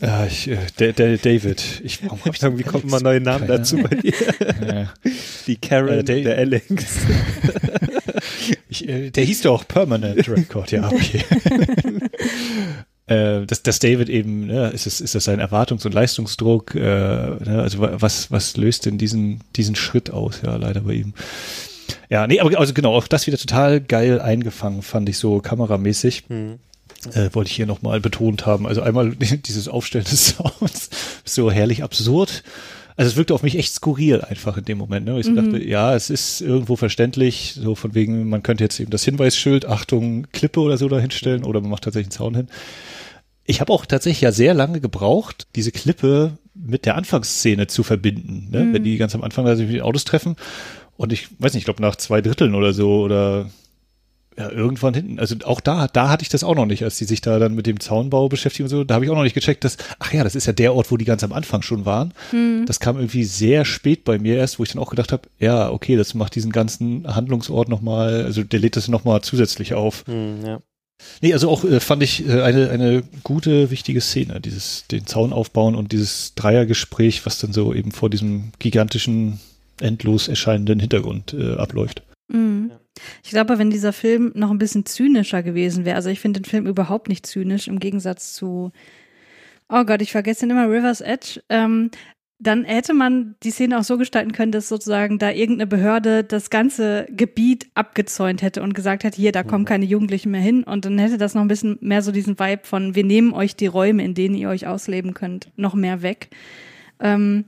Ja, 0.00 0.26
ich, 0.26 0.48
äh, 0.48 0.58
der, 0.78 0.92
der 0.92 1.18
David. 1.18 1.80
Ich, 1.82 2.02
warum 2.04 2.24
hab 2.24 2.34
ich 2.34 2.42
irgendwie 2.42 2.62
kommen 2.62 2.84
immer 2.84 3.00
neue 3.00 3.20
Namen 3.20 3.46
Keine. 3.46 3.58
dazu 3.58 3.78
bei 3.78 3.96
dir. 3.96 4.14
Ja. 4.68 4.92
Die 5.46 5.56
Karen, 5.56 6.00
äh, 6.00 6.04
der 6.04 6.36
Alex. 6.38 6.74
ich, 8.68 8.88
äh, 8.88 9.10
der 9.10 9.24
hieß 9.24 9.42
doch 9.42 9.60
auch 9.60 9.68
Permanent 9.68 10.28
Record, 10.28 10.70
ja, 10.72 10.90
okay. 10.90 11.24
Äh, 13.08 13.46
dass, 13.46 13.62
dass 13.62 13.78
David 13.78 14.08
eben, 14.08 14.46
ne, 14.46 14.68
ist 14.68 14.86
es, 14.86 15.00
ist 15.00 15.14
das 15.14 15.28
ein 15.28 15.40
Erwartungs- 15.40 15.86
und 15.86 15.94
Leistungsdruck, 15.94 16.74
äh, 16.74 16.78
ne, 16.78 17.60
also 17.62 17.78
was, 17.80 18.30
was 18.30 18.56
löst 18.56 18.86
denn 18.86 18.98
diesen, 18.98 19.40
diesen 19.56 19.76
Schritt 19.76 20.10
aus, 20.10 20.42
ja, 20.44 20.56
leider 20.56 20.82
bei 20.82 20.94
ihm. 20.94 21.14
Ja, 22.10 22.26
nee, 22.26 22.40
aber 22.40 22.58
also 22.58 22.74
genau, 22.74 22.94
auch 22.94 23.08
das 23.08 23.26
wieder 23.26 23.38
total 23.38 23.80
geil 23.80 24.20
eingefangen, 24.20 24.82
fand 24.82 25.08
ich 25.08 25.18
so 25.18 25.40
kameramäßig. 25.40 26.24
Hm. 26.28 26.58
Äh, 27.14 27.30
wollte 27.32 27.48
ich 27.48 27.56
hier 27.56 27.66
nochmal 27.66 28.00
betont 28.00 28.44
haben. 28.44 28.66
Also 28.66 28.82
einmal 28.82 29.10
dieses 29.16 29.68
Aufstellen 29.68 30.04
des 30.04 30.28
Sounds, 30.36 30.90
so 31.24 31.50
herrlich 31.50 31.82
absurd. 31.82 32.42
Also 32.96 33.12
es 33.12 33.16
wirkte 33.16 33.32
auf 33.32 33.44
mich 33.44 33.56
echt 33.56 33.72
skurril 33.72 34.22
einfach 34.22 34.56
in 34.56 34.64
dem 34.64 34.78
Moment. 34.78 35.06
Ne? 35.06 35.20
Ich 35.20 35.26
so 35.26 35.34
dachte, 35.34 35.62
ja, 35.62 35.94
es 35.94 36.10
ist 36.10 36.40
irgendwo 36.40 36.74
verständlich, 36.74 37.54
so 37.54 37.76
von 37.76 37.94
wegen, 37.94 38.28
man 38.28 38.42
könnte 38.42 38.64
jetzt 38.64 38.80
eben 38.80 38.90
das 38.90 39.04
Hinweisschild, 39.04 39.66
Achtung, 39.66 40.26
Klippe 40.32 40.58
oder 40.58 40.76
so 40.76 40.88
dahinstellen 40.88 41.44
oder 41.44 41.60
man 41.60 41.70
macht 41.70 41.84
tatsächlich 41.84 42.08
einen 42.08 42.18
Zaun 42.18 42.34
hin. 42.34 42.48
Ich 43.48 43.62
habe 43.62 43.72
auch 43.72 43.86
tatsächlich 43.86 44.20
ja 44.20 44.30
sehr 44.30 44.52
lange 44.52 44.78
gebraucht, 44.78 45.46
diese 45.56 45.72
Klippe 45.72 46.36
mit 46.54 46.84
der 46.84 46.96
Anfangsszene 46.96 47.66
zu 47.66 47.82
verbinden, 47.82 48.48
ne? 48.50 48.68
wenn 48.72 48.84
die 48.84 48.98
ganz 48.98 49.14
am 49.14 49.22
Anfang 49.22 49.46
da 49.46 49.56
sich 49.56 49.66
mit 49.66 49.76
den 49.76 49.82
Autos 49.82 50.04
treffen. 50.04 50.36
Und 50.98 51.14
ich 51.14 51.28
weiß 51.38 51.54
nicht, 51.54 51.62
ich 51.62 51.64
glaube 51.64 51.80
nach 51.80 51.96
zwei 51.96 52.20
Dritteln 52.20 52.54
oder 52.54 52.74
so 52.74 53.00
oder 53.00 53.48
ja, 54.36 54.50
irgendwann 54.50 54.92
hinten. 54.92 55.18
Also 55.18 55.34
auch 55.44 55.60
da, 55.60 55.88
da 55.88 56.10
hatte 56.10 56.24
ich 56.24 56.28
das 56.28 56.44
auch 56.44 56.56
noch 56.56 56.66
nicht, 56.66 56.84
als 56.84 56.98
die 56.98 57.06
sich 57.06 57.22
da 57.22 57.38
dann 57.38 57.54
mit 57.54 57.66
dem 57.66 57.80
Zaunbau 57.80 58.28
beschäftigen 58.28 58.64
und 58.64 58.70
so. 58.70 58.84
Da 58.84 58.96
habe 58.96 59.06
ich 59.06 59.10
auch 59.10 59.16
noch 59.16 59.22
nicht 59.22 59.34
gecheckt, 59.34 59.64
dass, 59.64 59.78
ach 59.98 60.12
ja, 60.12 60.24
das 60.24 60.34
ist 60.34 60.46
ja 60.46 60.52
der 60.52 60.74
Ort, 60.74 60.90
wo 60.90 60.98
die 60.98 61.06
ganz 61.06 61.24
am 61.24 61.32
Anfang 61.32 61.62
schon 61.62 61.86
waren. 61.86 62.12
Das 62.66 62.80
kam 62.80 62.96
irgendwie 62.96 63.24
sehr 63.24 63.64
spät 63.64 64.04
bei 64.04 64.18
mir 64.18 64.36
erst, 64.36 64.58
wo 64.58 64.62
ich 64.62 64.72
dann 64.72 64.82
auch 64.82 64.90
gedacht 64.90 65.10
habe, 65.10 65.22
ja, 65.38 65.70
okay, 65.70 65.96
das 65.96 66.12
macht 66.12 66.34
diesen 66.34 66.52
ganzen 66.52 67.12
Handlungsort 67.14 67.70
nochmal, 67.70 68.24
also 68.24 68.42
der 68.42 68.60
lädt 68.60 68.76
das 68.76 68.88
nochmal 68.88 69.22
zusätzlich 69.22 69.72
auf. 69.72 70.04
Hm, 70.06 70.44
ja. 70.44 70.60
Nee, 71.20 71.32
also 71.32 71.48
auch 71.48 71.64
äh, 71.64 71.80
fand 71.80 72.02
ich 72.02 72.26
äh, 72.26 72.42
eine, 72.42 72.70
eine 72.70 73.02
gute, 73.22 73.70
wichtige 73.70 74.00
Szene, 74.00 74.40
dieses, 74.40 74.86
den 74.88 75.06
Zaun 75.06 75.32
aufbauen 75.32 75.74
und 75.74 75.92
dieses 75.92 76.34
Dreiergespräch, 76.34 77.24
was 77.26 77.38
dann 77.38 77.52
so 77.52 77.74
eben 77.74 77.92
vor 77.92 78.10
diesem 78.10 78.52
gigantischen, 78.58 79.40
endlos 79.80 80.28
erscheinenden 80.28 80.80
Hintergrund 80.80 81.34
äh, 81.34 81.54
abläuft. 81.54 82.02
Mhm. 82.28 82.72
Ich 83.22 83.30
glaube, 83.30 83.58
wenn 83.58 83.70
dieser 83.70 83.92
Film 83.92 84.32
noch 84.34 84.50
ein 84.50 84.58
bisschen 84.58 84.84
zynischer 84.84 85.42
gewesen 85.42 85.84
wäre, 85.84 85.96
also 85.96 86.10
ich 86.10 86.20
finde 86.20 86.40
den 86.40 86.44
Film 86.44 86.66
überhaupt 86.66 87.08
nicht 87.08 87.26
zynisch, 87.26 87.68
im 87.68 87.78
Gegensatz 87.78 88.34
zu, 88.34 88.72
oh 89.68 89.84
Gott, 89.84 90.02
ich 90.02 90.10
vergesse 90.10 90.46
ihn 90.46 90.50
immer, 90.50 90.68
River's 90.68 91.00
Edge, 91.00 91.40
ähm, 91.48 91.90
dann 92.40 92.64
hätte 92.64 92.94
man 92.94 93.34
die 93.42 93.50
Szene 93.50 93.78
auch 93.78 93.82
so 93.82 93.98
gestalten 93.98 94.32
können, 94.32 94.52
dass 94.52 94.68
sozusagen 94.68 95.18
da 95.18 95.30
irgendeine 95.30 95.66
Behörde 95.66 96.22
das 96.22 96.50
ganze 96.50 97.06
Gebiet 97.10 97.68
abgezäunt 97.74 98.42
hätte 98.42 98.62
und 98.62 98.74
gesagt 98.74 99.02
hätte, 99.02 99.16
hier, 99.20 99.32
da 99.32 99.42
kommen 99.42 99.64
keine 99.64 99.84
Jugendlichen 99.84 100.30
mehr 100.30 100.40
hin. 100.40 100.62
Und 100.62 100.84
dann 100.84 100.98
hätte 100.98 101.18
das 101.18 101.34
noch 101.34 101.42
ein 101.42 101.48
bisschen 101.48 101.78
mehr 101.80 102.02
so 102.02 102.12
diesen 102.12 102.38
Vibe 102.38 102.62
von, 102.64 102.94
wir 102.94 103.04
nehmen 103.04 103.32
euch 103.32 103.56
die 103.56 103.66
Räume, 103.66 104.04
in 104.04 104.14
denen 104.14 104.36
ihr 104.36 104.48
euch 104.50 104.68
ausleben 104.68 105.14
könnt, 105.14 105.50
noch 105.56 105.74
mehr 105.74 106.02
weg. 106.02 106.30
Ähm, 107.00 107.44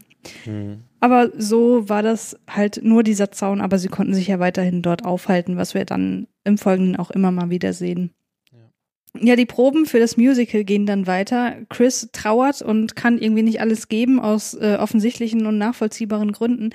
Aber 1.01 1.31
so 1.37 1.89
war 1.89 2.03
das 2.03 2.37
halt 2.49 2.81
nur 2.83 3.03
dieser 3.03 3.31
Zaun, 3.31 3.61
aber 3.61 3.79
sie 3.79 3.89
konnten 3.89 4.13
sich 4.13 4.27
ja 4.27 4.39
weiterhin 4.39 4.83
dort 4.83 5.05
aufhalten, 5.05 5.57
was 5.57 5.73
wir 5.73 5.85
dann 5.85 6.27
im 6.45 6.59
Folgenden 6.59 6.97
auch 6.97 7.11
immer 7.11 7.31
mal 7.31 7.49
wieder 7.49 7.73
sehen. 7.73 8.11
Ja, 9.19 9.35
die 9.35 9.47
Proben 9.47 9.87
für 9.87 9.99
das 9.99 10.17
Musical 10.17 10.63
gehen 10.63 10.87
dann 10.87 11.09
weiter. 11.09 11.57
Chris 11.69 12.09
trauert 12.13 12.63
und 12.63 12.95
kann 12.95 13.19
irgendwie 13.19 13.43
nicht 13.43 13.61
alles 13.61 13.89
geben 13.89 14.21
aus 14.21 14.55
äh, 14.55 14.77
offensichtlichen 14.79 15.47
und 15.47 15.59
nachvollziehbaren 15.59 16.31
Gründen. 16.31 16.71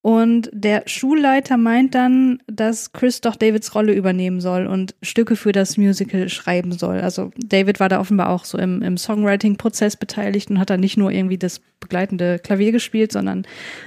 Und 0.00 0.50
der 0.52 0.84
Schulleiter 0.86 1.58
meint 1.58 1.94
dann, 1.94 2.42
dass 2.46 2.92
Chris 2.92 3.20
doch 3.20 3.36
Davids 3.36 3.74
Rolle 3.74 3.92
übernehmen 3.92 4.40
soll 4.40 4.66
und 4.66 4.94
Stücke 5.02 5.36
für 5.36 5.52
das 5.52 5.76
Musical 5.76 6.30
schreiben 6.30 6.72
soll. 6.72 7.00
Also 7.00 7.30
David 7.36 7.80
war 7.80 7.90
da 7.90 8.00
offenbar 8.00 8.30
auch 8.30 8.46
so 8.46 8.56
im, 8.56 8.80
im 8.80 8.96
Songwriting-Prozess 8.96 9.96
beteiligt 9.96 10.50
und 10.50 10.58
hat 10.58 10.70
da 10.70 10.78
nicht 10.78 10.96
nur 10.96 11.10
irgendwie 11.10 11.38
das 11.38 11.60
begleitende 11.80 12.38
Klavier 12.38 12.72
gespielt, 12.72 13.12
sondern 13.12 13.46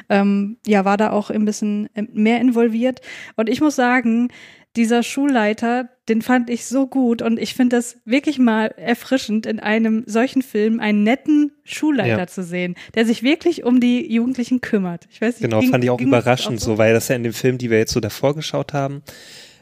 ähm, 0.10 0.58
ja, 0.68 0.86
war 0.86 0.98
da 0.98 1.12
auch 1.12 1.32
ein 1.32 1.45
bisschen 1.45 1.89
äh, 1.95 2.04
mehr 2.14 2.41
involviert. 2.41 3.02
Und 3.36 3.50
ich 3.50 3.60
muss 3.60 3.76
sagen, 3.76 4.30
dieser 4.78 5.04
Schulleiter, 5.04 5.90
den 6.08 6.22
fand 6.22 6.50
ich 6.50 6.66
so 6.66 6.88
gut 6.88 7.22
und 7.22 7.38
ich 7.40 7.54
finde 7.56 7.76
das 7.76 7.98
wirklich 8.06 8.40
mal 8.40 8.68
erfrischend, 8.78 9.46
in 9.46 9.60
einem 9.60 10.04
solchen 10.06 10.42
Film 10.42 10.80
einen 10.80 11.04
netten 11.04 11.52
Schulleiter 11.66 12.20
Ja. 12.20 12.28
zu 12.28 12.44
sehen, 12.44 12.76
der 12.96 13.06
sich 13.06 13.24
wirklich 13.24 13.64
um 13.66 13.82
die 13.82 14.10
Jugendlichen 14.14 14.62
kümmert. 14.62 15.06
Ich 15.12 15.20
weiß 15.20 15.36
nicht, 15.36 15.42
Genau, 15.42 15.60
ging- 15.60 15.72
fand 15.72 15.84
ich 15.84 15.90
auch 15.90 16.00
überraschend, 16.00 16.60
auch 16.62 16.64
so, 16.64 16.78
weil 16.78 16.94
das 16.94 17.10
ja 17.10 17.16
in 17.16 17.24
dem 17.24 17.34
Film, 17.34 17.58
die 17.58 17.70
wir 17.70 17.78
jetzt 17.80 17.92
so 17.92 18.00
davor 18.00 18.36
geschaut 18.36 18.72
haben, 18.74 19.02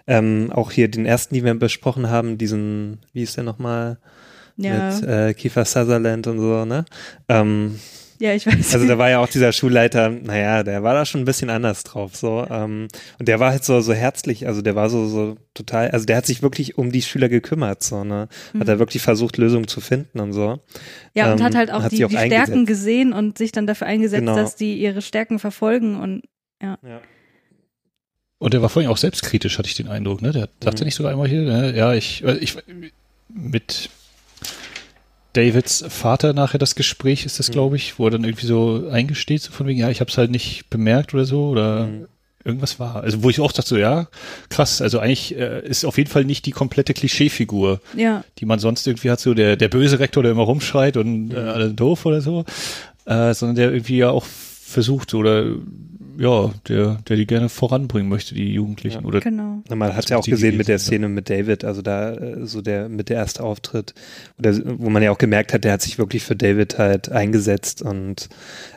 ähm, 0.06 0.52
auch 0.54 0.72
hier 0.72 0.88
den 0.88 1.06
ersten, 1.08 1.34
die 1.34 1.44
wir 1.44 1.56
besprochen 1.56 2.10
haben, 2.10 2.38
diesen, 2.38 3.00
wie 3.14 3.24
ist 3.24 3.38
der 3.38 3.44
nochmal, 3.44 3.98
Ja, 4.58 4.92
mit 5.00 5.04
äh, 5.10 5.34
Kiefer 5.34 5.66
Sutherland 5.66 6.28
und 6.28 6.40
so, 6.40 6.64
ne? 6.66 6.86
Ähm, 7.28 7.80
ja, 8.20 8.34
ich 8.34 8.46
weiß. 8.48 8.74
also 8.74 8.88
da 8.88 8.98
war 8.98 9.10
ja 9.10 9.20
auch 9.20 9.28
dieser 9.28 9.52
Schulleiter, 9.52 10.10
naja, 10.10 10.64
der 10.64 10.84
war 10.84 10.94
da 10.94 11.06
schon 11.06 11.22
ein 11.22 11.26
bisschen 11.26 11.50
anders 11.50 11.84
drauf, 11.84 12.16
so. 12.16 12.46
Ähm, 12.50 12.88
und 13.20 13.28
der 13.28 13.40
war 13.40 13.52
halt 13.52 13.64
so, 13.64 13.82
so 13.82 13.94
herzlich, 13.94 14.48
also 14.48 14.62
der 14.62 14.76
war 14.76 14.90
so, 14.90 15.08
so 15.08 15.38
total, 15.54 15.92
also 15.92 16.06
der 16.06 16.18
hat 16.18 16.26
sich 16.26 16.42
wirklich 16.42 16.78
um 16.78 16.92
die 16.92 17.02
Schüler 17.02 17.30
gekümmert, 17.30 17.84
so, 17.84 18.04
ne? 18.04 18.28
Hat 18.60 18.68
er 18.68 18.80
wirklich 18.80 19.02
versucht, 19.02 19.38
Lösungen 19.38 19.68
zu 19.68 19.82
finden 19.82 20.20
und 20.20 20.34
so. 20.34 20.60
ja, 21.14 21.32
und 21.32 21.40
ähm, 21.40 21.46
hat 21.46 21.56
halt 21.56 21.72
auch 21.72 21.84
hat 21.84 21.92
die, 21.92 22.06
auch 22.06 22.10
die 22.10 22.18
Stärken 22.18 22.66
gesehen 22.66 23.14
und 23.14 23.38
sich 23.38 23.52
dann 23.52 23.68
dafür 23.68 23.88
eingesetzt, 23.88 24.22
Genau. 24.22 24.36
dass 24.36 24.56
die 24.56 24.76
ihre 24.80 25.02
Stärken 25.02 25.40
verfolgen 25.40 25.96
und 26.00 26.24
Und 28.38 28.54
der 28.54 28.62
war 28.62 28.70
vorhin 28.70 28.92
auch 28.92 28.98
selbstkritisch, 28.98 29.58
hatte 29.58 29.70
ich 29.70 29.76
den 29.76 29.88
Eindruck, 29.88 30.22
ne? 30.22 30.32
Der 30.32 30.50
sagte 30.64 30.84
Mhm. 30.84 30.86
nicht 30.86 30.96
sogar 30.96 31.12
einmal 31.12 31.28
hier, 31.28 31.42
ne? 31.44 31.74
ja, 31.76 31.94
ich, 31.94 32.24
äh, 32.24 32.38
ich, 32.38 32.58
mit 33.30 33.90
Davids 35.36 35.84
Vater 35.88 36.34
nachher 36.34 36.58
das 36.58 36.76
Gespräch 36.76 37.26
ist 37.26 37.40
das, 37.40 37.50
Mhm. 37.50 37.54
glaube 37.54 37.76
ich, 37.76 38.00
wo 38.00 38.06
er 38.08 38.12
dann 38.12 38.24
irgendwie 38.24 38.46
so 38.48 38.88
eingesteht, 38.90 39.42
so 39.42 39.52
von 39.52 39.68
wegen, 39.68 39.80
ja, 39.80 39.90
ich 39.90 40.00
habe 40.00 40.10
es 40.12 40.18
halt 40.18 40.32
nicht 40.32 40.70
bemerkt 40.70 41.14
oder 41.14 41.26
so, 41.26 41.50
oder 41.50 41.88
Mhm. 41.88 42.06
irgendwas 42.44 42.80
war. 42.80 43.04
Also 43.04 43.24
wo 43.24 43.30
ich 43.30 43.40
auch 43.40 43.52
dachte, 43.52 43.70
so, 43.70 43.78
ja, 43.78 44.08
krass, 44.50 44.82
also 44.82 45.00
eigentlich 45.00 45.36
äh, 45.38 45.66
ist 45.68 45.84
auf 45.86 45.98
jeden 45.98 46.10
Fall 46.10 46.26
nicht 46.26 46.46
die 46.46 46.52
komplette 46.52 46.94
Klischeefigur, 46.94 47.82
ja, 47.98 48.24
die 48.40 48.46
man 48.46 48.60
sonst 48.60 48.86
irgendwie 48.88 49.10
hat, 49.12 49.20
so 49.20 49.34
der, 49.34 49.56
der 49.58 49.68
böse 49.68 50.00
Rektor, 50.00 50.22
der 50.24 50.32
immer 50.32 50.44
rumschreit 50.44 50.96
und 50.98 51.34
äh, 51.34 51.38
alle 51.38 51.68
sind 51.68 51.80
doof 51.80 52.06
oder 52.06 52.22
so, 52.22 52.46
äh, 53.06 53.34
sondern 53.34 53.56
der 53.56 53.72
irgendwie 53.72 53.98
ja 53.98 54.10
auch 54.12 54.26
versucht 54.26 55.14
oder 55.14 55.46
ja, 56.18 56.54
der, 56.68 56.98
der 57.08 57.16
die 57.16 57.26
gerne 57.26 57.50
voranbringen 57.50 58.10
möchte, 58.10 58.36
die 58.36 58.54
Jugendlichen. 58.54 59.02
Ja. 59.02 59.08
Oder 59.08 59.20
genau. 59.20 59.64
Na, 59.70 59.76
Man 59.76 59.96
hat 59.96 60.10
ja 60.10 60.18
auch 60.18 60.26
gesehen 60.26 60.58
mit 60.58 60.68
der 60.68 60.80
sind, 60.80 60.88
Szene 60.88 61.10
mit 61.10 61.30
David, 61.30 61.64
also 61.64 61.82
da 61.82 62.14
äh, 62.14 62.46
so 62.46 62.62
der 62.62 62.90
mit 62.90 63.10
der 63.10 63.18
erste 63.18 63.44
Auftritt, 63.44 63.94
oder, 64.38 64.56
wo 64.80 64.90
man 64.90 65.04
ja 65.04 65.12
auch 65.12 65.18
gemerkt 65.18 65.54
hat, 65.54 65.64
der 65.64 65.74
hat 65.74 65.82
sich 65.82 65.98
wirklich 65.98 66.24
für 66.24 66.36
David 66.36 66.78
halt 66.78 67.12
eingesetzt 67.12 67.82
und 67.82 68.30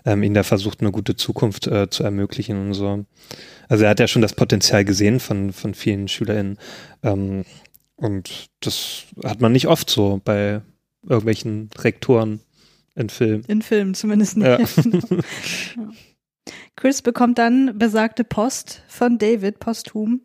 ähm, 0.05 0.23
ihn 0.23 0.35
da 0.35 0.43
versucht, 0.43 0.81
eine 0.81 0.93
gute 0.93 1.17
Zukunft 1.17 1.67
äh, 1.67 1.89
zu 1.91 2.03
ermöglichen 2.05 2.69
und 2.69 2.75
so. 2.75 3.05
Also 3.69 3.85
er 3.85 3.91
hat 3.91 4.01
ja 4.01 4.09
schon 4.09 4.23
das 4.23 4.33
Potenzial 4.33 4.85
gesehen 4.85 5.21
von, 5.21 5.53
von 5.53 5.75
vielen 5.75 6.09
SchülerInnen. 6.09 6.59
Ähm, 7.03 7.45
und 7.97 8.47
das 8.61 9.05
hat 9.25 9.41
man 9.41 9.53
nicht 9.53 9.67
oft 9.67 9.91
so 9.91 10.21
bei 10.25 10.63
irgendwelchen 11.03 11.71
Rektoren 11.79 12.41
in 12.95 13.11
Filmen. 13.11 13.45
In 13.47 13.63
Filmen 13.63 13.95
zumindest 13.95 14.37
nicht. 14.37 14.47
Ja. 14.47 14.59
Ja. 15.77 15.91
Chris 16.79 17.03
bekommt 17.03 17.39
dann 17.39 17.77
besagte 17.77 18.23
Post 18.23 18.85
von 18.87 19.19
David 19.19 19.59
posthum, 19.59 20.23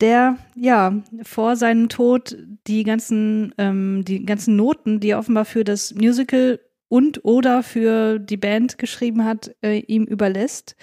der 0.00 0.36
ja 0.54 1.02
vor 1.22 1.56
seinem 1.56 1.88
Tod 1.88 2.36
die 2.68 2.84
ganzen 2.84 3.52
ähm, 3.58 4.04
die 4.04 4.24
ganzen 4.24 4.54
Noten, 4.54 5.00
die 5.00 5.08
er 5.10 5.18
offenbar 5.18 5.44
für 5.44 5.64
das 5.64 5.92
Musical 5.92 6.60
und 6.88 7.24
oder 7.24 7.64
für 7.64 8.20
die 8.20 8.36
Band 8.36 8.78
geschrieben 8.78 9.24
hat, 9.24 9.50
äh, 9.64 9.80
ihm 9.80 10.04
überlässt. 10.04 10.76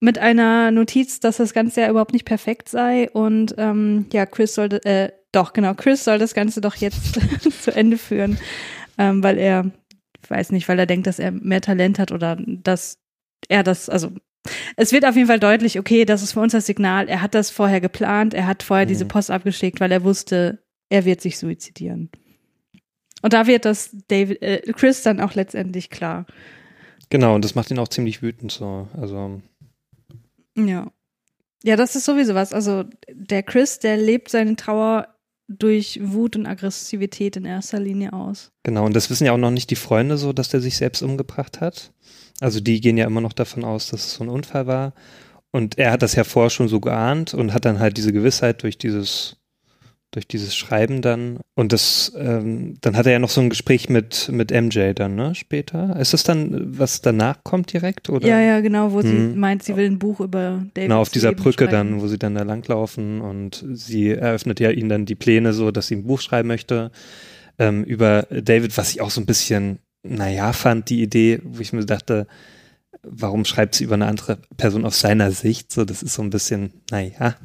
Mit 0.00 0.16
einer 0.18 0.70
Notiz, 0.70 1.20
dass 1.20 1.36
das 1.36 1.52
Ganze 1.52 1.82
ja 1.82 1.90
überhaupt 1.90 2.14
nicht 2.14 2.24
perfekt 2.24 2.70
sei 2.70 3.10
und 3.10 3.54
ähm, 3.58 4.06
ja, 4.10 4.24
Chris 4.24 4.54
sollte, 4.54 4.82
äh, 4.86 5.12
doch, 5.32 5.52
genau, 5.52 5.74
Chris 5.74 6.02
soll 6.02 6.18
das 6.18 6.32
Ganze 6.32 6.62
doch 6.62 6.76
jetzt 6.76 7.20
zu 7.62 7.76
Ende 7.76 7.98
führen, 7.98 8.38
ähm, 8.96 9.22
weil 9.22 9.36
er, 9.36 9.70
weiß 10.28 10.50
nicht, 10.52 10.66
weil 10.66 10.78
er 10.78 10.86
denkt, 10.86 11.06
dass 11.06 11.18
er 11.18 11.30
mehr 11.30 11.60
Talent 11.60 11.98
hat 11.98 12.10
oder 12.10 12.38
dass 12.38 13.03
er 13.48 13.62
das, 13.62 13.88
also 13.88 14.10
es 14.76 14.92
wird 14.92 15.06
auf 15.06 15.16
jeden 15.16 15.28
Fall 15.28 15.40
deutlich, 15.40 15.78
okay, 15.78 16.04
das 16.04 16.22
ist 16.22 16.32
für 16.32 16.40
uns 16.40 16.52
das 16.52 16.66
Signal, 16.66 17.08
er 17.08 17.22
hat 17.22 17.34
das 17.34 17.50
vorher 17.50 17.80
geplant, 17.80 18.34
er 18.34 18.46
hat 18.46 18.62
vorher 18.62 18.86
diese 18.86 19.04
Mhm. 19.04 19.08
Post 19.08 19.30
abgeschickt, 19.30 19.80
weil 19.80 19.90
er 19.92 20.04
wusste, 20.04 20.62
er 20.90 21.04
wird 21.04 21.20
sich 21.20 21.38
suizidieren. 21.38 22.10
Und 23.22 23.32
da 23.32 23.46
wird 23.46 23.64
das 23.64 23.90
David, 24.08 24.42
äh, 24.42 24.60
Chris 24.74 25.02
dann 25.02 25.20
auch 25.20 25.34
letztendlich 25.34 25.88
klar. 25.88 26.26
Genau, 27.08 27.34
und 27.34 27.44
das 27.44 27.54
macht 27.54 27.70
ihn 27.70 27.78
auch 27.78 27.88
ziemlich 27.88 28.20
wütend 28.22 28.52
so. 28.52 28.88
Also 29.00 29.40
Ja. 30.56 30.90
Ja, 31.62 31.76
das 31.76 31.96
ist 31.96 32.04
sowieso 32.04 32.34
was. 32.34 32.52
Also 32.52 32.84
der 33.10 33.42
Chris, 33.42 33.78
der 33.78 33.96
lebt 33.96 34.28
seine 34.28 34.56
Trauer 34.56 35.13
durch 35.48 36.00
Wut 36.02 36.36
und 36.36 36.46
Aggressivität 36.46 37.36
in 37.36 37.44
erster 37.44 37.78
Linie 37.78 38.12
aus. 38.12 38.50
Genau, 38.62 38.86
und 38.86 38.94
das 38.96 39.10
wissen 39.10 39.26
ja 39.26 39.32
auch 39.32 39.38
noch 39.38 39.50
nicht 39.50 39.70
die 39.70 39.76
Freunde 39.76 40.16
so, 40.16 40.32
dass 40.32 40.48
der 40.48 40.60
sich 40.60 40.76
selbst 40.76 41.02
umgebracht 41.02 41.60
hat. 41.60 41.92
Also 42.40 42.60
die 42.60 42.80
gehen 42.80 42.96
ja 42.96 43.06
immer 43.06 43.20
noch 43.20 43.32
davon 43.32 43.64
aus, 43.64 43.88
dass 43.88 44.06
es 44.06 44.14
so 44.14 44.24
ein 44.24 44.30
Unfall 44.30 44.66
war. 44.66 44.94
Und 45.50 45.78
er 45.78 45.92
hat 45.92 46.02
das 46.02 46.14
ja 46.14 46.24
vorher 46.24 46.50
schon 46.50 46.68
so 46.68 46.80
geahnt 46.80 47.32
und 47.34 47.52
hat 47.52 47.64
dann 47.64 47.78
halt 47.78 47.96
diese 47.96 48.12
Gewissheit 48.12 48.62
durch 48.62 48.76
dieses, 48.76 49.36
durch 50.14 50.26
dieses 50.28 50.54
Schreiben 50.54 51.02
dann. 51.02 51.38
Und 51.54 51.72
das, 51.72 52.12
ähm, 52.16 52.74
dann 52.80 52.96
hat 52.96 53.06
er 53.06 53.12
ja 53.12 53.18
noch 53.18 53.30
so 53.30 53.40
ein 53.40 53.50
Gespräch 53.50 53.88
mit, 53.88 54.28
mit 54.32 54.50
MJ 54.50 54.92
dann, 54.94 55.14
ne, 55.14 55.34
später. 55.34 55.96
Ist 55.98 56.12
das 56.12 56.22
dann, 56.22 56.78
was 56.78 57.00
danach 57.00 57.42
kommt 57.44 57.72
direkt? 57.72 58.10
Oder? 58.10 58.26
Ja, 58.26 58.40
ja, 58.40 58.60
genau, 58.60 58.92
wo 58.92 59.02
sie 59.02 59.08
Hm. 59.08 59.38
meint, 59.38 59.62
sie 59.62 59.76
will 59.76 59.86
ein 59.86 59.98
Buch 59.98 60.20
über 60.20 60.64
David. 60.74 60.88
Genau, 60.88 61.00
auf 61.00 61.10
dieser 61.10 61.32
Brücke 61.32 61.68
dann, 61.68 62.00
wo 62.00 62.06
sie 62.06 62.18
dann 62.18 62.34
da 62.34 62.42
langlaufen 62.42 63.20
und 63.20 63.64
sie 63.72 64.10
eröffnet 64.10 64.60
ja 64.60 64.70
ihnen 64.70 64.88
dann 64.88 65.06
die 65.06 65.14
Pläne 65.14 65.52
so, 65.52 65.70
dass 65.70 65.88
sie 65.88 65.96
ein 65.96 66.04
Buch 66.06 66.20
schreiben 66.20 66.48
möchte 66.48 66.90
ähm, 67.58 67.84
über 67.84 68.22
David, 68.30 68.76
was 68.76 68.90
ich 68.90 69.00
auch 69.00 69.10
so 69.10 69.20
ein 69.20 69.26
bisschen, 69.26 69.78
naja, 70.02 70.52
fand, 70.52 70.90
die 70.90 71.02
Idee, 71.02 71.40
wo 71.44 71.60
ich 71.60 71.72
mir 71.72 71.84
dachte, 71.84 72.26
warum 73.02 73.44
schreibt 73.44 73.74
sie 73.74 73.84
über 73.84 73.94
eine 73.94 74.06
andere 74.06 74.38
Person 74.56 74.84
aus 74.84 75.00
seiner 75.00 75.30
Sicht? 75.30 75.72
So, 75.72 75.84
das 75.84 76.02
ist 76.02 76.14
so 76.14 76.22
ein 76.22 76.30
bisschen, 76.30 76.72
naja. 76.90 77.36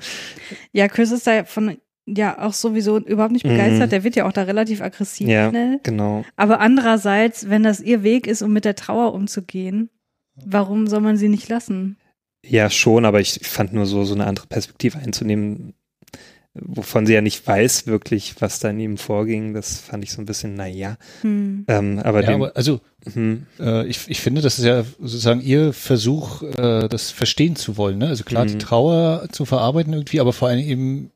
Ja, 0.72 0.88
Chris 0.88 1.12
ist 1.12 1.28
da 1.28 1.44
von 1.44 1.78
ja 2.16 2.40
auch 2.40 2.54
sowieso 2.54 2.98
überhaupt 3.00 3.32
nicht 3.34 3.46
Mhm. 3.46 3.50
begeistert. 3.50 3.92
Der 3.92 4.04
wird 4.04 4.16
ja 4.16 4.28
auch 4.28 4.32
da 4.32 4.44
relativ 4.44 4.82
aggressiv 4.82 5.28
Ja, 5.28 5.50
schnell. 5.50 5.80
genau. 5.84 6.24
Aber 6.36 6.60
andererseits, 6.60 7.50
wenn 7.50 7.64
das 7.64 7.80
ihr 7.80 8.04
Weg 8.04 8.28
ist, 8.28 8.42
um 8.42 8.52
mit 8.54 8.66
der 8.66 8.76
Trauer 8.76 9.14
umzugehen, 9.14 9.90
warum 10.36 10.88
soll 10.88 11.02
man 11.02 11.18
sie 11.18 11.30
nicht 11.30 11.50
lassen? 11.50 11.98
Ja, 12.46 12.70
schon, 12.70 13.06
aber 13.06 13.20
ich 13.20 13.40
fand 13.44 13.74
nur 13.74 13.86
so, 13.86 14.04
so 14.06 14.16
eine 14.16 14.26
andere 14.26 14.48
Perspektive 14.48 14.98
einzunehmen, 15.00 15.74
wovon 16.54 17.06
sie 17.06 17.14
ja 17.14 17.22
nicht 17.22 17.46
weiß 17.46 17.86
wirklich, 17.88 18.36
was 18.40 18.60
da 18.60 18.70
in 18.70 18.80
ihm 18.80 18.98
vorging. 18.98 19.54
Das 19.54 19.80
fand 19.80 20.04
ich 20.04 20.12
so 20.12 20.22
ein 20.22 20.26
bisschen, 20.26 20.56
naja. 20.56 20.98
Hm. 21.22 21.66
Ähm, 21.68 22.00
aber, 22.04 22.24
Ja, 22.24 22.34
aber 22.36 22.56
also 22.56 22.80
hm, 23.14 23.46
äh, 23.60 23.86
ich, 23.88 24.00
ich 24.10 24.20
finde, 24.20 24.42
das 24.42 24.58
ist 24.60 24.66
ja 24.66 24.84
sozusagen 25.00 25.42
ihr 25.42 25.74
Versuch, 25.74 26.42
äh, 26.44 26.88
das 26.90 27.12
verstehen 27.12 27.56
zu 27.56 27.78
wollen. 27.78 27.98
Ne? 28.00 28.08
Also 28.08 28.24
klar, 28.24 28.46
die 28.46 28.56
Mhm. 28.56 28.60
Trauer 28.60 29.28
zu 29.32 29.46
verarbeiten 29.46 29.94
irgendwie, 29.94 30.20
aber 30.20 30.34
vor 30.34 30.48
allem 30.48 30.60
eben, 30.60 31.12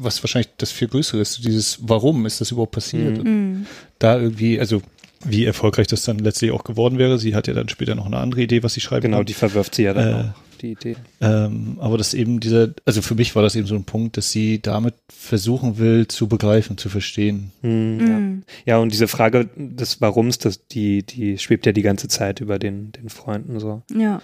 was 0.00 0.22
wahrscheinlich 0.22 0.50
das 0.58 0.72
viel 0.72 0.88
Größere 0.88 1.20
ist, 1.20 1.44
dieses 1.44 1.78
Warum 1.82 2.26
ist 2.26 2.40
das 2.40 2.50
überhaupt 2.50 2.72
passiert? 2.72 3.18
Mhm. 3.18 3.24
Hm. 3.24 3.66
da 3.98 4.18
irgendwie, 4.18 4.58
also 4.58 4.82
wie 5.24 5.44
erfolgreich 5.44 5.86
das 5.86 6.04
dann 6.04 6.18
letztlich 6.18 6.50
auch 6.50 6.64
geworden 6.64 6.98
wäre. 6.98 7.18
Sie 7.18 7.34
hat 7.34 7.46
ja 7.46 7.54
dann 7.54 7.68
später 7.68 7.94
noch 7.94 8.06
eine 8.06 8.16
andere 8.16 8.42
Idee, 8.42 8.62
was 8.62 8.74
sie 8.74 8.80
schreiben 8.80 9.02
genau, 9.02 9.18
kann. 9.18 9.26
die 9.26 9.34
verwirft 9.34 9.74
sie 9.74 9.82
ja 9.82 9.92
dann 9.92 10.08
Äh, 10.08 10.14
auch, 10.14 10.32
die 10.62 10.72
Idee. 10.72 10.96
Ähm, 11.20 11.76
aber 11.78 11.98
das 11.98 12.14
eben 12.14 12.40
dieser, 12.40 12.72
also 12.86 13.02
für 13.02 13.14
mich 13.14 13.34
war 13.36 13.42
das 13.42 13.54
eben 13.54 13.66
so 13.66 13.74
ein 13.74 13.84
Punkt, 13.84 14.16
dass 14.16 14.30
sie 14.30 14.62
damit 14.62 14.94
versuchen 15.08 15.78
will 15.78 16.08
zu 16.08 16.26
begreifen, 16.26 16.78
zu 16.78 16.88
verstehen. 16.88 17.52
Hm, 17.60 18.00
ja. 18.00 18.06
Hm. 18.06 18.42
ja, 18.64 18.78
und 18.78 18.92
diese 18.92 19.08
Frage 19.08 19.50
des 19.56 20.00
Warums, 20.00 20.38
das, 20.38 20.66
die, 20.68 21.02
die 21.02 21.36
schwebt 21.38 21.66
ja 21.66 21.72
die 21.72 21.82
ganze 21.82 22.08
Zeit 22.08 22.40
über 22.40 22.58
den, 22.58 22.92
den 22.92 23.10
Freunden 23.10 23.60
so. 23.60 23.82
Ja. 23.94 24.22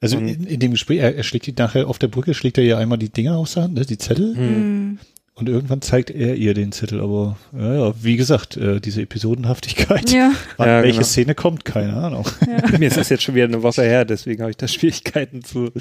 Also 0.00 0.18
in, 0.18 0.44
in 0.44 0.60
dem 0.60 0.72
Gespräch, 0.72 0.98
er, 0.98 1.16
er 1.16 1.22
schlägt 1.22 1.46
die 1.46 1.54
nachher 1.56 1.88
auf 1.88 1.98
der 1.98 2.08
Brücke, 2.08 2.34
schlägt 2.34 2.58
er 2.58 2.64
ja 2.64 2.78
einmal 2.78 2.98
die 2.98 3.08
Dinger 3.08 3.36
aus 3.36 3.54
der 3.54 3.64
Hand, 3.64 3.74
ne, 3.74 3.86
die 3.86 3.98
Zettel, 3.98 4.36
Hm. 4.36 4.98
Und 5.38 5.50
irgendwann 5.50 5.82
zeigt 5.82 6.10
er 6.10 6.34
ihr 6.36 6.54
den 6.54 6.72
Zettel. 6.72 6.98
Aber 7.02 7.36
ja, 7.54 7.74
ja 7.88 7.94
wie 8.02 8.16
gesagt, 8.16 8.56
äh, 8.56 8.80
diese 8.80 9.02
Episodenhaftigkeit. 9.02 10.10
Ja. 10.10 10.32
Wann 10.56 10.66
Ja, 10.68 10.82
welche 10.82 11.00
genau. 11.00 11.06
Szene 11.06 11.34
kommt, 11.34 11.66
keine 11.66 11.92
Ahnung. 11.92 12.26
Mir 12.78 12.88
ist 12.88 12.96
das 12.96 13.10
jetzt 13.10 13.22
schon 13.22 13.34
wieder 13.34 13.44
eine 13.44 13.62
Woche 13.62 13.82
her, 13.82 14.06
deswegen 14.06 14.40
habe 14.40 14.50
ich 14.50 14.56
da 14.56 14.66
Schwierigkeiten 14.66 15.44
zu. 15.44 15.72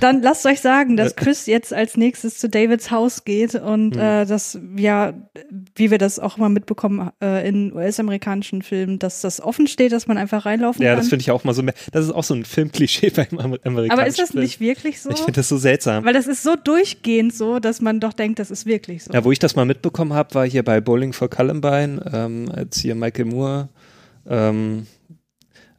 Dann 0.00 0.20
lasst 0.20 0.44
euch 0.44 0.60
sagen, 0.60 0.98
dass 0.98 1.16
Chris 1.16 1.46
jetzt 1.46 1.72
als 1.72 1.96
nächstes 1.96 2.36
zu 2.38 2.50
Davids 2.50 2.90
Haus 2.90 3.24
geht 3.24 3.54
und 3.54 3.94
Hm. 3.96 4.02
äh, 4.02 4.26
das, 4.26 4.58
ja, 4.76 5.14
wie 5.74 5.90
wir 5.90 5.96
das 5.96 6.18
auch 6.18 6.36
immer 6.36 6.50
mitbekommen 6.50 7.10
äh, 7.22 7.48
in 7.48 7.72
US-amerikanischen 7.72 8.60
Filmen, 8.60 8.98
dass 8.98 9.22
das 9.22 9.40
offen 9.40 9.66
steht, 9.66 9.92
dass 9.92 10.08
man 10.08 10.18
einfach 10.18 10.44
reinlaufen 10.44 10.82
Ja, 10.82 10.90
kann. 10.90 10.98
das 10.98 11.08
finde 11.08 11.22
ich 11.22 11.30
auch 11.30 11.44
mal 11.44 11.54
so. 11.54 11.62
Das 11.92 12.04
ist 12.04 12.10
auch 12.12 12.24
so 12.24 12.34
ein 12.34 12.44
Filmklischee 12.44 13.08
beim 13.16 13.38
Amer 13.38 13.56
amerikanischen 13.64 13.90
Aber 13.92 14.06
ist 14.06 14.18
das 14.18 14.32
Film. 14.32 14.42
nicht 14.44 14.60
wirklich 14.60 15.00
so? 15.00 15.08
Ich 15.08 15.16
finde 15.20 15.32
das 15.32 15.48
so 15.48 15.56
seltsam. 15.56 16.04
Weil 16.04 16.12
das 16.12 16.26
ist 16.26 16.42
so 16.42 16.54
durchgehend 16.62 17.34
so, 17.34 17.60
dass 17.60 17.80
man 17.80 17.98
doch 18.00 18.12
denkt, 18.12 18.38
das 18.38 18.50
ist 18.50 18.66
wirklich 18.66 18.89
so. 18.98 19.12
Ja, 19.12 19.24
wo 19.24 19.32
ich 19.32 19.38
das 19.38 19.56
mal 19.56 19.64
mitbekommen 19.64 20.12
habe, 20.12 20.34
war 20.34 20.46
hier 20.46 20.62
bei 20.62 20.80
Bowling 20.80 21.12
for 21.12 21.28
Columbine, 21.28 22.02
ähm, 22.12 22.50
als 22.54 22.78
hier 22.78 22.94
Michael 22.94 23.26
Moore, 23.26 23.68
ähm, 24.28 24.86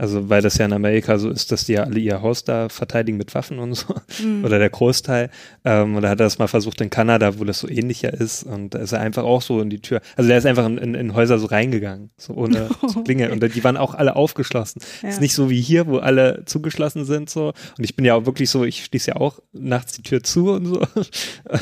also 0.02 0.30
weil 0.30 0.42
das 0.42 0.58
ja 0.58 0.66
in 0.66 0.74
Amerika 0.74 1.18
so 1.20 1.30
ist, 1.30 1.52
dass 1.52 1.66
die 1.66 1.74
ja 1.74 1.84
alle 1.84 2.00
ihr 2.00 2.22
Haus 2.22 2.44
da 2.44 2.70
verteidigen 2.70 3.18
mit 3.18 3.34
Waffen 3.36 3.60
und 3.60 3.74
so, 3.76 3.94
Mhm. 4.22 4.44
oder 4.44 4.58
der 4.60 4.70
Großteil. 4.70 5.30
Ähm, 5.64 5.96
und 5.96 6.02
da 6.02 6.10
hat 6.10 6.20
er 6.20 6.26
das 6.26 6.40
mal 6.40 6.48
versucht 6.48 6.82
in 6.82 6.90
Kanada, 6.90 7.40
wo 7.40 7.44
das 7.44 7.60
so 7.60 7.70
ähnlicher 7.70 8.12
ist. 8.14 8.44
Und 8.44 8.74
da 8.74 8.80
ist 8.80 8.92
er 8.92 9.00
einfach 9.00 9.24
auch 9.24 9.42
so 9.42 9.62
in 9.62 9.70
die 9.70 9.80
Tür. 9.80 10.02
Also 10.16 10.28
der 10.28 10.38
ist 10.40 10.46
einfach 10.46 10.66
in, 10.66 10.78
in, 10.78 10.96
in 10.96 11.14
Häuser 11.14 11.38
so 11.40 11.46
reingegangen, 11.46 12.10
so 12.18 12.34
ohne 12.34 12.70
zu 12.88 13.04
klingeln. 13.04 13.32
Und 13.32 13.44
die 13.56 13.64
waren 13.64 13.78
auch 13.78 13.94
alle 13.94 14.16
aufgeschlossen. 14.16 14.82
Ja. 15.04 15.10
Ist 15.10 15.22
nicht 15.22 15.34
so 15.36 15.50
wie 15.50 15.62
hier, 15.62 15.88
wo 15.88 15.98
alle 15.98 16.44
zugeschlossen 16.46 17.06
sind 17.06 17.30
so. 17.30 17.50
Und 17.78 17.84
ich 17.84 17.96
bin 17.96 18.04
ja 18.06 18.16
auch 18.16 18.26
wirklich 18.26 18.50
so, 18.50 18.64
ich 18.66 18.84
schließe 18.86 19.12
ja 19.12 19.16
auch 19.18 19.40
nachts 19.54 19.94
die 19.94 20.02
Tür 20.04 20.24
zu 20.24 20.52
und 20.52 20.66
so. 20.66 20.82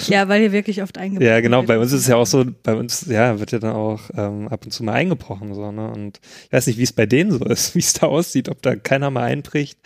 Ja, 0.08 0.28
weil 0.30 0.42
hier 0.42 0.52
wirklich 0.52 0.82
oft 0.82 0.98
eingebrochen 0.98 1.28
Ja, 1.28 1.40
genau. 1.42 1.58
wird. 1.60 1.68
Bei 1.68 1.80
uns 1.80 1.92
ist 1.92 2.02
es 2.02 2.08
ja 2.08 2.16
auch 2.16 2.26
so, 2.28 2.46
bei 2.64 2.76
uns, 2.76 3.06
ja, 3.08 3.40
wird 3.40 3.52
ja 3.52 3.60
dann 3.60 3.74
auch 3.74 4.02
ähm, 4.16 4.48
ab 4.48 4.66
und 4.66 4.72
zu 4.72 4.84
mal 4.84 4.94
eingebrochen, 4.94 5.54
so, 5.54 5.72
ne? 5.72 5.90
Und 5.92 6.20
ich 6.46 6.52
weiß 6.54 6.68
nicht, 6.68 6.78
wie 6.80 6.84
es 6.84 6.94
bei 6.94 7.06
denen 7.06 7.32
so 7.32 7.44
ist, 7.46 7.76
wie 7.76 7.80
es 7.80 7.94
da 7.94 8.08
aussieht, 8.08 8.29
ob 8.50 8.62
da 8.62 8.76
keiner 8.76 9.10
mal 9.10 9.24
einbricht. 9.24 9.80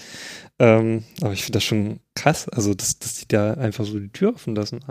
Ähm, 0.59 1.03
aber 1.21 1.33
ich 1.33 1.43
finde 1.43 1.57
das 1.57 1.63
schon 1.63 1.99
krass, 2.15 2.47
also, 2.49 2.73
dass, 2.73 2.99
dass 2.99 3.15
die 3.15 3.27
da 3.27 3.55
einfach 3.55 3.85
so 3.85 3.99
die 3.99 4.09
Tür 4.11 4.33
offen 4.35 4.55
lassen. 4.55 4.81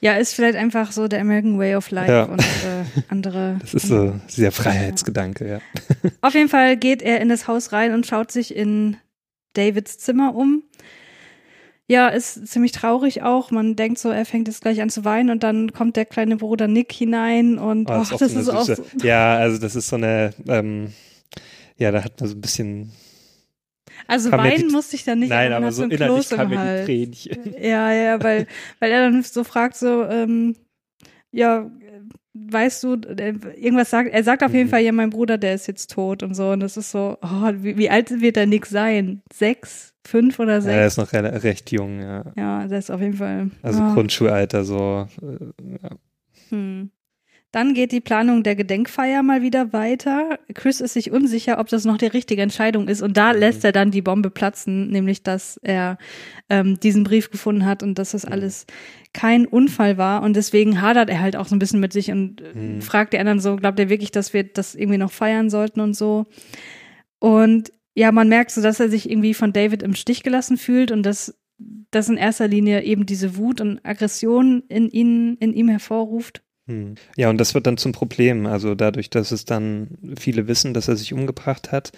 Ja, 0.00 0.14
ist 0.14 0.34
vielleicht 0.34 0.56
einfach 0.56 0.92
so 0.92 1.08
der 1.08 1.20
American 1.20 1.58
Way 1.58 1.76
of 1.76 1.90
Life 1.90 2.12
Ja. 2.12 2.24
und 2.24 2.40
äh, 2.40 3.02
andere. 3.08 3.56
Das 3.60 3.74
ist 3.74 3.88
so 3.88 4.18
dieser 4.36 4.52
Freiheitsgedanke, 4.52 5.48
ja. 5.48 5.60
Auf 6.20 6.34
jeden 6.34 6.48
Fall 6.48 6.76
geht 6.76 7.02
er 7.02 7.20
in 7.20 7.28
das 7.28 7.48
Haus 7.48 7.72
rein 7.72 7.92
und 7.94 8.06
schaut 8.06 8.30
sich 8.30 8.54
in 8.54 8.96
Davids 9.54 9.98
Zimmer 9.98 10.34
um. 10.34 10.62
Ja, 11.88 12.08
ist 12.08 12.48
ziemlich 12.48 12.72
traurig 12.72 13.22
auch. 13.22 13.50
Man 13.52 13.76
denkt 13.76 13.98
so, 13.98 14.10
er 14.10 14.24
fängt 14.26 14.48
jetzt 14.48 14.60
gleich 14.62 14.80
an 14.82 14.90
zu 14.90 15.04
weinen 15.04 15.30
und 15.30 15.42
dann 15.44 15.72
kommt 15.72 15.94
der 15.96 16.04
kleine 16.04 16.36
Bruder 16.36 16.66
Nick 16.68 16.92
hinein 16.92 17.58
und 17.58 17.88
Oh, 17.88 17.94
ach, 17.94 18.02
ist 18.02 18.12
auch 18.14 18.18
das 18.18 18.32
so 18.32 18.40
ist 18.40 18.48
auch 18.48 18.64
so. 18.64 18.74
Ja, 19.02 19.36
also 19.36 19.58
das 19.58 19.76
ist 19.76 19.88
so 19.88 19.96
eine, 19.96 20.34
ähm, 20.48 20.92
ja, 21.78 21.90
da 21.90 22.02
hat 22.04 22.20
man 22.20 22.28
so 22.28 22.34
ein 22.36 22.40
bisschen, 22.40 22.92
Also 24.06 24.30
weinen 24.32 24.68
die- 24.68 24.74
musste 24.74 24.96
ich 24.96 25.04
dann 25.04 25.20
nicht, 25.20 25.30
nein, 25.30 25.52
aber 25.52 25.72
so 25.72 25.82
ein 25.82 25.90
innerlich 25.90 26.28
Kloß 26.28 26.32
im 26.32 26.36
kam 26.38 26.48
mir 26.50 26.56
die 26.56 26.62
Hals. 26.62 26.84
Tränchen. 26.86 27.54
Ja, 27.62 27.92
ja, 27.92 28.22
weil, 28.22 28.46
weil 28.80 28.90
er 28.90 29.10
dann 29.10 29.22
so 29.22 29.44
fragt, 29.44 29.76
so, 29.76 30.04
ähm, 30.04 30.56
ja, 31.32 31.70
weißt 32.34 32.84
du, 32.84 32.94
äh, 32.94 33.34
irgendwas 33.56 33.90
sagt, 33.90 34.10
er 34.10 34.22
sagt 34.24 34.42
auf 34.42 34.52
jeden 34.52 34.66
Mhm. 34.66 34.70
Fall, 34.70 34.80
ja, 34.82 34.92
mein 34.92 35.10
Bruder, 35.10 35.38
der 35.38 35.54
ist 35.54 35.66
jetzt 35.66 35.90
tot 35.90 36.22
und 36.22 36.34
so. 36.34 36.50
Und 36.50 36.60
das 36.60 36.76
ist 36.76 36.90
so, 36.90 37.18
oh, 37.22 37.50
wie, 37.56 37.76
wie 37.78 37.90
alt 37.90 38.20
wird 38.20 38.36
der 38.36 38.46
Nick 38.46 38.66
sein? 38.66 39.22
Sechs, 39.32 39.92
fünf 40.06 40.38
oder 40.38 40.60
Ja, 40.60 40.70
er 40.70 40.82
sechs? 40.84 40.94
ist 40.94 40.96
noch 40.98 41.12
re 41.12 41.42
recht 41.42 41.72
jung, 41.72 42.00
ja. 42.00 42.24
Ja, 42.36 42.66
der 42.66 42.78
ist 42.78 42.90
auf 42.90 43.00
jeden 43.00 43.14
Fall. 43.16 43.50
Also 43.62 43.82
oh, 43.82 43.94
Grundschulalter, 43.94 44.64
so, 44.64 45.08
äh, 45.22 45.72
ja. 45.82 45.90
hm. 46.50 46.90
Dann 47.56 47.72
geht 47.72 47.90
die 47.90 48.02
Planung 48.02 48.42
der 48.42 48.54
Gedenkfeier 48.54 49.22
mal 49.22 49.40
wieder 49.40 49.72
weiter. 49.72 50.38
Chris 50.52 50.82
ist 50.82 50.92
sich 50.92 51.10
unsicher, 51.10 51.58
ob 51.58 51.68
das 51.68 51.86
noch 51.86 51.96
die 51.96 52.04
richtige 52.04 52.42
Entscheidung 52.42 52.86
ist. 52.86 53.00
Und 53.00 53.16
da 53.16 53.32
Mhm. 53.32 53.38
lässt 53.38 53.64
er 53.64 53.72
dann 53.72 53.90
die 53.90 54.02
Bombe 54.02 54.28
platzen, 54.28 54.90
nämlich 54.90 55.22
dass 55.22 55.56
er 55.62 55.96
ähm, 56.50 56.78
diesen 56.78 57.02
Brief 57.02 57.30
gefunden 57.30 57.64
hat 57.64 57.82
und 57.82 57.98
dass 57.98 58.10
das 58.10 58.26
Mhm. 58.26 58.32
alles 58.32 58.66
kein 59.14 59.46
Unfall 59.46 59.96
war. 59.96 60.22
Und 60.22 60.36
deswegen 60.36 60.82
hadert 60.82 61.08
er 61.08 61.22
halt 61.22 61.34
auch 61.34 61.46
so 61.48 61.56
ein 61.56 61.58
bisschen 61.58 61.80
mit 61.80 61.94
sich 61.94 62.10
und 62.10 62.42
äh, 62.42 62.52
Mhm. 62.54 62.82
fragt 62.82 63.14
die 63.14 63.18
anderen 63.18 63.40
so, 63.40 63.56
glaubt 63.56 63.80
er 63.80 63.88
wirklich, 63.88 64.10
dass 64.10 64.34
wir 64.34 64.44
das 64.44 64.74
irgendwie 64.74 64.98
noch 64.98 65.10
feiern 65.10 65.48
sollten 65.48 65.80
und 65.80 65.94
so. 65.94 66.26
Und 67.20 67.72
ja, 67.94 68.12
man 68.12 68.28
merkt 68.28 68.50
so, 68.50 68.60
dass 68.60 68.80
er 68.80 68.90
sich 68.90 69.08
irgendwie 69.10 69.32
von 69.32 69.54
David 69.54 69.82
im 69.82 69.94
Stich 69.94 70.22
gelassen 70.22 70.58
fühlt 70.58 70.92
und 70.92 71.04
dass 71.04 71.34
das 71.90 72.10
in 72.10 72.18
erster 72.18 72.48
Linie 72.48 72.82
eben 72.82 73.06
diese 73.06 73.38
Wut 73.38 73.62
und 73.62 73.80
Aggression 73.82 74.62
in 74.68 74.90
ihn, 74.90 75.36
in 75.40 75.54
ihm 75.54 75.70
hervorruft. 75.70 76.42
Hm. 76.68 76.96
Ja, 77.16 77.30
und 77.30 77.38
das 77.38 77.54
wird 77.54 77.66
dann 77.66 77.76
zum 77.76 77.92
Problem. 77.92 78.46
Also 78.46 78.74
dadurch, 78.74 79.08
dass 79.08 79.30
es 79.30 79.44
dann 79.44 79.98
viele 80.18 80.48
wissen, 80.48 80.74
dass 80.74 80.88
er 80.88 80.96
sich 80.96 81.12
umgebracht 81.12 81.70
hat, 81.70 81.92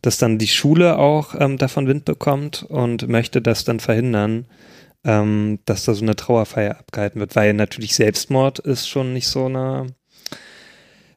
dass 0.00 0.18
dann 0.18 0.38
die 0.38 0.48
Schule 0.48 0.98
auch 0.98 1.34
ähm, 1.38 1.58
davon 1.58 1.88
Wind 1.88 2.04
bekommt 2.04 2.62
und 2.62 3.08
möchte 3.08 3.42
das 3.42 3.64
dann 3.64 3.80
verhindern, 3.80 4.46
ähm, 5.04 5.58
dass 5.64 5.84
da 5.84 5.94
so 5.94 6.04
eine 6.04 6.14
Trauerfeier 6.14 6.78
abgehalten 6.78 7.18
wird, 7.18 7.34
weil 7.34 7.52
natürlich 7.54 7.96
Selbstmord 7.96 8.60
ist 8.60 8.88
schon 8.88 9.12
nicht 9.12 9.26
so 9.26 9.46
eine, 9.46 9.88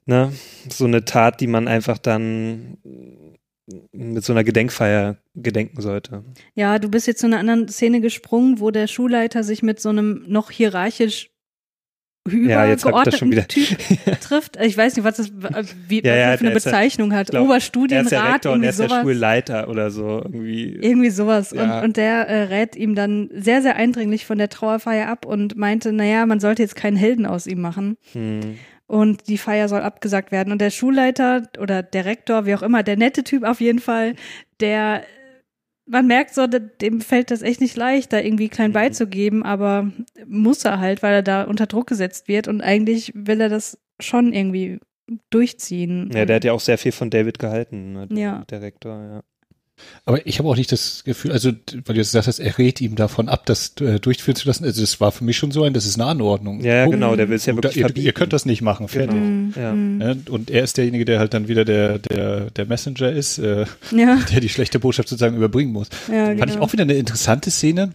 ne, 0.05 0.33
so 0.67 0.85
eine 0.85 1.05
Tat, 1.05 1.41
die 1.41 1.47
man 1.47 1.67
einfach 1.67 1.99
dann 1.99 2.77
mit 3.91 4.23
so 4.23 4.33
einer 4.33 4.43
Gedenkfeier 4.43 5.17
gedenken 5.35 5.81
sollte. 5.81 6.23
Ja, 6.55 6.79
du 6.79 6.89
bist 6.89 7.07
jetzt 7.07 7.19
zu 7.19 7.27
einer 7.27 7.39
anderen 7.39 7.67
Szene 7.67 8.01
gesprungen, 8.01 8.59
wo 8.59 8.71
der 8.71 8.87
Schulleiter 8.87 9.43
sich 9.43 9.61
mit 9.63 9.79
so 9.79 9.89
einem 9.89 10.23
noch 10.27 10.51
hierarchisch 10.51 11.29
Ja, 11.29 11.33
jetzt 11.33 11.33
hab 11.33 11.83
ich 11.83 11.93
das 11.93 12.05
schon 12.05 12.13
übergeordneten 12.25 13.31
wieder. 13.31 13.47
Typ 13.47 13.67
trifft. 14.21 14.57
Ich 14.61 14.75
weiß 14.77 14.95
nicht, 14.95 15.05
was 15.05 15.17
das 15.17 15.31
wie, 15.87 16.03
Ja, 16.03 16.15
ja, 16.15 16.37
für 16.37 16.41
eine 16.41 16.49
der 16.49 16.57
ist 16.57 16.65
ja- 16.65 16.71
Bezeichnung 16.71 17.13
hat. 17.13 17.27
glaub, 17.29 17.49
Er 17.49 17.57
ist 17.57 17.73
der 17.73 17.81
Oberstudienrat, 17.81 18.33
Rektor 18.35 18.53
und 18.53 18.63
er 18.63 18.69
ist 18.69 18.79
der 18.79 18.89
sowas. 18.89 19.01
Schulleiter 19.03 19.69
oder 19.69 19.91
so 19.91 20.21
irgendwie. 20.23 20.75
Irgendwie 20.81 21.09
sowas. 21.09 21.51
Ja. 21.51 21.79
Und, 21.79 21.85
und 21.85 21.97
der 21.97 22.27
äh, 22.27 22.43
rät 22.43 22.75
ihm 22.75 22.95
dann 22.95 23.29
sehr, 23.33 23.61
sehr 23.61 23.75
eindringlich 23.75 24.25
von 24.25 24.37
der 24.37 24.49
Trauerfeier 24.49 25.07
ab 25.07 25.25
und 25.25 25.55
meinte, 25.57 25.91
naja, 25.93 26.25
man 26.25 26.39
sollte 26.39 26.61
jetzt 26.63 26.75
keinen 26.75 26.97
Helden 26.97 27.25
aus 27.25 27.47
ihm 27.47 27.61
machen. 27.61 27.97
Hm. 28.13 28.57
Und 28.87 29.27
die 29.29 29.37
Feier 29.39 29.67
soll 29.67 29.81
abgesagt 29.81 30.31
werden. 30.31 30.51
Und 30.51 30.61
der 30.61 30.69
Schulleiter 30.69 31.43
oder 31.59 31.81
der 31.81 32.05
Rektor, 32.05 32.45
wie 32.45 32.53
auch 32.53 32.61
immer, 32.61 32.83
der 32.83 32.97
nette 32.97 33.23
Typ 33.23 33.43
auf 33.43 33.59
jeden 33.59 33.79
Fall, 33.79 34.13
der 34.59 35.01
man 35.87 36.07
merkt 36.07 36.33
so, 36.33 36.47
de- 36.47 36.61
dem 36.81 37.01
fällt 37.01 37.31
das 37.31 37.41
echt 37.41 37.61
nicht 37.61 37.75
leicht, 37.77 38.11
da 38.13 38.19
irgendwie 38.19 38.49
klein 38.49 38.71
beizugeben, 38.71 39.43
aber 39.43 39.91
muss 40.27 40.65
er 40.65 40.79
halt, 40.79 41.03
weil 41.03 41.13
er 41.13 41.23
da 41.23 41.43
unter 41.43 41.67
Druck 41.67 41.87
gesetzt 41.87 42.27
wird 42.27 42.47
und 42.47 42.61
eigentlich 42.61 43.11
will 43.15 43.39
er 43.41 43.49
das 43.49 43.77
schon 43.99 44.33
irgendwie 44.33 44.79
durchziehen. 45.29 46.09
Ja, 46.13 46.25
der 46.25 46.37
hat 46.37 46.43
ja 46.43 46.53
auch 46.53 46.59
sehr 46.59 46.77
viel 46.77 46.91
von 46.91 47.09
David 47.09 47.39
gehalten, 47.39 47.93
ne, 47.93 48.07
der 48.07 48.17
Ja. 48.17 48.43
Direktor, 48.49 49.01
ja. 49.03 49.23
Aber 50.05 50.25
ich 50.25 50.39
habe 50.39 50.47
auch 50.47 50.55
nicht 50.55 50.71
das 50.71 51.03
Gefühl, 51.03 51.31
also 51.31 51.49
weil 51.49 51.81
du 51.83 51.93
jetzt 51.93 52.09
gesagt 52.09 52.27
hast, 52.27 52.39
er 52.39 52.57
rät 52.57 52.79
ihm 52.81 52.95
davon 52.95 53.27
ab, 53.27 53.45
das 53.45 53.73
äh, 53.81 53.99
durchführen 53.99 54.35
zu 54.35 54.47
lassen. 54.47 54.63
Also 54.63 54.81
das 54.81 55.01
war 55.01 55.11
für 55.11 55.23
mich 55.23 55.37
schon 55.37 55.51
so 55.51 55.63
ein, 55.63 55.73
das 55.73 55.85
ist 55.85 55.99
eine 55.99 56.09
Anordnung. 56.09 56.61
Ja, 56.63 56.75
ja, 56.75 56.85
genau, 56.85 57.15
der 57.15 57.29
will 57.29 57.35
es 57.35 57.45
ja 57.45 57.55
wirklich 57.55 57.73
da, 57.73 57.89
ihr, 57.89 57.97
ihr 57.97 58.13
könnt 58.13 58.33
das 58.33 58.45
nicht 58.45 58.61
machen, 58.61 58.87
fertig. 58.87 59.15
Genau. 59.15 59.59
Ja. 59.59 59.73
Mhm. 59.73 60.01
Ja, 60.01 60.15
und 60.29 60.49
er 60.49 60.63
ist 60.63 60.77
derjenige, 60.77 61.05
der 61.05 61.19
halt 61.19 61.33
dann 61.33 61.47
wieder 61.47 61.65
der, 61.65 61.99
der, 61.99 62.51
der 62.51 62.65
Messenger 62.65 63.11
ist, 63.11 63.37
äh, 63.39 63.65
Ja, 63.91 64.19
der 64.31 64.39
die 64.39 64.49
schlechte 64.49 64.79
Botschaft 64.79 65.09
sozusagen 65.09 65.35
überbringen 65.35 65.71
muss. 65.73 65.89
ja, 66.07 66.25
Fand 66.27 66.45
ich 66.45 66.53
genau. 66.53 66.61
auch 66.65 66.73
wieder 66.73 66.83
eine 66.83 66.93
interessante 66.95 67.51
Szene 67.51 67.93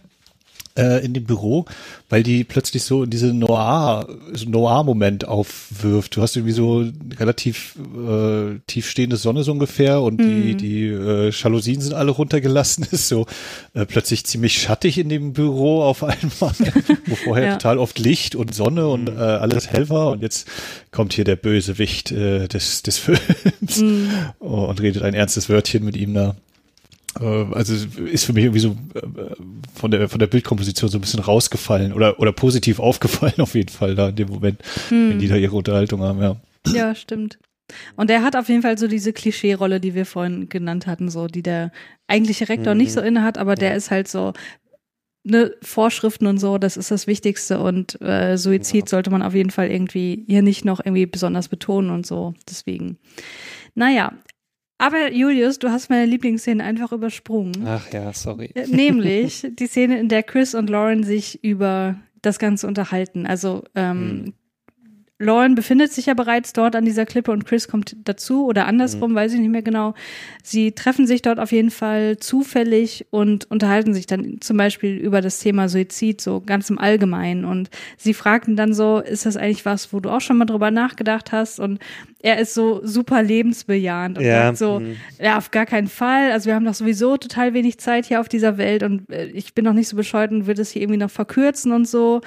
äh, 0.77 1.03
in 1.03 1.13
dem 1.13 1.25
Büro, 1.25 1.65
weil 2.09 2.23
die 2.23 2.43
plötzlich 2.43 2.83
so 2.83 3.03
in 3.03 3.09
diese 3.09 3.33
Noir, 3.33 4.07
so 4.33 4.49
Noir-Moment 4.49 5.27
aufwirft. 5.27 6.15
Du 6.15 6.21
hast 6.21 6.35
irgendwie 6.35 6.53
so 6.53 6.85
relativ 7.19 7.75
äh, 7.95 8.59
tiefstehende 8.67 9.17
Sonne 9.17 9.43
so 9.43 9.51
ungefähr 9.51 10.01
und 10.01 10.17
die, 10.19 10.55
die 10.55 10.87
äh, 10.87 11.29
Jalousien 11.31 11.81
sind 11.81 11.93
alle 11.93 12.11
runtergelassen. 12.11 12.85
Ist 12.91 13.07
so 13.07 13.25
äh, 13.73 13.85
plötzlich 13.85 14.25
ziemlich 14.25 14.61
schattig 14.61 14.97
in 14.97 15.09
dem 15.09 15.33
Büro 15.33 15.83
auf 15.83 16.03
einmal, 16.03 16.21
wo 17.07 17.15
vorher 17.15 17.45
Ja. 17.45 17.53
total 17.57 17.77
oft 17.77 17.99
Licht 17.99 18.35
und 18.35 18.53
Sonne 18.53 18.87
und 18.87 19.07
äh, 19.09 19.13
alles 19.13 19.69
hell 19.71 19.89
war 19.89 20.11
und 20.11 20.21
jetzt 20.21 20.47
kommt 20.91 21.13
hier 21.13 21.23
der 21.23 21.35
Bösewicht 21.35 22.11
äh, 22.11 22.47
des, 22.47 22.81
des 22.83 22.97
Films 22.97 23.83
oh, 24.39 24.45
und 24.65 24.81
redet 24.81 25.03
ein 25.03 25.13
ernstes 25.13 25.49
Wörtchen 25.49 25.83
mit 25.83 25.95
ihm 25.97 26.13
da. 26.13 26.35
Äh, 27.19 27.25
Also 27.25 27.73
ist 28.05 28.25
für 28.25 28.33
mich 28.33 28.45
irgendwie 28.45 28.59
so 28.59 28.77
äh, 28.95 29.35
von 29.73 29.91
der 29.91 30.09
von 30.09 30.19
der 30.19 30.27
Bildkomposition 30.27 30.89
so 30.89 30.97
ein 30.97 31.01
bisschen 31.01 31.19
rausgefallen 31.19 31.93
oder 31.93 32.19
oder 32.19 32.31
positiv 32.31 32.79
aufgefallen 32.89 33.39
auf 33.39 33.55
jeden 33.55 33.69
Fall 33.69 33.95
da 33.95 34.09
in 34.09 34.15
dem 34.15 34.29
Moment, 34.29 34.59
wenn 34.89 35.19
die 35.19 35.27
da 35.27 35.35
ihre 35.35 35.55
Unterhaltung 35.55 36.01
haben, 36.01 36.21
ja. 36.21 36.35
Ja, 36.67 36.95
stimmt. 36.95 37.39
Und 37.95 38.09
er 38.11 38.21
hat 38.21 38.35
auf 38.35 38.49
jeden 38.49 38.61
Fall 38.61 38.77
so 38.77 38.87
diese 38.87 39.13
Klischee-Rolle, 39.13 39.79
die 39.79 39.95
wir 39.95 40.05
vorhin 40.05 40.49
genannt 40.49 40.87
hatten, 40.87 41.09
so, 41.09 41.27
die 41.27 41.41
der 41.41 41.71
eigentliche 42.07 42.49
Rektor 42.49 42.75
nicht 42.75 42.91
so 42.91 42.99
inne 42.99 43.23
hat, 43.23 43.37
aber 43.37 43.55
der 43.55 43.75
ist 43.75 43.91
halt 43.91 44.09
so, 44.09 44.33
ne, 45.23 45.53
Vorschriften 45.61 46.27
und 46.27 46.37
so, 46.37 46.57
das 46.57 46.75
ist 46.77 46.91
das 46.91 47.07
Wichtigste 47.07 47.59
und 47.59 47.99
äh, 48.01 48.37
Suizid 48.37 48.89
sollte 48.89 49.09
man 49.09 49.21
auf 49.21 49.33
jeden 49.33 49.51
Fall 49.51 49.69
irgendwie 49.69 50.25
hier 50.27 50.41
nicht 50.41 50.65
noch 50.65 50.79
irgendwie 50.83 51.05
besonders 51.05 51.47
betonen 51.47 51.91
und 51.91 52.05
so. 52.05 52.33
Deswegen. 52.49 52.97
Naja. 53.75 54.13
Aber 54.81 55.13
Julius, 55.13 55.59
du 55.59 55.69
hast 55.69 55.91
meine 55.91 56.05
Lieblingsszene 56.07 56.63
einfach 56.63 56.91
übersprungen. 56.91 57.67
Ach 57.67 57.93
ja, 57.93 58.11
sorry. 58.13 58.49
Äh, 58.55 58.65
Nämlich 58.65 59.47
die 59.59 59.67
Szene, 59.67 59.99
in 59.99 60.09
der 60.09 60.23
Chris 60.23 60.55
und 60.55 60.71
Lauren 60.71 61.03
sich 61.03 61.43
über 61.43 61.99
das 62.23 62.39
Ganze 62.39 62.65
unterhalten. 62.65 63.27
Also 63.27 63.63
ähm, 63.75 64.33
Lauren 65.21 65.55
befindet 65.55 65.93
sich 65.93 66.07
ja 66.07 66.13
bereits 66.15 66.51
dort 66.51 66.75
an 66.75 66.83
dieser 66.83 67.05
Klippe 67.05 67.31
und 67.31 67.45
Chris 67.45 67.67
kommt 67.67 67.95
dazu 68.03 68.45
oder 68.47 68.65
andersrum, 68.65 69.13
weiß 69.13 69.33
ich 69.33 69.39
nicht 69.39 69.51
mehr 69.51 69.61
genau. 69.61 69.93
Sie 70.43 70.71
treffen 70.71 71.05
sich 71.05 71.21
dort 71.21 71.39
auf 71.39 71.51
jeden 71.51 71.69
Fall 71.69 72.17
zufällig 72.17 73.05
und 73.11 73.49
unterhalten 73.51 73.93
sich 73.93 74.07
dann 74.07 74.41
zum 74.41 74.57
Beispiel 74.57 74.97
über 74.97 75.21
das 75.21 75.39
Thema 75.39 75.69
Suizid 75.69 76.21
so 76.21 76.41
ganz 76.41 76.69
im 76.69 76.79
Allgemeinen. 76.79 77.45
Und 77.45 77.69
sie 77.97 78.13
fragten 78.15 78.55
dann 78.55 78.73
so, 78.73 78.99
ist 78.99 79.25
das 79.25 79.37
eigentlich 79.37 79.65
was, 79.65 79.93
wo 79.93 79.99
du 79.99 80.09
auch 80.09 80.21
schon 80.21 80.37
mal 80.37 80.45
drüber 80.45 80.71
nachgedacht 80.71 81.31
hast? 81.31 81.59
Und 81.59 81.79
er 82.23 82.39
ist 82.39 82.53
so 82.53 82.81
super 82.83 83.21
lebensbejahend 83.21 84.17
und 84.17 84.23
Ja, 84.23 84.47
sagt 84.47 84.57
so, 84.57 84.79
mhm. 84.79 84.97
ja, 85.19 85.37
auf 85.37 85.51
gar 85.51 85.67
keinen 85.67 85.87
Fall. 85.87 86.31
Also 86.31 86.47
wir 86.47 86.55
haben 86.55 86.65
doch 86.65 86.73
sowieso 86.73 87.17
total 87.17 87.53
wenig 87.53 87.77
Zeit 87.77 88.05
hier 88.05 88.19
auf 88.19 88.29
dieser 88.29 88.57
Welt 88.57 88.83
und 88.83 89.09
äh, 89.11 89.25
ich 89.25 89.53
bin 89.53 89.65
noch 89.65 89.73
nicht 89.73 89.87
so 89.87 89.95
bescheuert 89.95 90.31
und 90.31 90.47
würde 90.47 90.61
es 90.63 90.71
hier 90.71 90.81
irgendwie 90.81 90.99
noch 90.99 91.11
verkürzen 91.11 91.71
und 91.71 91.87
so. 91.87 92.21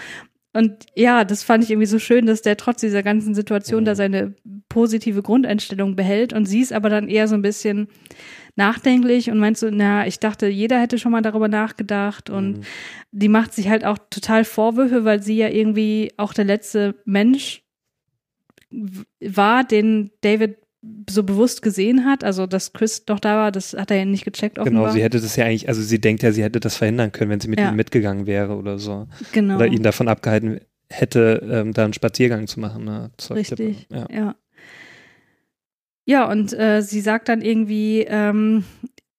Und 0.55 0.87
ja, 0.95 1.25
das 1.25 1.43
fand 1.43 1.65
ich 1.65 1.71
irgendwie 1.71 1.87
so 1.87 1.99
schön, 1.99 2.27
dass 2.27 2.41
der 2.41 2.57
trotz 2.57 2.81
dieser 2.81 3.03
ganzen 3.03 3.35
Situation 3.35 3.85
da 3.85 3.97
seine 3.97 4.35
positive 4.69 5.21
Grundeinstellung 5.21 5.97
behält. 5.97 6.33
Und 6.33 6.47
sie 6.47 6.61
ist 6.61 6.73
aber 6.73 6.89
dann 6.89 7.09
eher 7.09 7.27
so 7.27 7.35
ein 7.35 7.43
bisschen 7.43 7.89
nachdenklich 8.55 9.31
und 9.31 9.41
meint 9.41 9.59
so, 9.59 9.69
na, 9.71 10.07
ich 10.07 10.21
dachte, 10.21 10.47
jeder 10.47 10.81
hätte 10.81 10.99
schon 10.99 11.11
mal 11.11 11.23
darüber 11.23 11.49
nachgedacht. 11.49 12.31
Und 12.31 12.61
die 13.11 13.29
macht 13.29 13.53
sich 13.53 13.69
halt 13.69 13.85
auch 13.85 13.99
total 14.11 14.45
Vorwürfe, 14.45 15.05
weil 15.05 15.21
sie 15.21 15.37
ja 15.37 15.49
irgendwie 15.49 16.13
auch 16.17 16.33
der 16.33 16.45
letzte 16.45 16.95
Mensch 17.05 17.63
war, 19.21 19.65
den 19.65 20.13
David 20.21 20.59
so 21.09 21.23
bewusst 21.23 21.63
gesehen 21.63 22.05
hat, 22.05 22.25
also 22.25 22.47
dass 22.47 22.73
Chris 22.73 23.05
doch 23.05 23.21
da 23.21 23.37
war, 23.37 23.53
das 23.53 23.75
hat 23.75 23.91
er 23.91 23.99
ja 23.99 24.05
nicht 24.05 24.25
gecheckt 24.25 24.59
offenbar. 24.59 24.85
Genau, 24.85 24.93
sie 24.95 25.03
hätte 25.03 25.21
das 25.21 25.37
ja 25.37 25.45
eigentlich, 25.45 25.69
also 25.69 25.83
sie 25.83 26.01
denkt 26.01 26.23
ja, 26.23 26.33
sie 26.33 26.43
hätte 26.43 26.61
das 26.61 26.77
verhindern 26.77 27.13
können, 27.13 27.31
wenn 27.31 27.41
sie 27.41 27.49
mit 27.49 27.61
Ja. 27.61 27.71
ihm 27.71 27.77
mitgegangen 27.77 28.27
wäre 28.27 28.55
oder 28.57 28.79
so. 28.79 29.07
genau. 29.33 29.57
Oder 29.57 29.67
ihn 29.67 29.83
davon 29.83 30.09
abgehalten 30.09 30.61
hätte, 30.91 31.47
ähm, 31.51 31.73
da 31.73 31.85
einen 31.85 31.93
Spaziergang 31.93 32.47
zu 32.47 32.61
machen. 32.61 32.85
Ne, 32.85 33.11
Richtig. 33.31 33.87
Ja. 33.91 34.07
ja. 34.11 34.35
Ja, 36.07 36.31
und 36.31 36.53
äh, 36.53 36.83
sie 36.83 37.01
sagt 37.01 37.29
dann 37.31 37.41
irgendwie, 37.41 38.05
ähm, 38.07 38.65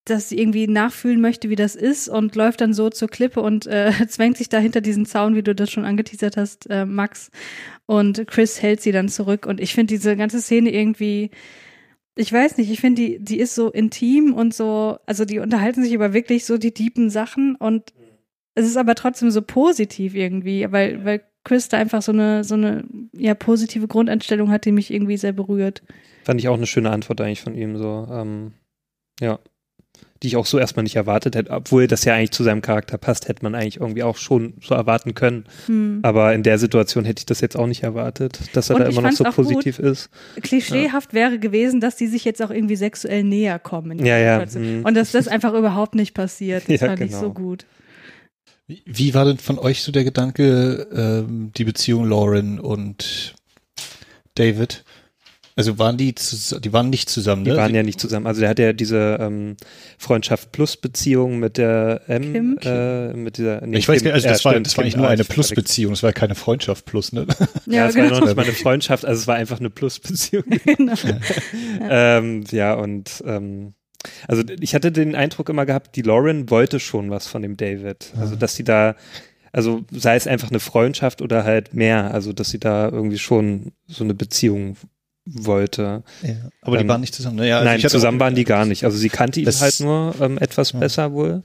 dass 0.06 0.30
sie 0.30 0.40
irgendwie 0.40 0.68
nachfühlen 0.68 1.20
möchte, 1.20 1.50
wie 1.50 1.56
das 1.56 1.76
ist 1.76 2.08
und 2.08 2.36
läuft 2.36 2.62
dann 2.62 2.74
so 2.74 2.90
zur 2.90 3.08
Klippe 3.08 3.42
und 3.42 3.68
äh, 3.68 3.92
zwängt 4.08 4.38
sich 4.38 4.50
da 4.50 4.60
hinter 4.60 4.82
diesen 4.82 5.06
Zaun, 5.06 5.36
wie 5.36 5.44
du 5.44 5.56
das 5.56 5.72
schon 5.72 5.86
angeteasert 5.86 6.38
hast, 6.38 6.70
äh, 6.70 6.86
Max. 6.86 7.32
Und 7.88 8.26
Chris 8.28 8.62
hält 8.62 8.82
sie 8.82 8.92
dann 8.92 9.10
zurück. 9.10 9.46
Und 9.46 9.60
ich 9.60 9.74
finde 9.74 9.94
diese 9.94 10.16
ganze 10.16 10.42
Szene 10.42 10.72
irgendwie, 10.72 11.32
ich 12.16 12.32
weiß 12.32 12.58
nicht, 12.58 12.72
ich 12.72 12.80
finde, 12.80 13.02
die, 13.02 13.20
die 13.20 13.40
ist 13.40 13.56
so 13.56 13.70
intim 13.70 14.34
und 14.34 14.54
so, 14.54 14.98
also 15.06 15.26
die 15.26 15.40
unterhalten 15.40 15.84
sich 15.84 15.94
über 15.94 16.14
wirklich 16.14 16.46
so 16.46 16.58
die 16.58 16.72
tiefen 16.72 17.10
Sachen 17.10 17.56
und 17.56 17.94
es 18.56 18.66
ist 18.66 18.78
aber 18.78 18.96
trotzdem 18.96 19.32
so 19.32 19.42
positiv 19.42 20.16
irgendwie, 20.16 20.66
weil, 20.72 21.04
weil 21.04 21.22
Chris 21.44 21.68
da 21.68 21.78
einfach 21.78 22.02
so 22.02 22.14
eine, 22.14 22.44
so 22.44 22.56
eine, 22.56 22.86
ja, 23.14 23.36
positive 23.36 23.88
Grundeinstellung 23.88 24.50
hat, 24.50 24.66
die 24.66 24.72
mich 24.72 24.92
irgendwie 24.92 25.18
sehr 25.18 25.34
berührt. 25.34 25.84
Fand 26.24 26.40
ich 26.40 26.48
auch 26.48 26.56
eine 26.56 26.66
schöne 26.66 26.90
Antwort 26.90 27.20
eigentlich 27.22 27.42
von 27.42 27.54
ihm, 27.54 27.78
so, 27.78 28.08
ähm, 28.10 28.54
ja. 29.20 29.40
Die 30.24 30.28
ich 30.28 30.38
auch 30.38 30.46
so 30.46 30.58
erstmal 30.58 30.84
nicht 30.84 30.96
erwartet 30.96 31.36
hätte, 31.36 31.52
obwohl 31.52 31.88
das 31.88 32.06
ja 32.06 32.14
eigentlich 32.16 32.32
zu 32.32 32.44
seinem 32.44 32.62
Charakter 32.62 32.98
passt, 32.98 33.28
hätte 33.28 33.44
man 33.44 33.54
eigentlich 33.54 33.82
irgendwie 33.82 34.02
auch 34.04 34.16
schon 34.16 34.54
so 34.62 34.74
erwarten 34.74 35.14
können. 35.14 35.44
Hm. 35.66 36.00
Aber 36.04 36.34
in 36.34 36.42
der 36.42 36.58
Situation 36.58 37.04
hätte 37.04 37.20
ich 37.20 37.26
das 37.26 37.42
jetzt 37.42 37.58
auch 37.58 37.68
nicht 37.68 37.84
erwartet, 37.84 38.40
dass 38.54 38.70
er 38.70 38.78
Und 38.78 38.82
da 38.84 38.88
ich 38.88 38.98
immer 38.98 39.10
noch 39.10 39.16
so 39.16 39.26
auch 39.26 39.36
gut. 39.36 39.48
positiv 39.48 39.78
ist. 39.78 40.10
Klischeehaft 40.42 41.14
wäre 41.14 41.38
gewesen, 41.38 41.82
dass 41.82 41.98
die 41.98 42.08
sich 42.08 42.24
jetzt 42.24 42.42
auch 42.42 42.50
irgendwie 42.50 42.78
sexuell 42.78 43.24
näher 43.26 43.60
kommen. 43.60 44.00
in 44.00 44.06
Ja, 44.06 44.18
ja, 44.18 44.40
Situation. 44.40 44.78
hm. 44.78 44.86
Und 44.86 44.94
dass 44.96 45.12
das 45.12 45.28
einfach 45.28 45.54
überhaupt 45.54 45.96
nicht 45.96 46.14
passiert. 46.14 46.64
Das 46.70 46.80
Ja, 46.82 46.88
fand 46.88 47.02
ich 47.02 47.10
genau. 47.10 47.20
so 47.22 47.34
gut. 47.34 47.66
Wie, 48.68 48.82
wie 48.86 49.14
war 49.14 49.26
denn 49.26 49.38
von 49.38 49.60
euch 49.60 49.84
so 49.84 49.92
der 49.92 50.06
Gedanke, 50.06 50.88
ähm, 50.96 51.52
die 51.58 51.66
Beziehung 51.66 52.06
Lauren 52.06 52.60
und 52.60 53.36
David? 54.36 54.84
Also 55.58 55.80
waren 55.80 55.96
die, 55.96 56.14
die 56.14 56.74
waren 56.74 56.90
nicht 56.90 57.10
zusammen, 57.10 57.46
Die 57.46 57.52
ne? 57.52 57.56
waren 57.58 57.70
Sie- 57.72 57.78
ja 57.78 57.84
nicht 57.84 58.00
zusammen. 58.00 58.28
Also 58.28 58.42
der 58.42 58.50
hat 58.50 58.60
ja 58.60 58.74
diese 58.74 59.18
ähm, 59.22 59.56
Freundschaft 59.98 60.52
Plus 60.52 60.76
Beziehung 60.76 61.40
mit 61.40 61.58
der 61.58 62.02
M, 62.08 62.34
Kim? 62.34 62.60
Äh, 62.62 63.14
mit 63.14 63.38
dieser. 63.38 63.66
Nee, 63.66 63.78
ich 63.78 63.88
weiß 63.88 64.02
Kim- 64.02 64.10
gar 64.10 64.16
nicht, 64.16 64.26
also 64.26 64.28
ja, 64.28 64.34
das 64.34 64.44
war, 64.46 64.52
stimmt, 64.52 64.66
das 64.68 64.78
war 64.78 64.84
nicht 64.84 64.98
nur 64.98 65.08
eine 65.08 65.24
verwechsel. 65.24 65.54
Plus-Beziehung, 65.56 65.94
das 65.94 66.04
war 66.04 66.12
keine 66.12 66.36
Freundschaft 66.36 66.86
plus, 66.86 67.14
ne? 67.14 67.26
Ja, 67.68 67.88
es 67.88 67.96
war 67.96 68.04
ja 68.04 68.10
noch 68.10 68.16
genau. 68.18 68.26
nicht 68.26 68.36
mal 68.36 68.44
eine 68.44 68.52
Freundschaft, 68.52 69.06
also 69.06 69.18
es 69.22 69.28
war 69.28 69.36
einfach 69.36 69.60
eine 69.62 69.70
Plus-Beziehung. 69.70 70.44
genau. 70.66 70.94
ähm, 71.90 72.44
ja, 72.52 72.74
und 72.74 73.24
ähm, 73.26 73.74
also 74.28 74.44
ich 74.60 74.76
hatte 74.76 74.92
den 74.92 75.16
Eindruck 75.16 75.48
immer 75.50 75.66
gehabt, 75.66 75.96
die 75.96 76.02
Lauren 76.02 76.50
wollte 76.50 76.82
schon 76.82 77.10
was 77.10 77.28
von 77.28 77.42
dem 77.42 77.56
David. 77.56 78.12
Also 78.20 78.36
dass 78.36 78.56
sie 78.56 78.64
da, 78.66 78.96
also 79.54 79.86
sei 79.90 80.16
es 80.18 80.28
einfach 80.28 80.50
eine 80.50 80.60
Freundschaft 80.60 81.22
oder 81.22 81.46
halt 81.46 81.74
mehr, 81.74 82.14
also 82.14 82.34
dass 82.34 82.50
sie 82.50 82.60
da 82.60 82.90
irgendwie 82.90 83.18
schon 83.18 83.72
so 83.88 84.04
eine 84.04 84.14
Beziehung 84.14 84.76
wollte. 85.26 86.04
Ja. 86.22 86.34
Aber 86.62 86.78
die 86.78 86.84
Ähm, 86.84 86.90
waren 86.90 87.02
nicht 87.02 87.16
zusammen, 87.16 87.38
ne? 87.38 87.48
Ja, 87.48 87.58
also 87.60 87.70
Nein, 87.70 87.90
zusammen 87.90 88.20
waren 88.20 88.36
die 88.36 88.44
gar 88.44 88.66
nicht. 88.66 88.84
Also 88.84 88.98
sie 88.98 89.10
kannte 89.10 89.40
ihn 89.42 89.48
halt 89.48 89.80
nur 89.80 90.16
ähm, 90.22 90.38
etwas 90.38 90.72
Ja. 90.74 90.80
besser 90.80 91.12
wohl. 91.14 91.44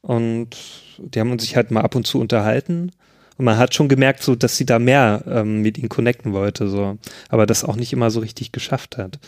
Und 0.00 0.50
die 0.98 1.20
haben 1.20 1.38
sich 1.38 1.56
halt 1.56 1.70
mal 1.70 1.82
ab 1.82 1.94
und 1.94 2.06
zu 2.06 2.20
unterhalten. 2.20 2.90
Und 3.38 3.44
man 3.44 3.56
hat 3.56 3.74
schon 3.74 3.88
gemerkt, 3.88 4.22
so, 4.22 4.34
dass 4.34 4.56
sie 4.56 4.66
da 4.66 4.78
mehr 4.78 5.22
ähm, 5.26 5.62
mit 5.62 5.78
ihm 5.78 5.88
connecten 5.88 6.32
wollte, 6.32 6.68
so. 6.68 6.98
Aber 7.28 7.46
das 7.46 7.64
auch 7.64 7.76
nicht 7.76 7.92
immer 7.92 8.10
so 8.10 8.20
richtig 8.20 8.52
geschafft 8.52 8.98
hat. 8.98 9.18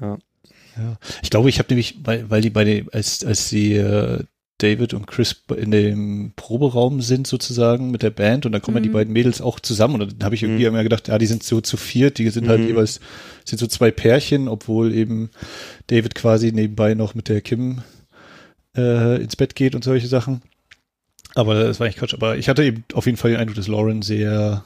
Ja. 0.00 0.18
Ja. 0.76 0.96
Ich 1.22 1.28
glaube, 1.28 1.50
ich 1.50 1.58
habe 1.58 1.68
nämlich, 1.68 1.98
weil, 2.02 2.30
weil 2.30 2.40
die 2.40 2.48
bei 2.48 2.64
den, 2.64 2.88
als, 2.92 3.22
als 3.24 3.50
sie 3.50 3.74
äh, 3.74 4.24
David 4.62 4.94
und 4.94 5.06
Chris 5.06 5.42
in 5.56 5.70
dem 5.70 6.32
Proberaum 6.36 7.00
sind 7.00 7.26
sozusagen 7.26 7.90
mit 7.90 8.02
der 8.02 8.10
Band 8.10 8.46
und 8.46 8.52
dann 8.52 8.62
kommen 8.62 8.76
ja 8.76 8.80
die 8.82 8.88
Mhm. 8.88 8.92
beiden 8.94 9.12
Mädels 9.12 9.40
auch 9.40 9.58
zusammen 9.60 10.00
und 10.00 10.12
dann 10.12 10.24
habe 10.24 10.34
ich 10.34 10.42
irgendwie 10.42 10.62
Mhm. 10.62 10.68
immer 10.68 10.82
gedacht, 10.82 11.08
ja, 11.08 11.18
die 11.18 11.26
sind 11.26 11.42
so 11.42 11.60
zu 11.60 11.76
viert, 11.76 12.18
die 12.18 12.28
sind 12.30 12.48
halt 12.48 12.60
Mhm. 12.60 12.68
jeweils, 12.68 13.00
sind 13.44 13.58
so 13.58 13.66
zwei 13.66 13.90
Pärchen, 13.90 14.48
obwohl 14.48 14.94
eben 14.94 15.30
David 15.88 16.14
quasi 16.14 16.52
nebenbei 16.52 16.94
noch 16.94 17.14
mit 17.14 17.28
der 17.28 17.40
Kim 17.40 17.82
äh, 18.76 19.20
ins 19.22 19.36
Bett 19.36 19.54
geht 19.54 19.74
und 19.74 19.84
solche 19.84 20.06
Sachen. 20.06 20.42
Aber 21.34 21.54
das 21.54 21.80
war 21.80 21.86
eigentlich 21.86 21.96
Quatsch. 21.96 22.14
Aber 22.14 22.36
ich 22.36 22.48
hatte 22.48 22.64
eben 22.64 22.84
auf 22.94 23.06
jeden 23.06 23.18
Fall 23.18 23.30
den 23.32 23.40
Eindruck, 23.40 23.56
dass 23.56 23.68
Lauren 23.68 24.02
sehr 24.02 24.64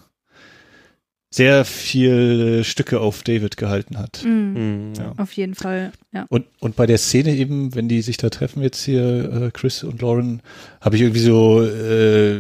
sehr 1.31 1.65
viel 1.65 2.63
Stücke 2.65 3.01
auf 3.01 3.23
David 3.23 3.57
gehalten 3.57 3.99
hat. 3.99 4.23
Mhm. 4.25 4.93
Ja. 4.97 5.13
Auf 5.17 5.33
jeden 5.33 5.55
Fall, 5.55 5.93
ja. 6.13 6.25
Und, 6.29 6.47
und 6.61 6.77
bei 6.77 6.87
der 6.87 6.99
Szene 6.99 7.35
eben, 7.35 7.75
wenn 7.75 7.89
die 7.89 8.03
sich 8.03 8.17
da 8.17 8.31
treffen 8.31 8.63
jetzt 8.63 8.83
hier, 8.85 9.33
äh, 9.33 9.51
Chris 9.53 9.83
und 9.83 10.01
Lauren, 10.01 10.41
habe 10.81 10.97
ich 10.97 11.03
irgendwie 11.03 11.21
so 11.21 11.63
äh, 11.63 12.39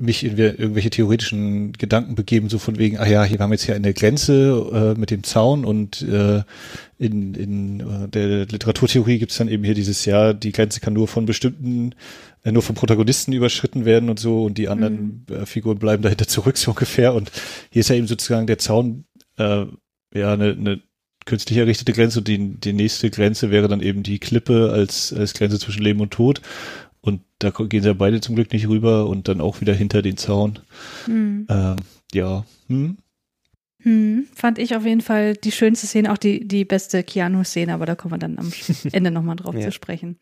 mich 0.00 0.24
in 0.24 0.38
irgendwelche 0.38 0.90
theoretischen 0.90 1.72
Gedanken 1.72 2.14
begeben, 2.14 2.48
so 2.48 2.58
von 2.58 2.78
wegen, 2.78 2.98
ah 2.98 3.06
ja, 3.06 3.22
hier 3.24 3.38
haben 3.38 3.50
wir 3.50 3.54
jetzt 3.54 3.64
hier 3.64 3.74
eine 3.74 3.92
Grenze 3.92 4.94
äh, 4.96 4.98
mit 4.98 5.10
dem 5.10 5.24
Zaun 5.24 5.64
und 5.64 6.02
äh, 6.02 6.42
in, 6.98 7.34
in 7.34 7.80
äh, 7.80 8.08
der 8.08 8.46
Literaturtheorie 8.46 9.18
gibt 9.18 9.32
es 9.32 9.38
dann 9.38 9.48
eben 9.48 9.62
hier 9.62 9.74
dieses 9.74 10.04
Jahr, 10.06 10.32
die 10.32 10.52
Grenze 10.52 10.80
kann 10.80 10.94
nur 10.94 11.06
von 11.06 11.26
bestimmten, 11.26 11.92
äh, 11.92 11.94
nur 12.44 12.62
vom 12.62 12.74
Protagonisten 12.74 13.32
überschritten 13.32 13.84
werden 13.84 14.08
und 14.08 14.18
so 14.18 14.44
und 14.44 14.56
die 14.58 14.68
anderen 14.68 15.26
äh, 15.30 15.46
Figuren 15.46 15.78
bleiben 15.78 16.02
dahinter 16.02 16.26
zurück, 16.26 16.56
so 16.56 16.70
ungefähr. 16.70 17.14
Und 17.14 17.30
hier 17.70 17.80
ist 17.80 17.88
ja 17.90 17.96
eben 17.96 18.06
sozusagen 18.06 18.46
der 18.46 18.58
Zaun 18.58 19.04
äh, 19.38 19.66
ja 20.14 20.32
eine, 20.32 20.52
eine 20.52 20.80
künstlich 21.26 21.58
errichtete 21.58 21.92
Grenze 21.92 22.20
und 22.20 22.28
die, 22.28 22.38
die 22.58 22.72
nächste 22.72 23.10
Grenze 23.10 23.50
wäre 23.50 23.68
dann 23.68 23.80
eben 23.82 24.02
die 24.02 24.18
Klippe 24.18 24.70
als, 24.72 25.12
als 25.12 25.34
Grenze 25.34 25.58
zwischen 25.58 25.82
Leben 25.82 26.00
und 26.00 26.12
Tod. 26.12 26.40
Und 27.02 27.22
da 27.38 27.50
gehen 27.50 27.82
sie 27.82 27.88
ja 27.88 27.94
beide 27.94 28.20
zum 28.20 28.34
Glück 28.34 28.52
nicht 28.52 28.68
rüber 28.68 29.06
und 29.06 29.28
dann 29.28 29.40
auch 29.40 29.60
wieder 29.60 29.74
hinter 29.74 30.02
den 30.02 30.16
Zaun. 30.16 30.58
Mhm. 31.06 31.46
Ähm, 31.48 31.76
ja, 32.12 32.44
hm? 32.68 32.98
Hm, 33.82 34.26
fand 34.34 34.58
ich 34.58 34.76
auf 34.76 34.84
jeden 34.84 35.00
Fall 35.00 35.34
die 35.36 35.52
schönste 35.52 35.86
Szene, 35.86 36.12
auch 36.12 36.18
die, 36.18 36.46
die 36.46 36.66
beste 36.66 37.02
Keanu-Szene, 37.02 37.72
aber 37.72 37.86
da 37.86 37.94
kommen 37.94 38.12
wir 38.12 38.18
dann 38.18 38.38
am 38.38 38.52
Ende 38.92 39.10
nochmal 39.10 39.36
drauf 39.36 39.54
Ja. 39.54 39.62
zu 39.62 39.72
sprechen. 39.72 40.18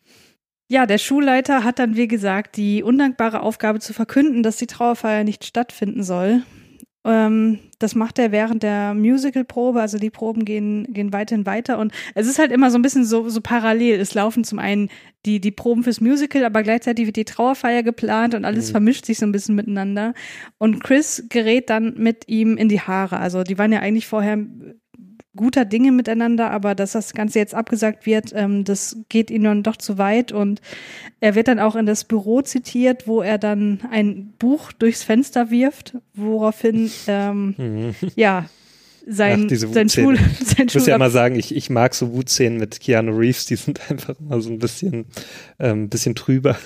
Ja, 0.71 0.85
der 0.85 0.99
Schulleiter 0.99 1.63
hat 1.63 1.79
dann, 1.79 1.95
wie 1.95 2.07
gesagt, 2.07 2.55
die 2.55 2.83
undankbare 2.83 3.41
Aufgabe 3.41 3.79
zu 3.79 3.91
verkünden, 3.91 4.43
dass 4.43 4.57
die 4.57 4.67
Trauerfeier 4.67 5.23
nicht 5.23 5.43
stattfinden 5.43 6.03
soll. 6.03 6.43
Ähm, 7.03 7.57
das 7.79 7.95
macht 7.95 8.19
er 8.19 8.31
während 8.31 8.61
der 8.61 8.93
Musicalprobe, 8.93 9.81
also 9.81 9.97
die 9.97 10.11
Proben 10.11 10.45
gehen, 10.45 10.85
gehen 10.93 11.11
weiterhin 11.11 11.47
weiter 11.47 11.79
und 11.79 11.91
es 12.13 12.27
ist 12.27 12.37
halt 12.37 12.51
immer 12.51 12.69
so 12.69 12.77
ein 12.77 12.83
bisschen 12.83 13.03
so, 13.03 13.29
so 13.29 13.41
parallel. 13.41 13.99
Es 13.99 14.13
laufen 14.13 14.43
zum 14.43 14.59
einen 14.59 14.89
die, 15.25 15.41
die 15.41 15.49
Proben 15.49 15.83
fürs 15.83 16.01
Musical, 16.01 16.45
aber 16.45 16.61
gleichzeitig 16.61 17.07
wird 17.07 17.15
die 17.15 17.25
Trauerfeier 17.25 17.81
geplant 17.81 18.35
und 18.35 18.45
alles 18.45 18.69
vermischt 18.69 19.05
sich 19.05 19.17
so 19.17 19.25
ein 19.25 19.31
bisschen 19.31 19.55
miteinander. 19.55 20.13
Und 20.59 20.83
Chris 20.83 21.25
gerät 21.29 21.71
dann 21.71 21.95
mit 21.97 22.27
ihm 22.27 22.57
in 22.57 22.69
die 22.69 22.81
Haare. 22.81 23.17
Also 23.17 23.41
die 23.41 23.57
waren 23.57 23.71
ja 23.71 23.79
eigentlich 23.79 24.05
vorher 24.05 24.37
guter 25.39 25.63
Dinge 25.63 25.93
miteinander, 25.93 26.51
aber 26.51 26.75
dass 26.75 26.91
das 26.91 27.13
Ganze 27.13 27.39
jetzt 27.39 27.55
abgesagt 27.55 28.05
wird, 28.05 28.33
ähm, 28.35 28.65
das 28.65 28.97
geht 29.07 29.31
ihm 29.31 29.43
dann 29.43 29.63
doch 29.63 29.77
zu 29.77 29.97
weit. 29.97 30.33
Und 30.33 30.59
er 31.21 31.33
wird 31.33 31.47
dann 31.47 31.59
auch 31.59 31.77
in 31.77 31.85
das 31.85 32.03
Büro 32.03 32.41
zitiert, 32.41 33.07
wo 33.07 33.21
er 33.21 33.37
dann 33.37 33.79
ein 33.89 34.33
Buch 34.37 34.73
durchs 34.73 35.01
Fenster 35.01 35.49
wirft, 35.49 35.95
woraufhin 36.13 36.91
ähm, 37.07 37.55
ja 38.17 38.49
sein, 39.07 39.47
Ach, 39.49 39.73
sein 39.73 39.87
Schul, 39.87 40.17
sein 40.43 40.67
Ich 40.67 40.75
muss 40.75 40.87
ja 40.87 40.95
immer 40.95 41.09
sagen, 41.09 41.39
ich, 41.39 41.55
ich 41.55 41.69
mag 41.69 41.95
so 41.95 42.13
Wutszenen 42.13 42.59
mit 42.59 42.81
Keanu 42.81 43.15
Reeves, 43.15 43.45
die 43.45 43.55
sind 43.55 43.79
einfach 43.89 44.19
immer 44.19 44.41
so 44.41 44.49
ein 44.49 44.59
bisschen, 44.59 45.05
ähm, 45.57 45.87
bisschen 45.87 46.15
trüber. 46.15 46.57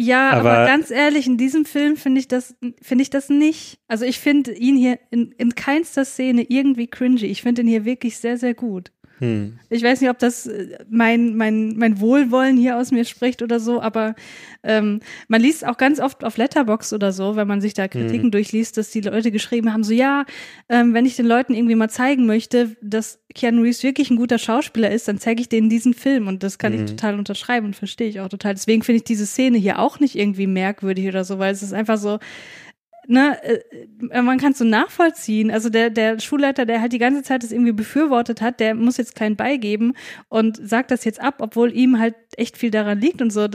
Ja, 0.00 0.30
aber, 0.30 0.52
Aber- 0.58 0.66
ganz 0.66 0.92
ehrlich, 0.92 1.26
in 1.26 1.38
diesem 1.38 1.64
Film 1.64 1.96
finde 1.96 2.20
ich 2.20 2.28
das, 2.28 2.54
finde 2.80 3.02
ich 3.02 3.10
das 3.10 3.30
nicht. 3.30 3.80
Also 3.88 4.04
ich 4.04 4.20
finde 4.20 4.52
ihn 4.52 4.76
hier 4.76 5.00
in, 5.10 5.32
in 5.38 5.56
keinster 5.56 6.04
Szene 6.04 6.42
irgendwie 6.48 6.86
cringy. 6.86 7.24
Ich 7.26 7.42
finde 7.42 7.62
ihn 7.62 7.68
hier 7.68 7.84
wirklich 7.84 8.16
sehr, 8.18 8.38
sehr 8.38 8.54
gut. 8.54 8.92
Hm. 9.18 9.58
Ich 9.68 9.82
weiß 9.82 10.00
nicht, 10.00 10.10
ob 10.10 10.18
das 10.18 10.46
äh, 10.46 10.78
mein, 10.88 11.36
mein, 11.36 11.76
mein 11.76 12.00
Wohlwollen 12.00 12.56
hier 12.56 12.76
aus 12.76 12.90
mir 12.90 13.04
spricht 13.04 13.42
oder 13.42 13.60
so, 13.60 13.80
aber 13.80 14.14
ähm, 14.62 15.00
man 15.28 15.40
liest 15.40 15.66
auch 15.66 15.76
ganz 15.76 16.00
oft 16.00 16.24
auf 16.24 16.36
Letterbox 16.36 16.92
oder 16.92 17.12
so, 17.12 17.36
wenn 17.36 17.48
man 17.48 17.60
sich 17.60 17.74
da 17.74 17.88
Kritiken 17.88 18.30
durchliest, 18.30 18.76
dass 18.76 18.90
die 18.90 19.00
Leute 19.00 19.30
geschrieben 19.30 19.72
haben, 19.72 19.84
so 19.84 19.92
ja, 19.92 20.24
ähm, 20.68 20.94
wenn 20.94 21.06
ich 21.06 21.16
den 21.16 21.26
Leuten 21.26 21.54
irgendwie 21.54 21.74
mal 21.74 21.90
zeigen 21.90 22.26
möchte, 22.26 22.76
dass 22.80 23.20
Keanu 23.34 23.62
Reeves 23.62 23.82
wirklich 23.82 24.10
ein 24.10 24.16
guter 24.16 24.38
Schauspieler 24.38 24.90
ist, 24.90 25.08
dann 25.08 25.18
zeige 25.18 25.40
ich 25.40 25.48
denen 25.48 25.68
diesen 25.68 25.94
Film 25.94 26.28
und 26.28 26.42
das 26.42 26.58
kann 26.58 26.72
ich 26.72 26.90
total 26.90 27.18
unterschreiben 27.18 27.66
und 27.66 27.76
verstehe 27.76 28.08
ich 28.08 28.20
auch 28.20 28.28
total. 28.28 28.54
Deswegen 28.54 28.82
finde 28.82 28.98
ich 28.98 29.04
diese 29.04 29.26
Szene 29.26 29.58
hier 29.58 29.78
auch 29.78 30.00
nicht 30.00 30.16
irgendwie 30.16 30.46
merkwürdig 30.46 31.08
oder 31.08 31.24
so, 31.24 31.38
weil 31.38 31.52
es 31.52 31.62
ist 31.62 31.72
einfach 31.72 31.98
so, 31.98 32.18
ne, 33.08 33.42
äh, 33.42 34.22
man 34.22 34.38
kann 34.38 34.52
es 34.52 34.58
so 34.58 34.64
nachvollziehen. 34.64 35.50
Also 35.50 35.70
der, 35.70 35.90
der 35.90 36.20
Schulleiter, 36.20 36.66
der 36.66 36.80
halt 36.80 36.92
die 36.92 36.98
ganze 36.98 37.22
Zeit 37.22 37.42
das 37.42 37.52
irgendwie 37.52 37.72
befürwortet 37.72 38.40
hat, 38.40 38.60
der 38.60 38.74
muss 38.74 38.96
jetzt 38.96 39.14
keinen 39.14 39.36
beigeben 39.36 39.94
und 40.28 40.56
sagt 40.68 40.90
das 40.90 41.04
jetzt 41.04 41.20
ab, 41.20 41.36
obwohl 41.40 41.72
ihm 41.74 41.98
halt 41.98 42.14
echt 42.36 42.56
viel 42.58 42.70
daran 42.70 43.00
liegt 43.00 43.22
und 43.22 43.30
so. 43.30 43.48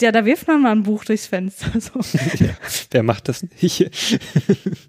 Ja, 0.00 0.12
da 0.12 0.24
wirft 0.24 0.46
man 0.48 0.62
mal 0.62 0.72
ein 0.72 0.82
Buch 0.82 1.04
durchs 1.04 1.26
Fenster. 1.26 1.66
So. 1.80 2.00
Wer 2.90 3.02
macht 3.02 3.28
das 3.28 3.44
nicht? 3.60 3.90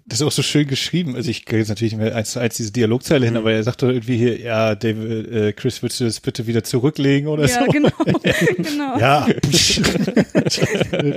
Das 0.06 0.20
ist 0.20 0.26
auch 0.26 0.32
so 0.32 0.42
schön 0.42 0.66
geschrieben. 0.66 1.16
Also 1.16 1.30
ich 1.30 1.46
kriege 1.46 1.60
jetzt 1.60 1.68
natürlich 1.70 1.94
nicht 1.94 2.02
mehr 2.02 2.14
eins 2.14 2.32
zu 2.32 2.38
eins 2.38 2.56
diese 2.56 2.70
Dialogzeile 2.70 3.24
hin, 3.24 3.36
aber 3.38 3.50
er 3.52 3.62
sagt 3.62 3.82
doch 3.82 3.88
irgendwie 3.88 4.18
hier, 4.18 4.38
ja, 4.38 4.74
David, 4.74 5.32
äh, 5.32 5.52
Chris, 5.54 5.80
würdest 5.82 6.00
du 6.00 6.04
das 6.04 6.20
bitte 6.20 6.46
wieder 6.46 6.62
zurücklegen 6.64 7.28
oder 7.28 7.46
Ja, 7.46 7.64
so? 7.64 7.70
genau. 7.70 7.88
genau. 8.58 8.98
Ja. 8.98 9.26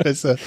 Besser. 0.03 0.37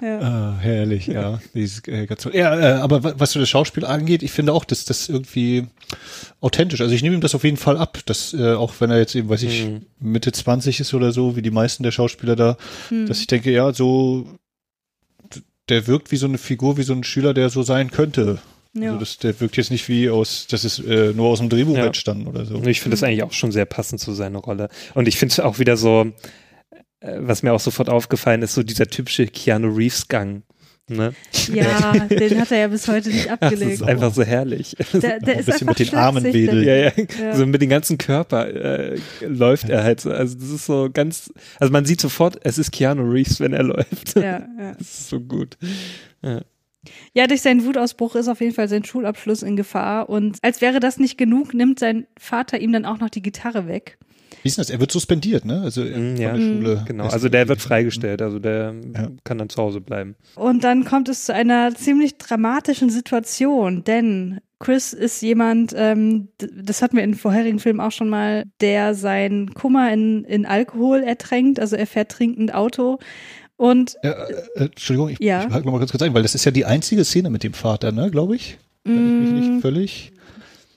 Ja. 0.00 0.18
Ah, 0.20 0.56
herrlich, 0.60 1.06
ja. 1.08 1.40
Dieses, 1.54 1.80
äh, 1.88 2.06
ja, 2.32 2.58
äh, 2.58 2.80
aber 2.80 3.04
wa- 3.04 3.14
was 3.18 3.32
so 3.32 3.40
das 3.40 3.48
Schauspiel 3.50 3.84
angeht, 3.84 4.22
ich 4.22 4.32
finde 4.32 4.52
auch, 4.54 4.64
dass 4.64 4.84
das 4.86 5.08
irgendwie 5.10 5.66
authentisch. 6.40 6.80
Also 6.80 6.94
ich 6.94 7.02
nehme 7.02 7.16
ihm 7.16 7.20
das 7.20 7.34
auf 7.34 7.44
jeden 7.44 7.56
Fall 7.58 7.76
ab, 7.76 7.98
dass 8.06 8.32
äh, 8.32 8.54
auch 8.54 8.72
wenn 8.80 8.90
er 8.90 8.98
jetzt 8.98 9.14
eben, 9.14 9.28
weiß 9.28 9.42
ich, 9.42 9.66
Mitte 9.98 10.32
20 10.32 10.80
ist 10.80 10.94
oder 10.94 11.12
so, 11.12 11.36
wie 11.36 11.42
die 11.42 11.50
meisten 11.50 11.82
der 11.82 11.92
Schauspieler 11.92 12.36
da, 12.36 12.56
dass 13.06 13.20
ich 13.20 13.26
denke, 13.26 13.50
ja, 13.50 13.72
so 13.72 14.26
der 15.68 15.86
wirkt 15.86 16.10
wie 16.10 16.16
so 16.16 16.26
eine 16.26 16.38
Figur, 16.38 16.76
wie 16.76 16.82
so 16.82 16.92
ein 16.92 17.04
Schüler, 17.04 17.32
der 17.32 17.48
so 17.48 17.62
sein 17.62 17.90
könnte. 17.90 18.38
Ja. 18.74 18.88
Also 18.88 18.98
das, 19.00 19.18
der 19.18 19.40
wirkt 19.40 19.56
jetzt 19.56 19.70
nicht 19.70 19.88
wie 19.88 20.10
aus, 20.10 20.46
das 20.48 20.64
ist 20.64 20.78
äh, 20.80 21.12
nur 21.14 21.28
aus 21.28 21.38
dem 21.38 21.48
Drehbuch 21.48 21.76
Ja. 21.76 21.86
entstanden 21.86 22.26
oder 22.26 22.44
so. 22.44 22.56
Und 22.56 22.66
ich 22.66 22.80
finde 22.80 22.96
das 22.96 23.02
eigentlich 23.02 23.22
auch 23.22 23.32
schon 23.32 23.52
sehr 23.52 23.64
passend 23.66 24.00
zu 24.00 24.12
seiner 24.12 24.38
Rolle. 24.40 24.68
Und 24.94 25.08
ich 25.08 25.16
finde 25.16 25.32
es 25.32 25.40
auch 25.40 25.58
wieder 25.58 25.76
so, 25.76 26.12
äh, 27.00 27.14
was 27.18 27.42
mir 27.42 27.52
auch 27.52 27.60
sofort 27.60 27.88
aufgefallen 27.88 28.42
ist, 28.42 28.54
so 28.54 28.62
dieser 28.62 28.86
typische 28.86 29.26
Keanu 29.26 29.74
Reeves-Gang. 29.74 30.42
Ne? 30.90 31.12
ja, 31.54 31.92
den 31.92 32.40
hat 32.40 32.50
er 32.50 32.58
ja 32.58 32.68
bis 32.68 32.88
heute 32.88 33.08
nicht 33.10 33.26
Das 33.26 33.32
abgelegt. 33.40 33.72
ist 33.72 33.82
einfach 33.82 34.12
so 34.12 34.22
herrlich. 34.24 34.76
Der, 34.92 35.20
der 35.20 35.34
Ein 35.34 35.40
ist 35.40 35.46
bisschen 35.46 35.68
einfach 35.68 35.78
mit 35.78 35.92
den 35.92 35.98
Armen 35.98 36.24
wedeln. 36.24 36.64
Ja, 36.64 36.74
ja, 36.74 36.92
Ja. 37.20 37.36
so 37.36 37.46
mit 37.46 37.62
dem 37.62 37.70
ganzen 37.70 37.96
Körper 37.96 38.48
äh, 38.48 38.98
läuft 39.24 39.68
er 39.68 39.84
halt 39.84 40.00
so. 40.00 40.10
Also 40.10 40.36
das 40.36 40.50
ist 40.50 40.66
so 40.66 40.88
ganz, 40.92 41.32
also 41.60 41.72
man 41.72 41.84
sieht 41.84 42.00
sofort, 42.00 42.38
es 42.42 42.58
ist 42.58 42.72
Keanu 42.72 43.02
Reeves, 43.10 43.38
wenn 43.40 43.52
er 43.52 43.62
läuft. 43.62 44.16
Ja, 44.16 44.22
ja. 44.22 44.72
Das 44.78 44.88
ist 44.88 45.08
so 45.10 45.20
gut. 45.20 45.56
Ja, 47.12 47.26
durch 47.26 47.42
seinen 47.42 47.64
Wutausbruch 47.64 48.14
ist 48.16 48.28
auf 48.28 48.40
jeden 48.40 48.54
Fall 48.54 48.68
sein 48.68 48.84
Schulabschluss 48.84 49.42
in 49.42 49.54
Gefahr. 49.56 50.08
Und 50.08 50.38
als 50.42 50.60
wäre 50.60 50.80
das 50.80 50.98
nicht 50.98 51.18
genug, 51.18 51.52
nimmt 51.54 51.78
sein 51.78 52.06
Vater 52.18 52.58
ihm 52.60 52.72
dann 52.72 52.84
auch 52.86 52.98
noch 53.00 53.10
die 53.10 53.22
Gitarre 53.22 53.68
weg. 53.68 53.98
Wie 54.42 54.48
ist 54.48 54.56
denn 54.56 54.62
das? 54.62 54.70
Er 54.70 54.80
wird 54.80 54.92
suspendiert, 54.92 55.44
ne? 55.44 55.60
Also 55.62 55.82
äh, 55.84 55.90
Mm, 55.96 56.16
von 56.16 56.22
ja, 56.22 56.32
der 56.32 56.40
Schule. 56.40 56.84
Genau, 56.86 57.06
Ist- 57.06 57.12
also 57.12 57.28
der 57.28 57.48
wird 57.48 57.60
freigestellt, 57.60 58.22
also 58.22 58.38
der 58.38 58.74
Ja. 58.94 59.08
kann 59.24 59.38
dann 59.38 59.48
zu 59.48 59.60
Hause 59.62 59.80
bleiben. 59.80 60.16
Und 60.36 60.64
dann 60.64 60.84
kommt 60.84 61.08
es 61.08 61.24
zu 61.24 61.34
einer 61.34 61.74
ziemlich 61.74 62.16
dramatischen 62.18 62.90
Situation, 62.90 63.84
denn 63.84 64.40
Chris 64.58 64.92
ist 64.92 65.22
jemand, 65.22 65.72
ähm, 65.76 66.28
das 66.38 66.82
hatten 66.82 66.96
wir 66.96 67.02
in 67.04 67.14
vorherigen 67.14 67.58
Filmen 67.58 67.80
auch 67.80 67.92
schon 67.92 68.08
mal, 68.10 68.44
der 68.60 68.94
seinen 68.94 69.54
Kummer 69.54 69.92
in, 69.92 70.24
in 70.24 70.44
Alkohol 70.46 70.98
ertränkt, 71.02 71.58
also 71.60 71.76
er 71.76 71.86
fährt 71.86 72.10
trinkend 72.10 72.52
Auto. 72.54 72.98
Und 73.56 73.96
Ja, 74.02 74.10
äh, 74.12 74.32
äh, 74.32 74.64
Entschuldigung, 74.66 75.08
ich, 75.10 75.18
Ja. 75.20 75.42
ich 75.44 75.64
mal 75.64 75.78
ganz 75.78 75.90
kurz 75.90 76.02
ein, 76.02 76.12
weil 76.14 76.22
das 76.22 76.34
ist 76.34 76.44
ja 76.44 76.50
die 76.50 76.64
einzige 76.66 77.04
Szene 77.04 77.30
mit 77.30 77.42
dem 77.42 77.52
Vater, 77.54 77.92
ne, 77.92 78.10
glaube 78.10 78.36
ich. 78.36 78.58
Wenn 78.84 78.94
ich 79.24 79.30
mich 79.30 79.30
Mm. 79.30 79.52
nicht 79.52 79.62
völlig 79.62 80.12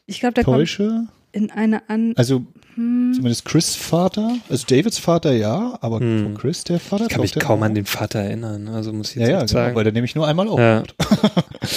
ich 0.05 0.19
glaube, 0.19 0.33
der 0.33 0.43
kommt 0.43 0.57
täusche. 0.57 1.07
in 1.31 1.49
eine 1.51 1.89
an. 1.89 2.13
Also 2.17 2.45
Hm, 2.75 3.13
zumindest 3.15 3.45
Chris 3.45 3.75
Vater, 3.75 4.35
also 4.49 4.65
Davids 4.67 4.97
Vater 4.97 5.33
ja, 5.33 5.77
aber 5.81 5.99
Hm. 5.99 6.23
von 6.23 6.37
Chris 6.37 6.63
der 6.63 6.79
Vater. 6.79 7.03
Ich 7.05 7.09
kann 7.09 7.21
mich 7.21 7.35
kaum 7.35 7.61
an 7.63 7.75
den 7.75 7.85
Vater 7.85 8.19
erinnern, 8.19 8.67
also 8.67 8.91
muss 8.93 9.11
ich 9.11 9.15
Ja, 9.17 9.21
jetzt 9.21 9.29
ja, 9.29 9.37
echt 9.41 9.47
genau, 9.49 9.61
sagen. 9.63 9.75
weil 9.75 9.83
der 9.83 9.93
nämlich 9.93 10.15
nur 10.15 10.27
einmal 10.27 10.47
auf. 10.47 10.59
Ja. 10.59 10.83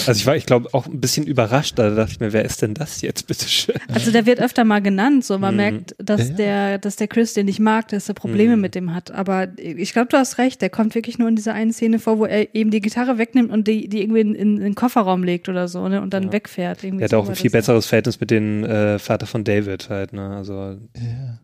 Also 0.08 0.18
ich 0.20 0.26
war, 0.26 0.34
ich 0.36 0.46
glaube, 0.46 0.68
auch 0.72 0.86
ein 0.86 1.00
bisschen 1.00 1.26
überrascht. 1.26 1.78
Da 1.78 1.90
dachte 1.90 2.10
ich 2.12 2.18
mir, 2.20 2.32
wer 2.32 2.44
ist 2.44 2.60
denn 2.60 2.74
das 2.74 3.02
jetzt, 3.02 3.28
bitteschön? 3.28 3.76
also 3.94 4.10
der 4.10 4.26
wird 4.26 4.40
öfter 4.40 4.64
mal 4.64 4.80
genannt, 4.82 5.24
so 5.24 5.38
man 5.38 5.54
Mhm. 5.54 5.56
merkt, 5.56 5.94
dass 5.98 6.22
Ja, 6.22 6.26
ja. 6.30 6.34
der, 6.36 6.78
dass 6.78 6.96
der 6.96 7.06
Chris 7.06 7.34
den 7.34 7.46
nicht 7.46 7.60
mag, 7.60 7.86
dass 7.88 8.08
er 8.08 8.14
Probleme 8.14 8.56
Mhm. 8.56 8.62
mit 8.62 8.74
dem 8.74 8.92
hat. 8.94 9.12
Aber 9.12 9.46
ich 9.56 9.92
glaube, 9.92 10.08
du 10.08 10.16
hast 10.16 10.38
recht, 10.38 10.60
der 10.60 10.70
kommt 10.70 10.96
wirklich 10.96 11.18
nur 11.18 11.28
in 11.28 11.36
dieser 11.36 11.54
einen 11.54 11.72
Szene 11.72 12.00
vor, 12.00 12.18
wo 12.18 12.24
er 12.24 12.52
eben 12.54 12.72
die 12.72 12.80
Gitarre 12.80 13.16
wegnimmt 13.18 13.50
und 13.52 13.68
die, 13.68 13.88
die 13.88 14.00
irgendwie 14.02 14.20
in, 14.22 14.34
in, 14.34 14.56
in 14.56 14.62
den 14.62 14.74
Kofferraum 14.74 15.22
legt 15.22 15.48
oder 15.48 15.68
so, 15.68 15.86
ne? 15.88 16.02
Und 16.02 16.12
dann 16.12 16.24
Ja. 16.24 16.32
wegfährt. 16.32 16.82
Irgendwie 16.82 17.02
Er 17.02 17.04
hat 17.04 17.10
so 17.12 17.18
auch 17.18 17.28
ein 17.28 17.36
viel 17.36 17.50
besseres 17.52 17.86
Verhältnis 17.86 18.18
mit 18.18 18.32
dem 18.32 18.64
äh, 18.64 18.98
Vater 18.98 19.26
von 19.26 19.44
David 19.44 19.88
halt, 19.88 20.12
ne? 20.12 20.30
Also 20.36 20.78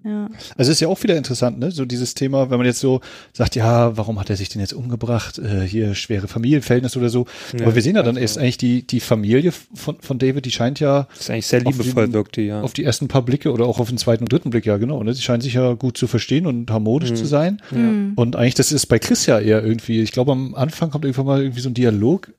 Ja. 0.04 0.28
Also 0.56 0.72
ist 0.72 0.80
ja 0.80 0.88
auch 0.88 1.02
wieder 1.02 1.16
interessant, 1.16 1.58
ne? 1.58 1.70
So 1.70 1.84
dieses 1.84 2.14
Thema, 2.14 2.50
wenn 2.50 2.58
man 2.58 2.66
jetzt 2.66 2.80
so 2.80 3.00
sagt, 3.32 3.54
ja, 3.56 3.96
warum 3.96 4.18
hat 4.18 4.30
er 4.30 4.36
sich 4.36 4.48
denn 4.48 4.60
jetzt 4.60 4.72
umgebracht? 4.72 5.38
Äh, 5.38 5.62
hier 5.66 5.94
schwere 5.94 6.28
Familienverhältnisse 6.28 6.98
oder 6.98 7.08
so. 7.08 7.26
Ja, 7.56 7.64
Aber 7.66 7.74
wir 7.74 7.82
sehen 7.82 7.96
ja 7.96 8.02
dann 8.02 8.16
erst 8.16 8.38
eigentlich 8.38 8.58
die, 8.58 8.86
die 8.86 9.00
Familie 9.00 9.52
von, 9.74 9.96
von 10.00 10.18
David, 10.18 10.44
die 10.46 10.50
scheint 10.50 10.80
ja 10.80 11.06
das 11.10 11.20
ist 11.20 11.30
eigentlich 11.30 11.46
sehr 11.46 11.66
Auf 11.66 11.78
liebevoll 11.78 12.06
den- 12.06 12.12
wirkt 12.12 12.36
die, 12.36 12.42
ja. 12.42 12.60
auf 12.62 12.72
die 12.72 12.84
ersten 12.84 13.08
paar 13.08 13.22
Blicke 13.22 13.52
oder 13.52 13.66
auch 13.66 13.78
auf 13.78 13.88
den 13.88 13.98
zweiten 13.98 14.24
und 14.24 14.32
dritten 14.32 14.50
Blick, 14.50 14.66
ja 14.66 14.76
genau. 14.76 15.02
Ne? 15.02 15.14
Sie 15.14 15.22
scheinen 15.22 15.40
sich 15.42 15.54
ja 15.54 15.74
gut 15.74 15.96
zu 15.96 16.06
verstehen 16.06 16.46
und 16.46 16.70
harmonisch 16.70 17.10
Mhm. 17.10 17.16
zu 17.16 17.26
sein. 17.26 17.60
Mhm. 17.70 18.12
Und 18.16 18.36
eigentlich, 18.36 18.54
das 18.54 18.72
ist 18.72 18.86
bei 18.86 18.98
Chris 18.98 19.26
ja 19.26 19.38
eher 19.38 19.62
irgendwie, 19.64 20.00
ich 20.00 20.12
glaube 20.12 20.32
am 20.32 20.54
Anfang 20.54 20.90
kommt 20.90 21.04
irgendwann 21.04 21.26
mal 21.26 21.42
irgendwie 21.42 21.60
so 21.60 21.68
ein 21.68 21.74
Dialog. 21.74 22.32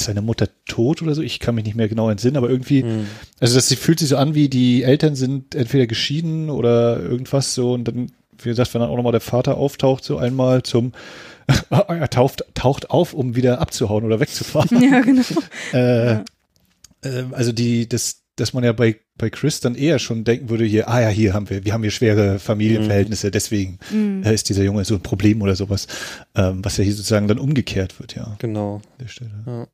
Ist 0.00 0.06
seine 0.06 0.22
Mutter 0.22 0.48
tot 0.66 1.02
oder 1.02 1.14
so? 1.14 1.22
Ich 1.22 1.40
kann 1.40 1.54
mich 1.54 1.64
nicht 1.64 1.76
mehr 1.76 1.88
genau 1.88 2.08
entsinnen, 2.10 2.36
aber 2.36 2.48
irgendwie, 2.50 2.82
Hm. 2.82 3.06
also 3.40 3.54
das 3.56 3.72
fühlt 3.74 3.98
sich 3.98 4.08
so 4.08 4.16
an, 4.16 4.34
wie 4.34 4.48
die 4.48 4.82
Eltern 4.82 5.14
sind 5.16 5.54
entweder 5.54 5.86
geschieden 5.86 6.50
oder 6.50 7.00
irgendwas 7.00 7.54
so 7.54 7.72
und 7.74 7.84
dann, 7.88 8.12
wie 8.38 8.48
gesagt, 8.48 8.72
wenn 8.74 8.80
dann 8.80 8.90
auch 8.90 8.96
nochmal 8.96 9.12
der 9.12 9.20
Vater 9.20 9.56
auftaucht, 9.56 10.04
so 10.04 10.18
einmal 10.18 10.62
zum, 10.62 10.92
er 11.70 12.10
taucht, 12.10 12.44
taucht 12.54 12.90
auf, 12.90 13.12
um 13.14 13.36
wieder 13.36 13.60
abzuhauen 13.60 14.04
oder 14.04 14.20
wegzufahren. 14.20 14.82
Ja, 14.90 15.00
genau. 15.00 15.22
Äh, 15.72 16.20
ähm, 17.02 17.32
also 17.32 17.52
die, 17.52 17.88
das, 17.88 18.22
dass 18.36 18.52
man 18.52 18.64
ja 18.64 18.72
bei, 18.72 18.96
bei 19.16 19.30
Chris 19.30 19.60
dann 19.60 19.74
eher 19.76 19.98
schon 19.98 20.24
denken 20.24 20.50
würde, 20.50 20.64
hier, 20.64 20.88
ah 20.88 21.00
ja, 21.00 21.08
hier 21.08 21.32
haben 21.32 21.48
wir, 21.48 21.64
wir 21.64 21.72
haben 21.72 21.82
hier 21.82 21.90
schwere 21.90 22.38
Familienverhältnisse, 22.38 23.30
deswegen 23.30 23.78
Mhm. 23.90 24.22
äh, 24.24 24.34
ist 24.34 24.48
dieser 24.50 24.62
Junge 24.64 24.84
so 24.84 24.94
ein 24.94 25.00
Problem 25.00 25.40
oder 25.40 25.56
sowas, 25.56 25.86
ähm, 26.34 26.62
was 26.64 26.76
ja 26.76 26.84
hier 26.84 26.92
sozusagen 26.94 27.28
dann 27.28 27.38
umgekehrt 27.38 27.98
wird, 27.98 28.14
ja. 28.14 28.36
Genau. 28.38 28.76
An 28.76 28.82
der 29.00 29.08
Stelle. 29.08 29.30
Ja. 29.46 29.66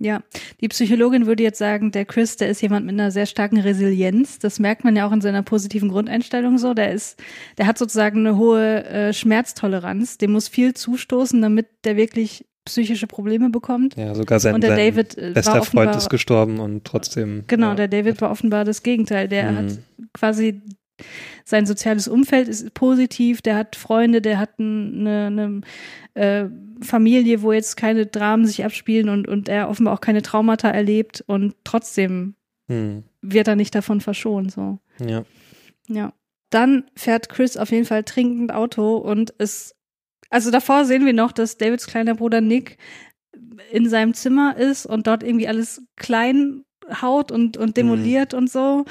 Ja, 0.00 0.22
die 0.60 0.68
Psychologin 0.68 1.26
würde 1.26 1.42
jetzt 1.42 1.58
sagen, 1.58 1.90
der 1.90 2.04
Chris, 2.04 2.36
der 2.36 2.48
ist 2.48 2.62
jemand 2.62 2.86
mit 2.86 2.94
einer 2.94 3.10
sehr 3.10 3.26
starken 3.26 3.58
Resilienz. 3.58 4.38
Das 4.38 4.60
merkt 4.60 4.84
man 4.84 4.94
ja 4.94 5.06
auch 5.08 5.12
in 5.12 5.20
seiner 5.20 5.42
positiven 5.42 5.88
Grundeinstellung 5.88 6.58
so. 6.58 6.72
Der 6.72 6.92
ist, 6.92 7.20
der 7.58 7.66
hat 7.66 7.78
sozusagen 7.78 8.20
eine 8.20 8.36
hohe 8.36 8.84
äh, 8.84 9.12
Schmerztoleranz. 9.12 10.18
Dem 10.18 10.32
muss 10.32 10.46
viel 10.46 10.72
zustoßen, 10.74 11.42
damit 11.42 11.66
der 11.84 11.96
wirklich 11.96 12.44
psychische 12.64 13.06
Probleme 13.06 13.50
bekommt. 13.50 13.96
Ja, 13.96 14.14
sogar 14.14 14.38
sein, 14.40 14.54
Und 14.54 14.60
der 14.60 14.76
sein 14.76 14.78
David 14.78 15.18
äh, 15.18 15.32
bester 15.32 15.54
war 15.54 15.64
Freund 15.64 15.88
offenbar, 15.88 15.96
ist 15.96 16.10
gestorben 16.10 16.60
und 16.60 16.84
trotzdem. 16.84 17.44
Genau, 17.46 17.70
ja. 17.70 17.74
der 17.74 17.88
David 17.88 18.20
war 18.20 18.30
offenbar 18.30 18.64
das 18.64 18.82
Gegenteil. 18.82 19.26
Der 19.26 19.50
Mhm. 19.50 19.56
hat 19.56 19.78
quasi 20.12 20.60
sein 21.44 21.66
soziales 21.66 22.08
Umfeld 22.08 22.48
ist 22.48 22.74
positiv, 22.74 23.42
der 23.42 23.56
hat 23.56 23.76
Freunde, 23.76 24.20
der 24.20 24.38
hat 24.38 24.58
ein- 24.58 25.06
eine, 25.06 25.26
eine 25.26 25.60
äh, 26.14 26.48
Familie, 26.84 27.42
wo 27.42 27.52
jetzt 27.52 27.76
keine 27.76 28.06
Dramen 28.06 28.46
sich 28.46 28.64
abspielen 28.64 29.08
und, 29.08 29.26
und 29.28 29.48
er 29.48 29.68
offenbar 29.68 29.94
auch 29.94 30.00
keine 30.00 30.22
Traumata 30.22 30.68
erlebt 30.70 31.22
und 31.26 31.54
trotzdem 31.64 32.34
Hm. 32.68 33.02
wird 33.22 33.48
er 33.48 33.56
nicht 33.56 33.74
davon 33.74 34.00
verschont. 34.00 34.52
So. 34.52 34.78
Ja. 35.04 35.24
Ja. 35.88 36.12
Dann 36.50 36.84
fährt 36.96 37.28
Chris 37.30 37.56
auf 37.56 37.70
jeden 37.70 37.84
Fall 37.86 38.04
trinkend 38.04 38.52
Auto 38.52 38.96
und 38.98 39.32
es, 39.38 39.74
also 40.30 40.50
davor 40.50 40.84
sehen 40.84 41.06
wir 41.06 41.12
noch, 41.14 41.32
dass 41.32 41.56
Davids 41.56 41.86
kleiner 41.86 42.14
Bruder 42.14 42.40
Nick 42.42 42.76
in 43.72 43.88
seinem 43.88 44.12
Zimmer 44.14 44.56
ist 44.56 44.84
und 44.86 45.06
dort 45.06 45.22
irgendwie 45.22 45.48
alles 45.48 45.82
klein 45.96 46.64
haut 47.02 47.30
und, 47.32 47.56
und 47.56 47.76
demoliert 47.76 48.32
und 48.34 48.50
so. 48.50 48.84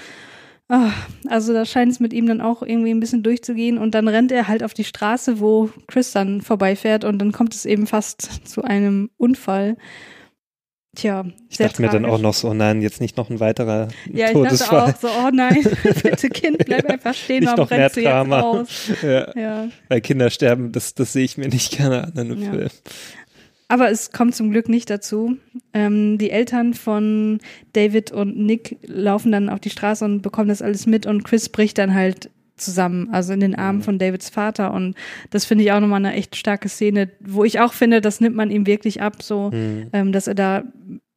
Ah, 0.69 0.91
Also 1.27 1.53
da 1.53 1.64
scheint 1.65 1.91
es 1.94 1.99
mit 2.02 2.11
ihm 2.14 2.27
dann 2.27 2.41
auch 2.41 2.61
irgendwie 2.61 2.91
ein 2.91 2.99
bisschen 2.99 3.23
durchzugehen 3.23 3.77
und 3.77 3.95
dann 3.95 4.07
rennt 4.07 4.31
er 4.34 4.48
halt 4.49 4.64
auf 4.64 4.73
die 4.73 4.84
Straße, 4.84 5.39
wo 5.39 5.69
Chris 5.88 6.11
dann 6.11 6.41
vorbeifährt 6.41 7.06
und 7.06 7.19
dann 7.19 7.31
kommt 7.31 7.53
es 7.56 7.65
eben 7.65 7.88
fast 7.88 8.48
zu 8.48 8.64
einem 8.64 9.10
Unfall. 9.18 9.77
Tja, 10.95 11.26
Ich 11.49 11.57
dachte 11.57 11.81
mir 11.81 11.89
dann 11.89 12.03
tragisch. 12.03 12.18
auch 12.18 12.22
noch 12.22 12.34
so, 12.34 12.49
oh 12.49 12.53
nein, 12.56 12.81
jetzt 12.81 12.99
nicht 13.02 13.18
noch 13.18 13.30
ein 13.30 13.39
weiterer 13.39 13.88
Ja, 14.11 14.27
ich 14.27 14.34
dachte 14.34 14.34
Todesfall. 14.34 14.91
auch 14.94 14.95
so, 14.99 15.07
oh 15.07 15.30
nein, 15.31 15.64
bitte 16.03 16.27
Kind, 16.30 16.57
bleib 16.65 16.89
einfach 16.89 17.14
stehen, 17.14 17.41
Nicht 17.41 17.49
warum 17.49 17.60
noch 17.65 17.69
mehr 17.69 17.80
rennst 17.81 17.98
du 17.98 18.02
jetzt 18.02 18.10
Drama. 18.11 18.39
raus? 18.39 18.91
ja. 19.03 19.39
Ja. 19.39 19.68
Weil 19.89 20.02
Kinder 20.02 20.30
sterben, 20.31 20.72
das, 20.72 20.95
das 20.95 21.14
sehe 21.14 21.23
ich 21.23 21.38
mir 21.38 21.49
nicht 21.49 21.77
gerne 21.77 22.03
an 22.06 22.11
in 22.15 22.19
einem 22.19 22.41
Ja. 22.44 22.49
Film. 22.52 22.69
Aber 23.69 23.89
es 23.91 24.11
kommt 24.11 24.34
zum 24.35 24.52
Glück 24.52 24.69
nicht 24.69 24.89
dazu. 24.89 25.38
Ähm, 25.73 26.18
die 26.18 26.31
Eltern 26.31 26.73
von 26.73 27.39
David 27.73 28.11
und 28.11 28.38
Nick 28.38 28.77
laufen 28.84 29.31
dann 29.31 29.49
auf 29.49 29.60
die 29.60 29.69
Straße 29.69 30.06
und 30.06 30.22
bekommen 30.22 30.48
das 30.49 30.61
alles 30.61 30.85
mit 30.88 31.06
und 31.06 31.23
Chris 31.23 31.49
bricht 31.49 31.77
dann 31.77 31.94
halt 31.94 32.30
zusammen, 32.56 33.10
also 33.11 33.34
in 33.34 33.39
den 33.39 33.53
Armen 33.53 33.84
von 33.84 33.99
Davids 33.99 34.30
Vater 34.30 34.73
und 34.73 34.95
das 35.30 35.45
finde 35.45 35.64
ich 35.64 35.72
auch 35.73 35.80
nochmal 35.80 36.03
eine 36.03 36.14
echt 36.15 36.35
starke 36.35 36.69
Szene, 36.69 37.07
wo 37.19 37.44
ich 37.44 37.60
auch 37.60 37.72
finde, 37.73 38.02
das 38.02 38.19
nimmt 38.19 38.35
man 38.35 38.49
ihm 38.49 38.65
wirklich 38.65 38.99
ab, 39.02 39.22
so, 39.22 39.52
Mhm. 39.53 39.88
ähm, 39.94 40.11
dass 40.11 40.26
er 40.27 40.34
da 40.34 40.64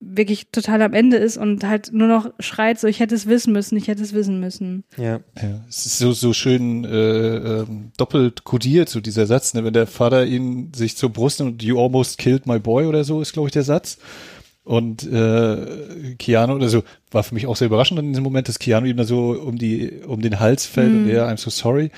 wirklich 0.01 0.49
total 0.51 0.81
am 0.81 0.95
Ende 0.95 1.19
ist 1.19 1.37
und 1.37 1.63
halt 1.65 1.93
nur 1.93 2.09
noch 2.09 2.31
schreit, 2.41 2.81
so 2.81 2.89
ich 2.89 3.01
hätte 3.01 3.15
es 3.15 3.27
wissen 3.27 3.53
müssen, 3.53 3.77
ich 3.77 3.87
hätte 3.87 4.03
es 4.03 4.15
wissen 4.15 4.41
müssen. 4.41 4.85
Ja. 4.97 5.21
Ja, 5.41 5.65
es 5.69 5.85
ist 5.85 5.99
so, 5.99 6.13
so 6.13 6.33
schön 6.33 6.85
äh, 6.85 7.37
ähm, 7.61 7.93
doppelt 7.99 8.45
kodiert, 8.45 8.89
so 8.89 9.01
dieser 9.01 9.27
Satz, 9.27 9.53
ne? 9.53 9.63
wenn 9.63 9.75
der 9.75 9.87
Vater 9.87 10.25
ihn 10.25 10.73
sich 10.75 10.97
zur 10.97 11.11
Brust 11.11 11.41
nimmt, 11.41 11.63
you 11.63 11.79
almost 11.79 12.17
killed 12.19 12.47
my 12.47 12.59
boy 12.59 12.87
oder 12.87 13.05
so, 13.05 13.21
ist 13.21 13.35
glaube 13.35 13.49
ich 13.49 13.53
der 13.53 13.63
Satz. 13.63 13.99
Und 14.63 15.11
äh, 15.11 16.15
Keanu 16.19 16.55
oder 16.55 16.69
so, 16.69 16.83
war 17.11 17.23
für 17.23 17.35
mich 17.35 17.47
auch 17.47 17.57
sehr 17.57 17.67
überraschend 17.67 17.99
in 17.99 18.09
diesem 18.09 18.23
Moment, 18.25 18.47
dass 18.49 18.59
Keanu 18.59 18.87
ihm 18.87 18.97
da 18.97 19.05
so 19.05 19.31
um 19.33 19.59
die, 19.59 20.01
um 20.07 20.21
den 20.21 20.39
Hals 20.39 20.67
fällt 20.67 20.93
und 20.93 21.09
er, 21.09 21.29
I'm 21.29 21.39
so 21.39 21.51
sorry. 21.51 21.91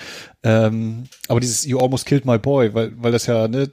Ähm, 0.42 1.04
aber 1.28 1.40
dieses 1.40 1.66
You 1.66 1.78
almost 1.78 2.06
killed 2.06 2.24
my 2.24 2.38
boy, 2.38 2.72
weil, 2.72 2.92
weil 2.96 3.12
das 3.12 3.26
ja, 3.26 3.46
ne, 3.48 3.70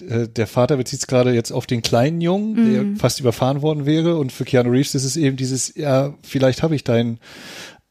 äh, 0.00 0.28
der 0.28 0.46
Vater 0.46 0.76
bezieht 0.76 1.00
es 1.00 1.06
gerade 1.06 1.32
jetzt 1.32 1.50
auf 1.50 1.66
den 1.66 1.82
kleinen 1.82 2.20
Jungen, 2.20 2.72
der 2.72 3.00
fast 3.00 3.20
überfahren 3.20 3.62
worden 3.62 3.86
wäre. 3.86 4.16
Und 4.16 4.32
für 4.32 4.44
Keanu 4.44 4.70
Reeves 4.70 4.94
ist 4.94 5.04
es 5.04 5.16
eben 5.16 5.36
dieses, 5.36 5.74
ja, 5.74 6.14
vielleicht 6.22 6.62
habe 6.62 6.74
ich 6.74 6.84
deinen 6.84 7.18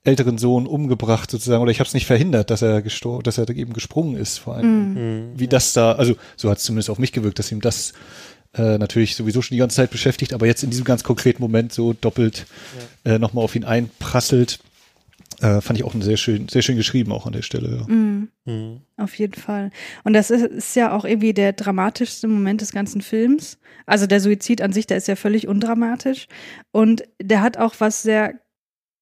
älteren 0.03 0.38
Sohn 0.38 0.65
umgebracht 0.65 1.30
sozusagen, 1.30 1.61
oder 1.61 1.72
ich 1.72 1.80
habe 1.80 1.88
es 1.88 1.94
nicht 1.94 2.07
verhindert, 2.07 2.49
dass 2.49 2.64
er 2.64 2.82
gestorben, 2.82 3.23
dass 3.23 3.38
er 3.38 3.48
eben 3.49 3.73
gesprungen 3.73 4.15
ist 4.15 4.40
vor 4.40 4.56
allem. 4.56 4.94
Mhm. 4.94 5.40
Wie 5.40 5.48
das 5.48 5.73
da, 5.73 5.91
also 5.94 6.15
so 6.36 6.49
hat 6.49 6.57
es 6.57 6.64
zumindest 6.64 6.90
auf 6.90 6.98
mich 6.98 7.11
gewirkt, 7.11 7.38
dass 7.38 7.52
ihm 7.52 7.61
das 7.61 7.94
äh, 8.53 8.78
natürlich 8.78 9.15
sowieso 9.15 9.41
schon 9.41 9.56
die 9.56 9.60
ganze 9.60 9.76
Zeit 9.76 9.91
beschäftigt, 9.91 10.34
aber 10.34 10.48
jetzt 10.48 10.64
in 10.64 10.72
diesem 10.72 10.86
ganz 10.86 11.03
konkreten 11.03 11.41
Moment 11.41 11.72
so 11.72 11.94
doppelt 11.94 12.48
äh, 13.06 13.19
nochmal 13.19 13.44
auf 13.44 13.56
ihn 13.56 13.64
einprasselt. 13.64 14.60
Äh, 15.41 15.59
fand 15.61 15.80
ich 15.80 15.84
auch 15.84 15.93
sehr 15.99 16.18
schön, 16.18 16.47
sehr 16.47 16.61
schön 16.61 16.77
geschrieben 16.77 17.11
auch 17.11 17.26
an 17.26 17.34
der 17.34 17.41
Stelle. 17.41 17.77
Ja. 17.77 17.93
Mhm. 17.93 18.81
Auf 18.97 19.15
jeden 19.15 19.34
Fall. 19.34 19.72
Und 20.03 20.13
das 20.13 20.30
ist, 20.30 20.45
ist 20.45 20.76
ja 20.76 20.91
auch 20.91 21.03
irgendwie 21.03 21.34
der 21.34 21.53
dramatischste 21.53 22.27
Moment 22.27 22.61
des 22.61 22.72
ganzen 22.72 23.01
Films. 23.01 23.57
Also 23.88 24.05
der 24.05 24.19
Suizid 24.19 24.61
an 24.61 24.72
sich, 24.72 24.85
der 24.85 24.97
ist 24.97 25.07
ja 25.07 25.15
völlig 25.15 25.47
undramatisch. 25.47 26.27
Und 26.72 27.03
der 27.19 27.41
hat 27.41 27.57
auch 27.57 27.76
was 27.80 28.03
sehr 28.03 28.35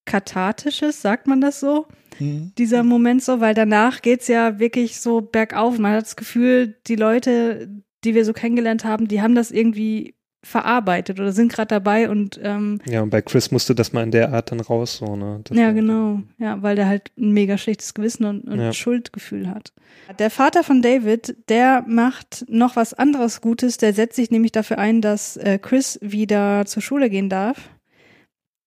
kathartisches, 0.05 1.01
sagt 1.01 1.27
man 1.27 1.41
das 1.41 1.59
so? 1.59 1.87
Mhm. 2.19 2.53
Dieser 2.57 2.83
Moment 2.83 3.21
so, 3.21 3.41
weil 3.41 3.53
danach 3.53 4.01
geht's 4.01 4.27
ja 4.27 4.59
wirklich 4.59 4.99
so 4.99 5.21
bergauf. 5.21 5.77
Man 5.77 5.93
hat 5.93 6.03
das 6.03 6.15
Gefühl, 6.15 6.77
die 6.87 6.95
Leute, 6.95 7.69
die 8.03 8.15
wir 8.15 8.23
so 8.23 8.33
kennengelernt 8.33 8.85
haben, 8.85 9.07
die 9.07 9.21
haben 9.21 9.35
das 9.35 9.51
irgendwie 9.51 10.15
verarbeitet 10.41 11.19
oder 11.19 11.31
sind 11.31 11.51
gerade 11.51 11.67
dabei 11.67 12.09
und 12.09 12.39
ähm, 12.41 12.79
Ja, 12.85 13.01
und 13.01 13.09
bei 13.09 13.21
Chris 13.21 13.51
musste 13.51 13.75
das 13.75 13.91
mal 13.93 14.03
in 14.03 14.11
der 14.11 14.31
Art 14.33 14.51
dann 14.51 14.59
raus, 14.61 14.97
so, 14.97 15.15
ne? 15.15 15.41
Das 15.43 15.57
ja, 15.57 15.71
genau. 15.71 16.21
Ja, 16.37 16.61
weil 16.61 16.75
der 16.75 16.87
halt 16.87 17.11
ein 17.17 17.31
mega 17.31 17.57
schlechtes 17.57 17.93
Gewissen 17.93 18.25
und, 18.25 18.41
und 18.47 18.59
Ja. 18.59 18.71
Schuldgefühl 18.73 19.49
hat. 19.49 19.73
Der 20.17 20.29
Vater 20.29 20.63
von 20.63 20.81
David, 20.81 21.35
der 21.49 21.83
macht 21.87 22.45
noch 22.47 22.75
was 22.75 22.93
anderes 22.93 23.41
Gutes. 23.41 23.77
Der 23.77 23.93
setzt 23.93 24.15
sich 24.15 24.31
nämlich 24.31 24.51
dafür 24.51 24.77
ein, 24.77 25.01
dass 25.01 25.35
äh, 25.37 25.59
Chris 25.61 25.99
wieder 26.01 26.65
zur 26.65 26.81
Schule 26.81 27.09
gehen 27.09 27.29
darf. 27.29 27.69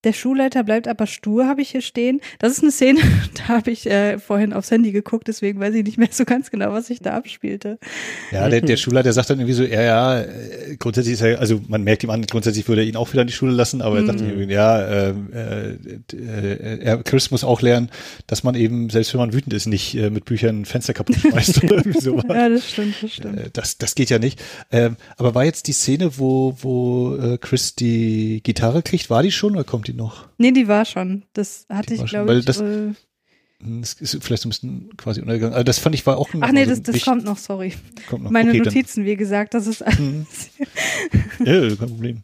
Der 0.03 0.13
Schulleiter 0.13 0.63
bleibt 0.63 0.87
aber 0.87 1.07
stur, 1.07 1.47
habe 1.47 1.61
ich 1.61 1.69
hier 1.69 1.81
stehen. 1.81 2.21
Das 2.39 2.51
ist 2.51 2.61
eine 2.61 2.71
Szene, 2.71 2.99
da 3.35 3.47
habe 3.49 3.71
ich 3.71 3.85
äh, 3.87 4.19
vorhin 4.19 4.53
aufs 4.53 4.71
Handy 4.71 4.91
geguckt, 4.91 5.27
deswegen 5.27 5.59
weiß 5.59 5.73
ich 5.75 5.83
nicht 5.83 5.97
mehr 5.97 6.09
so 6.11 6.25
ganz 6.25 6.51
genau, 6.51 6.71
was 6.73 6.87
sich 6.87 6.99
da 6.99 7.15
abspielte. 7.15 7.79
Ja, 8.31 8.49
der, 8.49 8.61
der 8.61 8.77
Schulleiter 8.77 9.13
sagt 9.13 9.29
dann 9.29 9.39
irgendwie 9.39 9.53
so, 9.53 9.63
ja, 9.63 9.81
ja, 9.81 10.21
äh, 10.21 10.75
grundsätzlich 10.77 11.13
ist 11.13 11.21
er, 11.21 11.39
also 11.39 11.61
man 11.67 11.83
merkt 11.83 12.03
ihm 12.03 12.09
an, 12.09 12.23
grundsätzlich 12.23 12.67
würde 12.67 12.81
er 12.81 12.87
ihn 12.87 12.95
auch 12.95 13.11
wieder 13.11 13.21
in 13.21 13.27
die 13.27 13.33
Schule 13.33 13.53
lassen, 13.53 13.81
aber 13.81 13.97
er 13.97 14.05
sagt 14.05 14.21
irgendwie, 14.21 14.53
ja, 14.53 14.81
äh, 14.81 15.13
äh, 16.13 16.79
er, 16.81 17.03
Chris 17.03 17.31
muss 17.31 17.43
auch 17.43 17.61
lernen, 17.61 17.89
dass 18.27 18.43
man 18.43 18.55
eben, 18.55 18.89
selbst 18.89 19.13
wenn 19.13 19.19
man 19.19 19.33
wütend 19.33 19.53
ist, 19.53 19.67
nicht 19.67 19.95
äh, 19.95 20.09
mit 20.09 20.25
Büchern 20.25 20.65
Fenster 20.65 20.93
kaputt 20.93 21.15
schmeißt 21.21 21.63
oder 21.63 21.77
irgendwie 21.77 22.01
sowas. 22.01 22.25
Ja, 22.27 22.49
das 22.49 22.69
stimmt, 22.69 22.95
das 23.01 23.11
stimmt. 23.11 23.39
Äh, 23.39 23.49
Das, 23.53 23.77
das 23.77 23.95
geht 23.95 24.09
ja 24.09 24.19
nicht. 24.19 24.41
Ähm, 24.71 24.97
aber 25.17 25.35
war 25.35 25.45
jetzt 25.45 25.67
die 25.67 25.73
Szene, 25.73 26.17
wo, 26.17 26.55
wo 26.61 27.15
äh, 27.15 27.37
Chris 27.37 27.75
die 27.75 28.41
Gitarre 28.43 28.81
kriegt, 28.83 29.09
war 29.09 29.23
die 29.23 29.31
schon 29.31 29.53
oder 29.53 29.63
kommt 29.63 29.87
die 29.87 29.92
noch? 29.95 30.27
Nee, 30.37 30.51
die 30.51 30.67
war 30.67 30.85
schon. 30.85 31.23
Das 31.33 31.65
hatte 31.69 31.95
Die 31.95 32.01
ich, 32.01 32.09
glaube 32.09 32.35
ich. 32.37 32.45
das- 32.45 32.59
äh, 32.61 32.93
Hm, 33.61 33.79
Das 33.81 33.93
ist 33.93 34.21
vielleicht 34.21 34.41
so 34.43 34.49
ein 34.49 34.51
bisschen 34.51 34.97
quasi 34.97 35.21
untergegangen. 35.21 35.53
Also 35.53 35.63
das 35.63 35.79
fand 35.79 35.95
ich 35.95 36.05
war 36.05 36.17
auch 36.17 36.27
ach 36.41 36.51
nee, 36.51 36.59
also 36.61 36.71
das, 36.71 36.81
das 36.83 36.95
wichtig- 36.95 37.05
kommt 37.05 37.23
noch, 37.23 37.37
sorry. 37.37 37.71
kommt 38.09 38.23
noch. 38.25 38.31
Meine 38.31 38.49
Okay, 38.49 38.57
dann- 38.59 38.65
Notizen, 38.73 39.05
wie 39.05 39.15
gesagt, 39.15 39.53
das 39.53 39.67
ist 39.67 39.79
Ja, 39.79 39.85
kein 41.45 41.77
Problem. 41.77 42.23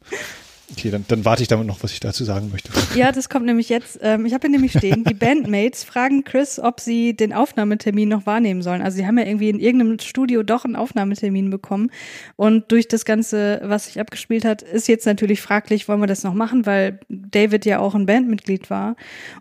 Okay, 0.72 0.92
dann, 0.92 1.04
dann 1.08 1.26
warte 1.26 1.42
ich 1.42 1.48
damit 1.48 1.66
noch, 1.66 1.82
was 1.82 1.92
ich 1.92 2.00
dazu 2.00 2.24
sagen 2.24 2.50
möchte. 2.52 2.72
Ja, 2.96 3.12
das 3.12 3.30
kommt 3.30 3.46
nämlich 3.46 3.70
jetzt. 3.70 4.00
Ähm, 4.02 4.26
ich 4.26 4.34
habe 4.34 4.48
hier 4.48 4.52
nämlich 4.52 4.72
stehen, 4.72 5.04
die 5.04 5.14
Bandmates 5.16 5.84
fragen 5.84 6.24
Chris, 6.24 6.60
ob 6.60 6.80
sie 6.80 7.16
den 7.16 7.34
Aufnahmetermin 7.34 8.08
noch 8.08 8.26
wahrnehmen 8.26 8.62
sollen. 8.62 8.82
Also 8.82 8.98
sie 8.98 9.08
haben 9.08 9.18
ja 9.18 9.26
irgendwie 9.26 9.50
in 9.50 9.60
irgendeinem 9.60 10.00
Studio 10.00 10.44
doch 10.44 10.66
einen 10.66 10.76
Aufnahmetermin 10.76 11.50
bekommen. 11.50 11.92
Und 12.36 12.72
durch 12.72 12.88
das 12.88 13.06
Ganze, 13.06 13.62
was 13.64 13.86
sich 13.86 14.00
abgespielt 14.00 14.46
hat, 14.46 14.62
ist 14.62 14.88
jetzt 14.88 15.06
natürlich 15.06 15.42
fraglich, 15.42 15.88
wollen 15.88 16.02
wir 16.02 16.08
das 16.08 16.24
noch 16.24 16.34
machen, 16.34 16.66
weil 16.66 17.00
David 17.10 17.66
ja 17.66 17.80
auch 17.80 17.96
ein 17.96 18.06
Bandmitglied 18.06 18.70
war. 18.70 18.96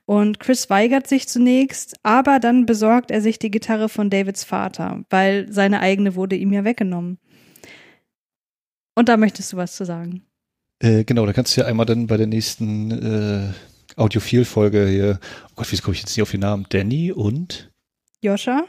Und 0.07 0.41
Chris 0.41 0.71
weigert 0.71 1.07
sich 1.07 1.29
zunächst, 1.29 1.97
aber 2.03 2.39
dann 2.39 2.65
besorgt 2.65 3.11
er 3.11 3.21
sich 3.21 3.39
die 3.39 3.51
Gitarre 3.51 3.89
von 3.89 4.09
Davids 4.09 4.45
Vater, 4.45 5.03
weil 5.11 5.47
seine 5.53 5.81
eigene 5.81 6.15
wurde 6.15 6.37
ihm 6.37 6.53
ja 6.53 6.65
weggenommen. 6.65 7.19
Und 8.95 9.09
da 9.09 9.17
möchtest 9.17 9.53
du 9.53 9.57
was 9.57 9.77
zu 9.77 9.85
sagen. 9.85 10.28
Äh, 10.81 11.05
genau, 11.05 11.27
da 11.27 11.33
kannst 11.33 11.57
du 11.57 11.61
ja 11.61 11.67
einmal 11.67 11.87
dann 11.87 12.07
bei 12.07 12.17
der 12.17 12.27
nächsten 12.27 12.91
äh, 12.91 13.53
Audiophil-Folge 13.97 14.87
hier, 14.87 15.19
oh 15.51 15.53
Gott, 15.57 15.67
wieso 15.71 15.83
komme 15.83 15.95
ich 15.95 16.01
jetzt 16.01 16.17
nicht 16.17 16.23
auf 16.23 16.31
den 16.31 16.41
Namen? 16.41 16.67
Danny 16.69 17.13
und 17.13 17.71
Joscha? 18.21 18.65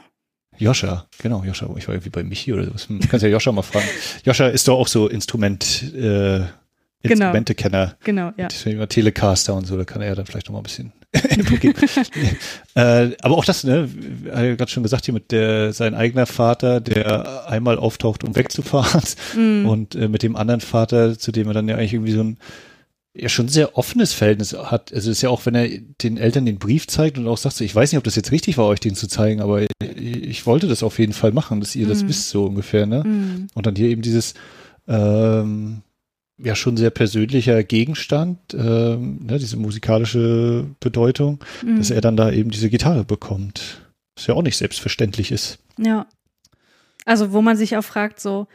Joscha, 0.58 1.06
genau, 1.22 1.42
Joscha, 1.44 1.68
ich 1.76 1.86
war 1.86 1.94
irgendwie 1.94 2.10
bei 2.10 2.22
Michi 2.22 2.52
oder 2.52 2.64
sowas. 2.64 2.88
Hm, 2.88 3.00
kannst 3.08 3.22
ja 3.22 3.28
Joscha 3.30 3.52
mal 3.52 3.62
fragen. 3.62 3.86
Joscha 4.24 4.48
ist 4.48 4.68
doch 4.68 4.78
auch 4.78 4.88
so 4.88 5.08
Instrument, 5.08 5.94
äh, 5.94 6.42
Instrumentekenner. 7.02 7.96
Genau, 8.04 8.32
ja. 8.36 8.48
Deswegen 8.48 8.76
immer 8.76 8.88
Telecaster 8.88 9.54
und 9.54 9.66
so, 9.66 9.76
da 9.76 9.84
kann 9.84 10.02
er 10.02 10.08
ja 10.08 10.14
dann 10.14 10.26
vielleicht 10.26 10.46
noch 10.48 10.52
mal 10.52 10.60
ein 10.60 10.64
bisschen 10.64 10.92
Input 11.30 11.60
geben. 11.60 11.74
äh, 12.74 13.10
aber 13.22 13.36
auch 13.36 13.44
das, 13.44 13.64
ne, 13.64 13.88
hat 14.32 14.42
ja 14.44 14.54
gerade 14.54 14.70
schon 14.70 14.82
gesagt, 14.82 15.06
hier 15.06 15.14
mit 15.14 15.32
der, 15.32 15.72
sein 15.72 15.94
eigener 15.94 16.26
Vater, 16.26 16.80
der 16.80 17.48
einmal 17.48 17.78
auftaucht, 17.78 18.22
um 18.24 18.36
wegzufahren 18.36 19.02
Mhm. 19.34 19.66
und 19.66 19.94
äh, 19.94 20.08
mit 20.08 20.22
dem 20.22 20.36
anderen 20.36 20.60
Vater, 20.60 21.18
zu 21.18 21.32
dem 21.32 21.48
er 21.48 21.54
dann 21.54 21.68
ja 21.68 21.76
eigentlich 21.76 21.94
irgendwie 21.94 22.12
so 22.12 22.22
ein 22.22 22.38
ja 23.12 23.28
schon 23.28 23.48
sehr 23.48 23.76
offenes 23.76 24.12
Verhältnis 24.12 24.52
hat. 24.56 24.92
Also 24.94 25.10
es 25.10 25.16
ist 25.18 25.22
ja 25.22 25.30
auch, 25.30 25.44
wenn 25.44 25.56
er 25.56 25.66
den 26.00 26.16
Eltern 26.16 26.46
den 26.46 26.58
Brief 26.60 26.86
zeigt 26.86 27.18
und 27.18 27.26
auch 27.26 27.38
sagt, 27.38 27.56
so, 27.56 27.64
ich 27.64 27.74
weiß 27.74 27.90
nicht, 27.90 27.98
ob 27.98 28.04
das 28.04 28.14
jetzt 28.14 28.30
richtig 28.30 28.56
war, 28.56 28.66
euch 28.66 28.78
den 28.78 28.94
zu 28.94 29.08
zeigen, 29.08 29.40
aber 29.40 29.66
ich 29.82 30.46
wollte 30.46 30.68
das 30.68 30.84
auf 30.84 31.00
jeden 31.00 31.12
Fall 31.12 31.32
machen, 31.32 31.58
dass 31.58 31.74
ihr 31.74 31.88
das 31.88 32.04
Mhm. 32.04 32.08
wisst, 32.08 32.28
so 32.28 32.44
ungefähr, 32.44 32.86
ne? 32.86 33.02
Mhm. 33.04 33.48
Und 33.54 33.66
dann 33.66 33.74
hier 33.74 33.88
eben 33.88 34.02
dieses 34.02 34.34
ähm, 34.86 35.82
ja 36.42 36.54
schon 36.54 36.76
sehr 36.76 36.90
persönlicher 36.90 37.62
Gegenstand, 37.64 38.38
ähm, 38.54 39.18
ne, 39.26 39.38
diese 39.38 39.56
musikalische 39.56 40.66
Bedeutung, 40.80 41.38
Mhm. 41.62 41.76
dass 41.76 41.90
er 41.90 42.00
dann 42.00 42.16
da 42.16 42.30
eben 42.30 42.50
diese 42.50 42.70
Gitarre 42.70 43.04
bekommt. 43.04 43.82
Was 44.16 44.26
ja 44.26 44.34
auch 44.34 44.42
nicht 44.42 44.56
selbstverständlich 44.56 45.32
ist. 45.32 45.58
Ja. 45.78 46.06
Also, 47.06 47.32
wo 47.32 47.42
man 47.42 47.56
sich 47.56 47.76
auch 47.76 47.84
fragt, 47.84 48.20
so, 48.20 48.46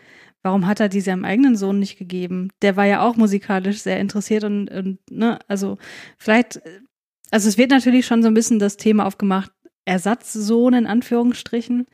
warum 0.44 0.68
hat 0.68 0.80
er 0.80 0.90
die 0.90 1.02
seinem 1.02 1.26
eigenen 1.26 1.56
Sohn 1.56 1.80
nicht 1.80 1.98
gegeben? 1.98 2.50
Der 2.62 2.76
war 2.78 2.86
ja 2.86 3.02
auch 3.02 3.16
musikalisch 3.16 3.80
sehr 3.80 4.00
interessiert 4.00 4.44
und, 4.44 4.70
und 4.70 5.00
ne, 5.10 5.40
also 5.48 5.78
vielleicht, 6.18 6.62
also 7.32 7.50
es 7.50 7.58
wird 7.58 7.72
natürlich 7.72 8.06
schon 8.06 8.22
so 8.22 8.28
ein 8.28 8.36
bisschen 8.36 8.60
das 8.60 8.78
Thema 8.78 9.06
aufgemacht, 9.06 9.52
Ersatzsohn 9.86 10.74
in 10.74 10.88
Anführungsstrichen. 10.88 11.88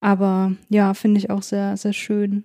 Aber 0.00 0.52
ja, 0.68 0.92
finde 0.94 1.18
ich 1.18 1.30
auch 1.30 1.42
sehr, 1.42 1.76
sehr 1.76 1.94
schön. 1.94 2.44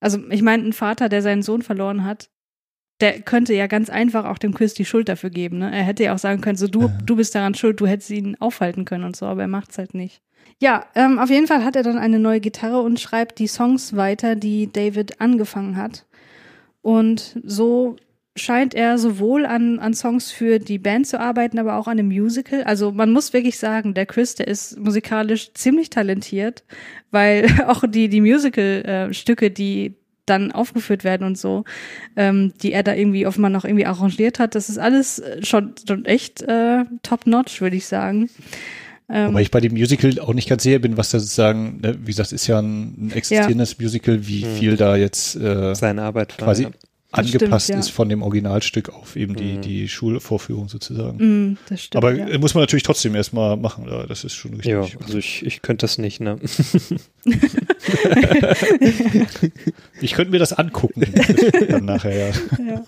Also, 0.00 0.18
ich 0.30 0.42
meine, 0.42 0.64
ein 0.64 0.72
Vater, 0.72 1.08
der 1.08 1.22
seinen 1.22 1.42
Sohn 1.42 1.62
verloren 1.62 2.04
hat, 2.04 2.28
der 3.00 3.20
könnte 3.20 3.54
ja 3.54 3.66
ganz 3.66 3.90
einfach 3.90 4.24
auch 4.24 4.38
dem 4.38 4.54
Chris 4.54 4.74
die 4.74 4.84
Schuld 4.84 5.08
dafür 5.08 5.30
geben. 5.30 5.58
Ne? 5.58 5.70
Er 5.70 5.82
hätte 5.82 6.04
ja 6.04 6.14
auch 6.14 6.18
sagen 6.18 6.40
können, 6.40 6.56
so 6.56 6.66
du, 6.66 6.90
du 7.04 7.16
bist 7.16 7.34
daran 7.34 7.54
schuld, 7.54 7.78
du 7.80 7.86
hättest 7.86 8.10
ihn 8.10 8.36
aufhalten 8.40 8.84
können 8.84 9.04
und 9.04 9.16
so, 9.16 9.26
aber 9.26 9.42
er 9.42 9.48
macht's 9.48 9.76
halt 9.76 9.94
nicht. 9.94 10.22
Ja, 10.58 10.86
ähm, 10.94 11.18
auf 11.18 11.28
jeden 11.28 11.46
Fall 11.46 11.64
hat 11.64 11.76
er 11.76 11.82
dann 11.82 11.98
eine 11.98 12.18
neue 12.18 12.40
Gitarre 12.40 12.80
und 12.80 12.98
schreibt 12.98 13.38
die 13.38 13.48
Songs 13.48 13.96
weiter, 13.96 14.36
die 14.36 14.72
David 14.72 15.20
angefangen 15.20 15.76
hat. 15.76 16.06
Und 16.80 17.38
so 17.44 17.96
scheint 18.36 18.74
er 18.74 18.98
sowohl 18.98 19.46
an, 19.46 19.78
an 19.78 19.94
Songs 19.94 20.30
für 20.30 20.58
die 20.58 20.78
Band 20.78 21.06
zu 21.06 21.18
arbeiten, 21.18 21.58
aber 21.58 21.76
auch 21.76 21.88
an 21.88 21.98
einem 21.98 22.08
Musical. 22.08 22.62
Also 22.64 22.92
man 22.92 23.10
muss 23.12 23.32
wirklich 23.32 23.58
sagen, 23.58 23.94
der 23.94 24.06
Chris, 24.06 24.34
der 24.34 24.46
ist 24.48 24.78
musikalisch 24.78 25.52
ziemlich 25.54 25.90
talentiert, 25.90 26.62
weil 27.10 27.46
auch 27.66 27.84
die, 27.88 28.08
die 28.08 28.20
Musical-Stücke, 28.20 29.50
die 29.50 29.94
dann 30.26 30.50
aufgeführt 30.52 31.04
werden 31.04 31.24
und 31.24 31.38
so, 31.38 31.64
ähm, 32.16 32.52
die 32.62 32.72
er 32.72 32.82
da 32.82 32.94
irgendwie 32.94 33.26
offenbar 33.26 33.50
noch 33.50 33.64
irgendwie 33.64 33.86
arrangiert 33.86 34.38
hat, 34.40 34.54
das 34.56 34.68
ist 34.68 34.78
alles 34.78 35.20
äh, 35.20 35.44
schon, 35.44 35.74
schon 35.86 36.04
echt 36.04 36.42
äh, 36.42 36.84
top-notch, 37.02 37.60
würde 37.60 37.76
ich 37.76 37.86
sagen. 37.86 38.28
Ähm, 39.08 39.28
Wobei 39.28 39.42
ich 39.42 39.52
bei 39.52 39.60
dem 39.60 39.72
Musical 39.74 40.18
auch 40.18 40.34
nicht 40.34 40.48
ganz 40.48 40.64
sicher 40.64 40.80
bin, 40.80 40.96
was 40.96 41.10
da 41.10 41.20
sozusagen, 41.20 41.78
ne, 41.80 41.96
wie 42.00 42.06
gesagt, 42.06 42.32
ist 42.32 42.48
ja 42.48 42.58
ein, 42.58 43.06
ein 43.06 43.12
existierendes 43.14 43.78
Musical, 43.78 44.26
wie 44.26 44.42
Hm. 44.42 44.54
viel 44.56 44.76
da 44.76 44.96
jetzt 44.96 45.36
äh, 45.36 45.74
Seine 45.76 46.02
Arbeit 46.02 46.32
war. 46.40 46.46
quasi 46.46 46.64
ja. 46.64 46.70
Angepasst 47.18 47.64
stimmt, 47.66 47.76
ja. 47.76 47.80
ist 47.80 47.88
von 47.90 48.08
dem 48.08 48.22
Originalstück 48.22 48.88
auf 48.90 49.16
eben 49.16 49.34
die, 49.36 49.54
Mhm. 49.54 49.60
die 49.62 49.88
Schulvorführung 49.88 50.68
sozusagen. 50.68 51.50
mm, 51.52 51.58
das 51.68 51.82
stimmt. 51.84 52.04
Aber 52.04 52.14
ja. 52.14 52.38
muss 52.38 52.54
man 52.54 52.62
natürlich 52.62 52.82
trotzdem 52.82 53.14
erstmal 53.14 53.56
machen, 53.56 53.86
ja, 53.88 54.06
das 54.06 54.24
ist 54.24 54.34
schon 54.34 54.52
richtig. 54.54 54.72
Ja, 54.72 54.80
also 55.04 55.18
ich, 55.18 55.44
ich 55.44 55.62
könnte 55.62 55.84
das 55.84 55.98
nicht, 55.98 56.20
ne? 56.20 56.38
Ich 60.00 60.12
könnte 60.12 60.30
mir 60.30 60.38
das 60.38 60.52
angucken. 60.52 61.02
dann 61.68 61.84
nachher, 61.84 62.28
ja. 62.28 62.34
Ja. 62.66 62.84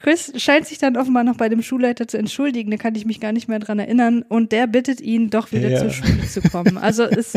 Chris 0.00 0.32
scheint 0.36 0.66
sich 0.66 0.78
dann 0.78 0.96
offenbar 0.96 1.22
noch 1.22 1.36
bei 1.36 1.48
dem 1.48 1.62
Schulleiter 1.62 2.08
zu 2.08 2.18
entschuldigen, 2.18 2.70
da 2.72 2.76
kann 2.76 2.96
ich 2.96 3.06
mich 3.06 3.20
gar 3.20 3.30
nicht 3.32 3.46
mehr 3.48 3.60
dran 3.60 3.78
erinnern. 3.78 4.22
Und 4.28 4.50
der 4.52 4.66
bittet 4.66 5.00
ihn, 5.00 5.30
doch 5.30 5.52
wieder 5.52 5.68
Ja. 5.68 5.78
zur 5.78 5.90
Schule 5.90 6.26
zu 6.26 6.40
kommen. 6.42 6.76
Also 6.78 7.04
es, 7.04 7.34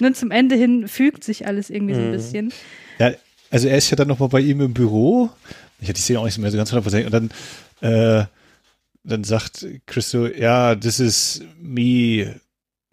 ne, 0.00 0.12
zum 0.14 0.30
Ende 0.30 0.56
hin 0.56 0.88
fügt 0.88 1.24
sich 1.24 1.46
alles 1.46 1.68
irgendwie 1.68 1.94
so 1.94 2.00
ein 2.00 2.08
Mhm. 2.08 2.12
bisschen. 2.12 2.52
ja. 2.98 3.12
Also 3.50 3.68
er 3.68 3.78
ist 3.78 3.90
ja 3.90 3.96
dann 3.96 4.08
nochmal 4.08 4.28
bei 4.28 4.40
ihm 4.40 4.60
im 4.60 4.74
Büro. 4.74 5.30
Ich 5.80 5.88
hatte 5.88 5.94
die 5.94 6.02
Szene 6.02 6.20
auch 6.20 6.24
nicht 6.24 6.38
mehr 6.38 6.50
so 6.50 6.56
ganz 6.56 6.70
hundertprozentig. 6.70 7.12
Und 7.12 7.30
dann, 7.80 7.90
äh, 7.92 8.26
dann 9.04 9.24
sagt 9.24 9.66
Chris 9.86 10.10
so, 10.10 10.26
ja, 10.26 10.74
this 10.74 11.00
is 11.00 11.42
me 11.60 12.40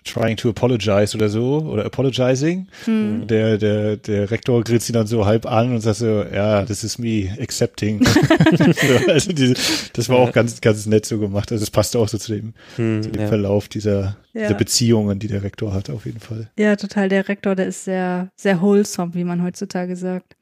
trying 0.06 0.38
to 0.38 0.50
apologize 0.50 1.16
oder 1.16 1.28
so, 1.30 1.60
oder 1.60 1.86
apologizing. 1.86 2.68
Hm. 2.86 3.28
Der, 3.28 3.58
der, 3.58 3.98
der 3.98 4.32
Rektor 4.32 4.64
grinst 4.64 4.88
ihn 4.90 4.94
dann 4.94 5.08
so 5.08 5.26
halb 5.26 5.46
an 5.46 5.74
und 5.74 5.82
sagt 5.82 5.98
so, 5.98 6.24
ja, 6.24 6.64
this 6.64 6.84
is 6.84 6.98
me 6.98 7.36
accepting. 7.42 8.04
so, 8.06 9.12
also 9.12 9.34
diese, 9.34 9.56
das 9.94 10.08
war 10.08 10.18
auch 10.18 10.32
ganz, 10.32 10.62
ganz 10.62 10.86
nett 10.86 11.06
so 11.06 11.18
gemacht. 11.20 11.52
Also 11.52 11.64
es 11.64 11.72
passte 11.72 12.00
auch 12.00 12.08
so 12.08 12.18
zu 12.18 12.34
dem, 12.34 12.54
Hm, 12.76 13.04
zu 13.04 13.10
dem 13.12 13.22
ja. 13.24 13.28
Verlauf 13.28 13.68
dieser, 13.68 14.18
Ja. 14.34 14.44
dieser 14.44 14.54
Beziehungen, 14.54 15.20
die 15.20 15.28
der 15.28 15.44
Rektor 15.44 15.74
hat, 15.74 15.90
auf 15.90 16.06
jeden 16.06 16.20
Fall. 16.20 16.50
Ja, 16.58 16.76
total. 16.76 17.10
Der 17.10 17.28
Rektor, 17.28 17.56
der 17.56 17.68
ist 17.68 17.86
sehr, 17.86 18.30
sehr 18.36 18.62
wholesome, 18.62 19.14
wie 19.16 19.24
man 19.24 19.44
heutzutage 19.44 19.96
sagt. 19.96 20.36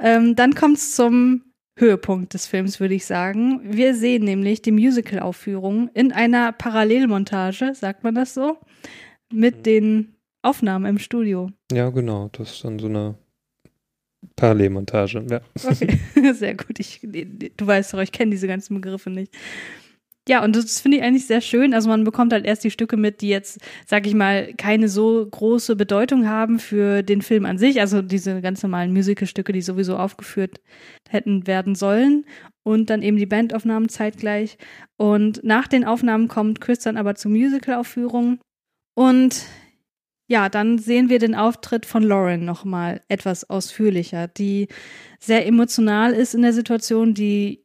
Ähm, 0.00 0.34
dann 0.36 0.54
kommt's 0.54 0.94
zum 0.96 1.42
Höhepunkt 1.78 2.32
des 2.34 2.46
Films, 2.46 2.80
würde 2.80 2.94
ich 2.94 3.04
sagen. 3.04 3.60
Wir 3.62 3.94
sehen 3.94 4.24
nämlich 4.24 4.62
die 4.62 4.72
Musical-Aufführung 4.72 5.90
in 5.92 6.10
einer 6.10 6.52
Parallelmontage, 6.52 7.72
sagt 7.74 8.02
man 8.02 8.14
das 8.14 8.32
so, 8.34 8.56
mit 9.32 9.66
den 9.66 10.14
Aufnahmen 10.42 10.86
im 10.86 10.98
Studio. 10.98 11.50
ja, 11.72 11.90
genau. 11.90 12.28
Das 12.32 12.52
ist 12.52 12.64
dann 12.64 12.78
so 12.78 12.86
eine 12.86 13.16
Parallelmontage. 14.36 15.24
Ja. 15.28 15.40
Okay, 15.64 15.98
sehr 16.34 16.54
gut. 16.54 16.78
Ich, 16.78 17.00
du 17.02 17.66
weißt 17.66 17.94
doch, 17.94 18.00
ich 18.00 18.12
kenne 18.12 18.30
diese 18.30 18.48
ganzen 18.48 18.74
Begriffe 18.74 19.10
nicht. 19.10 19.32
Ja, 20.28 20.42
und 20.42 20.56
das 20.56 20.80
finde 20.80 20.98
ich 20.98 21.04
eigentlich 21.04 21.26
sehr 21.26 21.40
schön. 21.40 21.72
Also 21.72 21.88
man 21.88 22.02
bekommt 22.02 22.32
halt 22.32 22.44
erst 22.46 22.64
die 22.64 22.72
Stücke 22.72 22.96
mit, 22.96 23.20
die 23.20 23.28
jetzt, 23.28 23.60
sag 23.86 24.08
ich 24.08 24.14
mal, 24.14 24.52
keine 24.54 24.88
so 24.88 25.24
große 25.24 25.76
Bedeutung 25.76 26.28
haben 26.28 26.58
für 26.58 27.04
den 27.04 27.22
Film 27.22 27.46
an 27.46 27.58
sich. 27.58 27.80
Also 27.80 28.02
diese 28.02 28.40
ganz 28.40 28.60
normalen 28.60 28.92
Musicalstücke, 28.92 29.52
die 29.52 29.62
sowieso 29.62 29.96
aufgeführt 29.96 30.60
hätten 31.08 31.46
werden 31.46 31.76
sollen. 31.76 32.24
Und 32.64 32.90
dann 32.90 33.02
eben 33.02 33.16
die 33.16 33.26
Bandaufnahmen 33.26 33.88
zeitgleich. 33.88 34.58
Und 34.96 35.44
nach 35.44 35.68
den 35.68 35.84
Aufnahmen 35.84 36.26
kommt 36.26 36.60
Chris 36.60 36.80
dann 36.80 36.96
aber 36.96 37.14
zur 37.14 37.30
Musicalaufführung. 37.30 38.40
Und 38.96 39.44
ja, 40.26 40.48
dann 40.48 40.78
sehen 40.78 41.08
wir 41.10 41.18
den 41.18 41.34
Auftritt 41.34 41.86
von 41.86 42.02
Lauren 42.02 42.44
nochmal 42.44 43.02
etwas 43.08 43.48
ausführlicher, 43.48 44.26
die 44.26 44.68
sehr 45.20 45.46
emotional 45.46 46.12
ist 46.14 46.34
in 46.34 46.42
der 46.42 46.54
Situation, 46.54 47.14
die 47.14 47.64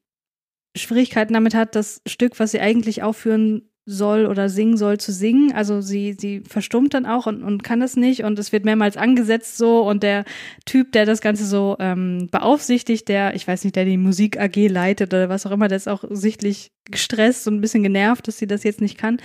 Schwierigkeiten 0.78 1.34
damit 1.34 1.53
hat, 1.56 1.76
das 1.76 2.02
Stück, 2.06 2.40
was 2.40 2.52
sie 2.52 2.60
eigentlich 2.60 3.02
aufführen 3.02 3.70
soll 3.86 4.28
oder 4.28 4.48
singen 4.49 4.78
soll, 4.78 4.99
zu 4.99 5.12
singen. 5.12 5.53
Also 5.53 5.82
sie, 5.82 6.16
sie 6.20 6.41
verstummt 6.41 6.94
dann 6.94 7.06
auch 7.06 7.26
und, 7.26 7.44
und 7.44 7.64
kann 7.64 7.80
das 7.80 7.95
nicht 7.95 8.24
und 8.24 8.38
es 8.38 8.52
wird 8.52 8.64
mehrmals 8.64 8.95
angesetzt 8.95 9.58
so 9.58 9.88
und 9.88 10.03
der 10.03 10.24
Typ, 10.66 10.91
der 10.91 11.06
das 11.06 11.22
Ganze 11.22 11.45
so 11.45 11.76
ähm, 11.80 12.28
beaufsichtigt, 12.32 13.08
der, 13.08 13.36
ich 13.36 13.48
weiß 13.48 13.64
nicht, 13.64 13.76
der 13.76 13.86
die 13.86 13.98
Musik 13.98 14.40
AG 14.40 14.68
leitet 14.68 15.14
oder 15.14 15.30
was 15.30 15.45
auch 15.45 15.52
immer, 15.52 15.68
der 15.68 15.78
ist 15.78 15.90
auch 15.90 16.03
sichtlich 16.10 16.72
gestresst 16.86 17.48
und 17.48 17.56
ein 17.56 17.62
bisschen 17.62 17.84
genervt, 17.84 18.28
dass 18.28 18.38
sie 18.38 18.48
das 18.48 18.64
jetzt 18.64 18.82
nicht 18.82 18.98
kann. 18.98 19.18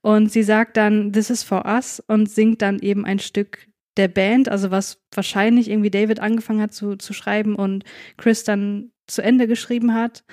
Und 0.00 0.30
sie 0.30 0.42
sagt 0.42 0.76
dann, 0.76 1.12
this 1.12 1.30
is 1.30 1.42
for 1.42 1.64
us 1.66 2.02
und 2.06 2.30
singt 2.30 2.62
dann 2.62 2.78
eben 2.78 3.04
ein 3.04 3.18
Stück 3.18 3.66
der 3.96 4.08
Band, 4.08 4.48
also 4.48 4.70
was 4.70 5.00
wahrscheinlich 5.12 5.70
irgendwie 5.70 5.90
David 5.90 6.20
angefangen 6.20 6.60
hat 6.60 6.72
zu, 6.72 6.96
zu 6.96 7.12
schreiben 7.12 7.54
und 7.54 7.84
Chris 8.16 8.44
dann 8.44 8.90
zu 9.06 9.22
Ende 9.22 9.46
geschrieben 9.46 9.94
hat. 9.94 10.24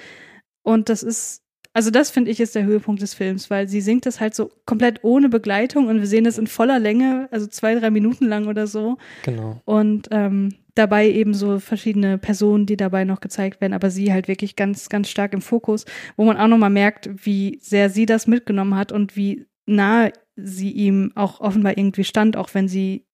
Und 0.63 0.89
das 0.89 1.03
ist, 1.03 1.40
also 1.73 1.89
das 1.89 2.11
finde 2.11 2.31
ich 2.31 2.39
ist 2.39 2.55
der 2.55 2.65
Höhepunkt 2.65 3.01
des 3.01 3.13
Films, 3.13 3.49
weil 3.49 3.67
sie 3.67 3.81
singt 3.81 4.05
das 4.05 4.19
halt 4.19 4.35
so 4.35 4.51
komplett 4.65 5.03
ohne 5.03 5.29
Begleitung 5.29 5.87
und 5.87 5.99
wir 5.99 6.07
sehen 6.07 6.25
das 6.25 6.37
in 6.37 6.47
voller 6.47 6.79
Länge, 6.79 7.27
also 7.31 7.47
zwei, 7.47 7.75
drei 7.75 7.89
Minuten 7.89 8.25
lang 8.25 8.47
oder 8.47 8.67
so. 8.67 8.97
Genau. 9.23 9.61
Und 9.65 10.09
ähm, 10.11 10.55
dabei 10.75 11.09
eben 11.09 11.33
so 11.33 11.59
verschiedene 11.59 12.17
Personen, 12.17 12.65
die 12.65 12.77
dabei 12.77 13.05
noch 13.05 13.21
gezeigt 13.21 13.61
werden, 13.61 13.73
aber 13.73 13.89
sie 13.89 14.11
halt 14.11 14.27
wirklich 14.27 14.55
ganz, 14.55 14.89
ganz 14.89 15.09
stark 15.09 15.33
im 15.33 15.41
Fokus, 15.41 15.85
wo 16.17 16.25
man 16.25 16.37
auch 16.37 16.47
nochmal 16.47 16.69
merkt, 16.69 17.09
wie 17.25 17.57
sehr 17.61 17.89
sie 17.89 18.05
das 18.05 18.27
mitgenommen 18.27 18.75
hat 18.75 18.91
und 18.91 19.15
wie 19.15 19.45
nahe 19.65 20.11
sie 20.35 20.71
ihm 20.71 21.11
auch 21.15 21.39
offenbar 21.39 21.77
irgendwie 21.77 22.03
stand, 22.03 22.35
auch 22.35 22.53
wenn 22.53 22.67
sie 22.67 23.05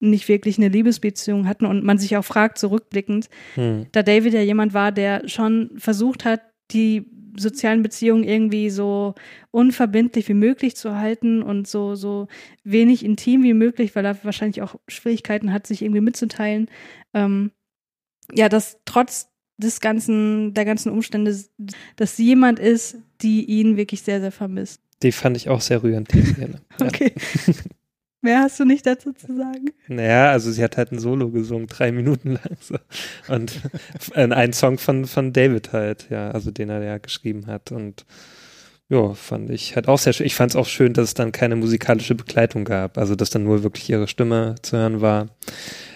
nicht 0.00 0.28
wirklich 0.28 0.58
eine 0.58 0.68
Liebesbeziehung 0.68 1.46
hatten 1.46 1.66
und 1.66 1.84
man 1.84 1.98
sich 1.98 2.16
auch 2.16 2.24
fragt, 2.24 2.58
zurückblickend, 2.58 3.28
Hm. 3.54 3.86
da 3.92 4.02
David 4.02 4.34
ja 4.34 4.40
jemand 4.42 4.74
war, 4.74 4.92
der 4.92 5.28
schon 5.28 5.70
versucht 5.76 6.24
hat, 6.24 6.40
die 6.70 7.06
sozialen 7.36 7.82
Beziehungen 7.82 8.24
irgendwie 8.24 8.70
so 8.70 9.14
unverbindlich 9.50 10.28
wie 10.28 10.34
möglich 10.34 10.76
zu 10.76 10.96
halten 10.96 11.42
und 11.42 11.66
so, 11.66 11.94
so 11.94 12.28
wenig 12.62 13.04
intim 13.04 13.42
wie 13.42 13.54
möglich, 13.54 13.94
weil 13.94 14.04
er 14.04 14.22
wahrscheinlich 14.24 14.62
auch 14.62 14.76
Schwierigkeiten 14.88 15.52
hat, 15.52 15.66
sich 15.66 15.82
irgendwie 15.82 16.00
mitzuteilen. 16.00 16.68
Ähm, 17.12 17.50
ja, 18.32 18.48
dass 18.48 18.78
trotz 18.84 19.28
des 19.56 19.80
ganzen, 19.80 20.54
der 20.54 20.64
ganzen 20.64 20.90
Umstände, 20.90 21.36
dass 21.96 22.16
sie 22.16 22.24
jemand 22.24 22.58
ist, 22.58 22.96
die 23.20 23.44
ihn 23.44 23.76
wirklich 23.76 24.02
sehr, 24.02 24.20
sehr 24.20 24.32
vermisst. 24.32 24.80
Die 25.02 25.12
fand 25.12 25.36
ich 25.36 25.48
auch 25.48 25.60
sehr 25.60 25.82
rührend, 25.82 26.12
die 26.12 26.22
Szene. 26.22 26.60
Okay. 26.80 27.12
Mehr 28.24 28.40
hast 28.40 28.58
du 28.58 28.64
nicht 28.64 28.86
dazu 28.86 29.12
zu 29.12 29.36
sagen? 29.36 29.66
Naja, 29.86 30.30
also 30.30 30.50
sie 30.50 30.64
hat 30.64 30.78
halt 30.78 30.92
ein 30.92 30.98
Solo 30.98 31.28
gesungen, 31.30 31.66
drei 31.66 31.92
Minuten 31.92 32.32
lang. 32.32 32.56
So. 32.58 32.76
Und 33.28 33.60
ein 34.14 34.52
Song 34.54 34.78
von, 34.78 35.04
von 35.04 35.32
David 35.34 35.72
halt, 35.74 36.06
ja, 36.10 36.30
also 36.30 36.50
den 36.50 36.70
er 36.70 36.82
ja 36.82 36.96
geschrieben 36.98 37.46
hat. 37.46 37.70
Und 37.70 38.06
ja, 38.88 39.12
fand 39.12 39.50
ich 39.50 39.76
halt 39.76 39.88
auch 39.88 39.98
sehr 39.98 40.14
schön. 40.14 40.26
Ich 40.26 40.34
fand 40.34 40.52
es 40.52 40.56
auch 40.56 40.66
schön, 40.66 40.94
dass 40.94 41.04
es 41.08 41.14
dann 41.14 41.32
keine 41.32 41.56
musikalische 41.56 42.14
Begleitung 42.14 42.64
gab. 42.64 42.96
Also 42.96 43.14
dass 43.14 43.28
dann 43.30 43.44
nur 43.44 43.62
wirklich 43.62 43.88
ihre 43.90 44.08
Stimme 44.08 44.54
zu 44.62 44.76
hören 44.78 45.02
war. 45.02 45.28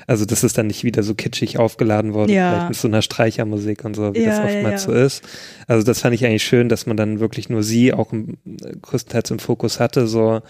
Also 0.07 0.25
dass 0.27 0.43
es 0.43 0.53
dann 0.53 0.67
nicht 0.69 0.85
wieder 0.85 1.03
so 1.03 1.15
kitschig 1.15 1.59
aufgeladen 1.59 2.13
wurde, 2.13 2.33
Ja. 2.35 2.51
vielleicht 2.51 2.69
mit 2.71 2.79
so 2.79 2.89
einer 2.89 3.03
Streichermusik 3.03 3.85
und 3.87 3.95
so, 3.95 4.15
wie 4.15 4.21
Ja, 4.23 4.29
das 4.31 4.39
oftmals 4.41 4.85
ja. 4.85 4.91
so 4.91 4.93
ist. 4.93 5.23
Also 5.67 5.83
das 5.85 6.01
fand 6.01 6.15
ich 6.15 6.25
eigentlich 6.27 6.45
schön, 6.45 6.69
dass 6.69 6.85
man 6.87 6.97
dann 6.99 7.21
wirklich 7.21 7.49
nur 7.49 7.63
sie 7.63 7.93
auch 7.95 8.13
im, 8.13 8.37
äh, 8.47 8.73
größtenteils 8.83 9.31
im 9.31 9.39
Fokus 9.39 9.81
hatte. 9.81 10.07
So, 10.07 10.41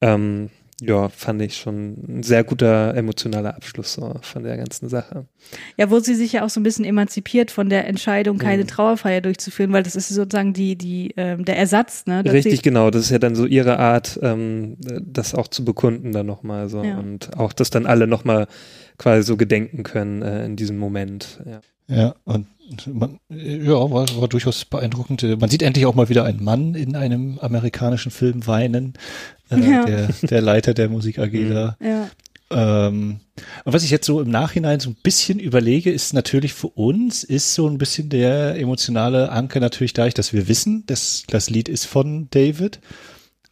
ähm, 0.00 0.48
ja, 0.84 1.08
fand 1.08 1.40
ich 1.42 1.56
schon 1.56 1.96
ein 2.08 2.22
sehr 2.22 2.44
guter 2.44 2.94
emotionaler 2.94 3.54
Abschluss 3.54 3.94
so 3.94 4.14
von 4.22 4.42
der 4.42 4.56
ganzen 4.56 4.88
Sache. 4.88 5.26
Ja, 5.76 5.90
wo 5.90 5.98
sie 6.00 6.14
sich 6.14 6.32
ja 6.32 6.44
auch 6.44 6.50
so 6.50 6.60
ein 6.60 6.62
bisschen 6.62 6.84
emanzipiert 6.84 7.50
von 7.50 7.68
der 7.68 7.86
Entscheidung, 7.86 8.38
keine 8.38 8.64
Mhm. 8.64 8.68
Trauerfeier 8.68 9.20
durchzuführen, 9.20 9.72
weil 9.72 9.82
das 9.82 9.96
ist 9.96 10.08
sozusagen 10.08 10.52
die, 10.52 10.76
die, 10.76 11.12
ähm, 11.16 11.44
der 11.44 11.56
Ersatz, 11.58 12.06
ne? 12.06 12.22
dass 12.22 12.34
Richtig, 12.34 12.62
genau. 12.62 12.90
Das 12.90 13.04
ist 13.04 13.10
ja 13.10 13.18
dann 13.18 13.34
so 13.34 13.46
ihre 13.46 13.78
Art, 13.78 14.18
ähm, 14.22 14.76
das 14.78 15.34
auch 15.34 15.48
zu 15.48 15.64
bekunden 15.64 16.12
dann 16.12 16.26
nochmal 16.26 16.68
so. 16.68 16.82
Ja. 16.82 16.98
Und 16.98 17.36
auch, 17.36 17.52
dass 17.52 17.70
dann 17.70 17.86
alle 17.86 18.06
nochmal 18.06 18.46
quasi 18.98 19.22
so 19.22 19.36
gedenken 19.36 19.82
können 19.82 20.22
äh, 20.22 20.44
in 20.44 20.56
diesem 20.56 20.78
Moment. 20.78 21.40
Ja. 21.44 21.60
Ja, 21.88 22.14
und 22.24 22.46
ja, 23.28 23.72
war, 23.90 24.06
war 24.20 24.28
durchaus 24.28 24.64
beeindruckend. 24.64 25.22
Man 25.40 25.50
sieht 25.50 25.62
endlich 25.62 25.86
auch 25.86 25.94
mal 25.94 26.08
wieder 26.08 26.24
einen 26.24 26.42
Mann 26.42 26.74
in 26.74 26.96
einem 26.96 27.38
amerikanischen 27.40 28.10
Film 28.10 28.46
weinen. 28.46 28.94
Äh, 29.50 29.58
Ja. 29.70 29.84
der, 29.84 30.08
der 30.22 30.40
Leiter 30.40 30.74
der 30.74 30.88
Musik 30.88 31.18
AG 31.18 31.32
Mhm. 31.32 31.50
da. 31.54 31.76
Ja. 31.80 32.08
Ähm, 32.50 33.20
und 33.64 33.72
was 33.72 33.82
ich 33.82 33.90
jetzt 33.90 34.06
so 34.06 34.20
im 34.20 34.30
Nachhinein 34.30 34.78
so 34.80 34.90
ein 34.90 34.96
bisschen 35.02 35.38
überlege, 35.38 35.90
ist 35.90 36.12
natürlich 36.12 36.52
für 36.52 36.68
uns 36.68 37.24
ist 37.24 37.54
so 37.54 37.66
ein 37.66 37.78
bisschen 37.78 38.08
der 38.10 38.56
emotionale 38.58 39.30
Anker 39.32 39.58
natürlich 39.60 39.94
dadurch, 39.94 40.14
dass 40.14 40.32
wir 40.32 40.48
wissen, 40.48 40.84
dass 40.86 41.24
das 41.28 41.48
Lied 41.50 41.68
ist 41.68 41.86
von 41.86 42.28
David. 42.30 42.80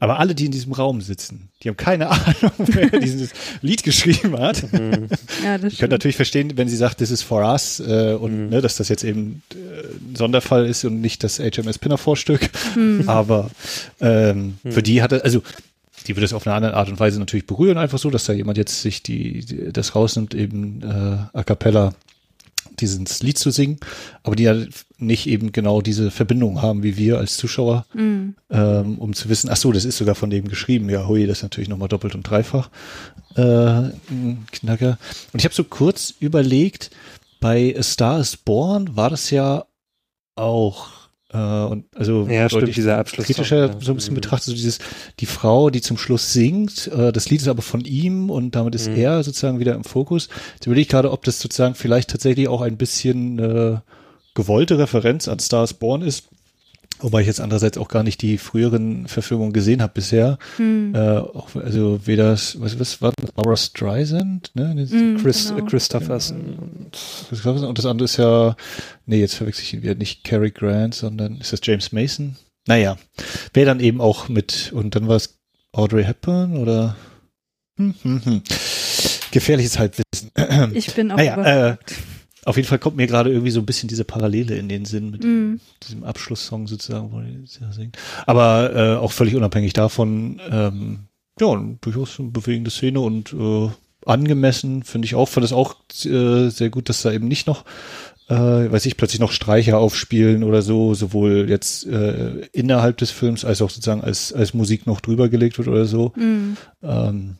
Aber 0.01 0.19
alle, 0.19 0.35
die 0.35 0.47
in 0.47 0.51
diesem 0.51 0.73
Raum 0.73 1.01
sitzen, 1.03 1.51
die 1.63 1.69
haben 1.69 1.77
keine 1.77 2.09
Ahnung, 2.11 2.53
wer 2.59 2.89
dieses 3.01 3.31
Lied 3.63 3.83
geschrieben 3.85 4.39
hat. 4.39 4.65
Mhm. 4.73 5.09
ja, 5.45 5.59
das 5.59 5.73
Ich 5.75 5.79
könnte 5.79 5.95
natürlich 5.95 6.17
verstehen, 6.17 6.53
wenn 6.57 6.69
sie 6.69 6.77
sagt, 6.77 6.99
this 6.99 7.11
is 7.11 7.23
for 7.23 7.43
us 7.45 7.81
äh, 7.81 8.15
und 8.15 8.45
Mhm. 8.45 8.49
ne, 8.51 8.61
dass 8.63 8.77
das 8.77 8.89
jetzt 8.89 9.05
eben 9.05 9.43
äh, 9.53 9.57
ein 10.11 10.17
Sonderfall 10.17 10.67
ist 10.67 10.85
und 10.85 11.01
nicht 11.01 11.23
das 11.23 11.39
HMS 11.39 11.79
Pinafore-Stück. 11.79 12.49
Hm. 12.75 13.09
Aber 13.09 13.51
ähm, 14.01 14.59
Mhm. 14.63 14.73
für 14.73 14.83
die 14.83 15.03
hatte, 15.03 15.23
also 15.25 15.43
die 16.07 16.17
würde 16.17 16.25
es 16.25 16.33
auf 16.33 16.47
eine 16.47 16.57
andere 16.57 16.75
Art 16.75 16.89
und 16.89 16.99
Weise 16.99 17.19
natürlich 17.19 17.47
berühren, 17.47 17.77
einfach 17.77 17.99
so, 17.99 18.09
dass 18.11 18.25
da 18.25 18.33
jemand 18.33 18.57
jetzt 18.57 18.81
sich 18.81 19.03
die, 19.03 19.45
die 19.45 19.71
das 19.73 19.95
rausnimmt, 19.95 20.35
eben 20.35 20.81
äh, 20.83 21.39
a 21.39 21.43
cappella 21.45 21.93
dieses 22.81 23.23
Lied 23.23 23.39
zu 23.39 23.51
singen, 23.51 23.79
aber 24.23 24.37
die 24.37 24.43
ja 24.45 24.57
nicht 24.99 25.27
eben 25.27 25.53
genau 25.53 25.81
diese 25.81 26.11
Verbindung 26.11 26.61
haben 26.63 26.83
wie 26.83 26.97
wir 26.97 27.19
als 27.19 27.37
Zuschauer, 27.37 27.87
Mhm. 27.95 28.35
ähm, 28.51 28.99
um 28.99 29.13
zu 29.15 29.29
wissen, 29.29 29.49
ach 29.51 29.57
so, 29.57 29.73
das 29.73 29.85
ist 29.85 29.97
sogar 29.99 30.15
von 30.15 30.31
dem 30.31 30.49
geschrieben. 30.49 30.91
Ja, 30.91 31.07
hui, 31.07 31.27
das 31.27 31.39
ist 31.39 31.43
natürlich 31.43 31.69
nochmal 31.69 31.89
doppelt 31.89 32.15
und 32.15 32.23
dreifach 32.23 32.71
äh, 33.37 33.91
Knacker. 34.53 34.99
Und 35.33 35.39
ich 35.41 35.45
habe 35.45 35.55
so 35.55 35.65
kurz 35.65 36.15
überlegt, 36.21 36.91
bei 37.41 37.75
A 37.79 37.83
Star 37.83 38.21
is 38.21 38.37
Born 38.37 38.97
war 38.97 39.09
das 39.11 39.31
ja 39.31 39.65
auch 40.37 40.89
äh, 41.33 41.37
und 41.39 41.85
also 41.95 42.27
Ja, 42.29 42.49
stimmt, 42.49 42.77
dieser 42.77 42.99
Abschluss. 42.99 43.27
kritischer 43.27 43.67
ja. 43.69 43.81
so 43.81 43.93
ein 43.93 43.97
bisschen 43.97 44.13
Mhm. 44.15 44.17
betrachtet, 44.17 44.47
so 44.47 44.53
dieses, 44.53 44.79
die 45.21 45.27
Frau, 45.27 45.71
die 45.71 45.81
zum 45.81 45.97
Schluss 45.97 46.33
singt, 46.33 46.89
äh, 46.89 47.13
das 47.13 47.31
Lied 47.31 47.41
ist 47.41 47.49
aber 47.49 47.63
von 47.63 47.83
ihm 47.83 48.31
und 48.31 48.55
damit 48.57 48.75
ist 48.75 48.89
Mhm. 48.89 48.97
er 48.97 49.23
sozusagen 49.23 49.59
wieder 49.61 49.75
im 49.75 49.85
Fokus. 49.85 50.29
Jetzt 50.55 50.67
überlege 50.67 50.83
ich 50.83 50.89
gerade, 50.89 51.11
ob 51.13 51.25
das 51.25 51.41
sozusagen 51.41 51.75
vielleicht 51.75 52.11
tatsächlich 52.11 52.49
auch 52.49 52.61
ein 52.63 52.77
bisschen 52.77 53.39
äh, 53.39 53.77
gewollte 54.35 54.79
Referenz 54.79 55.29
an 55.29 55.39
Stars 55.41 55.75
Born 55.75 56.03
ist. 56.03 56.25
Wobei 56.99 57.23
ich 57.23 57.27
jetzt 57.27 57.41
andererseits 57.41 57.79
auch 57.79 57.89
gar 57.89 58.03
nicht 58.03 58.21
die 58.21 58.37
früheren 58.37 59.09
Verfilmungen 59.09 59.53
gesehen 59.53 59.81
habe 59.81 59.93
bisher. 59.95 60.39
Hm. 60.57 60.95
Äh, 60.95 61.19
auch, 61.19 61.55
also 61.55 62.07
weder, 62.07 62.33
was, 62.33 62.79
was 62.79 63.01
war 63.01 63.13
das? 63.17 63.31
Laura 63.37 63.57
Streisand, 63.57 64.51
ne? 64.55 64.75
Mhm, 64.75 65.19
Chris 65.23 65.49
genau. 65.49 65.65
Christopherson. 65.67 66.59
Und 66.59 67.47
Und 67.47 67.79
das 67.79 67.87
andere 67.87 68.05
ist 68.05 68.19
ja, 68.19 68.55
nee, 69.07 69.21
jetzt 69.21 69.35
verwechsel 69.35 69.63
ich 69.63 69.73
ihn 69.73 69.83
wieder, 69.83 69.95
nicht 69.95 70.25
Cary 70.25 70.51
Grant, 70.51 70.95
sondern 70.95 71.39
ist 71.39 71.53
das 71.53 71.61
James 71.63 71.93
Mason? 71.93 72.37
Naja, 72.67 72.99
wer 73.55 73.65
dann 73.65 73.81
eben 73.81 74.01
auch 74.01 74.29
mit, 74.29 74.71
und 74.75 74.95
dann 74.95 75.09
war 75.09 75.17
es 75.17 75.39
Audrey 75.73 76.05
Hepburn 76.05 76.57
oder? 76.59 76.97
Hm, 77.79 77.95
hm, 78.03 78.25
hm. 78.25 78.43
Gefährliches 79.31 79.79
Halbwissen. 79.79 80.31
Ich 80.75 80.93
bin 80.95 81.11
auch 81.13 81.17
Naja, 81.17 81.71
äh. 81.71 81.77
Auf 82.45 82.57
jeden 82.57 82.69
Fall 82.69 82.79
kommt 82.79 82.97
mir 82.97 83.07
gerade 83.07 83.31
irgendwie 83.31 83.51
so 83.51 83.61
ein 83.61 83.67
bisschen 83.67 83.89
diese 83.89 84.05
Parallele 84.05 84.57
in 84.57 84.69
den 84.69 84.85
Sinn 84.85 85.11
mit 85.11 85.25
Mhm. 85.25 85.61
diesem 85.83 86.05
Abschlusssong 86.05 86.67
sozusagen, 86.67 87.13
wo 87.13 87.21
die 87.21 87.47
singt. 87.73 87.97
Aber 88.27 88.75
äh, 88.75 88.97
auch 88.97 89.13
völlig 89.13 89.35
unabhängig 89.37 89.73
davon, 89.73 90.41
ähm, 90.51 91.01
ja, 91.41 91.55
durchaus 91.81 92.19
eine 92.19 92.31
bewegende 92.31 92.71
Szene 92.71 93.01
und 93.01 93.33
äh, 93.33 93.69
angemessen, 94.07 94.83
finde 94.83 95.07
ich 95.07 95.15
auch. 95.15 95.29
Fand 95.29 95.45
es 95.45 95.53
auch 95.53 95.77
äh, 96.05 96.49
sehr 96.49 96.71
gut, 96.71 96.89
dass 96.89 97.03
da 97.03 97.13
eben 97.13 97.29
nicht 97.29 97.47
noch, 97.47 97.65
äh, 98.29 98.35
weiß 98.35 98.87
ich, 98.87 98.97
plötzlich 98.97 99.21
noch 99.21 99.33
Streicher 99.33 99.79
aufspielen 99.79 100.43
oder 100.43 100.63
so, 100.63 100.95
sowohl 100.95 101.47
jetzt 101.49 101.87
äh, 101.87 102.47
innerhalb 102.53 102.97
des 102.99 103.11
Films 103.11 103.45
als 103.45 103.61
auch 103.63 103.71
sozusagen 103.71 104.03
als, 104.03 104.33
als 104.33 104.55
Musik 104.55 104.87
noch 104.87 105.01
drüber 105.01 105.29
gelegt 105.29 105.59
wird 105.59 105.69
oder 105.69 105.85
so. 105.85 106.13
Mhm. 106.17 106.57
Ähm, 106.83 107.37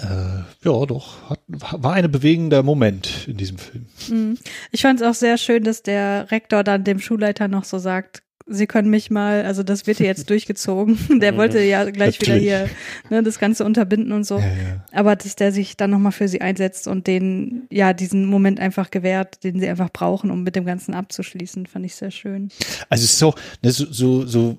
äh, 0.00 0.66
ja, 0.68 0.86
doch, 0.86 1.30
hat, 1.30 1.40
war 1.48 1.94
ein 1.94 2.10
bewegender 2.10 2.62
Moment 2.62 3.28
in 3.28 3.36
diesem 3.36 3.58
Film. 3.58 3.86
Mhm. 4.08 4.38
Ich 4.72 4.82
fand 4.82 5.00
es 5.00 5.06
auch 5.06 5.14
sehr 5.14 5.38
schön, 5.38 5.64
dass 5.64 5.82
der 5.82 6.30
Rektor 6.30 6.64
dann 6.64 6.84
dem 6.84 6.98
Schulleiter 6.98 7.48
noch 7.48 7.64
so 7.64 7.78
sagt, 7.78 8.24
Sie 8.46 8.66
können 8.66 8.90
mich 8.90 9.10
mal, 9.10 9.44
also 9.46 9.62
das 9.62 9.86
wird 9.86 9.98
hier 9.98 10.06
jetzt 10.06 10.28
durchgezogen. 10.30 10.98
Der 11.20 11.36
wollte 11.36 11.60
ja 11.60 11.88
gleich 11.90 12.20
wieder 12.20 12.34
hier 12.34 12.68
ne, 13.08 13.22
das 13.22 13.38
Ganze 13.38 13.64
unterbinden 13.64 14.12
und 14.12 14.24
so. 14.24 14.38
Ja, 14.38 14.44
ja. 14.44 14.84
Aber 14.92 15.16
dass 15.16 15.34
der 15.34 15.50
sich 15.50 15.78
dann 15.78 15.90
nochmal 15.90 16.12
für 16.12 16.28
sie 16.28 16.42
einsetzt 16.42 16.86
und 16.86 17.06
den, 17.06 17.66
ja, 17.70 17.94
diesen 17.94 18.26
Moment 18.26 18.60
einfach 18.60 18.90
gewährt, 18.90 19.42
den 19.44 19.60
sie 19.60 19.68
einfach 19.68 19.90
brauchen, 19.90 20.30
um 20.30 20.42
mit 20.42 20.56
dem 20.56 20.66
Ganzen 20.66 20.92
abzuschließen, 20.92 21.66
fand 21.66 21.86
ich 21.86 21.94
sehr 21.94 22.10
schön. 22.10 22.50
Also 22.90 23.04
es 23.04 23.14
ist 23.14 23.22
auch 23.22 23.36
ne, 23.62 23.70
so, 23.70 23.90
so, 23.90 24.26
so 24.26 24.58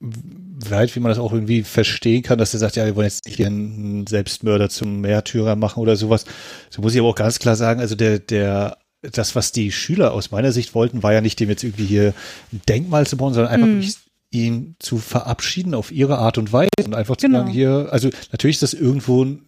weit, 0.00 0.94
wie 0.94 1.00
man 1.00 1.10
das 1.10 1.18
auch 1.18 1.32
irgendwie 1.32 1.62
verstehen 1.62 2.22
kann, 2.22 2.38
dass 2.38 2.54
er 2.54 2.60
sagt, 2.60 2.76
ja, 2.76 2.86
wir 2.86 2.94
wollen 2.96 3.06
jetzt 3.08 3.26
nicht 3.26 3.36
hier 3.36 3.46
einen 3.48 4.06
Selbstmörder 4.06 4.68
zum 4.68 5.00
Märtyrer 5.00 5.56
machen 5.56 5.80
oder 5.80 5.96
sowas. 5.96 6.24
So 6.70 6.82
muss 6.82 6.94
ich 6.94 7.00
aber 7.00 7.08
auch 7.08 7.14
ganz 7.16 7.38
klar 7.38 7.56
sagen, 7.56 7.80
also 7.80 7.94
der, 7.94 8.18
der, 8.18 8.78
das, 9.02 9.34
was 9.34 9.52
die 9.52 9.72
Schüler 9.72 10.12
aus 10.12 10.30
meiner 10.30 10.52
Sicht 10.52 10.74
wollten, 10.74 11.02
war 11.02 11.12
ja 11.12 11.20
nicht 11.20 11.40
dem 11.40 11.48
jetzt 11.48 11.64
irgendwie 11.64 11.86
hier 11.86 12.14
ein 12.52 12.60
Denkmal 12.68 13.06
zu 13.06 13.16
bauen, 13.16 13.34
sondern 13.34 13.52
einfach 13.52 13.66
wirklich 13.68 13.96
ihn 14.30 14.76
zu 14.78 14.98
verabschieden 14.98 15.74
auf 15.74 15.90
ihre 15.90 16.18
Art 16.18 16.38
und 16.38 16.52
Weise 16.52 16.68
und 16.84 16.94
einfach 16.94 17.16
Genau. 17.16 17.38
zu 17.38 17.42
sagen, 17.44 17.52
hier, 17.52 17.88
also 17.90 18.10
natürlich 18.30 18.56
ist 18.56 18.62
das 18.62 18.74
irgendwo 18.74 19.24
ein 19.24 19.42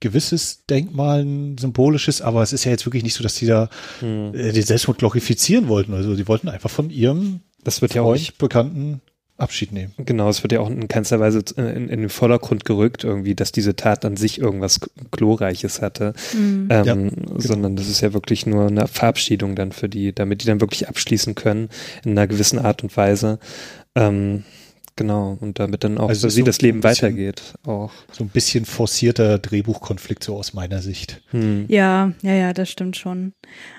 gewisses 0.00 0.64
Denkmal, 0.68 1.22
ein 1.24 1.56
symbolisches, 1.56 2.20
aber 2.20 2.42
es 2.42 2.52
ist 2.52 2.64
ja 2.64 2.72
jetzt 2.72 2.84
wirklich 2.84 3.04
nicht 3.04 3.14
so, 3.14 3.22
dass 3.22 3.36
die 3.36 3.46
da 3.46 3.70
Mhm. 4.02 4.34
äh, 4.34 4.52
den 4.52 4.62
Selbstmord 4.64 4.98
glorifizieren 4.98 5.68
wollten. 5.68 5.94
Also 5.94 6.16
die 6.16 6.26
wollten 6.28 6.48
einfach 6.48 6.70
von 6.70 6.90
ihrem 6.90 7.40
Das 7.62 7.80
wird 7.80 7.94
ja 7.94 8.02
auch 8.02 8.06
Freund, 8.06 8.20
nicht 8.20 8.38
Bekannten 8.38 9.00
Abschied 9.36 9.72
nehmen. 9.72 9.92
Genau, 9.98 10.28
es 10.28 10.42
wird 10.44 10.52
ja 10.52 10.60
auch 10.60 10.70
in 10.70 10.86
keinster 10.86 11.18
Weise 11.18 11.42
äh, 11.56 11.74
in, 11.76 11.88
in 11.88 12.00
den 12.00 12.08
Vordergrund 12.08 12.64
gerückt, 12.64 13.02
irgendwie, 13.04 13.34
dass 13.34 13.50
diese 13.50 13.74
Tat 13.74 14.04
an 14.04 14.16
sich 14.16 14.38
irgendwas 14.40 14.80
Glorreiches 15.10 15.82
hatte, 15.82 16.14
Mhm. 16.34 16.68
ähm, 16.70 16.84
Ja, 16.84 16.94
genau. 16.94 17.38
sondern 17.38 17.76
das 17.76 17.88
ist 17.88 18.00
ja 18.00 18.12
wirklich 18.12 18.46
nur 18.46 18.68
eine 18.68 18.86
Verabschiedung 18.86 19.56
dann 19.56 19.72
für 19.72 19.88
die, 19.88 20.12
damit 20.14 20.42
die 20.42 20.46
dann 20.46 20.60
wirklich 20.60 20.88
abschließen 20.88 21.34
können 21.34 21.68
in 22.04 22.12
einer 22.12 22.26
gewissen 22.28 22.58
Art 22.60 22.82
und 22.84 22.96
Weise. 22.96 23.38
Ähm, 23.96 24.44
genau, 24.96 25.36
und 25.40 25.58
damit 25.58 25.84
dann 25.84 25.98
auch 25.98 26.08
Also 26.08 26.26
für 26.28 26.30
sie 26.30 26.40
so 26.40 26.46
das 26.46 26.60
Leben 26.62 26.80
bisschen- 26.80 27.08
weitergeht. 27.08 27.54
Auch. 27.66 27.92
So 28.12 28.24
ein 28.24 28.28
bisschen 28.28 28.64
forcierter 28.64 29.38
Drehbuchkonflikt 29.38 30.22
so 30.24 30.36
aus 30.36 30.54
meiner 30.54 30.80
Sicht. 30.82 31.22
Hm. 31.30 31.64
Ja, 31.68 32.12
ja, 32.22 32.32
ja, 32.34 32.52
das 32.52 32.70
stimmt 32.70 32.96
schon. 32.96 33.32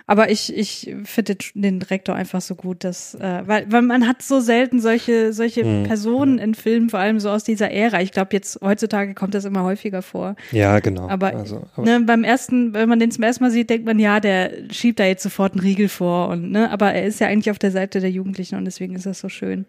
Aber 0.08 0.30
ich, 0.30 0.56
ich 0.56 0.94
finde 1.04 1.36
den, 1.36 1.62
den 1.62 1.82
Rektor 1.82 2.16
einfach 2.16 2.42
so 2.42 2.56
gut, 2.56 2.84
dass, 2.84 3.16
äh, 3.16 3.42
weil, 3.46 3.72
weil 3.72 3.82
man 3.82 4.08
hat 4.08 4.22
so 4.22 4.40
selten 4.40 4.80
solche, 4.80 5.34
solche 5.34 5.64
Mhm. 5.66 5.84
Personen 5.84 6.38
in 6.38 6.54
Filmen, 6.54 6.90
vor 6.90 7.00
allem 7.00 7.20
so 7.20 7.30
aus 7.30 7.44
dieser 7.44 7.72
Ära. 7.72 8.02
Ich 8.02 8.12
glaube, 8.12 8.30
jetzt 8.34 8.60
heutzutage 8.62 9.14
kommt 9.16 9.34
das 9.34 9.46
immer 9.46 9.64
häufiger 9.64 10.02
vor. 10.02 10.36
Ja, 10.52 10.80
genau. 10.80 11.08
Aber, 11.10 11.36
also, 11.36 11.64
aber 11.76 11.86
ne, 11.86 12.02
beim 12.06 12.24
ersten, 12.24 12.74
wenn 12.74 12.88
man 12.90 13.00
den 13.00 13.12
zum 13.12 13.24
ersten 13.24 13.44
Mal 13.44 13.52
sieht, 13.52 13.70
denkt 13.70 13.86
man, 13.86 13.98
ja, 14.00 14.20
der 14.20 14.52
schiebt 14.72 15.00
da 15.00 15.06
jetzt 15.06 15.24
sofort 15.24 15.54
einen 15.54 15.62
Riegel 15.62 15.90
vor 15.90 16.30
und, 16.30 16.52
ne, 16.52 16.70
aber 16.70 16.94
er 16.94 17.06
ist 17.06 17.20
ja 17.20 17.28
eigentlich 17.28 17.50
auf 17.52 17.60
der 17.60 17.72
Seite 17.72 18.00
der 18.00 18.12
Jugendlichen 18.12 18.56
und 18.56 18.66
deswegen 18.66 18.96
ist 18.96 19.06
das 19.06 19.20
so 19.20 19.30
schön. 19.30 19.66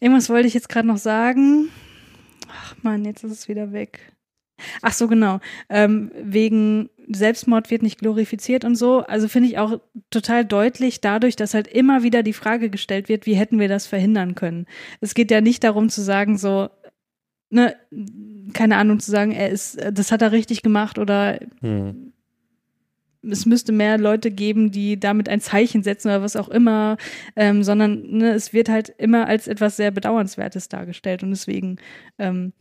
Irgendwas 0.00 0.30
wollte 0.30 0.48
ich 0.48 0.54
jetzt 0.54 0.68
gerade 0.68 0.88
noch 0.88 0.96
sagen. 0.96 1.68
Ach 2.48 2.74
man, 2.82 3.04
jetzt 3.04 3.22
ist 3.22 3.32
es 3.32 3.48
wieder 3.48 3.72
weg. 3.72 4.12
Ach 4.82 4.92
so, 4.92 5.08
genau. 5.08 5.40
Ähm, 5.68 6.10
wegen 6.22 6.90
Selbstmord 7.08 7.70
wird 7.70 7.82
nicht 7.82 7.98
glorifiziert 7.98 8.64
und 8.64 8.76
so. 8.76 9.00
Also 9.00 9.28
finde 9.28 9.48
ich 9.48 9.58
auch 9.58 9.80
total 10.10 10.44
deutlich 10.44 11.00
dadurch, 11.00 11.36
dass 11.36 11.54
halt 11.54 11.66
immer 11.66 12.02
wieder 12.02 12.22
die 12.22 12.32
Frage 12.32 12.70
gestellt 12.70 13.08
wird, 13.08 13.26
wie 13.26 13.34
hätten 13.34 13.58
wir 13.58 13.68
das 13.68 13.86
verhindern 13.86 14.34
können. 14.34 14.66
Es 15.00 15.14
geht 15.14 15.30
ja 15.30 15.40
nicht 15.40 15.64
darum 15.64 15.88
zu 15.88 16.02
sagen, 16.02 16.38
so, 16.38 16.68
ne, 17.50 17.74
keine 18.52 18.76
Ahnung, 18.76 19.00
zu 19.00 19.10
sagen, 19.10 19.32
er 19.32 19.50
ist, 19.50 19.78
das 19.92 20.12
hat 20.12 20.22
er 20.22 20.32
richtig 20.32 20.62
gemacht 20.62 20.98
oder 20.98 21.40
Hm. 21.60 22.09
Es 23.22 23.44
müsste 23.46 23.72
mehr 23.72 23.98
Leute 23.98 24.30
geben, 24.30 24.70
die 24.70 24.98
damit 24.98 25.28
ein 25.28 25.40
Zeichen 25.40 25.82
setzen 25.82 26.08
oder 26.08 26.22
was 26.22 26.36
auch 26.36 26.48
immer, 26.48 26.96
ähm, 27.36 27.62
sondern 27.62 28.02
ne, 28.10 28.32
es 28.32 28.52
wird 28.52 28.68
halt 28.68 28.88
immer 28.98 29.26
als 29.26 29.46
etwas 29.46 29.76
sehr 29.76 29.90
Bedauernswertes 29.90 30.68
dargestellt 30.68 31.22
und 31.22 31.30
deswegen 31.30 31.76
ähm, 32.18 32.52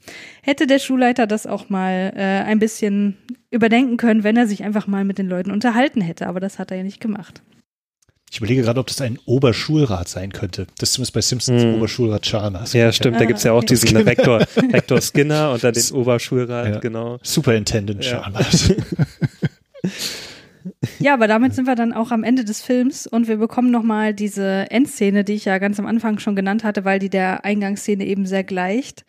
hätte 0.42 0.68
der 0.68 0.80
Schulleiter 0.80 1.28
das 1.28 1.48
auch 1.48 1.70
mal 1.70 2.12
äh, 2.16 2.20
ein 2.44 2.60
bisschen 2.60 3.18
überdenken 3.52 3.98
können, 3.98 4.24
wenn 4.24 4.36
er 4.38 4.48
sich 4.48 4.64
einfach 4.64 4.86
mal 4.88 5.06
mit 5.06 5.18
den 5.18 5.28
Leuten 5.30 5.52
unterhalten 5.52 6.02
hätte, 6.02 6.28
aber 6.28 6.40
das 6.40 6.60
hat 6.60 6.72
er 6.72 6.78
ja 6.78 6.84
nicht 6.84 7.00
gemacht. 7.00 7.42
Ich 8.32 8.38
überlege 8.38 8.62
gerade, 8.62 8.80
ob 8.80 8.86
das 8.86 9.02
ein 9.02 9.18
Oberschulrat 9.26 10.08
sein 10.08 10.32
könnte. 10.32 10.68
Das 10.78 10.90
ist 10.90 10.94
zumindest 10.94 11.14
bei 11.16 11.22
Simpsons 11.22 11.64
Hm. 11.64 11.74
Oberschulrat 11.76 12.22
Chalmers. 12.24 12.74
Ja, 12.74 12.92
stimmt, 12.92 13.16
da 13.16 13.22
Ah, 13.22 13.26
gibt's 13.26 13.44
ja 13.44 13.54
auch 13.54 13.58
okay. 13.64 13.68
diesen 13.74 13.98
Rektor, 13.98 14.46
Rektor 14.72 15.02
Skinner 15.02 15.52
und 15.52 15.64
dann 15.64 15.74
den 15.74 15.92
Oberschulrat, 15.94 16.68
Ja. 16.68 16.80
genau. 16.80 17.18
Superintendent 17.24 18.06
Ja. 18.06 18.30
Ja, 21.00 21.14
aber 21.14 21.28
damit 21.28 21.54
sind 21.54 21.68
wir 21.68 21.76
dann 21.76 21.92
auch 21.92 22.12
am 22.12 22.24
Ende 22.24 22.46
des 22.46 22.62
Films 22.62 23.06
und 23.06 23.28
wir 23.28 23.38
bekommen 23.38 23.70
nochmal 23.70 24.14
diese 24.14 24.72
Endszene, 24.72 25.26
die 25.26 25.34
ich 25.34 25.46
ja 25.46 25.58
ganz 25.58 25.78
am 25.78 25.86
Anfang 25.86 26.20
schon 26.20 26.38
genannt 26.38 26.64
hatte, 26.64 26.86
weil 26.86 27.00
die 27.00 27.10
der 27.10 27.44
Eingangsszene 27.44 28.06
eben 28.06 28.26
sehr 28.26 28.46
gleicht. 28.46 29.06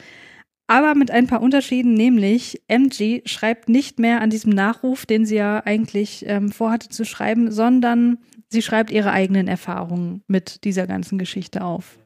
Aber 0.67 0.95
mit 0.95 1.11
ein 1.11 1.27
paar 1.27 1.43
Unterschieden, 1.43 1.95
nämlich 1.95 2.63
MG 2.69 3.23
schreibt 3.25 3.69
nicht 3.69 4.01
mehr 4.01 4.21
an 4.21 4.31
diesem 4.31 4.53
Nachruf, 4.53 5.07
den 5.07 5.27
sie 5.27 5.37
ja 5.37 5.63
eigentlich 5.65 6.25
ähm, 6.27 6.51
vorhatte 6.51 6.89
zu 6.89 7.05
schreiben, 7.05 7.53
sondern 7.53 8.19
sie 8.49 8.63
schreibt 8.63 8.91
ihre 8.91 9.13
eigenen 9.13 9.47
Erfahrungen 9.47 10.23
mit 10.27 10.65
dieser 10.65 10.89
ganzen 10.89 11.19
Geschichte 11.19 11.65
auf. 11.65 12.00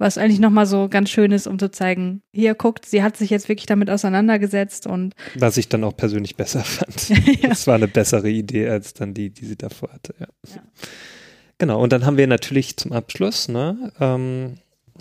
Was 0.00 0.16
eigentlich 0.16 0.40
nochmal 0.40 0.64
so 0.64 0.88
ganz 0.88 1.10
schön 1.10 1.30
ist, 1.30 1.46
um 1.46 1.58
zu 1.58 1.70
zeigen, 1.70 2.22
hier 2.32 2.54
guckt, 2.54 2.86
sie 2.86 3.02
hat 3.02 3.18
sich 3.18 3.28
jetzt 3.28 3.50
wirklich 3.50 3.66
damit 3.66 3.90
auseinandergesetzt 3.90 4.86
und 4.86 5.14
Was 5.34 5.58
ich 5.58 5.68
dann 5.68 5.84
auch 5.84 5.94
persönlich 5.94 6.36
besser 6.36 6.60
fand. 6.64 7.10
Ja. 7.42 7.50
Das 7.50 7.66
war 7.66 7.74
eine 7.74 7.86
bessere 7.86 8.30
Idee 8.30 8.68
als 8.70 8.94
dann 8.94 9.12
die, 9.12 9.28
die 9.28 9.44
sie 9.44 9.56
davor 9.56 9.90
hatte. 9.92 10.14
Ja. 10.18 10.26
Ja. 10.54 10.62
Genau, 11.58 11.82
und 11.82 11.92
dann 11.92 12.06
haben 12.06 12.16
wir 12.16 12.26
natürlich 12.26 12.78
zum 12.78 12.92
Abschluss 12.92 13.48
ne, 13.48 13.92
ähm, 14.00 14.54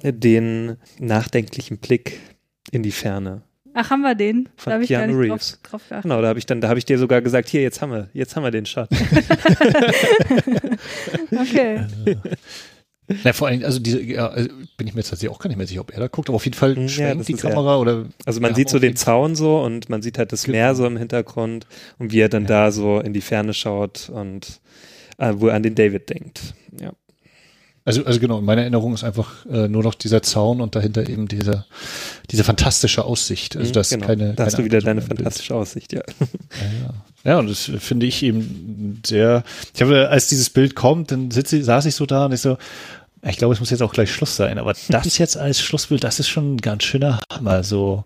den 0.04 0.76
nachdenklichen 1.00 1.78
Blick 1.78 2.20
in 2.72 2.84
die 2.84 2.92
Ferne. 2.92 3.44
ach, 3.74 3.90
haben 3.92 4.02
wir 4.02 4.16
den? 4.16 4.50
Von 4.58 4.72
da 4.72 4.74
habe 4.74 4.84
ich 4.84 4.90
gar 4.90 5.02
Keanu 5.04 5.14
drauf, 5.14 5.22
Reeves. 5.32 5.60
drauf 5.64 5.82
geachtet. 5.88 6.04
Genau, 6.04 6.22
da 6.22 6.28
habe 6.28 6.40
ich 6.40 6.46
dann, 6.46 6.60
da 6.60 6.68
habe 6.68 6.78
ich 6.80 6.84
dir 6.86 6.98
sogar 6.98 7.22
gesagt, 7.22 7.48
hier, 7.48 7.62
jetzt 7.62 7.82
haben 7.82 7.92
wir, 7.94 8.10
jetzt 8.14 8.36
haben 8.36 8.44
wir 8.44 8.52
den 8.52 8.66
Shot. 8.66 8.90
Okay. 11.32 11.86
Na, 13.24 13.34
vor 13.34 13.48
allem, 13.48 13.64
also 13.64 13.80
diese, 13.80 14.02
ja, 14.02 14.28
also 14.28 14.50
bin 14.78 14.88
ich 14.88 14.94
mir 14.94 15.00
jetzt 15.02 15.10
tatsächlich 15.10 15.36
auch 15.36 15.40
gar 15.40 15.48
nicht 15.48 15.58
mehr 15.58 15.68
sicher, 15.68 15.82
ob 15.82 15.92
er 15.92 16.00
da 16.00 16.08
guckt, 16.08 16.30
aber 16.30 16.36
auf 16.36 16.46
jeden 16.46 16.56
Fall 16.58 16.78
Ja, 16.78 16.88
schwenkt 16.88 17.20
das 17.22 17.28
die 17.28 17.34
ist 17.34 17.44
er. 17.44 17.50
Kamera 17.52 17.78
oder. 17.78 18.06
Also 18.26 18.40
man 18.40 18.52
Ja, 18.52 18.56
sieht 18.56 18.70
so 18.70 18.80
den 18.80 18.96
Zaun 18.96 19.36
so 19.36 19.60
und 19.62 19.90
man 19.90 20.02
sieht 20.02 20.18
halt 20.18 20.32
das 20.32 20.44
Genau. 20.44 20.58
Meer 20.58 20.76
so 20.76 20.86
im 20.86 20.98
Hintergrund 20.98 21.66
und 21.98 22.12
wie 22.12 22.20
er 22.20 22.30
dann 22.30 22.46
da 22.46 22.72
so 22.72 23.00
in 23.00 23.14
die 23.14 23.22
Ferne 23.22 23.54
schaut 23.54 24.10
und 24.10 24.60
äh, 25.18 25.34
wo 25.36 25.48
er 25.48 25.56
an 25.56 25.64
den 25.64 25.76
David 25.76 26.10
denkt. 26.10 26.54
Ja. 26.80 26.92
Also, 27.86 28.06
also 28.06 28.20
genau, 28.20 28.38
in 28.38 28.46
meiner 28.46 28.62
Erinnerung 28.62 28.94
ist 28.94 29.04
einfach 29.04 29.46
äh, 29.48 29.68
nur 29.68 29.82
noch 29.82 29.96
dieser 29.96 30.22
Zaun 30.22 30.62
und 30.62 30.76
dahinter 30.76 31.10
eben 31.10 31.28
diese, 31.28 31.66
diese 32.30 32.44
fantastische 32.44 33.04
Aussicht. 33.04 33.58
Also 33.58 33.72
das 33.72 33.90
genau. 33.90 34.06
keine, 34.06 34.34
da 34.34 34.46
hast 34.46 34.54
keine 34.58 34.68
du 34.68 34.72
wieder 34.76 34.82
deine 34.86 35.02
im 35.02 35.08
Bild. 35.08 35.20
fantastische 35.20 35.56
Aussicht, 35.56 35.94
ja. 35.94 36.02
Ja, 36.20 36.26
ja. 36.84 36.94
ja, 37.32 37.40
und 37.40 37.50
das 37.50 37.72
finde 37.80 38.06
ich 38.06 38.22
eben 38.22 39.02
sehr. 39.04 39.44
Ich 39.74 39.82
habe, 39.82 40.10
als 40.10 40.28
dieses 40.28 40.52
Bild 40.52 40.76
kommt, 40.76 41.12
dann 41.12 41.32
sitze, 41.32 41.64
saß 41.64 41.86
ich 41.88 41.96
so 41.96 42.06
da 42.06 42.26
und 42.26 42.34
ich 42.34 42.42
so, 42.42 42.58
ich 43.24 43.38
glaube, 43.38 43.54
es 43.54 43.60
muss 43.60 43.70
jetzt 43.70 43.82
auch 43.82 43.94
gleich 43.94 44.12
Schluss 44.12 44.36
sein. 44.36 44.58
Aber 44.58 44.74
das 44.90 45.18
jetzt 45.18 45.38
als 45.38 45.62
Schlussbild, 45.62 46.04
das 46.04 46.20
ist 46.20 46.30
schon 46.30 46.56
ein 46.56 46.58
ganz 46.58 46.84
schöner 46.84 47.22
Hammer. 47.32 47.64
So, 47.64 48.06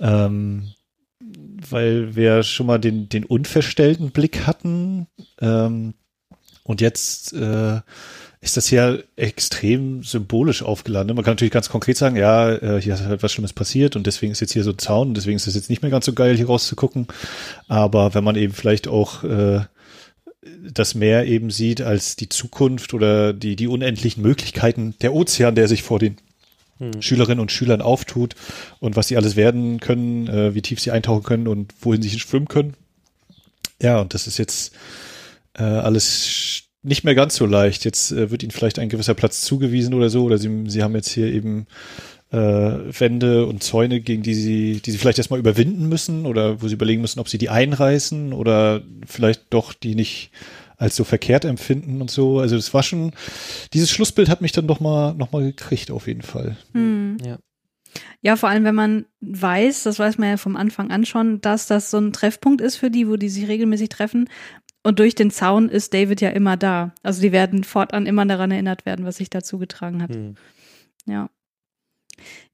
ähm, 0.00 0.72
weil 1.70 2.14
wir 2.14 2.42
schon 2.42 2.66
mal 2.66 2.78
den, 2.78 3.08
den 3.08 3.24
unverstellten 3.24 4.10
Blick 4.10 4.46
hatten. 4.46 5.06
Ähm, 5.40 5.94
und 6.62 6.80
jetzt 6.80 7.32
äh, 7.32 7.80
ist 8.40 8.56
das 8.56 8.70
ja 8.70 8.96
extrem 9.16 10.02
symbolisch 10.02 10.62
aufgeladen. 10.62 11.14
Man 11.14 11.24
kann 11.24 11.32
natürlich 11.32 11.52
ganz 11.52 11.68
konkret 11.68 11.96
sagen, 11.96 12.16
ja, 12.16 12.50
äh, 12.50 12.80
hier 12.80 12.94
ist 12.94 13.04
halt 13.04 13.22
was 13.22 13.32
Schlimmes 13.32 13.52
passiert 13.52 13.96
und 13.96 14.06
deswegen 14.06 14.32
ist 14.32 14.40
jetzt 14.40 14.52
hier 14.52 14.64
so 14.64 14.70
ein 14.70 14.78
Zaun 14.78 15.08
und 15.08 15.16
deswegen 15.16 15.36
ist 15.36 15.46
es 15.46 15.54
jetzt 15.54 15.70
nicht 15.70 15.82
mehr 15.82 15.90
ganz 15.90 16.04
so 16.06 16.12
geil, 16.12 16.36
hier 16.36 16.46
rauszugucken. 16.46 17.08
Aber 17.68 18.14
wenn 18.14 18.24
man 18.24 18.36
eben 18.36 18.52
vielleicht 18.52 18.88
auch 18.88 19.24
äh, 19.24 19.60
das 20.72 20.94
Meer 20.94 21.26
eben 21.26 21.50
sieht 21.50 21.80
als 21.80 22.16
die 22.16 22.28
Zukunft 22.28 22.94
oder 22.94 23.32
die, 23.32 23.56
die 23.56 23.66
unendlichen 23.66 24.22
Möglichkeiten, 24.22 24.94
der 25.00 25.14
Ozean, 25.14 25.54
der 25.54 25.68
sich 25.68 25.82
vor 25.82 25.98
den 25.98 26.16
Schülerinnen 27.00 27.40
und 27.40 27.52
Schülern 27.52 27.80
auftut 27.80 28.34
und 28.80 28.96
was 28.96 29.08
sie 29.08 29.16
alles 29.16 29.36
werden 29.36 29.80
können, 29.80 30.28
äh, 30.28 30.54
wie 30.54 30.62
tief 30.62 30.80
sie 30.80 30.90
eintauchen 30.90 31.22
können 31.22 31.48
und 31.48 31.72
wohin 31.80 32.02
sie 32.02 32.18
schwimmen 32.18 32.48
können. 32.48 32.74
Ja, 33.80 34.00
und 34.00 34.14
das 34.14 34.26
ist 34.26 34.38
jetzt 34.38 34.74
äh, 35.54 35.62
alles 35.62 36.64
nicht 36.82 37.02
mehr 37.02 37.14
ganz 37.14 37.34
so 37.36 37.46
leicht. 37.46 37.84
Jetzt 37.84 38.12
äh, 38.12 38.30
wird 38.30 38.42
ihnen 38.42 38.52
vielleicht 38.52 38.78
ein 38.78 38.88
gewisser 38.88 39.14
Platz 39.14 39.40
zugewiesen 39.40 39.94
oder 39.94 40.10
so, 40.10 40.24
oder 40.24 40.38
sie, 40.38 40.64
sie 40.68 40.82
haben 40.82 40.94
jetzt 40.94 41.10
hier 41.10 41.32
eben 41.32 41.66
Wände 42.36 43.46
und 43.46 43.62
Zäune, 43.62 44.00
gegen 44.00 44.22
die 44.22 44.34
sie, 44.34 44.80
die 44.84 44.90
sie 44.90 44.98
vielleicht 44.98 45.18
erstmal 45.18 45.40
überwinden 45.40 45.88
müssen 45.88 46.26
oder 46.26 46.62
wo 46.62 46.68
sie 46.68 46.74
überlegen 46.74 47.00
müssen, 47.00 47.20
ob 47.20 47.28
sie 47.28 47.38
die 47.38 47.50
einreißen 47.50 48.32
oder 48.32 48.82
vielleicht 49.06 49.46
doch 49.50 49.72
die 49.72 49.94
nicht 49.94 50.30
als 50.76 50.96
so 50.96 51.04
verkehrt 51.04 51.44
empfinden 51.44 52.00
und 52.00 52.10
so. 52.10 52.38
Also 52.38 52.56
das 52.56 52.74
war 52.74 52.82
schon, 52.82 53.12
dieses 53.72 53.90
Schlussbild 53.90 54.28
hat 54.28 54.42
mich 54.42 54.52
dann 54.52 54.66
doch 54.66 54.80
mal, 54.80 55.14
noch 55.14 55.32
mal 55.32 55.42
gekriegt 55.42 55.90
auf 55.90 56.06
jeden 56.06 56.22
Fall. 56.22 56.56
Hm. 56.72 57.16
Ja. 57.24 57.38
Ja, 58.20 58.36
vor 58.36 58.50
allem, 58.50 58.64
wenn 58.64 58.74
man 58.74 59.06
weiß, 59.20 59.84
das 59.84 59.98
weiß 59.98 60.18
man 60.18 60.28
ja 60.30 60.36
vom 60.36 60.56
Anfang 60.56 60.90
an 60.90 61.06
schon, 61.06 61.40
dass 61.40 61.66
das 61.66 61.90
so 61.90 61.98
ein 61.98 62.12
Treffpunkt 62.12 62.60
ist 62.60 62.76
für 62.76 62.90
die, 62.90 63.08
wo 63.08 63.16
die 63.16 63.30
sich 63.30 63.48
regelmäßig 63.48 63.88
treffen. 63.88 64.28
Und 64.82 64.98
durch 64.98 65.14
den 65.14 65.30
Zaun 65.30 65.68
ist 65.68 65.94
David 65.94 66.20
ja 66.20 66.28
immer 66.30 66.56
da. 66.56 66.92
Also 67.02 67.22
die 67.22 67.32
werden 67.32 67.64
fortan 67.64 68.06
immer 68.06 68.26
daran 68.26 68.50
erinnert 68.50 68.84
werden, 68.84 69.06
was 69.06 69.16
sich 69.16 69.30
dazu 69.30 69.58
getragen 69.58 70.02
hat. 70.02 70.14
Hm. 70.14 70.34
Ja. 71.06 71.30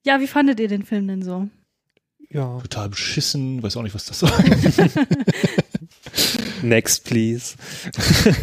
Ja, 0.04 0.20
wie 0.20 0.26
fandet 0.26 0.60
ihr 0.60 0.68
den 0.68 0.84
Film 0.84 1.08
denn 1.08 1.22
so? 1.22 1.48
ja. 2.32 2.58
Total 2.60 2.88
beschissen, 2.88 3.62
weiß 3.62 3.76
auch 3.76 3.82
nicht, 3.82 3.94
was 3.94 4.06
das 4.06 4.20
soll. 4.20 4.32
Next, 6.62 7.04
please. 7.04 7.56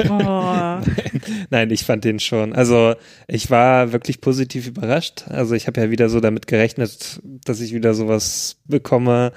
Oh. 0.10 0.80
Nein, 1.50 1.72
ich 1.72 1.86
fand 1.86 2.04
den 2.04 2.20
schon. 2.20 2.54
Also 2.54 2.96
ich 3.28 3.50
war 3.50 3.94
wirklich 3.94 4.22
positiv 4.22 4.68
überrascht. 4.68 5.24
Also 5.28 5.56
ich 5.56 5.68
habe 5.68 5.82
ja 5.82 5.90
wieder 5.90 6.10
so 6.10 6.20
damit 6.20 6.48
gerechnet, 6.48 7.22
dass 7.24 7.62
ich 7.62 7.74
wieder 7.74 7.94
sowas 7.94 8.58
bekomme. 8.66 9.32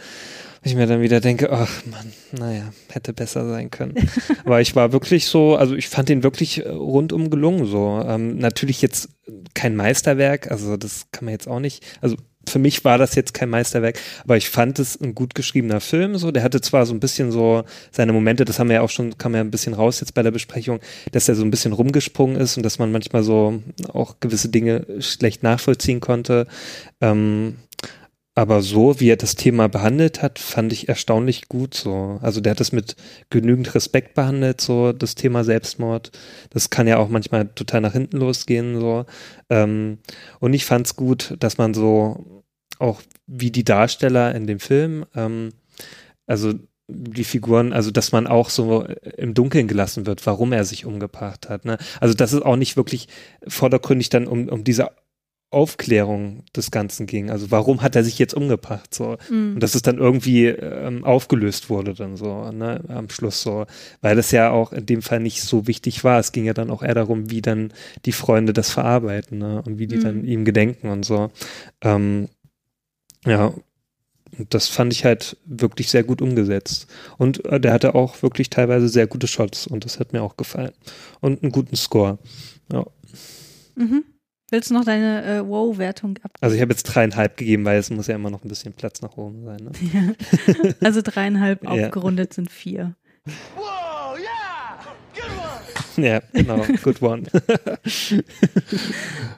Ich 0.65 0.77
mir 0.77 0.87
dann 0.87 1.01
wieder 1.01 1.21
denke, 1.21 1.51
ach 1.51 1.83
man, 1.87 2.13
naja, 2.31 2.73
hätte 2.89 3.13
besser 3.13 3.49
sein 3.49 3.71
können. 3.71 3.95
Aber 4.45 4.61
ich 4.61 4.77
war 4.77 4.93
wirklich 4.93 5.27
so, 5.27 5.57
also 5.57 5.75
ich 5.75 5.89
fand 5.89 6.09
den 6.09 6.23
wirklich 6.23 6.65
äh, 6.65 6.69
rundum 6.69 7.31
gelungen 7.31 7.67
so. 7.67 8.03
Ähm, 8.07 8.39
natürlich 8.39 8.81
jetzt 8.81 9.09
kein 9.55 9.75
Meisterwerk, 9.75 10.51
also 10.51 10.77
das 10.77 11.07
kann 11.11 11.25
man 11.25 11.33
jetzt 11.33 11.49
auch 11.49 11.59
nicht, 11.59 11.85
also 12.01 12.17
für 12.49 12.59
mich 12.59 12.85
war 12.85 12.99
das 12.99 13.15
jetzt 13.15 13.35
kein 13.35 13.51
Meisterwerk, 13.51 13.99
aber 14.25 14.37
ich 14.37 14.49
fand 14.49 14.79
es 14.79 15.01
ein 15.01 15.15
gut 15.15 15.35
geschriebener 15.35 15.81
Film 15.81 16.17
so. 16.17 16.31
Der 16.31 16.43
hatte 16.43 16.61
zwar 16.61 16.87
so 16.87 16.95
ein 16.95 17.01
bisschen 17.01 17.31
so 17.31 17.65
seine 17.91 18.13
Momente, 18.13 18.45
das 18.45 18.59
haben 18.59 18.69
wir 18.69 18.77
ja 18.77 18.83
auch 18.83 18.91
schon, 18.91 19.17
kam 19.19 19.35
ja 19.35 19.41
ein 19.41 19.51
bisschen 19.51 19.75
raus 19.75 20.01
jetzt 20.01 20.15
bei 20.15 20.23
der 20.23 20.31
Besprechung, 20.31 20.81
dass 21.13 21.29
er 21.29 21.35
so 21.35 21.45
ein 21.45 21.51
bisschen 21.51 21.73
rumgesprungen 21.73 22.37
ist 22.37 22.57
und 22.57 22.63
dass 22.63 22.79
man 22.79 22.93
manchmal 22.93 23.23
so 23.23 23.63
auch 23.93 24.17
gewisse 24.21 24.49
Dinge 24.49 24.87
schlecht 25.01 25.43
nachvollziehen 25.43 26.01
konnte. 26.01 26.47
Ähm, 27.01 27.57
aber 28.35 28.63
so, 28.63 28.99
wie 28.99 29.11
er 29.11 29.17
das 29.17 29.35
Thema 29.35 29.69
behandelt 29.69 30.23
hat, 30.23 30.39
fand 30.39 30.73
ich 30.73 30.89
erstaunlich 30.89 31.49
gut 31.49 31.75
so. 31.75 32.19
Also 32.23 32.41
der 32.41 32.53
hat 32.53 32.61
das 32.61 32.73
mit 32.73 32.97
genügend 33.29 33.75
Respekt 33.75 34.15
behandelt, 34.15 34.61
so 34.61 34.93
das 34.93 35.15
Thema 35.15 35.45
Selbstmord. 35.45 36.13
Das 36.51 36.71
kann 36.71 36.87
ja 36.87 36.97
auch 36.97 37.09
manchmal 37.09 37.49
total 37.49 37.83
nach 37.83 37.93
hinten 37.93 38.17
losgehen, 38.17 38.81
so. 38.81 39.05
Ähm, 39.51 39.99
und 40.41 40.55
ich 40.55 40.65
fand 40.65 40.87
es 40.87 40.97
gut, 40.97 41.37
dass 41.41 41.59
man 41.59 41.75
so 41.75 42.43
auch 42.79 43.03
wie 43.27 43.51
die 43.51 43.65
Darsteller 43.65 44.35
in 44.35 44.47
dem 44.47 44.61
Film, 44.61 45.05
ähm, 45.15 45.51
also 46.27 46.55
die 46.89 47.25
Figuren, 47.25 47.73
also 47.73 47.91
dass 47.91 48.13
man 48.13 48.27
auch 48.27 48.51
so 48.51 48.85
im 49.17 49.35
Dunkeln 49.35 49.69
gelassen 49.69 50.07
wird, 50.07 50.25
warum 50.27 50.53
er 50.53 50.65
sich 50.65 50.85
umgebracht 50.85 51.49
hat. 51.49 51.65
Ne? 51.65 51.79
Also 52.01 52.15
dass 52.15 52.33
es 52.33 52.43
auch 52.43 52.57
nicht 52.57 52.77
wirklich 52.77 53.09
vordergründig 53.47 54.09
dann 54.09 54.27
um, 54.27 54.49
um 54.49 54.65
diese 54.65 54.91
Aufklärung 55.53 56.45
des 56.57 56.71
Ganzen 56.71 57.07
ging. 57.07 57.31
Also 57.31 57.51
warum 57.51 57.83
hat 57.83 57.95
er 57.97 58.05
sich 58.05 58.19
jetzt 58.19 58.35
umgebracht? 58.35 58.95
So. 58.95 59.17
Mhm. 59.31 59.55
Und 59.55 59.61
dass 59.63 59.75
es 59.75 59.83
dann 59.83 59.99
irgendwie 59.99 60.47
ähm, 60.47 61.05
aufgelöst 61.05 61.71
wurde 61.71 61.95
dann 61.95 62.17
so, 62.17 62.51
ne, 62.51 62.83
am 62.89 63.11
Schluss 63.11 63.43
so. 63.43 63.67
Weil 64.01 64.17
das 64.17 64.31
ja 64.31 64.51
auch 64.51 64.73
in 64.73 64.87
dem 64.87 65.03
Fall 65.03 65.21
nicht 65.21 65.43
so 65.43 65.67
wichtig 65.67 66.05
war. 66.05 66.19
Es 66.19 66.33
ging 66.33 66.45
ja 66.45 66.55
dann 66.55 66.71
auch 66.71 66.83
eher 66.83 66.95
darum, 66.95 67.31
wie 67.31 67.43
dann 67.43 67.73
die 68.05 68.13
Freunde 68.13 68.53
das 68.53 68.71
verarbeiten, 68.71 69.39
ne? 69.39 69.63
Und 69.63 69.79
wie 69.79 69.87
die 69.87 69.97
Mhm. 69.97 70.03
dann 70.03 70.25
ihm 70.25 70.45
gedenken 70.45 70.89
und 70.89 71.05
so. 71.05 71.31
Ähm, 71.83 72.29
ja, 73.27 73.53
und 74.39 74.55
das 74.55 74.69
fand 74.69 74.93
ich 74.93 75.05
halt 75.05 75.37
wirklich 75.45 75.91
sehr 75.91 76.05
gut 76.05 76.23
umgesetzt. 76.23 76.87
Und 77.19 77.45
äh, 77.45 77.61
der 77.61 77.73
hatte 77.73 77.95
auch 77.95 78.23
wirklich 78.23 78.49
teilweise 78.51 78.89
sehr 78.89 79.07
gute 79.07 79.27
Shots 79.27 79.67
und 79.67 79.85
das 79.85 80.01
hat 80.01 80.13
mir 80.13 80.23
auch 80.23 80.37
gefallen. 80.37 80.73
Und 81.21 81.43
einen 81.43 81.53
guten 81.53 81.77
Score. 81.77 82.19
Ja. 82.73 82.87
Mhm. 83.77 84.05
Willst 84.53 84.69
du 84.69 84.75
noch 84.75 84.85
deine 84.85 85.25
äh, 85.25 85.49
Wow-Wertung 85.49 86.19
abgeben? 86.19 86.43
Also 86.43 86.55
ich 86.55 86.61
habe 86.61 86.73
jetzt 86.73 86.83
dreieinhalb 86.83 87.39
gegeben, 87.39 87.65
weil 87.65 87.79
es 87.79 87.89
muss 87.89 88.07
ja 88.07 88.17
immer 88.17 88.29
noch 88.29 88.45
ein 88.45 88.49
bisschen 88.49 88.75
Platz 88.75 89.01
nach 89.01 89.17
oben 89.17 89.47
sein. 89.47 89.65
Ne? 89.65 89.73
Ja. 89.95 90.13
Also 90.83 91.01
dreieinhalb 91.03 91.63
Ja. 91.65 91.71
aufgerundet 91.71 92.35
sind 92.35 92.51
vier. 92.51 92.95
ja, 95.97 96.21
genau. 96.35 96.67
Good 96.83 97.01
one. 97.01 97.23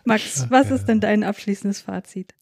Max, 0.04 0.50
was 0.50 0.72
ist 0.72 0.86
denn 0.86 0.98
dein 0.98 1.22
abschließendes 1.22 1.82
Fazit? 1.82 2.34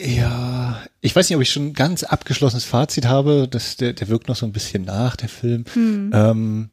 Ja, 0.00 0.82
ich 1.02 1.14
weiß 1.14 1.28
nicht, 1.28 1.36
ob 1.36 1.42
ich 1.42 1.50
schon 1.50 1.66
ein 1.66 1.74
ganz 1.74 2.04
abgeschlossenes 2.04 2.64
Fazit 2.64 3.04
habe. 3.04 3.48
Das, 3.50 3.76
der, 3.76 3.92
der 3.92 4.08
wirkt 4.08 4.28
noch 4.28 4.36
so 4.36 4.46
ein 4.46 4.52
bisschen 4.52 4.84
nach, 4.84 5.14
der 5.14 5.28
Film. 5.28 5.66
Hm. 5.74 6.10
Ähm, 6.14 6.70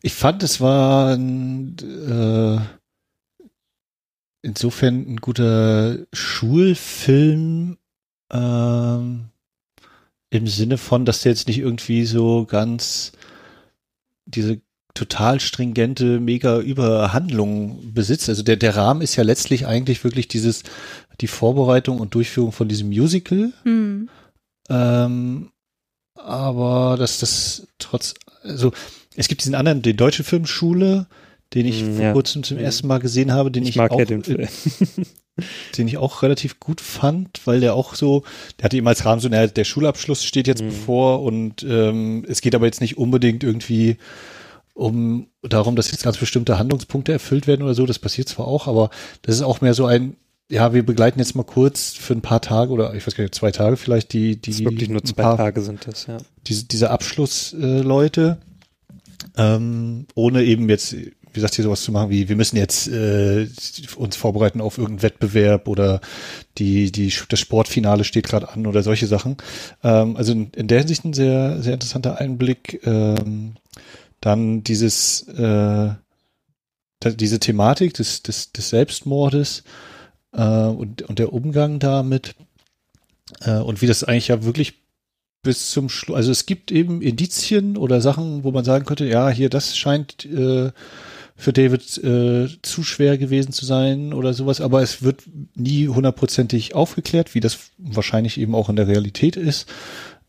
ich 0.00 0.14
fand, 0.14 0.44
es 0.44 0.60
war 0.60 1.14
ein, 1.14 1.74
äh, 1.80 2.60
insofern 4.48 5.06
ein 5.08 5.16
guter 5.18 5.98
Schulfilm 6.12 7.76
ähm, 8.32 9.26
im 10.30 10.46
Sinne 10.46 10.78
von, 10.78 11.04
dass 11.04 11.22
der 11.22 11.32
jetzt 11.32 11.48
nicht 11.48 11.58
irgendwie 11.58 12.04
so 12.04 12.46
ganz 12.46 13.12
diese 14.26 14.60
total 14.94 15.38
stringente, 15.38 16.18
mega 16.18 16.58
Überhandlung 16.58 17.92
besitzt. 17.94 18.28
Also 18.28 18.42
der, 18.42 18.56
der 18.56 18.74
Rahmen 18.74 19.00
ist 19.00 19.16
ja 19.16 19.22
letztlich 19.22 19.66
eigentlich 19.66 20.02
wirklich 20.02 20.28
dieses, 20.28 20.64
die 21.20 21.28
Vorbereitung 21.28 22.00
und 22.00 22.14
Durchführung 22.14 22.52
von 22.52 22.68
diesem 22.68 22.88
Musical. 22.88 23.52
Hm. 23.62 24.08
Ähm, 24.68 25.50
aber 26.14 26.96
dass 26.98 27.20
das 27.20 27.68
trotz, 27.78 28.14
also 28.42 28.72
es 29.14 29.28
gibt 29.28 29.42
diesen 29.42 29.54
anderen, 29.54 29.82
den 29.82 29.96
deutsche 29.96 30.24
Filmschule, 30.24 31.06
den 31.54 31.66
ich 31.66 31.82
vor 31.84 32.02
ja. 32.04 32.12
kurzem 32.12 32.42
zum 32.42 32.58
ersten 32.58 32.86
Mal 32.86 32.98
gesehen 32.98 33.32
habe, 33.32 33.50
den 33.50 33.62
ich, 33.62 33.70
Ich 33.70 33.80
auch, 33.80 33.98
ja 33.98 34.04
den 34.04 34.22
Film. 34.24 34.46
den 35.78 35.88
ich 35.88 35.96
auch 35.98 36.22
relativ 36.22 36.58
gut 36.60 36.80
fand, 36.80 37.40
weil 37.46 37.60
der 37.60 37.74
auch 37.74 37.94
so, 37.94 38.24
der 38.58 38.64
hatte 38.64 38.76
eben 38.76 38.88
als 38.88 39.04
Rahmen 39.04 39.20
so, 39.20 39.28
naja, 39.28 39.46
der 39.46 39.64
Schulabschluss 39.64 40.24
steht 40.24 40.46
jetzt 40.46 40.62
Mhm. 40.62 40.68
bevor 40.68 41.22
und 41.22 41.62
ähm, 41.68 42.24
es 42.28 42.40
geht 42.40 42.54
aber 42.54 42.66
jetzt 42.66 42.80
nicht 42.80 42.98
unbedingt 42.98 43.44
irgendwie 43.44 43.96
um 44.74 45.26
darum, 45.42 45.74
dass 45.76 45.90
jetzt 45.90 46.04
ganz 46.04 46.18
bestimmte 46.18 46.58
Handlungspunkte 46.58 47.12
erfüllt 47.12 47.46
werden 47.46 47.62
oder 47.62 47.74
so. 47.74 47.86
Das 47.86 47.98
passiert 47.98 48.28
zwar 48.28 48.46
auch, 48.46 48.66
aber 48.68 48.90
das 49.22 49.34
ist 49.36 49.42
auch 49.42 49.60
mehr 49.60 49.74
so 49.74 49.86
ein, 49.86 50.16
ja, 50.50 50.72
wir 50.72 50.84
begleiten 50.84 51.18
jetzt 51.18 51.34
mal 51.34 51.42
kurz 51.44 51.92
für 51.92 52.14
ein 52.14 52.20
paar 52.22 52.40
Tage 52.40 52.72
oder 52.72 52.94
ich 52.94 53.06
weiß 53.06 53.14
gar 53.16 53.24
nicht, 53.24 53.34
zwei 53.34 53.50
Tage 53.50 53.76
vielleicht 53.76 54.12
die, 54.12 54.36
die 54.40 54.50
Das 54.50 54.60
wirklich 54.60 54.88
nur 54.88 55.02
zwei 55.04 55.22
paar- 55.22 55.36
Tage 55.36 55.60
sind 55.62 55.86
das, 55.86 56.06
ja. 56.06 56.18
diese, 56.46 56.64
diese 56.66 56.90
Abschlussleute, 56.90 58.38
äh, 59.36 59.54
ähm, 59.56 60.06
ohne 60.14 60.42
eben 60.44 60.68
jetzt, 60.68 60.94
wie 61.32 61.34
gesagt, 61.34 61.54
hier 61.54 61.64
sowas 61.64 61.82
zu 61.82 61.92
machen 61.92 62.10
wie, 62.10 62.28
wir 62.28 62.36
müssen 62.36 62.56
jetzt 62.56 62.88
äh, 62.88 63.48
uns 63.96 64.16
vorbereiten 64.16 64.60
auf 64.60 64.78
irgendeinen 64.78 65.02
Wettbewerb 65.02 65.68
oder 65.68 66.00
die, 66.58 66.90
die, 66.92 67.12
das 67.28 67.40
Sportfinale 67.40 68.04
steht 68.04 68.26
gerade 68.26 68.48
an 68.50 68.66
oder 68.66 68.82
solche 68.82 69.06
Sachen. 69.06 69.36
Ähm, 69.82 70.16
also 70.16 70.32
in, 70.32 70.50
in 70.56 70.68
der 70.68 70.80
Hinsicht 70.80 71.04
ein 71.04 71.12
sehr, 71.12 71.62
sehr 71.62 71.74
interessanter 71.74 72.18
Einblick. 72.18 72.80
Ähm, 72.84 73.54
dann 74.20 74.64
dieses, 74.64 75.28
äh, 75.28 75.90
diese 77.04 77.38
Thematik 77.38 77.94
des, 77.94 78.22
des, 78.22 78.52
des 78.52 78.68
Selbstmordes 78.70 79.62
äh, 80.32 80.42
und, 80.42 81.02
und 81.02 81.18
der 81.18 81.32
Umgang 81.32 81.78
damit 81.78 82.34
äh, 83.42 83.58
und 83.58 83.82
wie 83.82 83.86
das 83.86 84.04
eigentlich 84.04 84.28
ja 84.28 84.44
wirklich 84.44 84.74
bis 85.42 85.70
zum 85.70 85.88
Schluss, 85.88 86.16
also 86.16 86.32
es 86.32 86.46
gibt 86.46 86.72
eben 86.72 87.00
Indizien 87.00 87.76
oder 87.76 88.00
Sachen, 88.00 88.42
wo 88.42 88.50
man 88.50 88.64
sagen 88.64 88.84
könnte, 88.84 89.06
ja, 89.06 89.28
hier, 89.28 89.48
das 89.48 89.76
scheint 89.76 90.24
äh, 90.24 90.72
für 91.38 91.52
David 91.52 91.96
äh, 91.98 92.48
zu 92.62 92.82
schwer 92.82 93.16
gewesen 93.16 93.52
zu 93.52 93.64
sein 93.64 94.12
oder 94.12 94.34
sowas, 94.34 94.60
aber 94.60 94.82
es 94.82 95.02
wird 95.02 95.22
nie 95.54 95.86
hundertprozentig 95.86 96.74
aufgeklärt, 96.74 97.34
wie 97.34 97.40
das 97.40 97.70
wahrscheinlich 97.78 98.40
eben 98.40 98.56
auch 98.56 98.68
in 98.68 98.74
der 98.74 98.88
Realität 98.88 99.36
ist, 99.36 99.70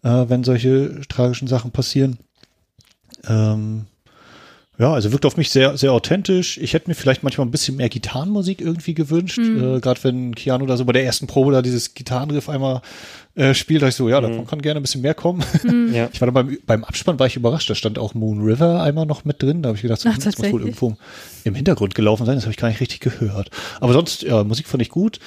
äh, 0.03 0.25
wenn 0.27 0.43
solche 0.43 1.01
tragischen 1.09 1.47
Sachen 1.47 1.71
passieren. 1.71 2.19
Ähm, 3.27 3.87
ja, 4.79 4.93
also 4.93 5.11
wirkt 5.11 5.25
auf 5.25 5.35
mich 5.35 5.49
sehr, 5.49 5.77
sehr 5.77 5.91
authentisch. 5.91 6.57
Ich 6.57 6.73
hätte 6.73 6.89
mir 6.89 6.95
vielleicht 6.95 7.21
manchmal 7.21 7.45
ein 7.45 7.51
bisschen 7.51 7.75
mehr 7.75 7.89
Gitarrenmusik 7.89 8.61
irgendwie 8.61 8.93
gewünscht. 8.93 9.37
Äh, 9.37 9.81
Gerade 9.81 10.01
wenn 10.05 10.33
Keanu 10.33 10.65
da 10.65 10.77
so 10.77 10.85
bei 10.85 10.93
der 10.93 11.03
ersten 11.03 11.27
Probe 11.27 11.51
da 11.51 11.61
dieses 11.61 11.93
Gitarrenriff 11.93 12.47
einmal 12.47 12.81
äh, 13.35 13.53
spielt, 13.53 13.81
da 13.81 13.89
ich 13.89 13.95
so, 13.95 14.07
ja, 14.07 14.21
davon 14.21 14.47
kann 14.47 14.61
gerne 14.61 14.79
ein 14.79 14.83
bisschen 14.83 15.01
mehr 15.01 15.13
kommen. 15.13 15.43
Ja. 15.93 16.07
Ich 16.13 16.21
war 16.21 16.27
dann 16.27 16.33
beim, 16.33 16.57
beim 16.65 16.83
Abspann 16.83 17.19
war 17.19 17.27
ich 17.27 17.35
überrascht. 17.35 17.69
Da 17.69 17.75
stand 17.75 17.99
auch 17.99 18.13
Moon 18.13 18.41
River 18.41 18.81
einmal 18.81 19.05
noch 19.05 19.25
mit 19.25 19.41
drin. 19.41 19.63
Da 19.63 19.69
habe 19.69 19.75
ich 19.75 19.81
gedacht, 19.81 19.99
so, 19.99 20.09
Ach, 20.09 20.15
hm, 20.15 20.23
das 20.23 20.37
muss 20.37 20.51
wohl 20.51 20.61
irgendwo 20.61 20.95
im 21.43 21.55
Hintergrund 21.55 21.93
gelaufen 21.95 22.25
sein. 22.25 22.35
Das 22.35 22.43
habe 22.43 22.51
ich 22.51 22.57
gar 22.57 22.69
nicht 22.69 22.79
richtig 22.79 23.01
gehört. 23.01 23.49
Aber 23.81 23.93
sonst, 23.93 24.21
ja, 24.21 24.43
Musik 24.43 24.67
fand 24.67 24.81
ich 24.81 24.89
gut. 24.89 25.19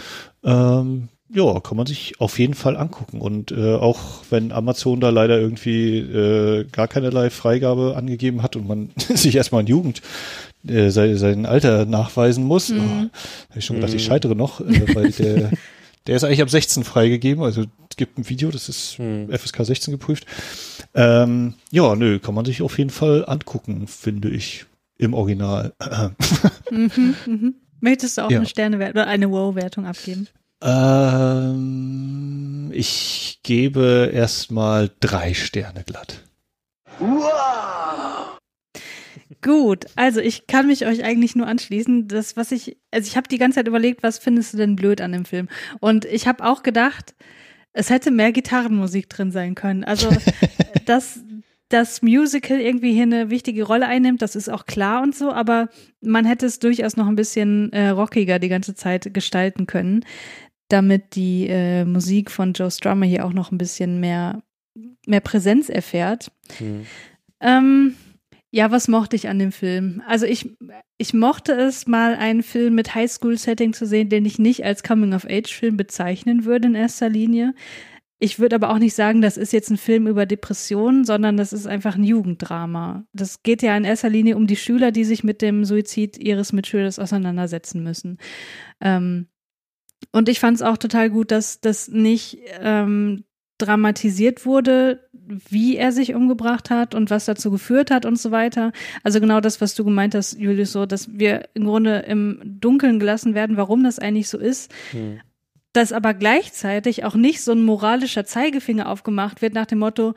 Ähm, 0.45 1.09
ja, 1.35 1.61
kann 1.61 1.77
man 1.77 1.87
sich 1.87 2.21
auf 2.21 2.39
jeden 2.39 2.55
Fall 2.55 2.77
angucken. 2.77 3.21
Und 3.21 3.53
äh, 3.53 3.75
auch 3.75 3.99
wenn 4.31 4.53
Amazon 4.53 5.01
da 5.01 5.11
leider 5.11 5.39
irgendwie 5.41 5.99
äh, 5.99 6.65
gar 6.71 6.89
keinerlei 6.89 7.31
Freigabe 7.31 7.95
angegeben 7.97 8.43
hat 8.43 8.57
und 8.57 8.67
man 8.69 8.91
sich 8.97 9.35
erstmal 9.35 9.63
in 9.63 9.67
Jugend 9.69 10.03
äh, 10.67 10.91
sein, 10.91 11.17
sein 11.17 11.47
Alter 11.47 11.87
nachweisen 11.87 12.45
muss, 12.45 12.71
oh, 12.71 12.75
habe 12.79 13.11
ich 13.57 13.65
schon 13.65 13.77
gedacht, 13.77 13.95
ich 13.95 14.05
scheitere 14.05 14.35
noch, 14.35 14.61
äh, 14.61 14.95
weil 14.95 15.11
der, 15.13 15.51
der 16.07 16.17
ist 16.17 16.25
eigentlich 16.25 16.43
ab 16.43 16.51
16 16.51 16.85
freigegeben. 16.85 17.43
Also 17.43 17.63
es 17.91 17.97
gibt 17.97 18.19
ein 18.19 18.29
Video, 18.29 18.51
das 18.51 18.69
ist 18.69 18.99
FSK 19.31 19.65
16 19.65 19.93
geprüft. 19.93 20.27
Ähm, 20.95 21.55
ja, 21.71 21.95
nö, 21.97 22.19
kann 22.19 22.35
man 22.35 22.45
sich 22.45 22.61
auf 22.63 22.77
jeden 22.79 22.91
Fall 22.91 23.25
angucken, 23.27 23.87
finde 23.87 24.29
ich, 24.31 24.67
im 24.99 25.15
Original. 25.15 25.73
Möchtest 27.81 28.19
du 28.19 28.23
auch 28.23 28.31
Ja. 28.31 28.39
eine 28.39 28.47
Sternewertung 28.47 29.01
oder 29.03 29.07
eine 29.11 29.31
Wow-Wertung 29.31 29.87
abgeben? 29.87 30.29
Ähm, 30.63 32.23
ich 32.73 33.41
gebe 33.43 34.11
erstmal 34.13 34.91
drei 35.01 35.35
Sterne 35.35 35.83
glatt. 35.85 36.23
Gut, 39.43 39.87
also 39.97 40.21
ich 40.21 40.47
kann 40.47 40.69
mich 40.69 40.87
euch 40.87 41.03
eigentlich 41.03 41.35
nur 41.35 41.49
anschließen. 41.49 42.07
Das, 42.07 42.37
was 42.37 42.53
ich, 42.53 42.77
also 42.93 43.09
ich 43.09 43.17
habe 43.17 43.27
die 43.29 43.39
ganze 43.39 43.57
Zeit 43.57 43.67
überlegt, 43.67 44.05
was 44.05 44.19
findest 44.19 44.53
du 44.53 44.59
denn 44.59 44.77
blöd 44.77 45.01
an 45.01 45.11
dem 45.11 45.25
Film? 45.25 45.49
Und 45.81 46.05
ich 46.05 46.29
habe 46.29 46.45
auch 46.45 46.63
gedacht, 46.63 47.17
es 47.73 47.91
hätte 47.91 48.13
mehr 48.13 48.31
Gitarrenmusik 48.31 49.09
drin 49.09 49.33
sein 49.33 49.57
können. 49.57 49.83
Also, 49.83 50.11
dass 50.87 51.21
das 51.73 52.03
Musical 52.03 52.61
irgendwie 52.61 52.93
hier 52.93 53.05
eine 53.05 53.31
wichtige 53.31 53.65
Rolle 53.65 53.87
einnimmt, 53.89 54.21
das 54.21 54.37
ist 54.37 54.51
auch 54.51 54.67
klar 54.67 55.03
und 55.03 55.15
so, 55.15 55.33
aber 55.33 55.71
man 56.03 56.27
hätte 56.27 56.45
es 56.45 56.59
durchaus 56.59 56.97
noch 56.97 57.07
ein 57.07 57.17
bisschen 57.17 57.73
äh, 57.73 57.89
rockiger 57.89 58.39
die 58.39 58.51
ganze 58.51 58.75
Zeit 58.75 59.15
gestalten 59.15 59.67
können, 59.67 60.05
damit 60.73 61.15
die 61.15 61.47
äh, 61.49 61.85
Musik 61.85 62.31
von 62.31 62.53
Joe 62.53 62.71
Strummer 62.71 63.07
hier 63.07 63.25
auch 63.25 63.33
noch 63.33 63.53
ein 63.53 63.59
bisschen 63.59 64.01
mehr, 64.01 64.43
mehr 65.07 65.21
Präsenz 65.21 65.69
erfährt. 65.69 66.33
Hm. 66.59 66.87
Ähm, 67.41 67.95
ja, 68.51 68.71
was 68.71 68.87
mochte 68.87 69.17
ich 69.17 69.29
an 69.29 69.39
dem 69.39 69.51
Film? 69.51 70.03
Also 70.07 70.27
ich, 70.27 70.55
ich 70.99 71.15
mochte 71.15 71.53
es 71.53 71.87
mal 71.87 72.15
einen 72.15 72.43
Film 72.43 72.75
mit 72.75 72.95
Highschool-Setting 72.95 73.73
zu 73.73 73.87
sehen, 73.87 74.11
den 74.11 74.27
ich 74.27 74.39
nicht 74.39 74.65
als 74.65 74.83
Coming-of-Age-Film 74.83 75.77
bezeichnen 75.77 76.45
würde 76.45 76.69
in 76.69 76.75
erster 76.75 77.09
Linie. 77.09 77.55
Ich 78.19 78.39
würde 78.39 78.55
aber 78.55 78.71
auch 78.71 78.79
nicht 78.79 78.95
sagen, 78.95 79.21
das 79.21 79.37
ist 79.37 79.53
jetzt 79.53 79.71
ein 79.71 79.79
Film 79.79 80.07
über 80.07 80.27
Depressionen, 80.27 81.05
sondern 81.05 81.37
das 81.37 81.53
ist 81.53 81.67
einfach 81.67 81.97
ein 81.97 82.05
Jugenddrama. 82.05 83.05
Das 83.13 83.43
geht 83.43 83.63
ja 83.63 83.77
in 83.77 83.85
erster 83.85 84.11
Linie 84.11 84.37
um 84.37 84.47
die 84.47 84.55
Schüler, 84.55 84.93
die 84.93 85.05
sich 85.05 85.25
mit 85.25 85.43
dem 85.43 85.65
Suizid 85.65 86.19
ihres 86.19 86.53
Mitschülers 86.53 87.01
auseinandersetzen 87.01 87.83
müssen. 87.83 88.19
Ähm, 88.81 89.27
und 90.11 90.29
ich 90.29 90.41
fand 90.41 90.57
es 90.57 90.63
auch 90.63 90.77
total 90.77 91.11
gut, 91.11 91.31
dass 91.31 91.61
das 91.61 91.89
nicht 91.89 92.39
ähm, 92.61 93.25
dramatisiert 93.59 94.45
wurde, 94.45 95.09
wie 95.13 95.77
er 95.77 95.93
sich 95.93 96.15
umgebracht 96.15 96.71
hat 96.71 96.95
und 96.95 97.11
was 97.11 97.27
dazu 97.27 97.51
geführt 97.51 97.91
hat 97.91 98.05
und 98.05 98.19
so 98.19 98.31
weiter. 98.31 98.73
Also 99.03 99.21
genau 99.21 99.41
das, 99.41 99.61
was 99.61 99.75
du 99.75 99.85
gemeint 99.85 100.15
hast, 100.15 100.39
Julius, 100.39 100.73
so, 100.73 100.85
dass 100.85 101.17
wir 101.17 101.49
im 101.55 101.65
Grunde 101.65 102.01
im 102.01 102.41
Dunkeln 102.45 102.99
gelassen 102.99 103.35
werden, 103.35 103.57
warum 103.57 103.85
das 103.85 103.99
eigentlich 103.99 104.29
so 104.29 104.39
ist. 104.39 104.73
Hm. 104.91 105.21
Dass 105.73 105.93
aber 105.93 106.13
gleichzeitig 106.13 107.05
auch 107.05 107.15
nicht 107.15 107.41
so 107.41 107.53
ein 107.53 107.63
moralischer 107.63 108.25
Zeigefinger 108.25 108.89
aufgemacht 108.89 109.41
wird 109.41 109.55
nach 109.55 109.67
dem 109.67 109.79
Motto, 109.79 110.15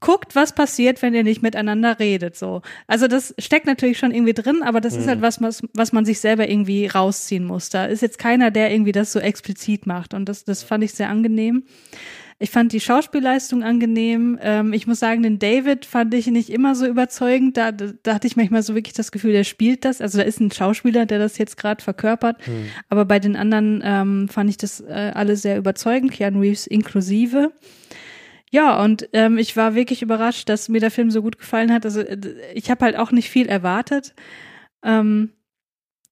guckt, 0.00 0.36
was 0.36 0.54
passiert, 0.54 1.02
wenn 1.02 1.14
ihr 1.14 1.24
nicht 1.24 1.42
miteinander 1.42 1.98
redet, 1.98 2.36
so. 2.36 2.62
Also 2.86 3.08
das 3.08 3.34
steckt 3.38 3.66
natürlich 3.66 3.98
schon 3.98 4.12
irgendwie 4.12 4.34
drin, 4.34 4.62
aber 4.62 4.80
das 4.80 4.96
ist 4.96 5.08
halt 5.08 5.22
was, 5.22 5.40
was, 5.40 5.62
was 5.74 5.92
man 5.92 6.04
sich 6.04 6.20
selber 6.20 6.48
irgendwie 6.48 6.86
rausziehen 6.86 7.44
muss. 7.44 7.68
Da 7.68 7.86
ist 7.86 8.02
jetzt 8.02 8.18
keiner, 8.18 8.50
der 8.50 8.70
irgendwie 8.70 8.92
das 8.92 9.12
so 9.12 9.18
explizit 9.18 9.86
macht 9.86 10.14
und 10.14 10.28
das, 10.28 10.44
das 10.44 10.62
fand 10.62 10.84
ich 10.84 10.92
sehr 10.92 11.08
angenehm. 11.08 11.64
Ich 12.40 12.50
fand 12.50 12.72
die 12.72 12.78
Schauspielleistung 12.78 13.64
angenehm. 13.64 14.38
Ähm, 14.40 14.72
ich 14.72 14.86
muss 14.86 15.00
sagen, 15.00 15.24
den 15.24 15.40
David 15.40 15.84
fand 15.84 16.14
ich 16.14 16.28
nicht 16.28 16.50
immer 16.50 16.76
so 16.76 16.86
überzeugend. 16.86 17.56
Da, 17.56 17.72
da, 17.72 18.14
hatte 18.14 18.28
ich 18.28 18.36
manchmal 18.36 18.62
so 18.62 18.76
wirklich 18.76 18.94
das 18.94 19.10
Gefühl, 19.10 19.32
der 19.32 19.42
spielt 19.42 19.84
das. 19.84 20.00
Also 20.00 20.18
da 20.18 20.24
ist 20.24 20.38
ein 20.38 20.52
Schauspieler, 20.52 21.04
der 21.04 21.18
das 21.18 21.36
jetzt 21.38 21.56
gerade 21.56 21.82
verkörpert. 21.82 22.36
Aber 22.88 23.04
bei 23.06 23.18
den 23.18 23.34
anderen 23.34 23.82
ähm, 23.84 24.28
fand 24.28 24.50
ich 24.50 24.56
das 24.56 24.80
äh, 24.80 25.10
alle 25.14 25.34
sehr 25.34 25.58
überzeugend, 25.58 26.12
Keanu 26.12 26.40
Reeves 26.40 26.68
inklusive. 26.68 27.50
Ja, 28.50 28.82
und 28.82 29.08
ähm, 29.12 29.36
ich 29.38 29.56
war 29.56 29.74
wirklich 29.74 30.02
überrascht, 30.02 30.48
dass 30.48 30.68
mir 30.68 30.80
der 30.80 30.90
Film 30.90 31.10
so 31.10 31.22
gut 31.22 31.38
gefallen 31.38 31.72
hat. 31.72 31.84
Also 31.84 32.00
äh, 32.00 32.18
ich 32.54 32.70
habe 32.70 32.84
halt 32.84 32.96
auch 32.96 33.10
nicht 33.12 33.28
viel 33.30 33.46
erwartet. 33.46 34.14
Ähm, 34.82 35.32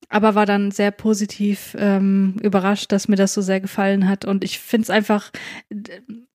aber 0.09 0.35
war 0.37 0.47
dann 0.47 0.71
sehr 0.71 0.93
positiv 0.93 1.75
ähm, 1.79 2.37
überrascht, 2.41 2.93
dass 2.93 3.09
mir 3.09 3.17
das 3.17 3.35
so 3.35 3.41
sehr 3.43 3.61
gefallen 3.61 4.09
hat. 4.09 4.25
Und 4.25 4.45
ich 4.45 4.61
finde 4.61 4.85
es 4.85 4.91
einfach, 4.91 5.33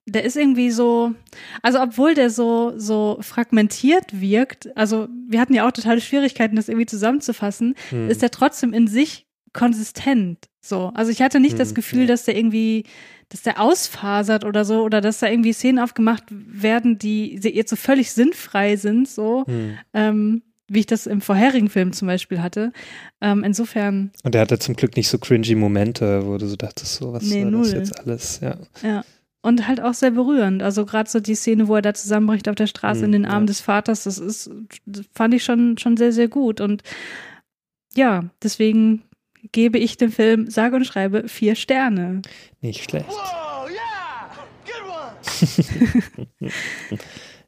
der 0.06 0.26
ist 0.26 0.36
irgendwie 0.36 0.72
so, 0.72 1.14
also 1.62 1.80
obwohl 1.82 2.14
der 2.14 2.30
so, 2.30 2.74
so 2.76 3.18
fragmentiert 3.22 4.20
wirkt, 4.20 4.76
also 4.76 5.08
wir 5.28 5.40
hatten 5.40 5.54
ja 5.54 5.66
auch 5.66 5.72
totale 5.72 6.02
Schwierigkeiten, 6.02 6.58
das 6.58 6.68
irgendwie 6.68 6.86
zusammenzufassen, 6.86 7.76
Hm. 7.92 8.10
ist 8.10 8.22
der 8.22 8.32
trotzdem 8.32 8.74
in 8.74 8.88
sich 8.88 9.26
konsistent. 9.54 10.50
So. 10.60 10.92
Also 10.94 11.12
ich 11.12 11.22
hatte 11.22 11.40
nicht 11.40 11.58
das 11.60 11.70
Hm, 11.70 11.76
Gefühl, 11.76 12.02
ja. 12.02 12.08
dass 12.08 12.26
der 12.26 12.36
irgendwie, 12.36 12.84
dass 13.32 13.42
der 13.44 13.62
ausfasert 13.62 14.44
oder 14.46 14.66
so, 14.66 14.84
oder 14.84 15.00
dass 15.02 15.20
da 15.20 15.28
irgendwie 15.28 15.54
Szenen 15.54 15.80
aufgemacht 15.80 16.24
werden, 16.30 16.98
die 16.98 17.36
jetzt 17.36 17.70
so 17.70 17.76
völlig 17.76 18.12
sinnfrei 18.12 18.76
sind, 18.76 19.08
so, 19.08 19.46
Hm. 19.48 19.78
ähm, 19.94 20.42
wie 20.68 20.80
ich 20.80 20.86
das 20.86 21.06
im 21.08 21.20
vorherigen 21.22 21.70
Film 21.70 21.92
zum 21.94 22.08
Beispiel 22.08 22.42
hatte. 22.42 22.72
Ähm, 23.20 23.44
insofern, 23.44 24.12
Und 24.24 24.36
er 24.36 24.42
hatte 24.42 24.58
zum 24.60 24.76
Glück 24.76 24.96
nicht 24.96 25.10
so 25.10 25.18
cringy 25.18 25.56
Momente, 25.56 26.26
wo 26.26 26.38
du 26.38 26.48
so 26.48 26.56
dachtest, 26.56 26.96
so, 26.96 27.12
was 27.14 27.24
Nee, 27.24 27.42
soll 27.44 27.52
das 27.52 27.72
null. 27.72 27.80
jetzt 27.80 28.00
alles? 28.00 28.40
Ja. 28.42 28.58
ja. 28.84 29.04
Und 29.42 29.68
halt 29.68 29.82
auch 29.82 29.94
sehr 29.96 30.12
berührend. 30.12 30.62
Also 30.62 30.86
gerade 30.86 31.10
so 31.10 31.20
die 31.20 31.36
Szene, 31.36 31.68
wo 31.68 31.76
er 31.76 31.82
da 31.82 31.94
zusammenbricht 31.94 32.48
auf 32.48 32.56
der 32.56 32.68
Straße 32.68 33.00
Hm, 33.00 33.06
in 33.06 33.12
den 33.14 33.26
Armen 33.26 33.48
ja. 33.48 33.48
des 33.48 33.60
Vaters, 33.62 34.04
das 34.04 34.18
ist, 34.18 34.50
das 34.86 35.06
fand 35.14 35.34
ich 35.34 35.44
schon, 35.44 35.78
schon 35.78 35.98
sehr, 35.98 36.12
sehr 36.14 36.28
gut. 36.28 36.62
Und 36.62 36.84
ja, 37.96 38.26
deswegen 38.44 39.02
gebe 39.52 39.78
ich 39.78 39.98
dem 39.98 40.12
Film, 40.12 40.50
sage 40.50 40.76
und 40.76 40.86
schreibe, 40.86 41.28
vier 41.28 41.56
Sterne. 41.56 42.22
Nicht 42.62 42.90
schlecht. 42.90 43.06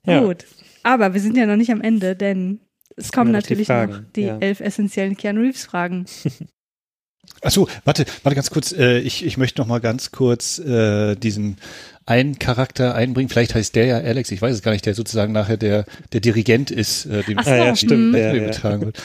ja. 0.05 0.21
Gut. 0.25 0.45
Aber 0.83 1.13
wir 1.13 1.21
sind 1.21 1.37
ja 1.37 1.45
noch 1.45 1.55
nicht 1.55 1.71
am 1.71 1.81
Ende, 1.81 2.15
denn 2.15 2.59
es 2.95 3.11
kommen 3.11 3.31
noch 3.31 3.41
die 3.41 3.53
natürlich 3.53 3.69
noch 3.69 4.01
die 4.15 4.23
ja. 4.23 4.37
elf 4.39 4.59
essentiellen 4.59 5.17
Keanu 5.17 5.41
Reeves 5.41 5.65
Fragen. 5.65 6.05
Achso, 7.41 7.67
warte, 7.85 8.05
warte 8.23 8.35
ganz 8.35 8.49
kurz. 8.49 8.71
Äh, 8.73 8.99
ich, 8.99 9.25
ich 9.25 9.37
möchte 9.37 9.61
noch 9.61 9.67
mal 9.67 9.79
ganz 9.79 10.11
kurz 10.11 10.59
äh, 10.59 11.15
diesen 11.15 11.57
einen 12.05 12.37
Charakter 12.37 12.95
einbringen. 12.95 13.29
Vielleicht 13.29 13.55
heißt 13.55 13.75
der 13.75 13.85
ja 13.85 13.97
Alex, 13.97 14.31
ich 14.31 14.41
weiß 14.41 14.53
es 14.53 14.61
gar 14.61 14.71
nicht, 14.71 14.85
der 14.85 14.93
sozusagen 14.93 15.31
nachher 15.31 15.57
der, 15.57 15.85
der 16.11 16.19
Dirigent 16.19 16.69
ist, 16.69 17.05
äh, 17.05 17.23
dem 17.23 17.39
Ach 17.39 17.45
so, 17.45 17.51
ja, 17.51 17.75
stimmt. 17.75 18.15
Ja, 18.15 18.21
der 18.21 18.35
ja. 18.35 18.43
übertragen 18.43 18.85
wird. 18.85 19.01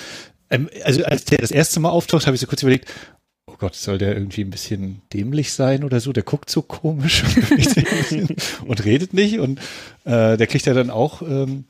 Ähm, 0.50 0.68
also 0.84 1.04
als 1.04 1.24
der 1.24 1.38
das 1.38 1.50
erste 1.50 1.80
Mal 1.80 1.90
auftaucht, 1.90 2.26
habe 2.26 2.34
ich 2.34 2.40
so 2.40 2.46
kurz 2.46 2.62
überlegt, 2.62 2.88
oh 3.46 3.56
Gott, 3.58 3.74
soll 3.74 3.98
der 3.98 4.14
irgendwie 4.14 4.42
ein 4.42 4.50
bisschen 4.50 5.02
dämlich 5.12 5.52
sein 5.52 5.84
oder 5.84 6.00
so? 6.00 6.12
Der 6.12 6.22
guckt 6.22 6.50
so 6.50 6.62
komisch 6.62 7.24
und, 8.66 8.84
redet 8.84 9.14
nicht. 9.14 9.38
Und 9.38 9.58
äh, 10.04 10.36
der 10.36 10.46
kriegt 10.46 10.66
ja 10.66 10.74
dann 10.74 10.90
auch 10.90 11.22
ähm, 11.22 11.64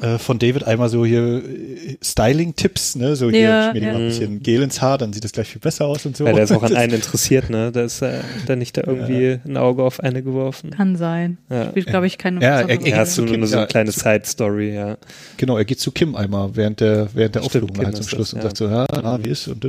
äh, 0.00 0.18
von 0.18 0.38
David 0.38 0.64
einmal 0.64 0.88
so 0.88 1.04
hier 1.04 1.42
äh, 1.44 1.96
Styling-Tipps, 2.02 2.96
ne? 2.96 3.16
So 3.16 3.30
hier, 3.30 3.40
Ja, 3.40 3.70
schmier 3.70 3.80
dir 3.80 3.86
ja. 3.88 3.92
mal 3.94 4.00
ein 4.02 4.08
bisschen 4.08 4.42
Gel 4.42 4.62
ins 4.62 4.80
Haar, 4.82 4.98
dann 4.98 5.12
sieht 5.12 5.24
das 5.24 5.32
gleich 5.32 5.48
viel 5.48 5.60
besser 5.60 5.86
aus 5.86 6.04
und 6.06 6.16
so. 6.16 6.24
Weil 6.24 6.34
der 6.34 6.44
ist 6.44 6.52
auch 6.52 6.62
an 6.62 6.74
einen 6.76 6.94
interessiert, 6.94 7.50
ne? 7.50 7.70
Da 7.72 7.82
ist 7.82 8.02
er 8.02 8.22
dann 8.46 8.58
nicht 8.58 8.76
da 8.76 8.82
irgendwie 8.86 9.38
ein 9.46 9.56
Auge 9.56 9.82
auf 9.82 10.00
eine 10.00 10.22
geworfen. 10.22 10.70
Kann 10.70 10.96
sein. 10.96 11.38
Ja. 11.50 11.68
Spielt, 11.70 11.86
glaube 11.86 12.06
ich, 12.06 12.18
keine 12.18 12.40
Ja, 12.42 12.60
er- 12.60 12.70
er- 12.70 12.86
Ja, 12.86 12.96
hast 12.98 13.16
du 13.18 13.22
nur 13.22 13.46
so 13.46 13.56
eine 13.56 13.66
kleine 13.66 13.92
Side-Story, 13.92 14.74
ja. 14.74 14.96
Genau, 15.36 15.56
er 15.56 15.64
geht 15.64 15.80
zu 15.80 15.90
Kim 15.92 16.14
einmal 16.16 16.50
während 16.54 16.80
der 16.80 17.08
während 17.14 17.34
der 17.36 17.40
Stimmt, 17.42 17.64
Aufführung 17.64 17.86
halt 17.86 17.96
zum 17.96 18.06
Schluss 18.08 18.30
das, 18.30 18.32
und 18.34 18.38
ja. 18.38 18.42
sagt 18.44 18.56
so, 18.56 18.68
ja, 18.68 18.86
na, 18.92 19.24
wie 19.24 19.30
ist 19.30 19.48
und 19.48 19.64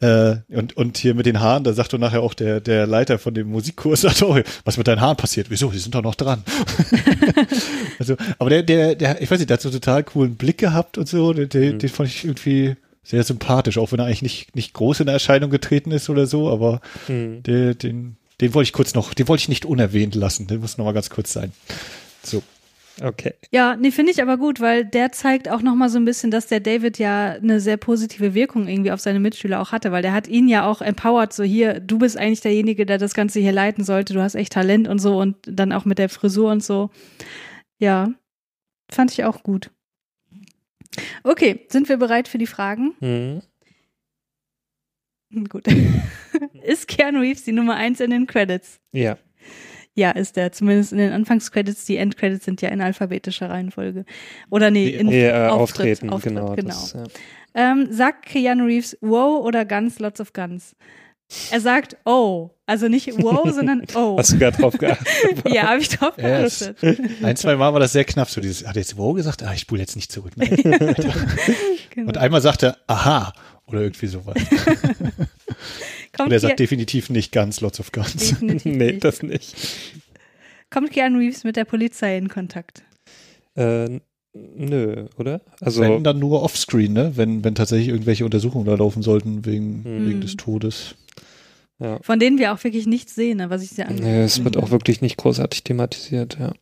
äh, 0.00 0.36
und 0.56 0.76
und 0.76 0.98
hier 0.98 1.14
mit 1.14 1.26
den 1.26 1.40
Haaren, 1.40 1.64
da 1.64 1.72
sagt 1.72 1.92
doch 1.92 1.98
nachher 1.98 2.22
auch 2.22 2.34
der 2.34 2.60
der 2.60 2.86
Leiter 2.86 3.18
von 3.18 3.34
dem 3.34 3.48
Musikkurs, 3.48 4.00
sagt, 4.02 4.22
oh, 4.22 4.38
was 4.64 4.76
mit 4.76 4.86
deinen 4.88 5.00
Haaren 5.00 5.16
passiert? 5.16 5.46
Wieso? 5.50 5.70
Die 5.70 5.78
sind 5.78 5.94
doch 5.94 6.02
noch 6.02 6.14
dran. 6.14 6.42
also, 7.98 8.16
aber 8.38 8.50
der 8.50 8.62
der 8.62 8.94
der, 8.94 9.20
ich 9.20 9.30
weiß 9.30 9.39
nicht, 9.40 9.50
der 9.50 9.54
hat 9.56 9.62
so 9.62 9.68
einen 9.68 9.80
total 9.80 10.04
coolen 10.04 10.36
Blick 10.36 10.58
gehabt 10.58 10.96
und 10.98 11.08
so, 11.08 11.32
den, 11.32 11.48
den, 11.48 11.74
Mhm. 11.74 11.78
den 11.80 11.88
fand 11.88 12.08
ich 12.08 12.24
irgendwie 12.24 12.76
sehr 13.02 13.24
sympathisch, 13.24 13.78
auch 13.78 13.90
wenn 13.92 13.98
er 13.98 14.04
eigentlich 14.06 14.22
nicht 14.22 14.54
nicht 14.56 14.72
groß 14.74 15.00
in 15.00 15.08
Erscheinung 15.08 15.50
getreten 15.50 15.90
ist 15.90 16.08
oder 16.10 16.26
so, 16.26 16.48
aber 16.50 16.80
Hm. 17.06 17.42
der, 17.42 17.74
den 17.74 18.16
den 18.40 18.54
wollte 18.54 18.68
ich 18.68 18.72
kurz 18.72 18.94
noch, 18.94 19.12
den 19.12 19.28
wollte 19.28 19.42
ich 19.42 19.48
nicht 19.50 19.66
unerwähnt 19.66 20.14
lassen. 20.14 20.46
Der 20.46 20.58
muss 20.58 20.78
noch 20.78 20.84
mal 20.86 20.92
ganz 20.92 21.10
kurz 21.10 21.30
sein. 21.32 21.52
So. 22.22 22.42
Okay. 23.02 23.32
Ja, 23.50 23.76
nee, 23.76 23.90
finde 23.90 24.12
ich 24.12 24.20
aber 24.22 24.36
gut, 24.36 24.60
weil 24.60 24.84
der 24.84 25.12
zeigt 25.12 25.48
auch 25.50 25.62
noch 25.62 25.74
mal 25.74 25.88
so 25.88 25.98
ein 25.98 26.04
bisschen, 26.04 26.30
dass 26.30 26.46
der 26.48 26.60
David 26.60 26.98
ja 26.98 27.32
eine 27.32 27.58
sehr 27.60 27.76
positive 27.78 28.34
Wirkung 28.34 28.66
irgendwie 28.68 28.92
auf 28.92 29.00
seine 29.00 29.20
Mitschüler 29.20 29.60
auch 29.60 29.72
hatte, 29.72 29.90
weil 29.92 30.02
der 30.02 30.12
hat 30.12 30.26
ihn 30.28 30.48
ja 30.48 30.66
auch 30.66 30.82
empowered, 30.82 31.32
so 31.32 31.42
hier, 31.42 31.80
du 31.80 31.98
bist 31.98 32.16
eigentlich 32.18 32.40
derjenige, 32.42 32.84
der 32.86 32.98
das 32.98 33.14
Ganze 33.14 33.40
hier 33.40 33.52
leiten 33.52 33.84
sollte, 33.84 34.12
du 34.14 34.20
hast 34.22 34.34
echt 34.34 34.52
Talent 34.52 34.86
und 34.88 34.98
so 34.98 35.18
und 35.18 35.36
dann 35.46 35.72
auch 35.72 35.84
mit 35.86 35.98
der 35.98 36.08
Frisur 36.10 36.50
und 36.50 36.62
so. 36.62 36.90
Ja, 37.78 38.10
fand 38.92 39.12
ich 39.12 39.24
auch 39.24 39.42
gut. 39.42 39.70
Okay, 41.22 41.66
sind 41.68 41.88
wir 41.88 41.96
bereit 41.96 42.28
für 42.28 42.38
die 42.38 42.46
Fragen? 42.46 42.94
Hm. 43.00 43.42
Hm, 45.32 45.44
Gut. 45.48 45.66
ist 46.64 46.88
Keanu 46.88 47.20
Reeves 47.20 47.44
die 47.44 47.52
Nummer 47.52 47.76
eins 47.76 48.00
in 48.00 48.10
den 48.10 48.26
Credits? 48.26 48.80
Ja. 48.92 49.16
Ja, 49.94 50.12
ist 50.12 50.36
er. 50.36 50.52
Zumindest 50.52 50.92
in 50.92 50.98
den 50.98 51.12
Anfangscredits. 51.12 51.84
Die 51.84 51.96
Endcredits 51.96 52.44
sind 52.44 52.62
ja 52.62 52.68
in 52.70 52.80
alphabetischer 52.80 53.50
Reihenfolge. 53.50 54.04
Oder 54.48 54.70
nee, 54.70 54.88
in 54.88 55.08
Nee, 55.08 55.26
äh, 55.26 55.48
Auftritt, 55.48 56.00
auftreten, 56.00 56.10
Auftritt, 56.10 56.34
genau. 56.34 56.54
genau. 56.54 56.68
Das, 56.68 56.92
ja. 56.92 57.04
Ähm, 57.54 57.88
sagt 57.90 58.26
Keanu 58.26 58.64
Reeves 58.64 58.96
wow 59.00 59.44
oder 59.44 59.64
Guns, 59.64 59.98
lots 59.98 60.20
of 60.20 60.32
Guns? 60.32 60.76
Er 61.50 61.60
sagt 61.60 61.96
oh. 62.04 62.50
Also 62.66 62.88
nicht 62.88 63.08
wow, 63.22 63.50
sondern 63.52 63.82
oh. 63.94 64.16
Hast 64.18 64.32
du 64.32 64.38
gerade 64.38 64.56
drauf 64.56 64.76
geachtet? 64.78 65.08
ja, 65.48 65.68
habe 65.68 65.80
ich 65.80 65.88
drauf 65.88 66.16
geachtet. 66.16 66.76
Ein, 67.22 67.36
zwei 67.36 67.56
Mal 67.56 67.72
war 67.72 67.80
das 67.80 67.92
sehr 67.92 68.04
knapp, 68.04 68.28
so 68.30 68.40
dieses, 68.40 68.66
hat 68.66 68.76
er 68.76 68.82
jetzt 68.82 68.96
wow 68.96 69.14
gesagt? 69.14 69.42
Ah, 69.42 69.52
ich 69.52 69.60
spule 69.60 69.80
jetzt 69.80 69.96
nicht 69.96 70.12
zurück. 70.12 70.36
Ne? 70.36 70.48
Genau. 71.92 72.06
Und 72.06 72.18
einmal 72.18 72.40
sagt 72.40 72.62
er, 72.62 72.76
aha, 72.86 73.32
oder 73.66 73.80
irgendwie 73.80 74.06
sowas. 74.06 74.36
Kommt, 76.16 76.26
Und 76.28 76.32
er 76.32 76.38
sagt 76.38 76.60
definitiv 76.60 77.10
nicht 77.10 77.32
ganz 77.32 77.60
lots 77.60 77.80
of 77.80 77.90
guns. 77.90 78.14
definitiv 78.16 78.64
nee, 78.64 78.92
nicht. 78.92 79.04
das 79.04 79.24
nicht. 79.24 79.56
Kommt 80.70 80.92
Keanu 80.92 81.18
Reeves 81.18 81.42
mit 81.42 81.56
der 81.56 81.64
Polizei 81.64 82.16
in 82.16 82.28
Kontakt? 82.28 82.84
Äh, 83.56 83.98
nö, 84.34 85.06
oder? 85.18 85.40
Also, 85.60 85.80
Wenn 85.82 86.04
dann 86.04 86.20
nur 86.20 86.44
offscreen, 86.44 86.92
ne? 86.92 87.12
Wenn, 87.16 87.42
wenn 87.42 87.56
tatsächlich 87.56 87.88
irgendwelche 87.88 88.24
Untersuchungen 88.24 88.66
da 88.66 88.76
laufen 88.76 89.02
sollten 89.02 89.44
wegen, 89.44 89.82
Hm. 89.82 90.08
wegen 90.08 90.20
des 90.20 90.36
Todes. 90.36 90.94
Ja. 91.80 91.98
Von 92.02 92.18
denen 92.18 92.38
wir 92.38 92.52
auch 92.52 92.62
wirklich 92.62 92.86
nichts 92.86 93.14
sehen, 93.14 93.38
ne, 93.38 93.50
was 93.50 93.62
ich 93.62 93.70
sehr 93.70 93.88
angenehm 93.88 94.12
Nee, 94.12 94.22
es 94.22 94.44
wird 94.44 94.54
finde. 94.54 94.66
auch 94.66 94.70
wirklich 94.70 95.00
nicht 95.00 95.16
großartig 95.16 95.64
thematisiert, 95.64 96.36
ja. 96.38 96.52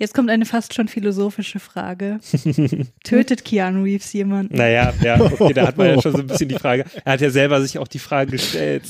Jetzt 0.00 0.14
kommt 0.14 0.30
eine 0.30 0.46
fast 0.46 0.74
schon 0.74 0.86
philosophische 0.86 1.58
Frage. 1.58 2.20
Tötet 3.04 3.44
Keanu 3.44 3.82
Reeves 3.82 4.12
jemanden? 4.12 4.56
Naja, 4.56 4.94
ja, 5.02 5.20
okay, 5.20 5.52
da 5.52 5.66
hat 5.66 5.76
man 5.76 5.88
ja 5.88 6.00
schon 6.00 6.12
so 6.12 6.18
ein 6.18 6.26
bisschen 6.28 6.48
die 6.48 6.54
Frage. 6.58 6.84
Er 7.04 7.14
hat 7.14 7.20
ja 7.20 7.30
selber 7.30 7.60
sich 7.60 7.78
auch 7.78 7.88
die 7.88 7.98
Frage 7.98 8.30
gestellt. 8.30 8.84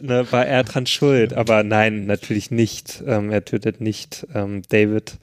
Ne, 0.00 0.26
war 0.30 0.46
er 0.46 0.64
dran 0.64 0.86
schuld? 0.86 1.34
Aber 1.34 1.62
nein, 1.62 2.06
natürlich 2.06 2.50
nicht. 2.50 3.02
Ähm, 3.06 3.30
er 3.30 3.44
tötet 3.44 3.82
nicht 3.82 4.26
ähm, 4.34 4.62
David, 4.70 5.18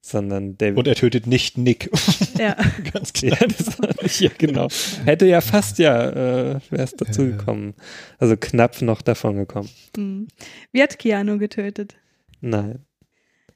sondern 0.00 0.56
David. 0.58 0.78
Und 0.78 0.88
er 0.88 0.94
tötet 0.94 1.26
nicht 1.26 1.58
Nick. 1.58 1.90
Ja. 2.38 2.56
ganz 2.92 3.12
klar. 3.12 3.36
ja, 3.40 3.46
das 3.46 3.78
war 3.78 3.90
nicht, 4.02 4.20
ja, 4.20 4.30
genau. 4.38 4.68
Hätte 5.04 5.26
ja 5.26 5.40
fast 5.40 5.78
ja, 5.78 6.08
äh, 6.10 6.60
wäre 6.70 6.82
es 6.84 6.92
dazu 6.92 7.26
gekommen. 7.26 7.74
Also 8.18 8.36
knapp 8.36 8.80
noch 8.82 9.02
davon 9.02 9.36
gekommen. 9.36 9.68
Hm. 9.96 10.28
Wie 10.72 10.82
hat 10.82 10.98
Keanu 10.98 11.38
getötet? 11.38 11.96
Nein. 12.40 12.80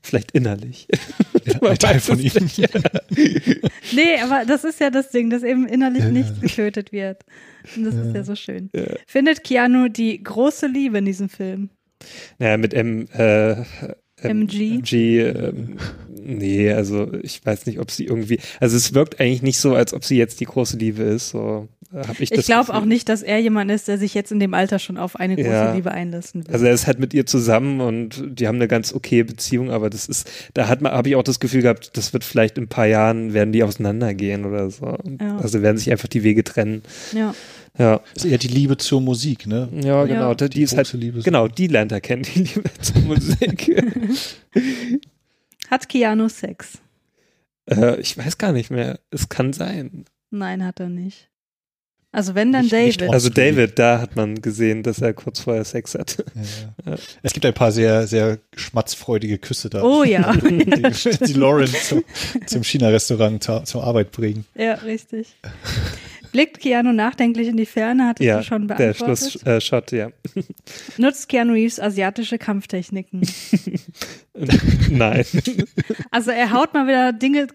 Vielleicht 0.03 0.33
innerlich. 0.33 0.87
Ja, 1.47 1.63
ein 1.71 1.79
Teil 1.79 1.99
von 1.99 2.19
ihm. 2.19 2.31
nicht. 2.35 2.59
Nee, 3.93 4.19
aber 4.23 4.45
das 4.47 4.65
ist 4.65 4.81
ja 4.81 4.91
das 4.91 5.11
Ding, 5.11 5.31
dass 5.31 5.43
eben 5.43 5.67
innerlich 5.67 6.05
nicht 6.05 6.41
getötet 6.43 6.91
wird. 6.93 7.23
Und 7.77 7.85
das 7.85 7.95
ist 7.95 8.15
ja 8.15 8.25
so 8.25 8.35
schön. 8.35 8.69
Ja. 8.75 8.83
Findet 9.07 9.45
Keanu 9.45 9.89
die 9.89 10.23
große 10.23 10.67
Liebe 10.67 10.99
in 10.99 11.05
diesem 11.07 11.29
Film? 11.31 11.71
Naja, 12.39 12.57
mit 12.59 12.75
M, 12.75 13.07
äh, 13.15 13.53
M- 13.53 13.65
MG? 14.23 14.75
MG, 14.79 15.21
ähm, 15.21 15.77
nee, 16.25 16.73
also 16.73 17.13
ich 17.23 17.45
weiß 17.45 17.67
nicht, 17.67 17.79
ob 17.79 17.91
sie 17.91 18.05
irgendwie, 18.07 18.39
also 18.61 18.77
es 18.77 18.95
wirkt 18.95 19.21
eigentlich 19.21 19.43
nicht 19.43 19.59
so, 19.59 19.75
als 19.75 19.93
ob 19.95 20.05
sie 20.05 20.17
jetzt 20.17 20.41
die 20.41 20.45
große 20.47 20.77
Liebe 20.77 21.03
ist, 21.03 21.31
so 21.31 21.69
habe 21.95 22.23
ich 22.25 22.31
das 22.31 22.41
Ich 22.41 22.47
glaube 22.47 22.75
auch 22.75 22.85
nicht, 22.85 23.09
dass 23.09 23.23
er 23.23 23.39
jemand 23.39 23.71
ist, 23.71 23.87
der 23.87 23.99
sich 23.99 24.15
jetzt 24.15 24.33
in 24.33 24.41
dem 24.41 24.53
Alter 24.53 24.81
schon 24.81 24.97
auf 24.97 25.15
eine 25.15 25.37
große 25.37 25.49
Ja. 25.49 25.75
Liebe 25.75 25.93
einlassen 25.93 26.45
will. 26.47 26.53
Also 26.53 26.67
er 26.67 26.73
ist 26.75 26.89
halt 26.89 26.99
mit 26.99 27.15
ihr 27.15 27.25
zusammen 27.27 27.81
und 27.81 28.25
die 28.27 28.49
haben 28.49 28.57
eine 28.57 28.67
ganz 28.67 28.93
okay 28.93 29.23
Beziehung, 29.23 29.71
aber 29.71 29.91
das 29.91 30.07
ist, 30.07 30.29
da 30.55 30.67
hat 30.69 30.81
man, 30.81 30.91
habe 30.93 31.09
ich 31.09 31.15
auch 31.17 31.23
das 31.23 31.39
Gefühl 31.39 31.63
gehabt, 31.63 31.97
das 31.97 32.13
wird 32.13 32.25
vielleicht 32.25 32.59
in 32.59 32.65
ein 32.65 32.69
paar 32.69 32.87
Jahren 32.87 33.33
werden 33.33 33.53
die 33.53 33.63
auseinandergehen 33.63 34.45
oder 34.45 34.71
so. 34.71 34.97
Ja. 35.21 35.37
Also 35.39 35.63
werden 35.63 35.77
sich 35.79 35.93
einfach 35.93 36.09
die 36.09 36.23
Wege 36.25 36.43
trennen. 36.45 36.83
ja. 37.15 37.35
Ja, 37.77 38.01
Das 38.15 38.25
ist 38.25 38.31
eher 38.31 38.39
die 38.39 38.47
Liebe 38.47 38.77
zur 38.77 39.01
Musik, 39.01 39.49
ne? 39.49 39.69
ja, 39.83 40.05
genau. 40.05 40.29
Ja. 40.29 40.35
Die, 40.37 40.49
Die 40.49 40.63
ist 40.63 40.77
halt, 40.77 40.93
Liebe. 40.93 41.23
genau, 41.23 41.49
die 41.49 41.67
lernt 41.67 41.91
er 41.91 42.01
kennen, 42.01 42.23
die 42.23 42.45
Liebe 42.45 42.63
zur 42.81 43.03
Musik. 43.03 43.85
Hat 45.71 45.89
Keanu 45.89 46.29
Sex? 46.29 46.79
äh, 47.71 47.99
ich 48.01 48.17
weiß 48.19 48.39
gar 48.39 48.53
nicht 48.53 48.71
mehr. 48.71 49.01
Es 49.11 49.29
kann 49.29 49.53
sein. 49.53 50.05
Nein, 50.31 50.65
hat 50.65 50.81
er 50.81 50.89
nicht. 50.89 51.31
Also 52.13 52.37
wenn 52.37 52.53
dann 52.53 52.63
Nicht- 52.67 52.73
nicht 52.75 53.01
David. 53.01 53.13
Also 53.13 53.29
Offscreen. 53.29 53.57
David, 53.57 53.79
da 53.79 54.01
hat 54.01 54.15
man 54.15 54.41
gesehen, 54.41 54.85
dass 54.85 55.01
er 55.01 55.15
kurz 55.15 55.41
vorher 55.41 55.65
Sex 55.65 55.95
hatte. 55.97 56.25
Ja, 56.87 56.93
ja. 56.93 56.99
Es 57.23 57.33
gibt 57.33 57.45
ein 57.45 57.55
paar 57.55 57.73
sehr, 57.73 58.07
sehr 58.07 58.39
schmatzfreudige 58.55 59.39
Küsse 59.39 59.69
da. 59.71 59.83
Oh 59.83 60.05
ja. 60.05 60.33
die, 60.37 60.65
die 61.27 61.33
Lauren 61.33 61.67
zum, 61.67 62.05
zum 62.47 62.63
China-Restaurant 62.63 63.43
zur, 63.43 63.65
zur 63.65 63.83
Arbeit 63.83 64.13
bringen. 64.13 64.45
ja, 64.55 64.75
richtig. 64.75 65.35
Blickt 66.35 66.59
Keanu 66.59 66.93
nachdenklich 66.93 67.47
in 67.47 67.57
die 67.57 67.65
Ferne, 67.65 68.09
hattest 68.09 68.27
ja, 68.27 68.39
du 68.39 68.43
schon 68.43 68.67
der 68.67 68.75
beantwortet. 68.75 69.39
Schlussshot, 69.41 69.93
ja. 69.93 70.09
Nutzt 70.99 71.29
Keanu 71.29 71.53
Reeves 71.53 71.79
asiatische 71.79 72.39
Kampftechniken? 72.39 73.21
Nein. 74.91 75.25
Also 76.11 76.33
er 76.33 76.51
haut 76.53 76.75
mal 76.75 76.89
wieder 76.89 77.13
Dinge 77.13 77.47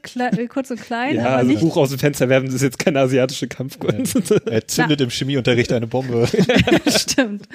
kurz 0.48 0.72
und 0.72 0.82
klein, 0.82 1.18
ja, 1.18 1.26
aber 1.26 1.36
also 1.36 1.52
nicht. 1.52 1.60
Buch 1.60 1.76
aus 1.76 1.90
dem 1.90 2.00
Fenster 2.00 2.30
werfen, 2.30 2.46
das 2.46 2.56
ist 2.56 2.62
jetzt 2.62 2.80
keine 2.80 3.02
asiatische 3.02 3.50
Kampfkunst. 3.50 4.32
Er 4.46 4.66
zündet 4.66 5.02
im 5.02 5.10
Chemieunterricht 5.10 5.74
eine 5.74 5.88
Bombe. 5.88 6.30
Stimmt. 6.88 7.50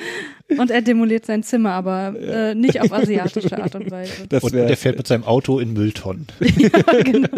Und 0.58 0.70
er 0.70 0.82
demoliert 0.82 1.24
sein 1.24 1.42
Zimmer, 1.42 1.70
aber 1.70 2.14
äh, 2.20 2.54
nicht 2.54 2.82
auf 2.82 2.92
asiatische 2.92 3.56
Art 3.62 3.74
und 3.76 3.90
Weise. 3.90 4.26
Das 4.28 4.44
Und 4.44 4.52
der 4.52 4.76
fährt 4.76 4.98
mit 4.98 5.06
seinem 5.06 5.24
Auto 5.24 5.58
in 5.58 5.72
Mülltonnen. 5.72 6.26
ja, 6.40 7.02
genau. 7.02 7.28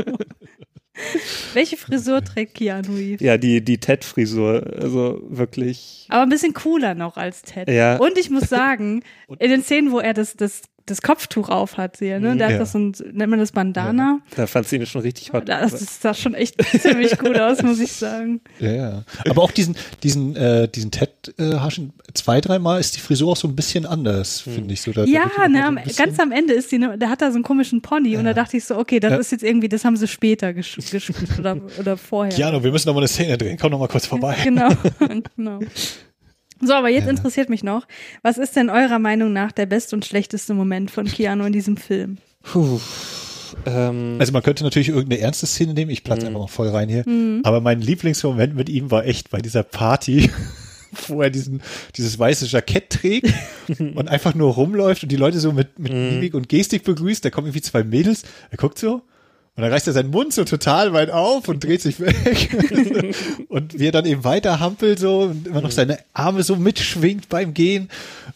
Welche 1.55 1.77
Frisur 1.77 2.23
trägt 2.23 2.55
Keanu 2.55 2.95
Reeves? 2.95 3.21
ja, 3.21 3.37
die, 3.37 3.65
die 3.65 3.79
Ted-Frisur, 3.79 4.75
also 4.81 5.23
wirklich. 5.29 6.07
Aber 6.09 6.23
ein 6.23 6.29
bisschen 6.29 6.55
cooler 6.55 6.95
noch 6.95 7.17
als 7.17 7.43
Ted. 7.43 7.69
Ja. 7.69 7.97
Und 7.97 8.19
ich 8.19 8.31
muss 8.31 8.49
sagen, 8.49 9.03
in 9.39 9.51
den 9.51 9.63
Szenen, 9.63 9.93
wo 9.93 9.99
er 9.99 10.15
das, 10.15 10.35
das, 10.37 10.63
das 10.87 11.03
Kopftuch 11.03 11.49
auf 11.49 11.77
hat, 11.77 11.99
hier, 11.99 12.21
ne? 12.21 12.37
Da 12.37 12.47
Ja. 12.49 12.55
hat 12.55 12.61
das 12.61 12.73
so 12.73 12.79
ein, 12.79 12.95
nennt 13.13 13.31
man 13.31 13.39
das 13.39 13.53
Bandana? 13.53 14.21
Da 14.37 14.47
fand 14.47 14.67
sie 14.69 14.77
ihn 14.77 14.87
schon 14.87 15.03
richtig 15.03 15.33
hot. 15.33 15.49
Das, 15.49 15.73
das 15.73 16.01
sah 16.01 16.15
schon 16.15 16.35
echt 16.35 16.57
ziemlich 16.81 17.19
gut 17.19 17.39
aus, 17.39 17.63
muss 17.63 17.81
ich 17.81 17.93
sagen. 17.93 18.41
Ja, 18.61 18.71
ja. 18.73 19.03
Aber 19.29 19.43
auch 19.43 19.51
diesen, 19.51 19.77
diesen, 20.03 20.37
äh, 20.37 20.69
diesen 20.69 20.91
Ted-Haschen, 20.93 21.93
zwei, 22.15 22.41
dreimal 22.41 22.81
ist 22.81 22.97
die 22.97 23.01
Frisur 23.01 23.33
auch 23.33 23.37
so 23.37 23.49
ein 23.49 23.57
bisschen 23.57 23.85
anders, 23.85 24.41
finde 24.41 24.73
ich 24.75 24.81
so. 24.81 24.93
Da- 24.93 25.05
Ja, 25.05 25.25
ne, 25.49 25.59
so 25.61 25.65
am, 25.67 25.79
ganz 25.97 26.19
am 26.21 26.33
Ende 26.33 26.55
ist 26.55 26.71
die, 26.73 26.79
ne, 26.79 26.97
der 26.97 27.11
hat 27.11 27.21
da 27.21 27.31
so 27.31 27.35
einen 27.35 27.45
komischen 27.45 27.83
Pony 27.83 28.17
und 28.17 28.25
da 28.25 28.33
dachte 28.33 28.57
ich 28.57 28.65
so, 28.65 28.79
okay, 28.79 29.01
das 29.01 29.11
Ja. 29.13 29.19
ist 29.19 29.33
jetzt 29.33 29.43
irgendwie, 29.45 29.69
das 29.69 29.85
haben 29.85 29.97
sie 29.97 30.07
später 30.09 30.49
gesch- 30.49 30.91
gespielt 30.91 31.39
oder, 31.39 31.57
oder 31.79 31.97
vorher. 31.97 32.35
Keanu, 32.35 32.63
wir 32.63 32.71
müssen 32.73 32.87
noch 32.89 32.95
mal 32.95 33.01
eine 33.01 33.09
Szene 33.09 33.37
drehen. 33.37 33.59
Komm 33.61 33.73
noch 33.73 33.79
mal 33.81 33.89
kurz 33.89 34.07
vorbei. 34.07 34.37
Genau, 34.45 34.69
genau. 35.37 35.59
So, 36.61 36.73
aber 36.73 36.89
jetzt 36.89 37.09
interessiert 37.09 37.49
mich 37.51 37.63
noch, 37.63 37.87
was 38.23 38.39
ist 38.39 38.57
denn 38.57 38.71
eurer 38.71 38.99
Meinung 38.99 39.33
nach 39.33 39.53
der 39.53 39.67
beste 39.67 39.95
und 39.97 40.05
schlechteste 40.05 40.55
Moment 40.55 40.91
von 40.91 41.07
Keanu 41.07 41.45
in 41.45 41.53
diesem 41.53 41.77
Film? 41.77 42.19
Puh. 42.43 42.81
Ähm, 43.65 44.17
Also 44.19 44.33
man 44.33 44.43
könnte 44.43 44.65
natürlich 44.65 44.89
irgendeine 44.89 45.21
ernste 45.21 45.47
Szene 45.47 45.75
nehmen, 45.75 45.91
ich 45.91 46.03
platze 46.05 46.27
einfach 46.27 46.41
mal 46.41 46.47
voll 46.49 46.69
rein 46.69 46.89
hier. 46.89 47.05
Aber 47.45 47.61
mein 47.61 47.81
Lieblingsmoment 47.81 48.55
mit 48.55 48.69
ihm 48.69 48.91
war 48.91 49.05
echt 49.07 49.31
bei 49.31 49.39
dieser 49.41 49.63
Party, 49.63 50.31
wo 51.09 51.23
er 51.23 51.31
diesen, 51.31 51.63
dieses 51.97 52.19
weiße 52.19 52.47
Jackett 52.47 52.91
trägt 52.91 53.33
und 53.79 54.09
einfach 54.09 54.35
nur 54.35 54.55
rumläuft 54.55 55.03
und 55.03 55.13
die 55.13 55.17
Leute 55.17 55.39
so 55.41 55.53
mit, 55.53 55.79
mit 55.79 55.93
Mimik 55.93 56.35
und 56.35 56.49
Gestik 56.49 56.85
begrüßt. 56.85 57.25
Da 57.25 57.31
kommen 57.31 57.47
irgendwie 57.49 57.63
zwei 57.63 57.85
Mädels, 57.85 58.23
er 58.51 58.57
guckt 58.59 58.79
so 58.79 59.03
und 59.57 59.63
dann 59.63 59.73
reißt 59.73 59.87
er 59.87 59.95
seinen 59.95 60.11
Mund 60.11 60.35
so 60.35 60.45
total 60.45 60.93
weit 60.93 61.11
auf 61.11 61.49
und 61.49 61.65
dreht 61.65 61.81
sich 61.81 61.99
weg. 61.99 63.15
und 63.49 63.79
wie 63.79 63.87
er 63.87 63.93
dann 63.93 64.05
eben 64.05 64.23
weiter 64.23 64.61
hampelt 64.61 64.99
so 64.99 65.21
und 65.21 65.47
immer 65.47 65.63
noch 65.63 65.71
seine 65.71 65.99
Arme 66.13 66.43
so 66.43 66.57
mitschwingt 66.57 67.31
beim 67.31 67.55
Gehen. 67.55 67.89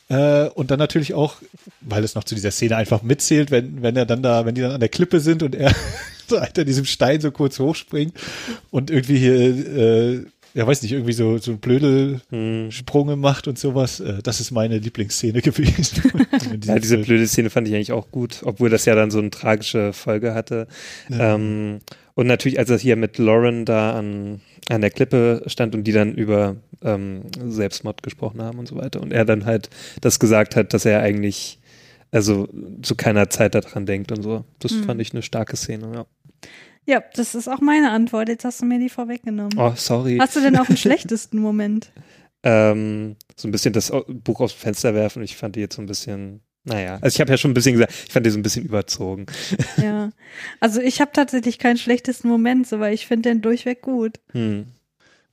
Äh, 0.08 0.46
und 0.46 0.70
dann 0.70 0.78
natürlich 0.78 1.12
auch, 1.12 1.36
weil 1.82 2.04
es 2.04 2.14
noch 2.14 2.24
zu 2.24 2.34
dieser 2.34 2.50
Szene 2.50 2.76
einfach 2.76 3.02
mitzählt, 3.02 3.50
wenn, 3.50 3.82
wenn 3.82 3.96
er 3.96 4.06
dann 4.06 4.22
da, 4.22 4.46
wenn 4.46 4.54
die 4.54 4.62
dann 4.62 4.72
an 4.72 4.80
der 4.80 4.88
Klippe 4.88 5.20
sind 5.20 5.42
und 5.42 5.54
er 5.54 5.74
so 6.26 6.40
hinter 6.40 6.64
diesem 6.64 6.86
Stein 6.86 7.20
so 7.20 7.30
kurz 7.30 7.58
hochspringt 7.58 8.14
und 8.70 8.90
irgendwie 8.90 9.18
hier, 9.18 9.36
äh, 9.36 10.24
ja 10.54 10.66
weiß 10.66 10.82
nicht, 10.82 10.92
irgendwie 10.92 11.12
so, 11.12 11.38
so 11.38 11.56
Blödelsprunge 11.56 13.16
macht 13.16 13.48
und 13.48 13.58
sowas. 13.58 14.00
Äh, 14.00 14.22
das 14.22 14.40
ist 14.40 14.50
meine 14.50 14.78
Lieblingsszene 14.78 15.40
gewesen. 15.42 16.02
Ja, 16.64 16.78
diese 16.78 16.96
Film. 16.96 17.06
blöde 17.06 17.26
Szene 17.26 17.50
fand 17.50 17.68
ich 17.68 17.74
eigentlich 17.74 17.92
auch 17.92 18.10
gut, 18.10 18.40
obwohl 18.44 18.70
das 18.70 18.84
ja 18.84 18.94
dann 18.94 19.10
so 19.10 19.18
eine 19.18 19.30
tragische 19.30 19.92
Folge 19.92 20.34
hatte. 20.34 20.66
Ähm, 21.10 21.80
und 22.14 22.26
natürlich, 22.26 22.58
als 22.58 22.70
er 22.70 22.78
hier 22.78 22.96
mit 22.96 23.18
Lauren 23.18 23.64
da 23.64 23.94
an, 23.98 24.40
an 24.68 24.80
der 24.80 24.90
Klippe 24.90 25.42
stand 25.46 25.74
und 25.74 25.84
die 25.84 25.92
dann 25.92 26.14
über 26.14 26.56
ähm, 26.82 27.22
Selbstmord 27.46 28.02
gesprochen 28.02 28.42
haben 28.42 28.58
und 28.58 28.68
so 28.68 28.76
weiter. 28.76 29.00
Und 29.00 29.12
er 29.12 29.24
dann 29.24 29.44
halt 29.44 29.70
das 30.00 30.18
gesagt 30.18 30.56
hat, 30.56 30.74
dass 30.74 30.84
er 30.84 31.00
eigentlich 31.00 31.58
also 32.12 32.48
zu 32.82 32.96
keiner 32.96 33.30
Zeit 33.30 33.54
daran 33.54 33.86
denkt 33.86 34.12
und 34.12 34.22
so. 34.22 34.44
Das 34.58 34.72
fand 34.72 35.00
ich 35.00 35.12
eine 35.12 35.22
starke 35.22 35.56
Szene, 35.56 35.90
ja. 35.94 36.06
Ja, 36.86 37.02
das 37.14 37.34
ist 37.34 37.48
auch 37.48 37.60
meine 37.60 37.90
Antwort. 37.90 38.28
Jetzt 38.28 38.44
hast 38.44 38.62
du 38.62 38.66
mir 38.66 38.78
die 38.78 38.88
vorweggenommen. 38.88 39.56
Oh, 39.58 39.72
sorry. 39.76 40.18
Hast 40.18 40.36
du 40.36 40.40
denn 40.40 40.56
auch 40.56 40.68
einen 40.68 40.76
schlechtesten 40.78 41.38
Moment? 41.38 41.92
ähm, 42.42 43.16
so 43.36 43.48
ein 43.48 43.50
bisschen 43.52 43.72
das 43.72 43.92
Buch 44.08 44.40
aufs 44.40 44.54
Fenster 44.54 44.94
werfen. 44.94 45.22
Ich 45.22 45.36
fand 45.36 45.56
die 45.56 45.60
jetzt 45.60 45.76
so 45.76 45.82
ein 45.82 45.86
bisschen, 45.86 46.40
naja, 46.64 46.98
also 47.00 47.14
ich 47.14 47.20
habe 47.20 47.30
ja 47.30 47.36
schon 47.36 47.50
ein 47.50 47.54
bisschen 47.54 47.74
gesagt, 47.74 47.92
ich 48.06 48.12
fand 48.12 48.24
die 48.24 48.30
so 48.30 48.38
ein 48.38 48.42
bisschen 48.42 48.64
überzogen. 48.64 49.26
Ja. 49.76 50.10
Also 50.58 50.80
ich 50.80 51.00
habe 51.00 51.10
tatsächlich 51.12 51.58
keinen 51.58 51.76
schlechtesten 51.76 52.28
Moment, 52.28 52.66
so 52.66 52.80
weil 52.80 52.94
ich 52.94 53.06
finde 53.06 53.28
den 53.28 53.42
durchweg 53.42 53.82
gut. 53.82 54.20
Hm. 54.32 54.66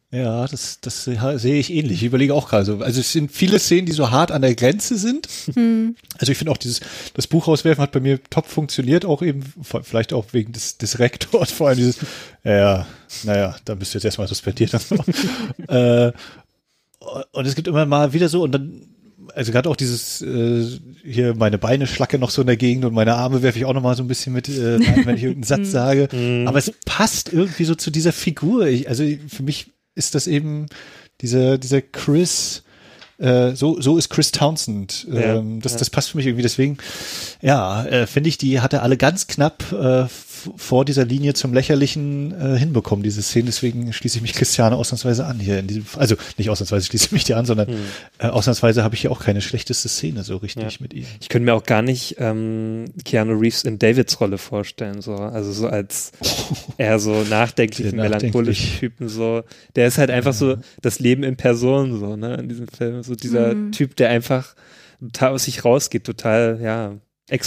Ja, 0.10 0.48
das, 0.48 0.80
das 0.80 1.04
sehe 1.04 1.60
ich 1.60 1.74
ähnlich. 1.74 2.02
Ich 2.02 2.06
überlege 2.06 2.34
auch 2.34 2.48
gerade 2.48 2.64
so. 2.64 2.80
Also 2.80 3.02
es 3.02 3.12
sind 3.12 3.30
viele 3.30 3.60
Szenen, 3.60 3.86
die 3.86 3.92
so 3.92 4.10
hart 4.10 4.32
an 4.32 4.42
der 4.42 4.56
Grenze 4.56 4.98
sind. 4.98 5.28
Also 6.18 6.32
ich 6.32 6.38
finde 6.38 6.52
auch 6.52 6.58
dieses, 6.58 6.80
das 7.14 7.28
Buch 7.28 7.48
rauswerfen 7.48 7.82
hat 7.82 7.92
bei 7.92 8.00
mir 8.00 8.24
top 8.30 8.48
funktioniert, 8.48 9.04
auch 9.04 9.22
eben, 9.22 9.44
vielleicht 9.84 10.14
auch 10.14 10.28
wegen 10.32 10.54
des, 10.54 10.78
des 10.78 11.00
Rektors, 11.00 11.52
vor 11.58 11.68
allem 11.68 11.78
dieses, 11.78 11.98
ja, 12.46 12.88
naja, 13.24 13.58
da 13.66 13.76
bist 13.76 13.94
du 13.94 13.98
jetzt 13.98 14.06
erstmal 14.06 14.30
suspendiert. 14.30 14.74
äh, 15.68 16.12
und 17.32 17.46
es 17.46 17.56
gibt 17.56 17.68
immer 17.68 17.86
mal 17.86 18.14
wieder 18.14 18.30
so 18.30 18.44
und 18.44 18.54
dann, 18.54 18.84
also 19.36 19.52
gerade 19.52 19.70
auch 19.70 19.76
dieses, 19.76 20.22
äh, 20.22 20.66
hier 21.04 21.36
meine 21.36 21.58
Beine 21.58 21.86
schlacke 21.86 22.18
noch 22.18 22.30
so 22.30 22.42
in 22.42 22.48
der 22.48 22.58
Gegend 22.58 22.86
und 22.86 22.94
meine 22.94 23.16
Arme 23.16 23.44
werfe 23.44 23.60
ich 23.60 23.66
auch 23.66 23.74
noch 23.74 23.84
mal 23.84 23.96
so 23.96 24.04
ein 24.04 24.08
bisschen 24.08 24.32
mit 24.32 24.48
äh, 24.48 24.76
rein, 24.76 25.06
wenn 25.06 25.18
ich 25.18 25.24
irgendeinen 25.24 25.44
Satz 25.44 25.72
sage. 25.72 26.08
Aber 26.48 26.58
es 26.58 26.72
passt 26.86 27.34
irgendwie 27.34 27.66
so 27.66 27.76
zu 27.76 27.92
dieser 27.92 28.14
Figur. 28.14 28.68
Ich, 28.68 28.88
also 28.88 29.04
für 29.28 29.44
mich 29.44 29.68
ist 29.98 30.16
das 30.16 30.28
eben 30.28 30.68
dieser, 31.22 31.58
dieser 31.58 31.82
Chris, 31.82 32.64
äh, 33.18 33.56
so, 33.56 33.82
so 33.82 33.98
ist 33.98 34.10
Chris 34.10 34.32
Townsend. 34.32 35.08
Ja, 35.12 35.36
Ähm, 35.36 35.60
das, 35.62 35.74
ja. 35.74 35.80
das 35.80 35.90
passt 35.90 36.12
für 36.12 36.18
mich 36.18 36.28
irgendwie. 36.28 36.44
Deswegen, 36.44 36.78
ja, 37.42 37.84
äh, 37.86 38.08
finde 38.08 38.30
ich, 38.30 38.38
die 38.38 38.62
hat 38.62 38.74
er 38.74 38.84
alle 38.84 38.98
ganz 38.98 39.28
knapp 39.28 39.72
äh, 39.72 40.06
vor 40.56 40.86
dieser 40.86 41.06
Linie 41.06 41.34
zum 41.34 41.54
Lächerlichen 41.54 42.34
äh, 42.40 42.58
hinbekommen, 42.58 43.04
diese 43.04 43.22
Szene. 43.22 43.46
Deswegen 43.46 43.92
schließe 43.94 44.18
ich 44.18 44.22
mich 44.22 44.34
Christiane 44.34 44.76
ausnahmsweise 44.76 45.26
an 45.26 45.40
hier 45.40 45.60
in 45.60 45.68
diesem, 45.68 45.86
also 45.96 46.16
nicht 46.38 46.50
ausnahmsweise 46.50 46.86
schließe 46.88 47.06
ich 47.08 47.12
mich 47.12 47.24
dir 47.24 47.38
an, 47.38 47.46
sondern 47.46 47.70
äh, 48.20 48.28
ausnahmsweise 48.28 48.84
habe 48.84 48.96
ich 48.96 49.02
hier 49.02 49.12
auch 49.12 49.20
keine 49.20 49.42
schlechteste 49.42 49.90
Szene 49.90 50.24
so 50.24 50.38
richtig 50.38 50.64
Ja. 50.64 50.70
mit 50.80 50.94
ihm. 50.94 51.06
Ich 51.20 51.30
könnte 51.30 51.46
mir 51.46 51.54
auch 51.54 51.64
gar 51.64 51.82
nicht 51.82 52.16
ähm, 52.20 52.86
Keanu 53.06 53.34
Reeves 53.38 53.64
in 53.64 53.80
Davids 53.80 54.20
Rolle 54.20 54.38
vorstellen, 54.38 55.02
so. 55.02 55.16
Also 55.16 55.52
so 55.52 55.68
als 55.68 56.12
eher 56.78 57.00
so 57.00 57.24
nachdenklichen, 57.24 57.98
melancholischen 57.98 58.80
Typen, 58.80 59.10
so. 59.10 59.44
Der 59.76 59.88
ist 59.88 59.98
halt 59.98 60.12
einfach 60.12 60.34
so 60.34 60.58
das 60.82 61.00
Leben 61.00 61.24
in 61.24 61.36
Person, 61.38 62.00
so, 62.00 62.16
ne, 62.16 62.36
in 62.36 62.50
diesem 62.50 62.68
Film. 62.68 63.04
So 63.04 63.16
dieser 63.16 63.56
Typ, 63.72 63.96
der 63.96 64.10
einfach 64.10 64.56
total 65.00 65.34
aus 65.34 65.44
sich 65.46 65.64
rausgeht, 65.66 66.04
total, 66.04 66.60
ja. 66.62 66.96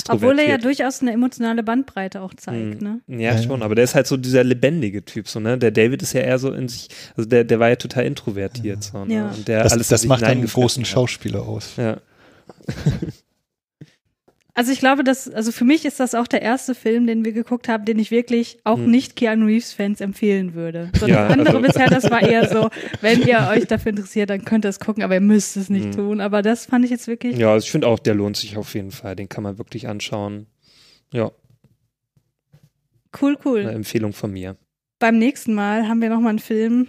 Obwohl 0.08 0.38
er 0.38 0.46
ja 0.46 0.58
durchaus 0.58 1.00
eine 1.00 1.12
emotionale 1.12 1.62
Bandbreite 1.62 2.20
auch 2.20 2.34
zeigt, 2.34 2.82
ne? 2.82 3.00
Ja, 3.06 3.40
schon, 3.42 3.62
aber 3.62 3.74
der 3.74 3.84
ist 3.84 3.94
halt 3.94 4.06
so 4.06 4.16
dieser 4.18 4.44
lebendige 4.44 5.04
Typ, 5.04 5.26
so, 5.26 5.40
ne? 5.40 5.56
Der 5.56 5.70
David 5.70 6.02
ist 6.02 6.12
ja 6.12 6.20
eher 6.20 6.38
so 6.38 6.52
in 6.52 6.68
sich, 6.68 6.88
also 7.16 7.28
der, 7.28 7.44
der 7.44 7.60
war 7.60 7.70
ja 7.70 7.76
total 7.76 8.04
introvertiert, 8.04 8.82
so, 8.82 9.04
ne? 9.04 9.14
Ja. 9.14 9.30
Und 9.30 9.48
der 9.48 9.62
Das, 9.62 9.72
alles 9.72 9.88
das 9.88 10.04
macht 10.04 10.22
einen 10.22 10.46
großen 10.46 10.82
hat. 10.82 10.88
Schauspieler 10.88 11.42
aus. 11.42 11.76
Ja. 11.76 11.96
Also 14.54 14.72
ich 14.72 14.78
glaube, 14.80 15.04
dass, 15.04 15.28
also 15.28 15.52
für 15.52 15.64
mich 15.64 15.84
ist 15.84 16.00
das 16.00 16.14
auch 16.14 16.26
der 16.26 16.42
erste 16.42 16.74
Film, 16.74 17.06
den 17.06 17.24
wir 17.24 17.32
geguckt 17.32 17.68
haben, 17.68 17.84
den 17.84 17.98
ich 17.98 18.10
wirklich 18.10 18.58
auch 18.64 18.78
nicht 18.78 19.16
Keanu 19.16 19.46
Reeves-Fans 19.46 20.00
empfehlen 20.00 20.54
würde. 20.54 20.90
Sondern 20.98 21.18
Ja, 21.18 21.26
andere 21.28 21.56
also- 21.56 21.60
bisher, 21.66 21.88
das 21.88 22.10
war 22.10 22.22
eher 22.22 22.48
so, 22.48 22.68
wenn 23.00 23.22
ihr 23.22 23.48
euch 23.50 23.66
dafür 23.66 23.90
interessiert, 23.90 24.30
dann 24.30 24.44
könnt 24.44 24.64
ihr 24.64 24.68
es 24.70 24.80
gucken, 24.80 25.02
aber 25.02 25.14
ihr 25.14 25.20
müsst 25.20 25.56
es 25.56 25.70
nicht 25.70 25.94
tun. 25.94 26.20
Aber 26.20 26.42
das 26.42 26.66
fand 26.66 26.84
ich 26.84 26.90
jetzt 26.90 27.06
wirklich 27.06 27.36
Ja, 27.36 27.52
also 27.52 27.64
ich 27.64 27.70
finde 27.70 27.86
auch, 27.88 27.98
der 27.98 28.14
lohnt 28.14 28.36
sich 28.36 28.56
auf 28.56 28.74
jeden 28.74 28.90
Fall. 28.90 29.16
Den 29.16 29.28
kann 29.28 29.42
man 29.44 29.58
wirklich 29.58 29.88
anschauen. 29.88 30.46
Ja, 31.12 31.30
cool, 33.20 33.36
cool. 33.44 33.60
eine 33.60 33.72
Empfehlung 33.72 34.12
von 34.12 34.32
mir. 34.32 34.56
Beim 34.98 35.18
nächsten 35.18 35.54
Mal 35.54 35.88
haben 35.88 36.02
wir 36.02 36.10
nochmal 36.10 36.30
einen 36.30 36.38
Film. 36.38 36.86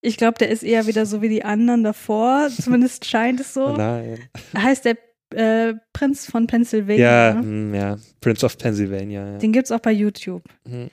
Ich 0.00 0.16
glaube, 0.16 0.38
der 0.38 0.48
ist 0.48 0.62
eher 0.64 0.86
wieder 0.86 1.06
so 1.06 1.22
wie 1.22 1.28
die 1.28 1.44
anderen 1.44 1.84
davor. 1.84 2.48
Zumindest 2.48 3.04
scheint 3.04 3.40
es 3.40 3.54
so. 3.54 3.68
Nein. 3.76 4.18
Heißt 4.56 4.84
der 4.84 4.96
äh, 5.34 5.74
Prinz 5.92 6.26
von 6.26 6.46
Pennsylvania. 6.46 7.28
Ja, 7.28 7.34
ne? 7.34 7.42
mm, 7.42 7.74
ja, 7.74 7.96
Prince 8.20 8.44
of 8.46 8.58
Pennsylvania. 8.58 9.32
Ja. 9.32 9.38
Den 9.38 9.52
gibt's 9.52 9.70
auch 9.72 9.80
bei 9.80 9.92
YouTube. 9.92 10.42
Mhm. 10.64 10.90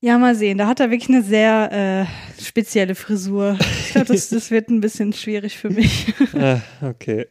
Ja, 0.00 0.18
mal 0.18 0.34
sehen. 0.34 0.58
Da 0.58 0.66
hat 0.68 0.78
er 0.78 0.90
wirklich 0.90 1.08
eine 1.08 1.22
sehr 1.22 2.06
äh, 2.06 2.40
spezielle 2.42 2.94
Frisur. 2.94 3.58
Ich 3.60 3.92
glaube, 3.92 4.06
das, 4.12 4.28
das 4.30 4.50
wird 4.50 4.68
ein 4.68 4.80
bisschen 4.80 5.12
schwierig 5.14 5.56
für 5.56 5.70
mich. 5.70 6.14
ah, 6.34 6.60
okay. 6.82 7.26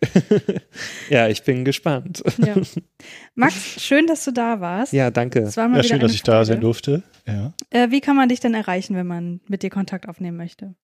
ja, 1.09 1.27
ich 1.29 1.43
bin 1.43 1.63
gespannt. 1.63 2.23
ja. 2.37 2.55
Max, 3.35 3.81
schön, 3.81 4.07
dass 4.07 4.25
du 4.25 4.31
da 4.31 4.59
warst. 4.59 4.93
Ja, 4.93 5.11
danke. 5.11 5.39
Es 5.39 5.55
war 5.57 5.69
mal 5.69 5.77
Ja, 5.77 5.83
schön, 5.83 5.99
dass 5.99 6.13
ich 6.13 6.23
da 6.23 6.33
Freude. 6.33 6.45
sein 6.45 6.61
durfte. 6.61 7.03
Ja. 7.27 7.53
Äh, 7.69 7.91
wie 7.91 8.01
kann 8.01 8.15
man 8.15 8.29
dich 8.29 8.39
denn 8.39 8.55
erreichen, 8.55 8.95
wenn 8.95 9.07
man 9.07 9.41
mit 9.47 9.61
dir 9.63 9.69
Kontakt 9.69 10.09
aufnehmen 10.09 10.35
möchte? 10.35 10.75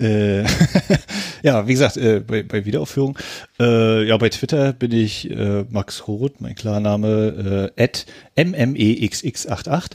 Äh, 0.00 0.44
ja, 1.42 1.66
wie 1.66 1.72
gesagt, 1.72 1.96
äh, 1.96 2.20
bei, 2.20 2.42
bei 2.42 2.64
Wiederaufführung. 2.64 3.18
Äh, 3.58 4.04
ja, 4.06 4.16
bei 4.16 4.30
Twitter 4.30 4.72
bin 4.72 4.92
ich 4.92 5.30
äh, 5.30 5.64
Max 5.68 6.08
Roth, 6.08 6.40
mein 6.40 6.54
Klarname, 6.54 7.70
äh, 7.76 7.82
at 7.82 8.06
mmexx88. 8.36 9.92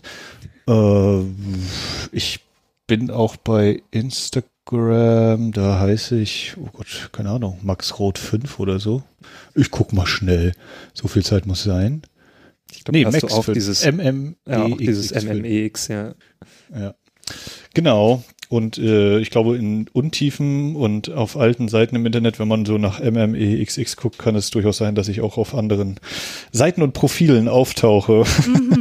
Äh, 0.67 1.25
ich 2.11 2.39
bin 2.87 3.09
auch 3.09 3.35
bei 3.35 3.81
Instagram, 3.91 5.51
da 5.51 5.79
heiße 5.79 6.19
ich, 6.19 6.55
oh 6.57 6.69
Gott, 6.71 7.09
keine 7.11 7.31
Ahnung, 7.31 7.59
Max 7.63 7.97
Roth 7.97 8.19
5 8.19 8.59
oder 8.59 8.79
so. 8.79 9.03
Ich 9.55 9.71
guck 9.71 9.91
mal 9.91 10.05
schnell. 10.05 10.51
So 10.93 11.07
viel 11.07 11.23
Zeit 11.23 11.47
muss 11.47 11.63
sein. 11.63 12.03
Ich 12.71 12.83
glaube, 12.83 12.97
Nee, 12.97 13.05
hast 13.05 13.13
Max 13.13 13.27
du 13.27 13.39
auf 13.39 13.45
5. 13.45 13.55
dieses, 13.55 13.85
MM 13.85 14.35
ja, 14.47 14.63
auch 14.63 14.77
dieses. 14.77 15.11
MMEX, 15.13 15.87
ja. 15.87 16.13
Ja. 16.73 16.93
Genau. 17.73 18.23
Und 18.49 18.77
äh, 18.77 19.19
ich 19.19 19.31
glaube, 19.31 19.57
in 19.57 19.87
Untiefen 19.91 20.75
und 20.75 21.09
auf 21.11 21.35
alten 21.35 21.67
Seiten 21.67 21.95
im 21.95 22.05
Internet, 22.05 22.37
wenn 22.39 22.47
man 22.47 22.65
so 22.65 22.77
nach 22.77 22.99
MMEXX 22.99 23.95
guckt, 23.97 24.19
kann 24.19 24.35
es 24.35 24.51
durchaus 24.51 24.77
sein, 24.77 24.93
dass 24.95 25.07
ich 25.07 25.21
auch 25.21 25.37
auf 25.37 25.55
anderen 25.55 25.99
Seiten 26.51 26.81
und 26.83 26.93
Profilen 26.93 27.47
auftauche. 27.47 28.23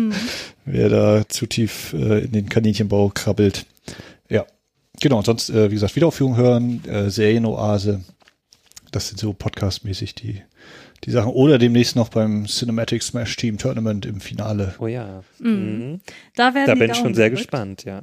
Wer 0.66 0.88
da 0.88 1.28
zu 1.28 1.46
tief 1.46 1.94
äh, 1.94 2.24
in 2.24 2.32
den 2.32 2.48
Kaninchenbau 2.48 3.10
krabbelt. 3.14 3.66
Ja. 4.28 4.44
Genau, 5.00 5.18
und 5.18 5.26
sonst, 5.26 5.50
äh, 5.50 5.70
wie 5.70 5.74
gesagt, 5.74 5.96
Wiederaufführung 5.96 6.36
hören, 6.36 6.84
äh, 6.86 7.10
Serienoase. 7.10 8.02
Das 8.92 9.08
sind 9.08 9.18
so 9.18 9.32
podcastmäßig 9.32 10.14
die, 10.14 10.42
die 11.04 11.10
Sachen. 11.10 11.32
Oder 11.32 11.58
demnächst 11.58 11.96
noch 11.96 12.10
beim 12.10 12.46
Cinematic 12.46 13.02
Smash 13.02 13.34
Team 13.36 13.58
Tournament 13.58 14.06
im 14.06 14.20
Finale. 14.20 14.74
Oh 14.78 14.86
ja. 14.86 15.22
Mhm. 15.40 15.50
Mhm. 15.50 16.00
Da 16.36 16.54
werden 16.54 16.66
Da 16.66 16.74
bin 16.74 16.90
ich 16.90 16.96
schon 16.96 17.14
sehr 17.14 17.30
gedrückt. 17.30 17.48
gespannt, 17.50 17.84
ja. 17.84 18.02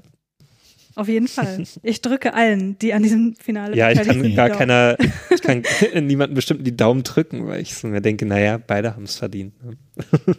Auf 0.95 1.07
jeden 1.07 1.27
Fall. 1.27 1.63
Ich 1.83 2.01
drücke 2.01 2.33
allen, 2.33 2.77
die 2.79 2.93
an 2.93 3.03
diesem 3.03 3.35
Finale 3.35 3.75
Ja, 3.75 3.91
ich 3.91 4.01
kann 4.01 4.35
gar 4.35 4.49
keiner, 4.49 4.97
ich 5.29 5.41
kann 5.41 5.63
niemanden 6.05 6.35
bestimmt 6.35 6.65
die 6.65 6.75
Daumen 6.75 7.03
drücken, 7.03 7.47
weil 7.47 7.61
ich 7.61 7.75
so 7.75 7.87
mir 7.87 8.01
denke, 8.01 8.25
naja, 8.25 8.57
beide 8.57 8.95
haben 8.95 9.03
es 9.03 9.15
verdient. 9.15 9.53
ne? 9.63 9.77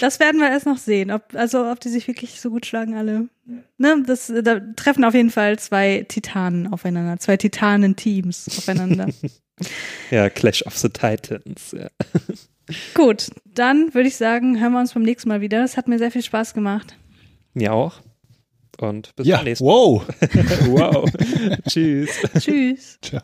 Das 0.00 0.20
werden 0.20 0.40
wir 0.40 0.48
erst 0.48 0.64
noch 0.64 0.78
sehen, 0.78 1.10
ob, 1.10 1.34
also 1.34 1.70
ob 1.70 1.80
die 1.80 1.90
sich 1.90 2.08
wirklich 2.08 2.40
so 2.40 2.48
gut 2.48 2.64
schlagen 2.64 2.94
alle. 2.94 3.28
Ne, 3.76 4.02
das, 4.06 4.32
da 4.42 4.60
treffen 4.74 5.04
auf 5.04 5.12
jeden 5.12 5.28
Fall 5.28 5.58
zwei 5.58 6.06
Titanen 6.08 6.72
aufeinander, 6.72 7.18
zwei 7.18 7.36
Titanen-Teams 7.36 8.56
aufeinander. 8.56 9.08
Ja, 10.10 10.30
Clash 10.30 10.64
of 10.66 10.76
the 10.78 10.88
Titans. 10.88 11.72
Ja. 11.72 11.88
gut, 12.94 13.30
dann 13.44 13.92
würde 13.92 14.08
ich 14.08 14.16
sagen, 14.16 14.60
hören 14.60 14.72
wir 14.72 14.80
uns 14.80 14.94
beim 14.94 15.02
nächsten 15.02 15.28
Mal 15.28 15.40
wieder. 15.40 15.62
Es 15.62 15.76
hat 15.76 15.88
mir 15.88 15.98
sehr 15.98 16.10
viel 16.10 16.22
Spaß 16.22 16.54
gemacht. 16.54 16.96
Mir 17.54 17.72
auch. 17.72 18.00
Und 18.78 19.14
bis 19.16 19.26
Ja, 19.26 19.36
zum 19.36 19.44
nächsten 19.44 19.64
wow. 19.64 20.06
Mal. 20.06 20.14
wow. 20.70 21.10
Tschüss. 21.68 22.10
Tschüss. 22.38 22.98
Ciao. 23.02 23.22